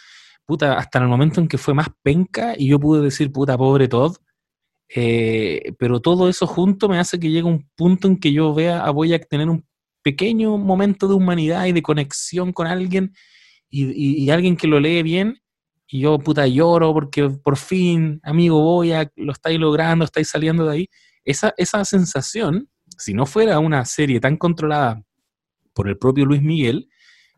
puta, 0.45 0.77
hasta 0.77 0.99
el 0.99 1.07
momento 1.07 1.41
en 1.41 1.47
que 1.47 1.57
fue 1.57 1.73
más 1.73 1.87
penca 2.03 2.53
y 2.57 2.67
yo 2.67 2.79
pude 2.79 3.01
decir, 3.01 3.31
puta, 3.31 3.57
pobre 3.57 3.87
Todd, 3.87 4.17
eh, 4.89 5.73
pero 5.79 6.01
todo 6.01 6.29
eso 6.29 6.47
junto 6.47 6.89
me 6.89 6.99
hace 6.99 7.19
que 7.19 7.31
llegue 7.31 7.47
un 7.47 7.67
punto 7.75 8.07
en 8.07 8.19
que 8.19 8.31
yo 8.31 8.53
vea 8.53 8.83
a 8.85 8.91
Boyack 8.91 9.27
tener 9.29 9.49
un 9.49 9.65
pequeño 10.03 10.57
momento 10.57 11.07
de 11.07 11.15
humanidad 11.15 11.65
y 11.65 11.71
de 11.71 11.81
conexión 11.81 12.51
con 12.51 12.67
alguien 12.67 13.13
y 13.69 14.29
alguien 14.29 14.55
que 14.55 14.67
lo 14.67 14.79
lee 14.79 15.01
bien 15.01 15.41
y 15.87 16.01
yo, 16.01 16.17
puta, 16.19 16.47
lloro 16.47 16.93
porque 16.93 17.29
por 17.29 17.55
fin, 17.57 18.19
amigo 18.23 18.61
Boyack, 18.61 19.11
lo 19.15 19.31
estáis 19.31 19.59
logrando, 19.59 20.05
estáis 20.05 20.27
saliendo 20.29 20.65
de 20.65 20.73
ahí. 20.73 20.89
Esa, 21.23 21.53
esa 21.57 21.85
sensación 21.85 22.67
si 23.03 23.13
no 23.13 23.25
fuera 23.25 23.59
una 23.59 23.83
serie 23.83 24.19
tan 24.19 24.37
controlada 24.37 25.03
por 25.73 25.89
el 25.89 25.97
propio 25.97 26.25
Luis 26.25 26.41
Miguel, 26.41 26.87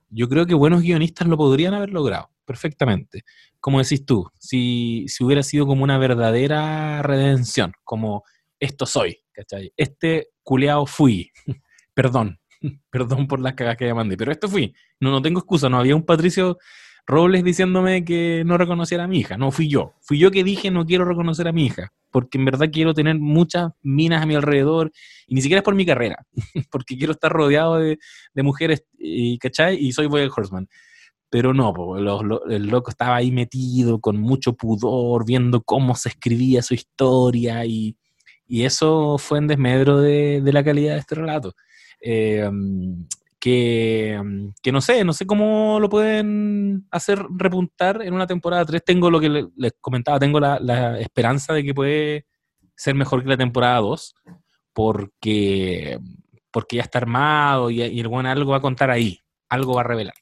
yo 0.09 0.30
creo 0.30 0.45
que 0.45 0.53
buenos 0.53 0.82
guionistas 0.84 1.28
lo 1.28 1.38
podrían 1.38 1.74
haber 1.74 1.89
logrado 1.89 2.30
perfectamente. 2.45 3.24
Como 3.59 3.80
decís 3.80 4.05
tú, 4.05 4.30
si, 4.39 5.05
si 5.07 5.24
hubiera 5.24 5.41
sido 5.41 5.66
como 5.66 5.84
una 5.84 5.97
verdadera 5.97 7.01
redención, 7.01 7.72
como 7.84 8.24
esto 8.59 8.86
soy, 8.86 9.18
¿cachai? 9.32 9.74
Este 9.76 10.30
culeado 10.43 10.86
fui, 10.86 11.32
perdón, 11.95 12.39
perdón 12.91 13.28
por 13.28 13.39
las 13.39 13.55
cagas 13.55 13.78
que 13.78 13.88
ya 13.88 13.95
mandé, 13.95 14.16
pero 14.16 14.32
esto 14.32 14.47
fui, 14.47 14.76
no, 14.99 15.09
no 15.09 15.22
tengo 15.22 15.39
excusa, 15.39 15.68
no 15.68 15.80
había 15.80 15.95
un 15.95 16.05
Patricio 16.05 16.59
Robles 17.08 17.43
diciéndome 17.43 18.03
que 18.03 18.43
no 18.45 18.58
reconociera 18.58 19.03
a 19.03 19.08
mi 19.08 19.20
hija, 19.20 19.38
no 19.38 19.51
fui 19.51 19.68
yo, 19.70 19.93
fui 20.01 20.18
yo 20.18 20.32
que 20.32 20.43
dije 20.43 20.72
no 20.72 20.86
quiero 20.86 21.06
reconocer 21.06 21.47
a 21.47 21.51
mi 21.51 21.66
hija, 21.68 21.93
porque 22.10 22.39
en 22.39 22.45
verdad 22.45 22.70
quiero 22.74 22.95
tener 22.95 23.20
muchas 23.20 23.72
minas 23.84 24.24
a 24.24 24.26
mi 24.26 24.34
alrededor, 24.34 24.91
y 25.28 25.36
ni 25.36 25.41
siquiera 25.41 25.60
es 25.60 25.64
por 25.64 25.76
mi 25.76 25.86
carrera, 25.86 26.26
porque 26.72 26.97
quiero 26.97 27.14
estar 27.14 27.32
rodeado 27.32 27.76
de, 27.78 27.99
mujeres, 28.43 28.86
y, 28.97 29.38
¿cachai? 29.38 29.78
Y 29.78 29.91
soy 29.91 30.08
Boy 30.08 30.30
Horseman. 30.36 30.68
Pero 31.30 31.53
no, 31.53 31.74
po, 31.74 31.99
lo- 31.99 32.24
lo- 32.24 32.45
el 32.47 32.68
loco 32.68 32.89
estaba 32.91 33.18
ahí 33.18 33.32
metido 33.32 33.99
con 33.99 34.18
mucho 34.20 34.53
pudor, 34.53 35.26
viendo 35.26 35.62
cómo 35.62 35.93
se 35.95 36.10
escribía 36.10 36.62
su 36.64 36.74
historia, 36.74 37.66
y, 37.66 37.95
y 38.47 38.64
eso 38.64 39.18
fue 39.20 39.38
en 39.39 39.47
desmedro 39.47 39.99
de, 39.99 40.41
de 40.41 40.53
la 40.53 40.64
calidad 40.64 40.93
de 40.93 40.99
este 40.99 41.16
relato. 41.16 41.53
Eh, 42.01 42.49
que, 43.46 44.20
que 44.64 44.72
no 44.72 44.82
sé, 44.82 45.04
no 45.04 45.14
sé 45.14 45.28
cómo 45.28 45.80
lo 45.80 45.88
pueden 45.88 46.88
hacer 46.89 47.24
repuntar 47.38 48.02
en 48.02 48.16
una 48.16 48.26
temporada 48.26 48.66
3. 48.66 48.84
Tengo 48.84 49.12
lo 49.12 49.20
que 49.20 49.30
le- 49.30 49.48
les 49.56 49.74
comentaba, 49.80 50.18
tengo 50.18 50.39
la, 50.39 50.58
la 50.60 51.00
esperanza 51.00 51.54
de 51.54 51.64
que 51.64 51.72
puede 51.76 52.26
ser 52.76 52.96
mejor 52.96 53.22
que 53.22 53.30
la 53.30 53.38
temporada 53.38 53.78
2, 53.82 54.16
porque, 54.74 56.00
porque 56.50 56.78
ya 56.78 56.82
está 56.82 56.98
armado 56.98 57.70
y, 57.70 57.84
y 57.84 58.00
el 58.00 58.08
buen 58.08 58.26
algo 58.26 58.50
va 58.50 58.58
a 58.58 58.62
contar 58.62 58.89
ahí, 58.89 59.20
algo 59.48 59.76
va 59.76 59.82
a 59.82 59.86
revelar. 59.86 60.16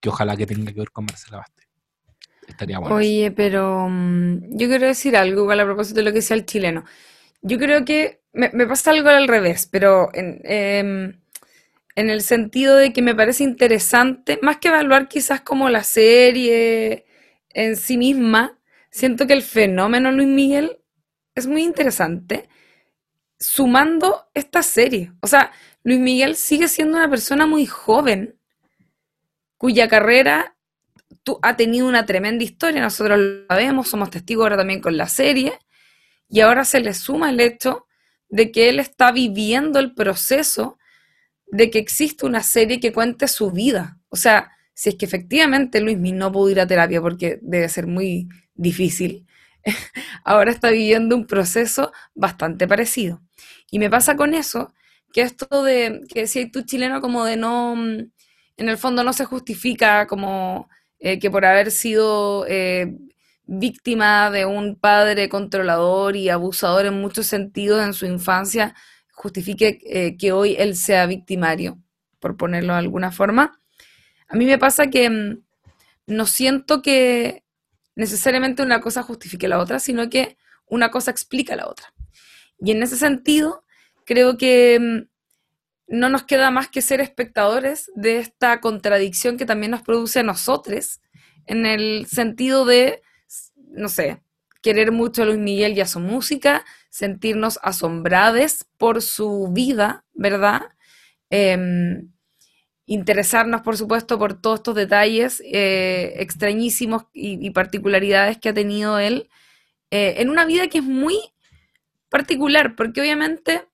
Que 0.00 0.10
ojalá 0.10 0.36
que 0.36 0.46
tenga 0.46 0.72
que 0.72 0.78
ver 0.78 0.92
con 0.92 1.06
Marcela 1.06 1.38
Baste. 1.38 1.64
Estaría 2.46 2.78
bueno. 2.78 2.94
Oye, 2.94 3.32
pero 3.32 3.88
mm, 3.90 4.56
yo 4.56 4.68
quiero 4.68 4.86
decir 4.86 5.16
algo 5.16 5.40
igual 5.42 5.58
a 5.58 5.64
propósito 5.64 5.96
de 5.98 6.04
lo 6.04 6.10
que 6.12 6.18
decía 6.20 6.36
el 6.36 6.46
chileno. 6.46 6.84
Yo 7.42 7.58
creo 7.58 7.84
que 7.84 8.20
me, 8.32 8.50
me 8.54 8.68
pasa 8.68 8.92
algo 8.92 9.08
al 9.08 9.26
revés, 9.26 9.66
pero 9.70 10.10
en, 10.14 10.40
em, 10.44 11.20
en 11.96 12.10
el 12.10 12.22
sentido 12.22 12.76
de 12.76 12.92
que 12.92 13.02
me 13.02 13.14
parece 13.14 13.44
interesante, 13.44 14.38
más 14.42 14.58
que 14.58 14.68
evaluar 14.68 15.08
quizás 15.08 15.40
como 15.40 15.68
la 15.68 15.84
serie 15.84 17.06
en 17.50 17.76
sí 17.76 17.96
misma, 17.96 18.58
siento 18.90 19.26
que 19.26 19.32
el 19.32 19.42
fenómeno 19.42 20.10
Luis 20.10 20.28
Miguel 20.28 20.78
es 21.34 21.46
muy 21.46 21.62
interesante 21.62 22.48
sumando 23.38 24.28
esta 24.34 24.62
serie. 24.62 25.12
O 25.20 25.26
sea, 25.26 25.52
Luis 25.82 26.00
Miguel 26.00 26.36
sigue 26.36 26.68
siendo 26.68 26.96
una 26.96 27.08
persona 27.10 27.46
muy 27.46 27.66
joven, 27.66 28.38
cuya 29.56 29.88
carrera 29.88 30.56
ha 31.42 31.56
tenido 31.56 31.88
una 31.88 32.06
tremenda 32.06 32.44
historia, 32.44 32.82
nosotros 32.82 33.18
lo 33.18 33.46
sabemos, 33.48 33.88
somos 33.88 34.10
testigos 34.10 34.44
ahora 34.44 34.56
también 34.58 34.80
con 34.80 34.96
la 34.96 35.08
serie, 35.08 35.58
y 36.28 36.40
ahora 36.40 36.64
se 36.64 36.80
le 36.80 36.92
suma 36.92 37.30
el 37.30 37.40
hecho 37.40 37.86
de 38.28 38.50
que 38.50 38.68
él 38.68 38.80
está 38.80 39.12
viviendo 39.12 39.78
el 39.78 39.94
proceso 39.94 40.78
de 41.54 41.70
que 41.70 41.78
existe 41.78 42.26
una 42.26 42.42
serie 42.42 42.80
que 42.80 42.92
cuente 42.92 43.28
su 43.28 43.52
vida. 43.52 43.96
O 44.08 44.16
sea, 44.16 44.50
si 44.74 44.88
es 44.88 44.96
que 44.96 45.04
efectivamente 45.06 45.80
Luis 45.80 45.96
Miguel 45.96 46.18
no 46.18 46.32
pudo 46.32 46.50
ir 46.50 46.58
a 46.58 46.66
terapia 46.66 47.00
porque 47.00 47.38
debe 47.42 47.68
ser 47.68 47.86
muy 47.86 48.28
difícil, 48.56 49.24
ahora 50.24 50.50
está 50.50 50.70
viviendo 50.70 51.14
un 51.14 51.28
proceso 51.28 51.92
bastante 52.12 52.66
parecido. 52.66 53.22
Y 53.70 53.78
me 53.78 53.88
pasa 53.88 54.16
con 54.16 54.34
eso, 54.34 54.74
que 55.12 55.20
esto 55.22 55.62
de 55.62 56.00
que 56.12 56.22
decías 56.22 56.50
tú 56.50 56.62
chileno 56.62 57.00
como 57.00 57.24
de 57.24 57.36
no, 57.36 57.76
mm, 57.76 58.10
en 58.56 58.68
el 58.68 58.76
fondo 58.76 59.04
no 59.04 59.12
se 59.12 59.24
justifica 59.24 60.08
como 60.08 60.68
eh, 60.98 61.20
que 61.20 61.30
por 61.30 61.44
haber 61.44 61.70
sido 61.70 62.46
eh, 62.48 62.96
víctima 63.46 64.28
de 64.32 64.44
un 64.44 64.74
padre 64.74 65.28
controlador 65.28 66.16
y 66.16 66.30
abusador 66.30 66.86
en 66.86 67.00
muchos 67.00 67.26
sentidos 67.26 67.84
en 67.84 67.94
su 67.94 68.06
infancia, 68.06 68.74
justifique 69.14 69.80
eh, 69.84 70.16
que 70.16 70.32
hoy 70.32 70.56
él 70.58 70.76
sea 70.76 71.06
victimario, 71.06 71.78
por 72.20 72.36
ponerlo 72.36 72.72
de 72.72 72.80
alguna 72.80 73.12
forma. 73.12 73.60
A 74.28 74.36
mí 74.36 74.44
me 74.44 74.58
pasa 74.58 74.88
que 74.88 75.08
mm, 75.08 75.42
no 76.06 76.26
siento 76.26 76.82
que 76.82 77.44
necesariamente 77.96 78.62
una 78.62 78.80
cosa 78.80 79.02
justifique 79.02 79.48
la 79.48 79.58
otra, 79.58 79.78
sino 79.78 80.10
que 80.10 80.36
una 80.66 80.90
cosa 80.90 81.10
explica 81.10 81.56
la 81.56 81.68
otra. 81.68 81.92
Y 82.58 82.70
en 82.72 82.82
ese 82.82 82.96
sentido, 82.96 83.64
creo 84.04 84.36
que 84.36 84.78
mm, 84.80 85.96
no 85.98 86.08
nos 86.08 86.24
queda 86.24 86.50
más 86.50 86.68
que 86.68 86.82
ser 86.82 87.00
espectadores 87.00 87.90
de 87.94 88.18
esta 88.18 88.60
contradicción 88.60 89.36
que 89.36 89.46
también 89.46 89.70
nos 89.70 89.82
produce 89.82 90.20
a 90.20 90.24
nosotros, 90.24 91.00
en 91.46 91.66
el 91.66 92.06
sentido 92.06 92.64
de, 92.64 93.02
no 93.56 93.88
sé, 93.88 94.22
querer 94.62 94.92
mucho 94.92 95.22
a 95.22 95.26
Luis 95.26 95.38
Miguel 95.38 95.76
y 95.76 95.82
a 95.82 95.86
su 95.86 96.00
música, 96.00 96.64
sentirnos 96.94 97.58
asombrades 97.60 98.68
por 98.78 99.02
su 99.02 99.48
vida, 99.52 100.04
¿verdad? 100.14 100.62
Em, 101.28 102.12
interesarnos, 102.86 103.62
por 103.62 103.76
supuesto, 103.76 104.16
por 104.16 104.40
todos 104.40 104.60
estos 104.60 104.76
detalles 104.76 105.42
eh, 105.44 106.14
extrañísimos 106.18 107.06
y, 107.12 107.50
particularidades 107.50 108.38
que 108.38 108.50
ha 108.50 108.54
tenido 108.54 109.00
él 109.00 109.28
eh, 109.90 110.14
en 110.18 110.30
una 110.30 110.44
vida 110.44 110.68
que 110.68 110.78
es 110.78 110.84
muy 110.84 111.18
particular, 112.10 112.76
porque 112.76 113.00
obviamente, 113.00 113.64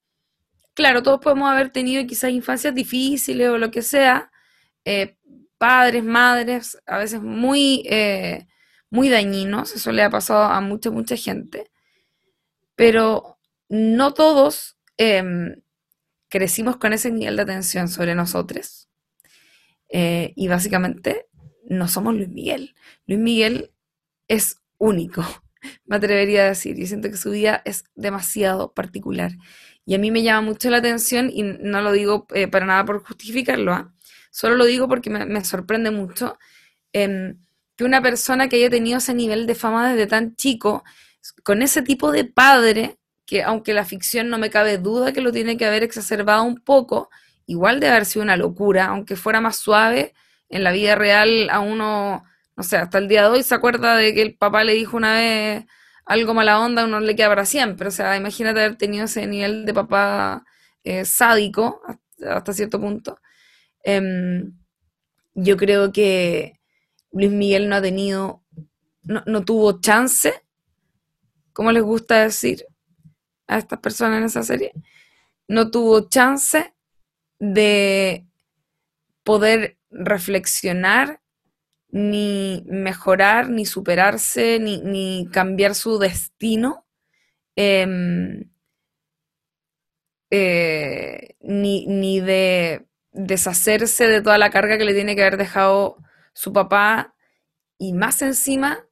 claro, 0.73 1.03
todos 1.03 1.21
podemos 1.21 1.51
haber 1.51 1.69
tenido 1.69 2.07
quizás 2.07 2.31
infancias 2.31 2.75
difíciles 2.75 3.51
o 3.51 3.59
lo 3.59 3.71
que 3.71 3.83
sea, 3.83 4.33
eh, 4.87 5.19
padres, 5.59 6.05
madres, 6.05 6.79
a 6.87 6.97
veces 6.97 7.21
muy, 7.21 7.87
muy 8.89 9.11
dañinos, 9.11 9.75
eso 9.75 9.93
le 9.93 10.05
ha 10.05 10.09
pasado 10.09 10.45
a 10.45 10.61
mucha, 10.63 10.91
mucha 10.91 11.17
gente, 11.17 11.71
pero 12.81 13.39
no 13.69 14.15
todos 14.15 14.79
em, 14.97 15.61
crecimos 16.31 16.79
con 16.79 16.95
ese 16.95 17.11
nivel 17.11 17.37
de 17.37 17.43
atención 17.43 17.89
sobre 17.91 18.15
nosotros. 18.15 18.89
Eh, 19.91 20.33
y 20.35 20.49
básicamente 20.49 21.27
no 21.69 21.89
somos 21.89 22.15
Luis 22.15 22.31
Miguel. 22.31 22.75
Luis 23.07 23.21
Miguel 23.21 23.73
es 24.29 24.63
único, 24.79 25.23
me 25.85 25.97
atrevería 25.97 26.45
a 26.45 26.49
decir. 26.49 26.75
Yo 26.79 26.87
siento 26.87 27.11
que 27.11 27.19
su 27.19 27.33
vida 27.33 27.61
es 27.67 27.85
demasiado 27.97 28.73
particular. 28.73 29.33
Y 29.85 29.95
a 29.95 29.99
mí 29.99 30.11
me 30.11 30.23
llama 30.23 30.41
mucho 30.41 30.71
la 30.71 30.79
atención, 30.79 31.29
y 31.31 31.43
no 31.43 31.83
lo 31.83 31.93
digo 31.93 32.27
eh, 32.33 32.49
para 32.49 32.65
nada 32.65 32.87
por 32.87 33.05
justificarlo, 33.05 33.75
¿ah? 33.75 33.93
solo 34.31 34.57
lo 34.57 34.65
digo 34.65 34.89
porque 34.89 35.11
me, 35.11 35.45
sorprende 35.45 35.91
mucho 35.91 36.39
em, 36.95 37.37
que 37.77 37.85
una 37.85 38.01
persona 38.01 38.49
que 38.49 38.57
haya 38.57 38.71
tenido 38.71 38.97
ese 38.97 39.13
nivel 39.13 39.47
de 39.47 39.55
fama 39.55 39.91
desde 39.91 40.07
tan 40.07 40.35
chico, 40.35 40.83
con 41.45 41.63
ese 41.63 41.83
tipo 41.83 42.13
de 42.13 42.25
padre, 42.25 42.99
que 43.27 43.43
aunque 43.43 43.75
la 43.75 43.85
ficción 43.85 44.29
no 44.29 44.39
me 44.39 44.51
cabe 44.51 44.79
duda 44.79 45.13
que 45.13 45.21
lo 45.21 45.33
tiene 45.33 45.57
que 45.57 45.67
haber 45.67 45.83
exacerbado 45.83 46.43
un 46.45 46.57
poco, 46.57 47.11
igual 47.47 47.81
de 47.81 47.89
haber 47.89 48.07
sido 48.07 48.23
una 48.23 48.37
locura, 48.37 48.87
aunque 48.87 49.17
fuera 49.17 49.41
más 49.41 49.57
suave, 49.57 50.15
en 50.49 50.65
la 50.65 50.73
vida 50.73 50.97
real 50.97 51.49
a 51.51 51.61
uno, 51.61 52.25
no 52.57 52.63
sé, 52.63 52.77
hasta 52.77 52.99
el 52.99 53.09
día 53.09 53.23
de 53.23 53.29
hoy 53.29 53.43
se 53.43 53.55
acuerda 53.55 53.97
de 53.97 54.15
que 54.15 54.23
el 54.23 54.37
papá 54.37 54.65
le 54.65 54.75
dijo 54.75 54.97
una 54.97 55.15
vez 55.15 55.65
algo 56.05 56.35
mala 56.35 56.61
onda, 56.61 56.85
uno 56.85 57.01
le 57.01 57.15
queda 57.15 57.29
para 57.29 57.47
siempre. 57.47 57.89
O 57.89 57.91
sea, 57.93 58.17
imagínate 58.17 58.61
haber 58.61 58.77
tenido 58.77 59.05
ese 59.05 59.27
nivel 59.27 59.65
de 59.65 59.75
papá 59.75 60.45
eh, 60.83 61.05
sádico 61.05 61.81
hasta, 62.29 62.53
cierto 62.53 62.81
punto. 62.81 63.21
Em, 63.85 64.53
yo 65.35 65.57
creo 65.57 65.93
que 65.93 66.61
Luis 67.13 67.31
Miguel 67.31 67.69
no 67.69 67.77
ha 67.77 67.83
tenido, 67.83 68.43
no, 69.03 69.23
no 69.27 69.45
tuvo 69.45 69.81
chance, 69.81 70.35
como 71.53 71.73
les 71.73 71.83
gusta 71.83 72.23
decir 72.23 72.67
a 73.47 73.59
estas 73.59 73.81
personas 73.81 74.19
en 74.19 74.25
esa 74.25 74.43
serie, 74.43 74.73
no 75.49 75.71
tuvo 75.71 76.09
chance 76.09 76.75
de 77.39 78.27
poder 79.25 79.79
reflexionar, 79.91 81.21
ni 81.89 82.65
mejorar, 82.67 83.51
ni 83.51 83.67
superarse, 83.67 84.59
ni, 84.61 85.29
cambiar 85.33 85.75
su 85.75 85.99
destino, 85.99 86.87
em, 87.57 88.51
eh, 90.31 91.37
ni, 91.41 92.21
de 92.21 92.87
deshacerse 93.13 94.07
de 94.07 94.23
toda 94.23 94.39
la 94.39 94.51
carga 94.51 94.79
que 94.79 94.85
le 94.85 94.95
tiene 94.95 95.17
que 95.17 95.23
haber 95.23 95.37
dejado 95.37 95.97
su 96.33 96.53
papá 96.53 97.15
y 97.79 97.93
más 97.93 98.23
encima 98.23 98.87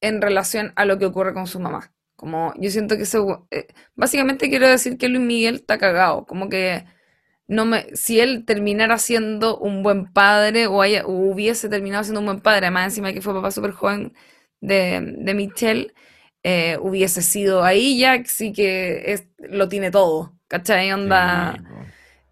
en 0.00 0.20
relación 0.20 0.72
a 0.76 0.84
lo 0.84 0.98
que 0.98 1.06
ocurre 1.06 1.34
con 1.34 1.46
su 1.46 1.60
mamá. 1.60 1.92
Como 2.20 2.52
yo 2.58 2.70
siento 2.70 2.98
que 2.98 3.04
eso, 3.04 3.46
eh, 3.50 3.66
básicamente 3.96 4.50
quiero 4.50 4.68
decir 4.68 4.98
que 4.98 5.08
Luis 5.08 5.22
Miguel 5.22 5.54
está 5.54 5.78
cagado, 5.78 6.26
como 6.26 6.50
que 6.50 6.84
no 7.48 7.64
me, 7.64 7.96
si 7.96 8.20
él 8.20 8.44
terminara 8.44 8.98
siendo 8.98 9.56
un 9.58 9.82
buen 9.82 10.12
padre 10.12 10.66
o, 10.66 10.82
hubiese 11.08 11.70
terminado 11.70 12.04
siendo 12.04 12.20
un 12.20 12.26
buen 12.26 12.40
padre, 12.42 12.66
además 12.66 12.84
encima 12.92 13.14
que 13.14 13.22
fue 13.22 13.32
papá 13.32 13.50
súper 13.50 13.70
joven 13.72 14.12
de, 14.60 15.00
de 15.18 15.34
Michelle, 15.34 15.94
eh, 16.42 16.76
hubiese 16.82 17.22
sido 17.22 17.64
ahí 17.64 17.98
ya, 17.98 18.22
sí 18.26 18.52
que 18.52 19.12
es, 19.12 19.26
lo 19.38 19.70
tiene 19.70 19.90
todo, 19.90 20.34
¿cachai? 20.46 20.92
Onda 20.92 21.56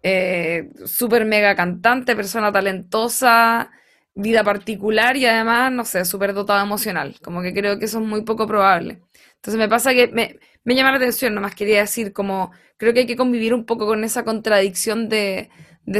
eh, 0.03 0.69
súper 0.85 1.25
mega 1.25 1.55
cantante, 1.55 2.15
persona 2.15 2.51
talentosa, 2.51 3.71
vida 4.13 4.43
particular 4.43 5.17
y 5.17 5.25
además, 5.25 5.71
no 5.71 5.83
sé, 5.83 6.05
súper 6.05 6.35
dotado 6.35 6.63
emocional, 6.63 7.15
como 7.23 7.41
que 7.41 7.53
creo 7.55 7.79
que 7.79 7.85
eso 7.85 7.99
es 7.99 8.05
muy 8.05 8.21
poco 8.23 8.45
probable. 8.45 9.01
Entonces 9.39 9.57
me 9.57 9.69
pasa 9.69 9.93
que 9.93 10.07
me, 10.09 10.37
me 10.63 10.75
llama 10.75 10.91
la 10.91 10.97
atención, 10.97 11.33
nomás 11.33 11.55
quería 11.55 11.79
decir 11.79 12.13
como 12.13 12.51
creo 12.77 12.93
que 12.93 13.01
hay 13.01 13.05
que 13.05 13.15
convivir 13.17 13.53
un 13.53 13.65
poco 13.65 13.85
con 13.85 14.03
esa 14.03 14.23
contradicción 14.23 15.09
de, 15.09 15.49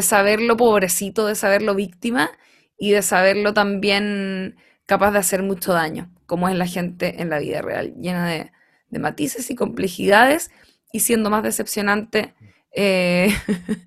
saberlo 0.01 0.57
pobrecito, 0.57 1.27
de 1.27 1.35
saberlo 1.35 1.75
víctima 1.75 2.31
y 2.77 2.91
de 2.91 3.01
saberlo 3.01 3.53
también 3.53 4.55
capaz 4.85 5.11
de 5.11 5.19
hacer 5.19 5.43
mucho 5.43 5.73
daño, 5.73 6.11
como 6.25 6.49
es 6.49 6.55
la 6.55 6.67
gente 6.67 7.21
en 7.21 7.29
la 7.29 7.39
vida 7.39 7.61
real, 7.61 7.93
llena 7.99 8.27
de, 8.27 8.51
matices 8.99 9.51
y 9.51 9.55
complejidades 9.55 10.51
y 10.91 11.01
siendo 11.01 11.29
más 11.29 11.43
decepcionante 11.43 12.33
eh, 12.75 13.29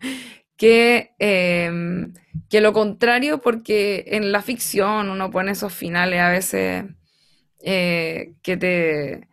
que, 0.57 1.13
em, 1.19 2.13
que 2.49 2.61
lo 2.61 2.73
contrario, 2.73 3.39
porque 3.41 4.05
en 4.09 4.33
la 4.33 4.43
ficción 4.43 5.11
uno 5.11 5.31
pone 5.31 5.53
esos 5.53 5.73
finales 5.73 6.21
a 6.21 6.29
veces 6.31 6.85
eh, 7.65 8.35
que 8.43 8.57
te 8.57 9.32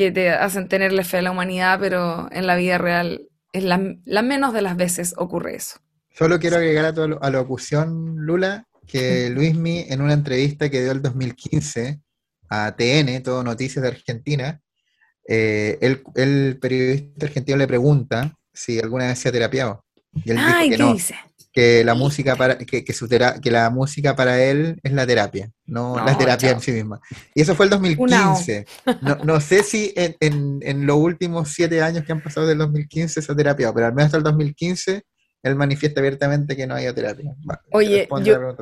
que 0.00 0.10
te 0.10 0.30
hacen 0.30 0.66
tenerle 0.66 1.04
fe 1.04 1.18
a 1.18 1.22
la 1.22 1.30
humanidad, 1.30 1.78
pero 1.78 2.26
en 2.32 2.46
la 2.46 2.56
vida 2.56 2.78
real 2.78 3.28
es 3.52 3.64
la, 3.64 3.76
menos 4.22 4.54
de 4.54 4.62
las 4.62 4.74
veces 4.74 5.12
ocurre 5.18 5.56
eso. 5.56 5.78
Solo 6.08 6.38
quiero 6.38 6.56
agregar 6.56 6.86
a 6.86 6.94
tu 6.94 7.02
alocución, 7.20 8.16
Lula, 8.16 8.66
que 8.86 9.28
Luismi 9.28 9.84
en 9.90 10.00
una 10.00 10.14
entrevista 10.14 10.70
que 10.70 10.80
dio 10.80 10.92
el 10.92 11.02
2015 11.02 12.00
a 12.48 12.74
TN, 12.74 13.22
Todo 13.22 13.44
Noticias 13.44 13.82
de 13.82 13.88
Argentina, 13.88 14.58
eh, 15.28 15.76
el, 15.82 16.58
periodista 16.58 17.26
argentino 17.26 17.58
le 17.58 17.66
pregunta 17.66 18.34
si 18.54 18.80
alguna 18.80 19.08
vez 19.08 19.18
se 19.18 19.28
ha 19.28 19.32
terapiado. 19.32 19.84
Y 20.24 20.30
él 20.30 20.38
Ay, 20.40 20.70
¿qué 20.70 20.82
dice? 20.82 21.14
Que 21.52 21.82
la 21.84 21.94
música 21.94 22.36
para 22.36 22.58
que, 22.58 22.84
que, 22.84 22.92
su 22.92 23.08
que 23.08 23.50
la 23.50 23.70
música 23.70 24.14
para 24.14 24.42
él 24.42 24.78
es 24.82 24.92
la 24.92 25.06
terapia, 25.06 25.50
no, 25.66 25.96
la 26.04 26.16
terapia 26.16 26.50
en 26.50 26.60
sí 26.60 26.72
misma. 26.72 27.00
Y 27.34 27.42
eso 27.42 27.54
fue 27.54 27.66
el 27.66 27.70
2015. 27.70 28.66
No, 29.02 29.16
no, 29.24 29.40
sé 29.40 29.62
si 29.62 29.92
en, 29.96 30.16
en, 30.20 30.60
en, 30.62 30.86
los 30.86 30.96
últimos 30.96 31.48
siete 31.48 31.82
años 31.82 32.04
que 32.04 32.12
han 32.12 32.22
pasado 32.22 32.46
del 32.46 32.58
2015 32.58 33.20
se 33.20 33.32
ha 33.32 33.34
terapiado, 33.34 33.74
pero 33.74 33.86
al 33.86 33.94
menos 33.94 34.06
hasta 34.06 34.18
el 34.18 34.24
2015 34.24 35.04
él 35.42 35.56
manifiesta 35.56 36.00
abiertamente 36.00 36.56
que 36.56 36.66
no 36.66 36.74
hay 36.74 36.92
terapia. 36.92 37.34
Oye, 37.72 38.08
yo, 38.22 38.54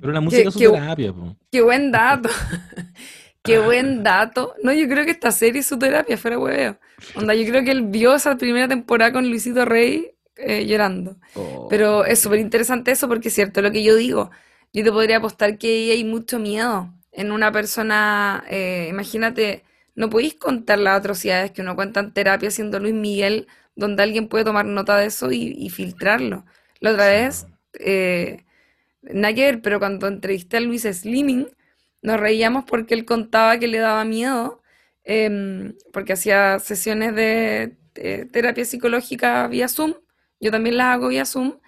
pero 0.00 0.12
la 0.12 0.20
música 0.20 0.48
es 0.48 0.54
su 0.54 0.58
terapia. 0.58 1.14
Qué 1.50 1.60
buen 1.60 1.92
dato. 1.92 2.28
Qué 3.44 3.58
buen 3.58 4.02
dato. 4.04 4.54
No, 4.62 4.72
yo 4.72 4.88
creo 4.88 5.04
que 5.04 5.10
esta 5.10 5.32
serie 5.32 5.60
es 5.60 5.66
su 5.66 5.78
terapia, 5.78 6.16
fuera 6.16 6.38
hueveo. 6.38 6.78
Onda, 7.16 7.34
yo 7.34 7.44
creo 7.44 7.64
que 7.64 7.72
él 7.72 7.82
vio 7.82 8.14
esa 8.14 8.36
primera 8.36 8.68
temporada 8.68 9.12
con 9.12 9.28
Luisito 9.28 9.64
Rey 9.64 10.12
eh, 10.42 10.66
llorando. 10.66 11.16
Oh. 11.34 11.68
Pero 11.70 12.04
es 12.04 12.18
súper 12.20 12.40
interesante 12.40 12.90
eso 12.90 13.08
porque 13.08 13.28
es 13.28 13.34
cierto 13.34 13.62
lo 13.62 13.70
que 13.70 13.84
yo 13.84 13.94
digo. 13.96 14.30
Yo 14.72 14.84
te 14.84 14.90
podría 14.92 15.18
apostar 15.18 15.58
que 15.58 15.92
hay 15.92 16.04
mucho 16.04 16.38
miedo 16.38 16.92
en 17.12 17.30
una 17.32 17.52
persona, 17.52 18.44
eh, 18.48 18.88
imagínate, 18.90 19.64
no 19.94 20.10
podéis 20.10 20.34
contar 20.34 20.78
las 20.78 20.98
atrocidades 20.98 21.52
que 21.52 21.62
uno 21.62 21.76
cuenta 21.76 22.00
en 22.00 22.12
terapia 22.12 22.50
siendo 22.50 22.80
Luis 22.80 22.94
Miguel, 22.94 23.48
donde 23.76 24.02
alguien 24.02 24.28
puede 24.28 24.44
tomar 24.44 24.64
nota 24.66 24.96
de 24.96 25.06
eso 25.06 25.30
y, 25.30 25.68
filtrarlo. 25.70 26.44
La 26.80 26.92
otra 26.92 27.06
vez, 27.08 27.46
eh, 27.78 28.44
nada 29.02 29.34
que 29.34 29.42
ver, 29.44 29.62
pero 29.62 29.78
cuando 29.78 30.08
entrevisté 30.08 30.56
a 30.58 30.60
Luis 30.60 30.82
Slimming, 30.82 31.48
nos 32.02 32.20
reíamos 32.20 32.64
porque 32.64 32.94
él 32.94 33.04
contaba 33.04 33.58
que 33.58 33.68
le 33.68 33.78
daba 33.78 34.04
miedo, 34.04 34.62
em, 35.04 35.74
porque 35.92 36.14
hacía 36.14 36.58
sesiones 36.58 37.14
de 37.14 37.76
terapia 38.32 38.64
psicológica 38.64 39.46
vía 39.48 39.68
Zoom, 39.68 39.94
yo 40.42 40.50
también 40.50 40.76
las 40.76 40.88
hago 40.88 41.08
vía 41.08 41.24
Zoom 41.24 41.58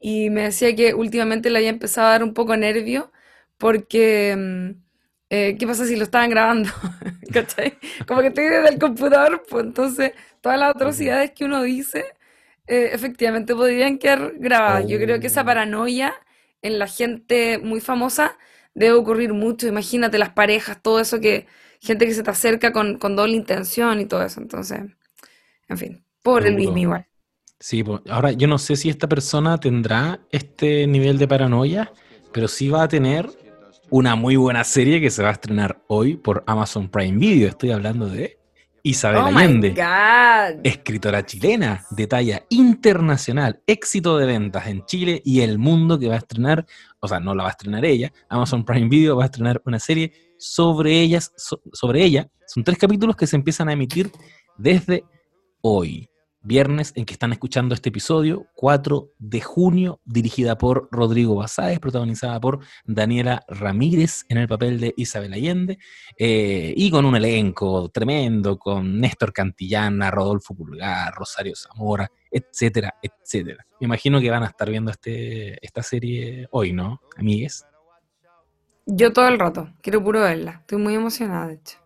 y 0.00 0.30
me 0.30 0.42
decía 0.42 0.76
que 0.76 0.94
últimamente 0.94 1.50
le 1.50 1.58
había 1.58 1.70
empezado 1.70 2.08
a 2.08 2.10
dar 2.12 2.24
un 2.24 2.34
poco 2.34 2.56
nervio 2.56 3.12
porque, 3.58 4.36
mm, 4.36 4.70
eh, 5.30 5.56
¿qué 5.58 5.66
pasa 5.66 5.86
si 5.86 5.96
lo 5.96 6.04
estaban 6.04 6.30
grabando? 6.30 6.70
¿Cachai? 7.32 7.78
Como 8.06 8.20
que 8.20 8.28
estoy 8.28 8.44
desde 8.44 8.68
el 8.68 8.78
computador, 8.78 9.44
pues 9.48 9.64
entonces 9.64 10.12
todas 10.40 10.58
las 10.58 10.70
atrocidades 10.74 11.32
que 11.32 11.44
uno 11.46 11.62
dice 11.62 12.04
eh, 12.66 12.90
efectivamente 12.92 13.54
podrían 13.54 13.98
quedar 13.98 14.34
grabadas. 14.38 14.86
Yo 14.88 14.98
creo 14.98 15.20
que 15.20 15.28
esa 15.28 15.42
oh. 15.42 15.44
paranoia 15.46 16.14
en 16.62 16.78
la 16.78 16.86
gente 16.88 17.58
muy 17.58 17.80
famosa 17.80 18.36
debe 18.74 18.94
ocurrir 18.94 19.32
mucho. 19.32 19.66
Imagínate 19.68 20.18
las 20.18 20.30
parejas, 20.30 20.82
todo 20.82 21.00
eso 21.00 21.20
que 21.20 21.46
gente 21.80 22.06
que 22.06 22.14
se 22.14 22.22
te 22.22 22.30
acerca 22.30 22.72
con, 22.72 22.98
con 22.98 23.16
doble 23.16 23.34
intención 23.34 24.00
y 24.00 24.06
todo 24.06 24.24
eso. 24.24 24.40
Entonces, 24.40 24.80
en 25.68 25.78
fin, 25.78 26.04
pobre 26.22 26.50
Luis 26.50 26.70
igual. 26.76 27.06
Sí, 27.62 27.84
ahora 28.10 28.32
yo 28.32 28.48
no 28.48 28.58
sé 28.58 28.74
si 28.74 28.88
esta 28.88 29.08
persona 29.08 29.56
tendrá 29.56 30.18
este 30.32 30.84
nivel 30.88 31.16
de 31.16 31.28
paranoia, 31.28 31.92
pero 32.32 32.48
sí 32.48 32.68
va 32.68 32.82
a 32.82 32.88
tener 32.88 33.30
una 33.88 34.16
muy 34.16 34.34
buena 34.34 34.64
serie 34.64 35.00
que 35.00 35.10
se 35.10 35.22
va 35.22 35.28
a 35.28 35.32
estrenar 35.34 35.80
hoy 35.86 36.16
por 36.16 36.42
Amazon 36.48 36.88
Prime 36.88 37.18
Video. 37.18 37.48
Estoy 37.48 37.70
hablando 37.70 38.08
de 38.08 38.36
Isabel 38.82 39.20
oh 39.20 39.26
Allende, 39.26 39.76
escritora 40.64 41.24
chilena 41.24 41.86
de 41.90 42.08
talla 42.08 42.42
internacional, 42.50 43.62
éxito 43.68 44.18
de 44.18 44.26
ventas 44.26 44.66
en 44.66 44.84
Chile 44.84 45.22
y 45.24 45.42
el 45.42 45.60
mundo 45.60 46.00
que 46.00 46.08
va 46.08 46.14
a 46.14 46.18
estrenar, 46.18 46.66
o 46.98 47.06
sea, 47.06 47.20
no 47.20 47.32
la 47.32 47.44
va 47.44 47.50
a 47.50 47.52
estrenar 47.52 47.84
ella, 47.84 48.12
Amazon 48.28 48.64
Prime 48.64 48.88
Video 48.88 49.14
va 49.14 49.22
a 49.22 49.26
estrenar 49.26 49.62
una 49.64 49.78
serie 49.78 50.12
sobre 50.36 51.00
ellas, 51.00 51.32
sobre 51.36 52.02
ella. 52.02 52.28
Son 52.44 52.64
tres 52.64 52.76
capítulos 52.76 53.14
que 53.14 53.28
se 53.28 53.36
empiezan 53.36 53.68
a 53.68 53.74
emitir 53.74 54.10
desde 54.58 55.04
hoy. 55.60 56.08
Viernes 56.42 56.92
en 56.96 57.04
que 57.04 57.12
están 57.12 57.32
escuchando 57.32 57.74
este 57.74 57.90
episodio, 57.90 58.46
4 58.54 59.12
de 59.18 59.40
junio, 59.40 60.00
dirigida 60.04 60.58
por 60.58 60.88
Rodrigo 60.90 61.36
Basáez, 61.36 61.78
protagonizada 61.78 62.40
por 62.40 62.60
Daniela 62.84 63.44
Ramírez 63.48 64.24
en 64.28 64.38
el 64.38 64.48
papel 64.48 64.80
de 64.80 64.94
Isabel 64.96 65.32
Allende, 65.32 65.78
eh, 66.18 66.74
y 66.76 66.90
con 66.90 67.04
un 67.04 67.16
elenco 67.16 67.88
tremendo, 67.90 68.58
con 68.58 69.00
Néstor 69.00 69.32
Cantillana, 69.32 70.10
Rodolfo 70.10 70.54
Pulgar, 70.54 71.14
Rosario 71.14 71.54
Zamora, 71.56 72.10
etcétera, 72.30 72.94
etcétera. 73.02 73.66
Me 73.80 73.86
imagino 73.86 74.20
que 74.20 74.30
van 74.30 74.42
a 74.42 74.46
estar 74.46 74.68
viendo 74.68 74.90
este, 74.90 75.64
esta 75.64 75.82
serie 75.82 76.48
hoy, 76.50 76.72
¿no, 76.72 77.00
amigues? 77.16 77.64
Yo 78.86 79.12
todo 79.12 79.28
el 79.28 79.38
rato, 79.38 79.72
quiero 79.80 80.02
puro 80.02 80.22
verla, 80.22 80.58
estoy 80.60 80.78
muy 80.78 80.94
emocionada, 80.94 81.48
de 81.48 81.54
hecho. 81.54 81.81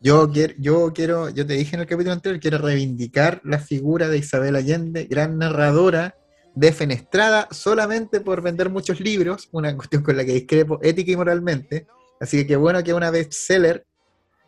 Yo 0.00 0.30
quiero, 0.30 0.54
yo 0.58 0.92
quiero, 0.92 1.30
yo 1.30 1.46
te 1.46 1.54
dije 1.54 1.74
en 1.74 1.80
el 1.80 1.86
capítulo 1.86 2.12
anterior, 2.12 2.40
quiero 2.40 2.58
reivindicar 2.58 3.40
la 3.44 3.58
figura 3.58 4.08
de 4.08 4.18
Isabel 4.18 4.56
Allende, 4.56 5.04
gran 5.04 5.38
narradora, 5.38 6.14
defenestrada 6.54 7.48
solamente 7.50 8.20
por 8.20 8.42
vender 8.42 8.70
muchos 8.70 9.00
libros, 9.00 9.48
una 9.52 9.74
cuestión 9.74 10.02
con 10.02 10.16
la 10.16 10.24
que 10.24 10.34
discrepo 10.34 10.78
ética 10.82 11.12
y 11.12 11.16
moralmente. 11.16 11.86
Así 12.20 12.38
que 12.38 12.46
qué 12.46 12.56
bueno 12.56 12.82
que 12.82 12.94
una 12.94 13.10
bestseller 13.10 13.86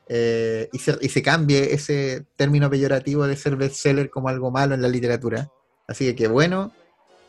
eh, 0.08 0.68
y, 0.72 0.78
se, 0.78 0.96
y 1.00 1.08
se 1.08 1.22
cambie 1.22 1.72
ese 1.72 2.26
término 2.36 2.68
peyorativo 2.68 3.26
de 3.26 3.36
ser 3.36 3.56
bestseller 3.56 4.10
como 4.10 4.28
algo 4.28 4.50
malo 4.50 4.74
en 4.74 4.82
la 4.82 4.88
literatura. 4.88 5.50
Así 5.86 6.06
que 6.06 6.14
qué 6.14 6.28
bueno 6.28 6.72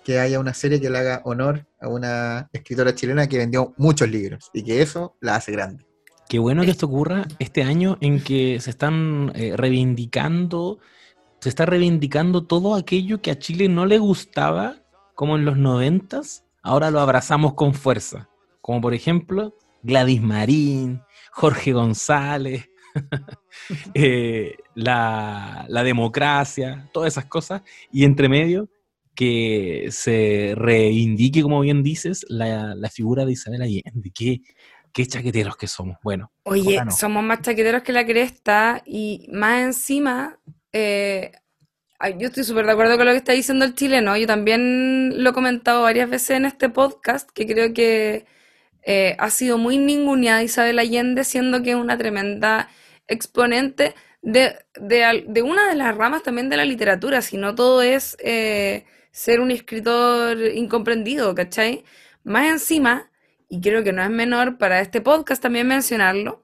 que 0.04 0.20
haya 0.20 0.40
una 0.40 0.54
serie 0.54 0.80
que 0.82 0.90
le 0.90 0.98
haga 0.98 1.22
honor 1.26 1.66
a 1.80 1.88
una 1.88 2.50
escritora 2.52 2.96
chilena 2.96 3.28
que 3.28 3.38
vendió 3.38 3.74
muchos 3.78 4.10
libros 4.10 4.50
y 4.54 4.64
que 4.64 4.82
eso 4.82 5.16
la 5.20 5.36
hace 5.36 5.52
grande. 5.52 5.89
Qué 6.30 6.38
bueno 6.38 6.62
que 6.62 6.70
esto 6.70 6.86
ocurra 6.86 7.28
este 7.40 7.64
año 7.64 7.98
en 8.02 8.24
que 8.24 8.60
se 8.60 8.70
están 8.70 9.32
eh, 9.34 9.58
reivindicando, 9.58 10.78
se 11.40 11.50
está 11.50 11.66
reivindicando 11.66 12.46
todo 12.46 12.76
aquello 12.76 13.20
que 13.20 13.32
a 13.32 13.40
Chile 13.40 13.68
no 13.68 13.88
le 13.88 13.98
gustaba, 13.98 14.76
como 15.16 15.38
en 15.38 15.44
los 15.44 15.58
noventas, 15.58 16.46
ahora 16.62 16.92
lo 16.92 17.00
abrazamos 17.00 17.56
con 17.56 17.74
fuerza. 17.74 18.30
Como 18.62 18.80
por 18.80 18.94
ejemplo 18.94 19.56
Gladys 19.82 20.22
Marín, 20.22 21.02
Jorge 21.32 21.74
González, 21.74 22.70
eh, 23.96 24.56
la, 24.76 25.66
la 25.68 25.84
democracia, 25.84 26.92
todas 26.94 27.12
esas 27.12 27.26
cosas, 27.26 27.64
y 27.92 28.04
entre 28.04 28.30
medio 28.30 28.70
que 29.16 29.88
se 29.90 30.54
reivindique, 30.56 31.42
como 31.42 31.60
bien 31.62 31.82
dices, 31.82 32.24
la, 32.30 32.76
la 32.76 32.90
figura 32.90 33.26
de 33.26 33.32
Isabel 33.32 33.64
Allende, 33.64 34.12
que 34.14 34.42
Qué 34.94 35.06
chaqueteros 35.06 35.56
que 35.58 35.68
somos. 35.68 35.98
Bueno. 36.04 36.32
Oye, 36.44 36.80
somos 36.98 37.24
más 37.24 37.42
chaqueteros 37.42 37.84
que 37.84 37.94
la 37.94 38.06
cresta 38.06 38.82
y 38.86 39.28
más 39.32 39.62
encima, 39.62 40.40
eh, 40.74 41.32
yo 42.18 42.28
estoy 42.28 42.44
súper 42.44 42.66
de 42.66 42.72
acuerdo 42.72 42.98
con 42.98 43.06
lo 43.06 43.12
que 43.12 43.18
está 43.18 43.34
diciendo 43.34 43.66
el 43.66 43.76
chileno. 43.76 44.16
Yo 44.16 44.26
también 44.26 45.22
lo 45.24 45.32
he 45.32 45.34
comentado 45.34 45.82
varias 45.82 46.10
veces 46.10 46.32
en 46.32 46.46
este 46.46 46.70
podcast, 46.70 47.30
que 47.32 47.46
creo 47.46 47.74
que 47.74 48.26
eh, 48.84 49.16
ha 49.20 49.30
sido 49.30 49.58
muy 49.58 49.78
ninguneada 49.78 50.42
Isabel 50.42 50.80
Allende, 50.80 51.24
siendo 51.24 51.62
que 51.62 51.72
es 51.72 51.76
una 51.76 51.98
tremenda 51.98 52.70
exponente 53.08 53.96
de, 54.22 54.56
de, 54.80 55.42
una 55.42 55.68
de 55.70 55.76
las 55.76 55.96
ramas 55.96 56.24
también 56.24 56.50
de 56.50 56.58
la 56.58 56.66
literatura, 56.66 57.22
si 57.22 57.38
no 57.38 57.56
todo 57.56 57.82
es 57.82 58.18
eh, 58.20 58.86
ser 59.12 59.40
un 59.40 59.52
escritor 59.52 60.40
incomprendido, 60.40 61.34
¿cachai? 61.36 61.84
Más 62.24 62.50
encima, 62.50 63.12
y 63.50 63.60
creo 63.62 63.84
que 63.84 63.92
no 63.92 64.04
es 64.04 64.10
menor 64.10 64.58
para 64.58 64.80
este 64.80 65.02
podcast 65.02 65.42
también 65.42 65.68
mencionarlo, 65.68 66.44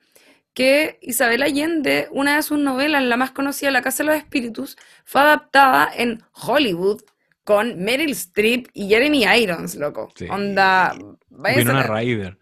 que 0.56 0.98
Isabel 1.02 1.44
Allende, 1.44 2.08
una 2.12 2.38
de 2.38 2.44
sus 2.44 2.58
novelas, 2.58 3.04
la 3.04 3.18
más 3.18 3.32
conocida, 3.32 3.72
La 3.72 3.82
Casa 3.82 4.04
de 4.04 4.10
los 4.10 4.18
Espíritus, 4.18 4.78
fue 5.04 5.22
adaptada 5.22 5.90
en 5.96 6.24
Hollywood 6.32 7.02
con 7.44 7.78
Meryl 7.84 8.12
Streep 8.12 8.68
y 8.74 8.88
Jeremy 8.88 9.26
Irons, 9.42 9.76
loco. 9.76 10.12
Onda. 10.30 10.96
Winona 11.30 11.84
Ryder. 11.84 12.38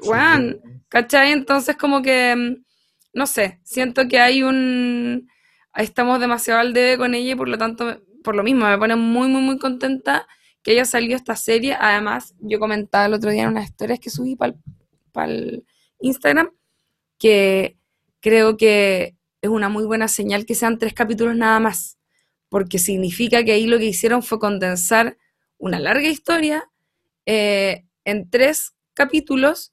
Juan, 0.00 0.58
¿cachai? 0.88 1.32
Entonces, 1.32 1.76
como 1.76 2.00
que. 2.00 2.34
Mm, 2.34 2.64
no 3.12 3.26
sé, 3.26 3.60
siento 3.62 4.08
que 4.08 4.18
hay 4.18 4.42
un. 4.42 5.28
Estamos 5.74 6.18
demasiado 6.20 6.60
al 6.60 6.72
debe 6.72 6.96
con 6.96 7.14
ella 7.14 7.32
y 7.32 7.34
por 7.34 7.48
lo 7.48 7.58
tanto, 7.58 8.00
por 8.24 8.34
lo 8.34 8.42
mismo, 8.42 8.66
me 8.66 8.78
pone 8.78 8.96
muy, 8.96 9.28
muy, 9.28 9.42
muy 9.42 9.58
contenta 9.58 10.26
que 10.62 10.72
haya 10.72 10.84
salido 10.84 11.16
esta 11.16 11.36
serie. 11.36 11.76
Además, 11.78 12.34
yo 12.40 12.58
comentaba 12.58 13.06
el 13.06 13.14
otro 13.14 13.30
día 13.30 13.44
en 13.44 13.50
unas 13.50 13.64
historias 13.64 14.00
que 14.00 14.10
subí 14.10 14.36
para 14.36 15.32
el 15.32 15.64
Instagram 16.00 16.50
que 17.22 17.78
creo 18.18 18.56
que 18.56 19.16
es 19.40 19.48
una 19.48 19.68
muy 19.68 19.84
buena 19.84 20.08
señal 20.08 20.44
que 20.44 20.56
sean 20.56 20.78
tres 20.78 20.92
capítulos 20.92 21.36
nada 21.36 21.60
más, 21.60 21.96
porque 22.48 22.80
significa 22.80 23.44
que 23.44 23.52
ahí 23.52 23.66
lo 23.68 23.78
que 23.78 23.86
hicieron 23.86 24.24
fue 24.24 24.40
condensar 24.40 25.16
una 25.56 25.78
larga 25.78 26.08
historia 26.08 26.68
eh, 27.26 27.84
en 28.04 28.28
tres 28.28 28.74
capítulos 28.94 29.72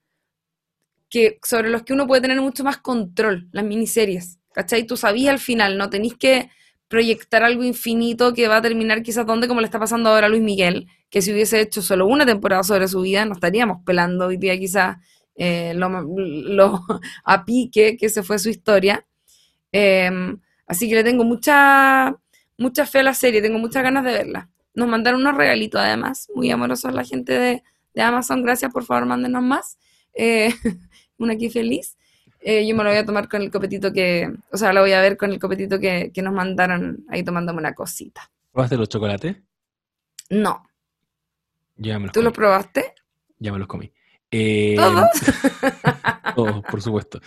que, 1.09 1.39
sobre 1.43 1.71
los 1.71 1.81
que 1.81 1.93
uno 1.93 2.05
puede 2.05 2.21
tener 2.21 2.39
mucho 2.39 2.63
más 2.63 2.77
control, 2.77 3.49
las 3.51 3.65
miniseries. 3.65 4.37
¿Cachai? 4.53 4.85
Tú 4.85 4.95
sabías 4.95 5.33
al 5.33 5.39
final, 5.39 5.75
no 5.75 5.89
tenéis 5.89 6.17
que 6.17 6.51
proyectar 6.89 7.43
algo 7.43 7.63
infinito 7.63 8.33
que 8.33 8.47
va 8.47 8.57
a 8.57 8.61
terminar 8.61 9.03
quizás 9.03 9.25
donde 9.25 9.47
como 9.47 9.61
le 9.61 9.65
está 9.65 9.79
pasando 9.79 10.09
ahora 10.09 10.25
a 10.25 10.29
Luis 10.29 10.41
Miguel, 10.41 10.87
que 11.09 11.21
si 11.21 11.31
hubiese 11.31 11.61
hecho 11.61 11.81
solo 11.81 12.07
una 12.07 12.25
temporada 12.25 12.63
sobre 12.63 12.87
su 12.87 13.01
vida, 13.01 13.23
no 13.25 13.33
estaríamos 13.33 13.83
pelando 13.85 14.25
hoy 14.25 14.37
día 14.37 14.57
quizás 14.57 14.97
eh, 15.35 15.73
lo, 15.75 16.83
a 17.23 17.45
pique 17.45 17.95
que 17.95 18.09
se 18.09 18.23
fue 18.23 18.39
su 18.39 18.49
historia. 18.49 19.05
Em, 19.71 20.39
así 20.65 20.89
que 20.89 20.95
le 20.95 21.03
tengo 21.03 21.23
mucha, 21.23 22.15
mucha 22.57 22.85
fe 22.87 22.99
a 22.99 23.03
la 23.03 23.13
serie, 23.13 23.41
tengo 23.41 23.59
muchas 23.59 23.83
ganas 23.83 24.03
de 24.03 24.11
verla. 24.11 24.49
Nos 24.73 24.87
mandaron 24.87 25.21
unos 25.21 25.37
regalitos 25.37 25.79
además, 25.79 26.27
muy 26.33 26.49
amorosos 26.49 26.93
la 26.93 27.03
gente 27.03 27.33
de, 27.33 27.63
Amazon, 28.01 28.41
gracias, 28.41 28.71
por 28.71 28.83
favor, 28.83 29.05
mándenos 29.05 29.43
más. 29.43 29.77
Eh, 30.15 30.53
una 31.19 31.33
aquí 31.33 31.49
feliz. 31.49 31.98
Eh, 32.41 32.65
yo 32.65 32.75
me 32.75 32.83
lo 32.83 32.89
voy 32.89 32.97
a 32.97 33.05
tomar 33.05 33.27
con 33.27 33.41
el 33.41 33.51
copetito 33.51 33.91
que, 33.91 34.31
o 34.51 34.57
sea, 34.57 34.71
lo 34.71 34.81
voy 34.81 34.93
a 34.93 35.01
ver 35.01 35.17
con 35.17 35.31
el 35.31 35.39
copetito 35.39 35.79
que, 35.79 36.11
nos 36.21 36.33
mandaron 36.33 37.03
ahí 37.09 37.23
tomándome 37.23 37.59
una 37.59 37.73
cosita. 37.73 38.31
¿Probaste 38.51 38.77
los 38.77 38.89
chocolates? 38.89 39.37
No. 40.29 40.65
Ya 41.75 41.99
me 41.99 42.05
los 42.05 42.13
¿Tú 42.13 42.21
los 42.21 42.33
probaste? 42.33 42.93
Ya 43.39 43.51
me 43.51 43.59
los 43.59 43.67
comí. 43.67 43.91
Eh, 44.31 44.75
¿Todos? 44.77 45.09
todos, 46.35 46.61
por 46.63 46.81
supuesto. 46.81 47.19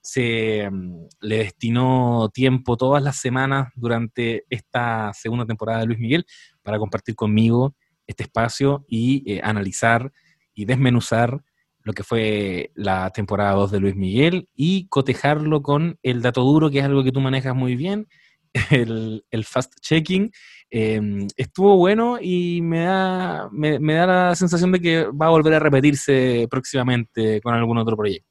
se 0.08 0.70
mm, 0.70 1.06
le 1.20 1.38
destinó 1.38 2.30
tiempo 2.32 2.78
todas 2.78 3.02
las 3.02 3.16
semanas 3.20 3.68
durante 3.74 4.44
esta 4.48 5.12
segunda 5.12 5.44
temporada 5.44 5.80
de 5.80 5.86
Luis 5.86 5.98
Miguel 5.98 6.24
para 6.62 6.78
compartir 6.78 7.14
conmigo 7.14 7.74
este 8.06 8.22
espacio 8.22 8.86
y 8.88 9.30
eh, 9.30 9.42
analizar 9.44 10.10
y 10.54 10.64
desmenuzar 10.64 11.42
lo 11.82 11.92
que 11.92 12.04
fue 12.04 12.70
la 12.74 13.10
temporada 13.10 13.52
2 13.52 13.70
de 13.70 13.80
Luis 13.80 13.96
Miguel 13.96 14.48
y 14.54 14.88
cotejarlo 14.88 15.60
con 15.60 15.98
el 16.02 16.22
dato 16.22 16.42
duro, 16.42 16.70
que 16.70 16.78
es 16.78 16.84
algo 16.86 17.04
que 17.04 17.12
tú 17.12 17.20
manejas 17.20 17.54
muy 17.54 17.76
bien, 17.76 18.08
el, 18.70 19.44
fast 19.44 19.74
checking, 19.82 20.32
Em, 20.70 21.26
estuvo 21.34 21.78
bueno 21.78 22.18
y 22.20 22.60
me 22.60 22.80
da, 22.80 23.48
me, 23.50 23.94
da 23.94 24.06
la 24.06 24.34
sensación 24.34 24.70
de 24.70 24.80
que 24.80 25.04
va 25.04 25.26
a 25.26 25.30
volver 25.30 25.54
a 25.54 25.58
repetirse 25.58 26.46
próximamente 26.50 27.40
con 27.40 27.54
algún 27.54 27.78
otro 27.78 27.96
proyecto. 27.96 28.27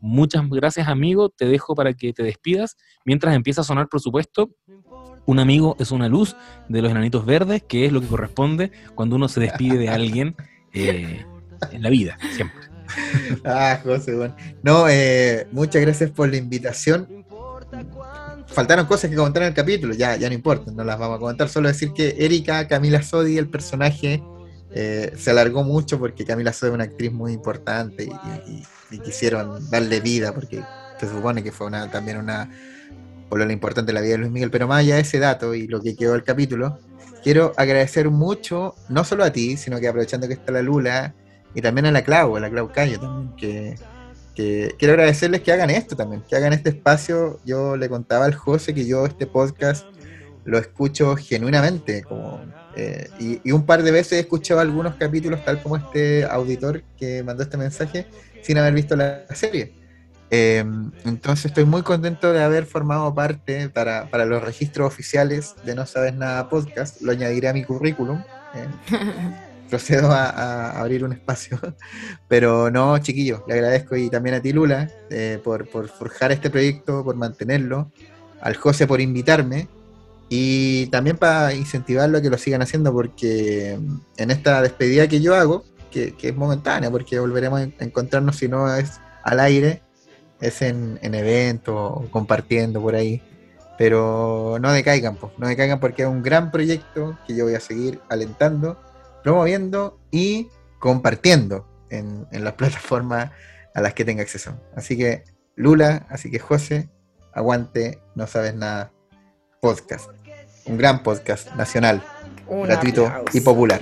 Muchas 0.00 0.48
gracias, 0.48 0.88
amigo. 0.88 1.28
Te 1.28 1.46
dejo 1.46 1.74
para 1.74 1.92
que 1.92 2.12
te 2.12 2.22
despidas. 2.22 2.76
Mientras 3.04 3.34
empieza 3.34 3.60
a 3.60 3.64
sonar, 3.64 3.88
por 3.88 4.00
supuesto, 4.00 4.50
un 5.26 5.38
amigo 5.38 5.76
es 5.78 5.92
una 5.92 6.08
luz 6.08 6.36
de 6.68 6.82
los 6.82 6.90
enanitos 6.90 7.24
verdes, 7.24 7.62
que 7.62 7.86
es 7.86 7.92
lo 7.92 8.00
que 8.00 8.06
corresponde 8.06 8.72
cuando 8.94 9.16
uno 9.16 9.28
se 9.28 9.40
despide 9.40 9.78
de 9.78 9.88
alguien 9.88 10.36
eh, 10.72 11.24
en 11.70 11.82
la 11.82 11.90
vida, 11.90 12.18
siempre. 12.32 12.60
Ah, 13.44 13.78
José, 13.84 14.16
bueno. 14.16 14.34
No, 14.62 14.88
eh, 14.88 15.46
muchas 15.52 15.80
gracias 15.82 16.10
por 16.10 16.28
la 16.28 16.36
invitación 16.36 17.06
faltaron 18.46 18.86
cosas 18.86 19.10
que 19.10 19.16
comentar 19.16 19.42
en 19.42 19.48
el 19.48 19.54
capítulo, 19.54 19.94
ya, 19.94 20.16
ya 20.16 20.28
no 20.28 20.34
importa, 20.34 20.70
no 20.72 20.84
las 20.84 20.98
vamos 20.98 21.16
a 21.16 21.20
comentar, 21.20 21.48
solo 21.48 21.68
decir 21.68 21.92
que 21.92 22.16
Erika, 22.18 22.66
Camila 22.66 23.02
Sodi, 23.02 23.38
el 23.38 23.48
personaje, 23.48 24.22
eh, 24.72 25.12
se 25.16 25.30
alargó 25.30 25.64
mucho 25.64 25.98
porque 25.98 26.24
Camila 26.24 26.52
Sodi 26.52 26.70
es 26.70 26.74
una 26.74 26.84
actriz 26.84 27.12
muy 27.12 27.32
importante 27.32 28.04
y, 28.04 28.62
quisieron 28.98 29.70
darle 29.70 30.00
vida 30.00 30.32
porque 30.32 30.62
se 30.98 31.08
supone 31.08 31.42
que 31.42 31.52
fue 31.52 31.66
una, 31.66 31.90
también 31.90 32.18
una 32.18 32.50
lo 33.30 33.52
importante 33.52 33.90
de 33.90 33.92
la 33.92 34.00
vida 34.00 34.12
de 34.12 34.18
Luis 34.18 34.32
Miguel, 34.32 34.50
pero 34.50 34.66
más 34.66 34.80
allá 34.80 34.96
de 34.96 35.02
ese 35.02 35.20
dato 35.20 35.54
y 35.54 35.68
lo 35.68 35.80
que 35.80 35.94
quedó 35.94 36.12
del 36.12 36.24
capítulo, 36.24 36.80
quiero 37.22 37.52
agradecer 37.56 38.10
mucho, 38.10 38.74
no 38.88 39.04
solo 39.04 39.22
a 39.22 39.30
ti, 39.30 39.56
sino 39.56 39.78
que 39.78 39.86
aprovechando 39.86 40.26
que 40.26 40.34
está 40.34 40.50
la 40.50 40.62
Lula, 40.62 41.14
y 41.54 41.60
también 41.60 41.86
a 41.86 41.92
la 41.92 42.02
Clau, 42.02 42.36
a 42.36 42.40
la 42.40 42.50
Clau 42.50 42.72
Cayo 42.72 42.98
también, 42.98 43.36
que 43.36 43.76
quiero 44.78 44.94
agradecerles 44.94 45.42
que 45.42 45.52
hagan 45.52 45.70
esto 45.70 45.96
también, 45.96 46.22
que 46.28 46.36
hagan 46.36 46.52
este 46.52 46.70
espacio. 46.70 47.40
Yo 47.44 47.76
le 47.76 47.88
contaba 47.88 48.24
al 48.24 48.34
José 48.34 48.74
que 48.74 48.86
yo 48.86 49.06
este 49.06 49.26
podcast 49.26 49.86
lo 50.44 50.58
escucho 50.58 51.16
genuinamente, 51.16 52.02
como, 52.02 52.40
eh, 52.76 53.08
y, 53.44 53.52
un 53.52 53.66
par 53.66 53.82
de 53.82 53.90
veces 53.90 54.12
he 54.12 54.20
escuchado 54.20 54.60
algunos 54.60 54.94
capítulos, 54.94 55.44
tal 55.44 55.62
como 55.62 55.76
este 55.76 56.24
auditor 56.24 56.82
que 56.96 57.22
mandó 57.22 57.42
este 57.42 57.56
mensaje, 57.56 58.06
sin 58.42 58.58
haber 58.58 58.74
visto 58.74 58.96
la 58.96 59.24
serie. 59.34 59.74
Eh, 60.32 60.64
entonces 61.04 61.46
estoy 61.46 61.64
muy 61.64 61.82
contento 61.82 62.32
de 62.32 62.42
haber 62.42 62.64
formado 62.64 63.12
parte 63.14 63.68
para, 63.68 64.08
para, 64.10 64.24
los 64.24 64.42
registros 64.42 64.86
oficiales 64.86 65.56
de 65.64 65.74
No 65.74 65.86
Sabes 65.86 66.14
Nada 66.14 66.48
Podcast, 66.48 67.00
lo 67.02 67.10
añadiré 67.10 67.48
a 67.48 67.52
mi 67.52 67.64
currículum. 67.64 68.22
Eh. 68.54 68.68
procedo 69.70 70.10
a, 70.10 70.72
abrir 70.72 71.04
un 71.04 71.12
espacio. 71.12 71.58
Pero 72.28 72.70
no, 72.70 72.98
chiquillo, 72.98 73.44
le 73.48 73.54
agradezco 73.54 73.96
y 73.96 74.10
también 74.10 74.34
a 74.34 74.42
ti, 74.42 74.52
Lula, 74.52 74.90
eh, 75.08 75.40
por, 75.42 75.66
forjar 75.88 76.32
este 76.32 76.50
proyecto, 76.50 77.02
por 77.02 77.16
mantenerlo, 77.16 77.90
al 78.42 78.56
José 78.56 78.86
por 78.86 79.00
invitarme 79.00 79.68
y 80.28 80.86
también 80.86 81.16
para 81.16 81.54
incentivarlo 81.54 82.18
a 82.18 82.22
que 82.22 82.30
lo 82.30 82.38
sigan 82.38 82.62
haciendo, 82.62 82.92
porque 82.92 83.78
en 84.16 84.30
esta 84.30 84.60
despedida 84.60 85.08
que 85.08 85.20
yo 85.20 85.34
hago, 85.34 85.64
que, 85.90 86.14
es 86.20 86.36
momentánea, 86.36 86.90
porque 86.90 87.18
volveremos 87.18 87.60
a 87.60 87.84
encontrarnos 87.84 88.36
si 88.36 88.48
no 88.48 88.72
es 88.74 89.00
al 89.22 89.40
aire, 89.40 89.82
es 90.40 90.62
en, 90.62 90.98
en 91.02 91.14
eventos 91.14 91.74
o 91.76 92.08
compartiendo 92.10 92.80
por 92.80 92.94
ahí. 92.94 93.22
Pero 93.76 94.58
no 94.60 94.72
decaigan, 94.72 95.16
pues, 95.16 95.32
no 95.38 95.48
decaigan 95.48 95.80
porque 95.80 96.02
es 96.02 96.08
un 96.08 96.22
gran 96.22 96.50
proyecto 96.50 97.18
que 97.26 97.34
yo 97.34 97.44
voy 97.44 97.54
a 97.54 97.60
seguir 97.60 98.00
alentando 98.08 98.78
promoviendo 99.22 99.98
y 100.10 100.48
compartiendo 100.78 101.66
en, 101.90 102.26
las 102.32 102.54
plataformas 102.58 103.30
a 103.74 103.80
las 103.80 103.94
que 103.94 104.04
tenga 104.04 104.22
acceso. 104.22 104.54
Así 104.76 104.96
que 104.96 105.24
Lula, 105.56 106.06
así 106.08 106.30
que 106.30 106.38
José, 106.38 106.88
aguante, 107.32 108.00
no 108.14 108.26
sabes 108.26 108.54
nada, 108.54 108.92
podcast. 109.60 110.10
Un 110.66 110.78
gran 110.78 111.02
podcast 111.02 111.52
nacional, 111.54 112.02
gratuito 112.48 113.10
y 113.32 113.40
popular. 113.40 113.80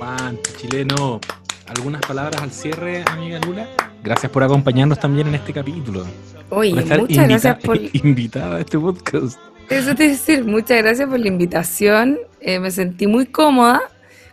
Aguante, 0.00 0.50
chileno. 0.56 1.20
¿Algunas 1.66 2.00
palabras 2.02 2.40
al 2.40 2.52
cierre, 2.52 3.02
amiga 3.06 3.40
Lula? 3.40 3.66
Gracias 4.04 4.30
por 4.30 4.44
acompañarnos 4.44 5.00
también 5.00 5.26
en 5.26 5.34
este 5.34 5.52
capítulo. 5.52 6.06
Oye, 6.50 6.72
muchas 6.72 7.28
gracias 7.28 7.58
por... 7.58 7.76
Invitada 7.92 8.56
a 8.56 8.60
este 8.60 8.78
podcast. 8.78 9.40
Eso 9.68 9.96
te 9.96 10.08
decir, 10.08 10.44
muchas 10.44 10.78
gracias 10.82 11.08
por 11.08 11.18
la 11.18 11.26
invitación. 11.26 12.16
Eh, 12.40 12.60
me 12.60 12.70
sentí 12.70 13.08
muy 13.08 13.26
cómoda 13.26 13.80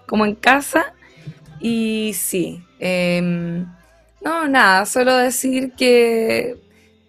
como 0.05 0.27
en 0.27 0.35
casa. 0.35 0.93
Y 1.59 2.11
sí, 2.13 2.63
em, 2.77 3.65
no, 4.23 4.47
nada, 4.47 4.85
solo 4.85 5.17
decir 5.17 5.71
que, 5.75 6.57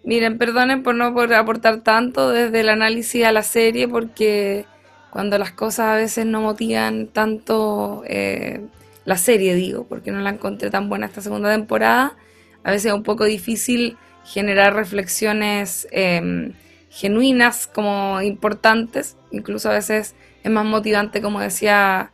miren, 0.03 0.39
perdonen 0.39 0.81
por 0.81 0.95
no 0.95 1.13
poder 1.13 1.35
aportar 1.35 1.81
tanto 1.81 2.31
desde 2.31 2.61
el 2.61 2.69
análisis 2.69 3.23
a 3.23 3.31
la 3.31 3.43
serie, 3.43 3.87
porque 3.87 4.65
cuando 5.11 5.37
las 5.37 5.51
cosas 5.51 5.87
a 5.87 5.95
veces 5.95 6.25
no 6.25 6.41
motivan 6.41 7.07
tanto 7.07 8.03
eh, 8.07 8.61
la 9.05 9.17
serie, 9.17 9.55
digo, 9.55 9.85
porque 9.87 10.11
no 10.11 10.19
la 10.19 10.31
encontré 10.31 10.69
tan 10.69 10.89
buena 10.89 11.05
esta 11.05 11.21
segunda 11.21 11.51
temporada, 11.51 12.15
a 12.63 12.71
veces 12.71 12.87
es 12.87 12.93
un 12.93 13.03
poco 13.03 13.25
difícil 13.25 13.97
generar 14.25 14.75
reflexiones 14.75 15.87
em, 15.91 16.53
genuinas 16.89 17.67
como 17.67 18.21
importantes, 18.21 19.17
incluso 19.31 19.69
a 19.69 19.73
veces 19.73 20.15
es 20.43 20.51
más 20.51 20.65
motivante, 20.65 21.21
como 21.21 21.39
decía 21.39 22.11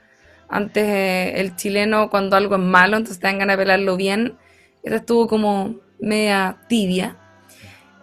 antes 0.47 0.83
eh, 0.83 1.39
el 1.41 1.55
chileno 1.55 2.09
cuando 2.11 2.35
algo 2.35 2.55
es 2.55 2.61
malo, 2.61 2.97
entonces 2.97 3.19
te 3.19 3.27
dan 3.27 3.39
ganas 3.39 3.57
de 3.57 3.63
pelarlo 3.63 3.97
bien. 3.97 4.37
Esta 4.83 4.97
estuvo 4.97 5.27
como 5.27 5.77
media 5.99 6.57
tibia. 6.69 7.17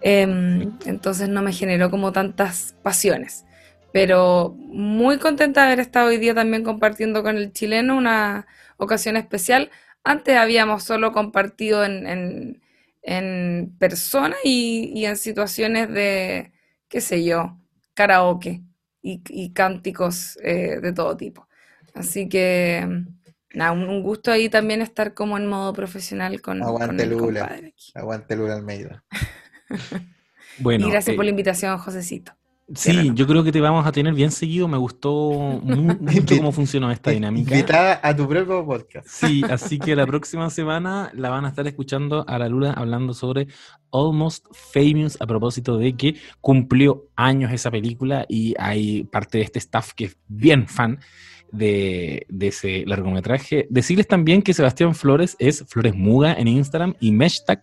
Em, 0.01 0.73
entonces 0.85 1.29
no 1.29 1.41
me 1.41 1.53
generó 1.53 1.89
como 1.89 2.11
tantas 2.11 2.75
pasiones. 2.83 3.45
Pero 3.91 4.55
muy 4.57 5.17
contenta 5.17 5.61
de 5.61 5.67
haber 5.67 5.79
estado 5.79 6.07
hoy 6.07 6.17
día 6.17 6.33
también 6.33 6.63
compartiendo 6.63 7.23
con 7.23 7.37
el 7.37 7.51
chileno 7.51 7.97
una 7.97 8.47
ocasión 8.77 9.17
especial. 9.17 9.69
Antes 10.03 10.37
habíamos 10.37 10.83
solo 10.83 11.11
compartido 11.11 11.83
en, 11.83 12.61
en, 13.03 13.75
persona 13.77 14.35
y, 14.43 15.05
en 15.05 15.17
situaciones 15.17 15.89
de, 15.89 16.51
qué 16.87 17.01
sé 17.01 17.23
yo, 17.23 17.57
karaoke 17.93 18.63
y, 19.01 19.53
cánticos 19.53 20.39
eh, 20.41 20.79
de 20.81 20.93
todo 20.93 21.17
tipo. 21.17 21.47
Así 21.93 22.29
que, 22.29 22.87
nada, 23.53 23.71
un 23.73 24.01
gusto 24.01 24.31
ahí 24.31 24.49
también 24.49 24.81
estar 24.81 25.13
como 25.13 25.37
en 25.37 25.47
modo 25.47 25.73
profesional 25.73 26.41
con, 26.41 26.63
Aguante 26.63 27.03
el 27.03 27.09
Lula. 27.09 27.59
Aguante 27.93 28.35
Lula 28.35 28.55
Almeida. 28.55 29.03
bueno, 30.59 30.87
y 30.87 30.91
gracias 30.91 31.15
por 31.15 31.25
la 31.25 31.29
eh, 31.29 31.33
invitación, 31.33 31.77
Josecito. 31.77 32.33
Sí, 32.75 33.11
yo 33.13 33.27
creo 33.27 33.43
que 33.43 33.51
te 33.51 33.59
vamos 33.59 33.85
a 33.85 33.91
tener 33.91 34.13
bien 34.13 34.31
seguido. 34.31 34.67
Me 34.67 34.77
gustó 34.77 35.31
mucho 35.63 36.37
cómo 36.37 36.51
funcionó 36.51 36.91
esta 36.91 37.11
dinámica. 37.11 37.51
Invitada 37.51 37.99
a 38.03 38.15
tu 38.15 38.27
propio 38.27 38.65
podcast. 38.65 39.07
Sí, 39.07 39.43
así 39.49 39.79
que 39.79 39.95
la 39.95 40.05
próxima 40.05 40.49
semana 40.49 41.11
la 41.13 41.29
van 41.29 41.45
a 41.45 41.49
estar 41.49 41.67
escuchando 41.67 42.25
a 42.27 42.37
la 42.37 42.47
Lula 42.49 42.73
hablando 42.73 43.13
sobre 43.13 43.47
Almost 43.91 44.45
Famous 44.51 45.17
a 45.19 45.27
propósito 45.27 45.77
de 45.77 45.95
que 45.95 46.15
cumplió 46.39 47.07
años 47.15 47.51
esa 47.51 47.71
película 47.71 48.25
y 48.27 48.53
hay 48.57 49.03
parte 49.03 49.39
de 49.39 49.43
este 49.43 49.59
staff 49.59 49.93
que 49.93 50.05
es 50.05 50.17
bien 50.27 50.67
fan 50.67 50.99
de, 51.51 52.25
ese 52.39 52.85
largometraje. 52.85 53.67
Decirles 53.69 54.07
también 54.07 54.41
que 54.41 54.53
Sebastián 54.53 54.95
Flores 54.95 55.35
es 55.39 55.65
Flores 55.67 55.95
Muga 55.95 56.33
en 56.33 56.47
Instagram 56.47 56.95
y 56.99 57.11
Meshtag 57.11 57.59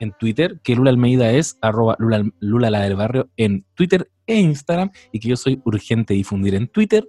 en 0.00 0.12
Twitter, 0.12 0.60
que 0.62 0.74
Lula 0.74 0.90
Almeida 0.90 1.30
es 1.30 1.58
arroba 1.60 1.96
Lula, 1.98 2.70
la 2.70 2.80
del 2.80 2.96
barrio 2.96 3.28
en 3.36 3.64
Twitter 3.74 4.10
e 4.26 4.38
Instagram 4.40 4.90
y 5.12 5.20
que 5.20 5.28
yo 5.28 5.36
soy 5.36 5.60
urgente 5.64 6.14
difundir 6.14 6.54
en 6.54 6.68
Twitter 6.68 7.06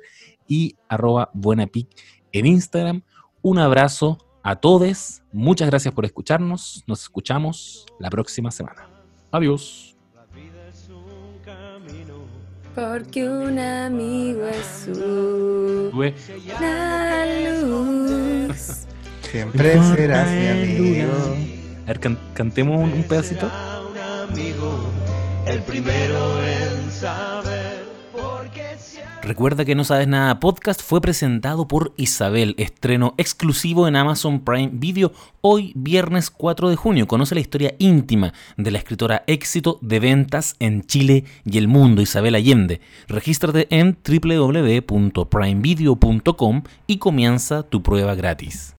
y 0.47 0.75
arroba 0.89 1.29
buenapic 1.33 1.87
en 2.31 2.45
Instagram. 2.45 3.01
Un 3.41 3.59
abrazo 3.59 4.17
a 4.43 4.55
todos, 4.57 5.23
muchas 5.31 5.69
gracias 5.69 5.93
por 5.93 6.05
escucharnos, 6.05 6.83
nos 6.87 7.01
escuchamos 7.03 7.85
la 7.99 8.09
próxima 8.09 8.51
semana. 8.51 8.87
Adiós. 9.31 9.95
Porque 12.75 13.27
un 13.27 13.57
amigo 13.57 14.45
es 14.47 14.85
su 14.85 15.91
la 16.59 17.25
luz. 17.61 18.85
Siempre 19.21 19.81
serás 19.95 20.29
mi 20.29 20.47
amigo. 20.47 21.54
A 21.85 21.89
ver, 21.89 21.99
cantemos 22.33 22.81
un, 22.81 23.03
pedacito. 23.03 23.47
Recuerda 29.21 29.65
que 29.65 29.75
No 29.75 29.83
Sabes 29.83 30.07
Nada 30.07 30.39
Podcast 30.39 30.81
fue 30.81 30.99
presentado 30.99 31.67
por 31.67 31.93
Isabel, 31.95 32.55
estreno 32.57 33.13
exclusivo 33.19 33.87
en 33.87 33.95
Amazon 33.95 34.39
Prime 34.39 34.71
Video 34.73 35.11
hoy 35.41 35.73
viernes 35.75 36.31
4 36.31 36.69
de 36.69 36.75
junio. 36.75 37.05
Conoce 37.05 37.35
la 37.35 37.41
historia 37.41 37.75
íntima 37.77 38.33
de 38.57 38.71
la 38.71 38.79
escritora 38.79 39.23
éxito 39.27 39.77
de 39.83 39.99
ventas 39.99 40.55
en 40.59 40.87
Chile 40.87 41.25
y 41.45 41.59
el 41.59 41.67
mundo, 41.67 42.01
Isabel 42.01 42.33
Allende. 42.33 42.81
Regístrate 43.07 43.67
en 43.69 43.95
www.primevideo.com 44.03 46.63
y 46.87 46.97
comienza 46.97 47.61
tu 47.61 47.83
prueba 47.83 48.15
gratis. 48.15 48.73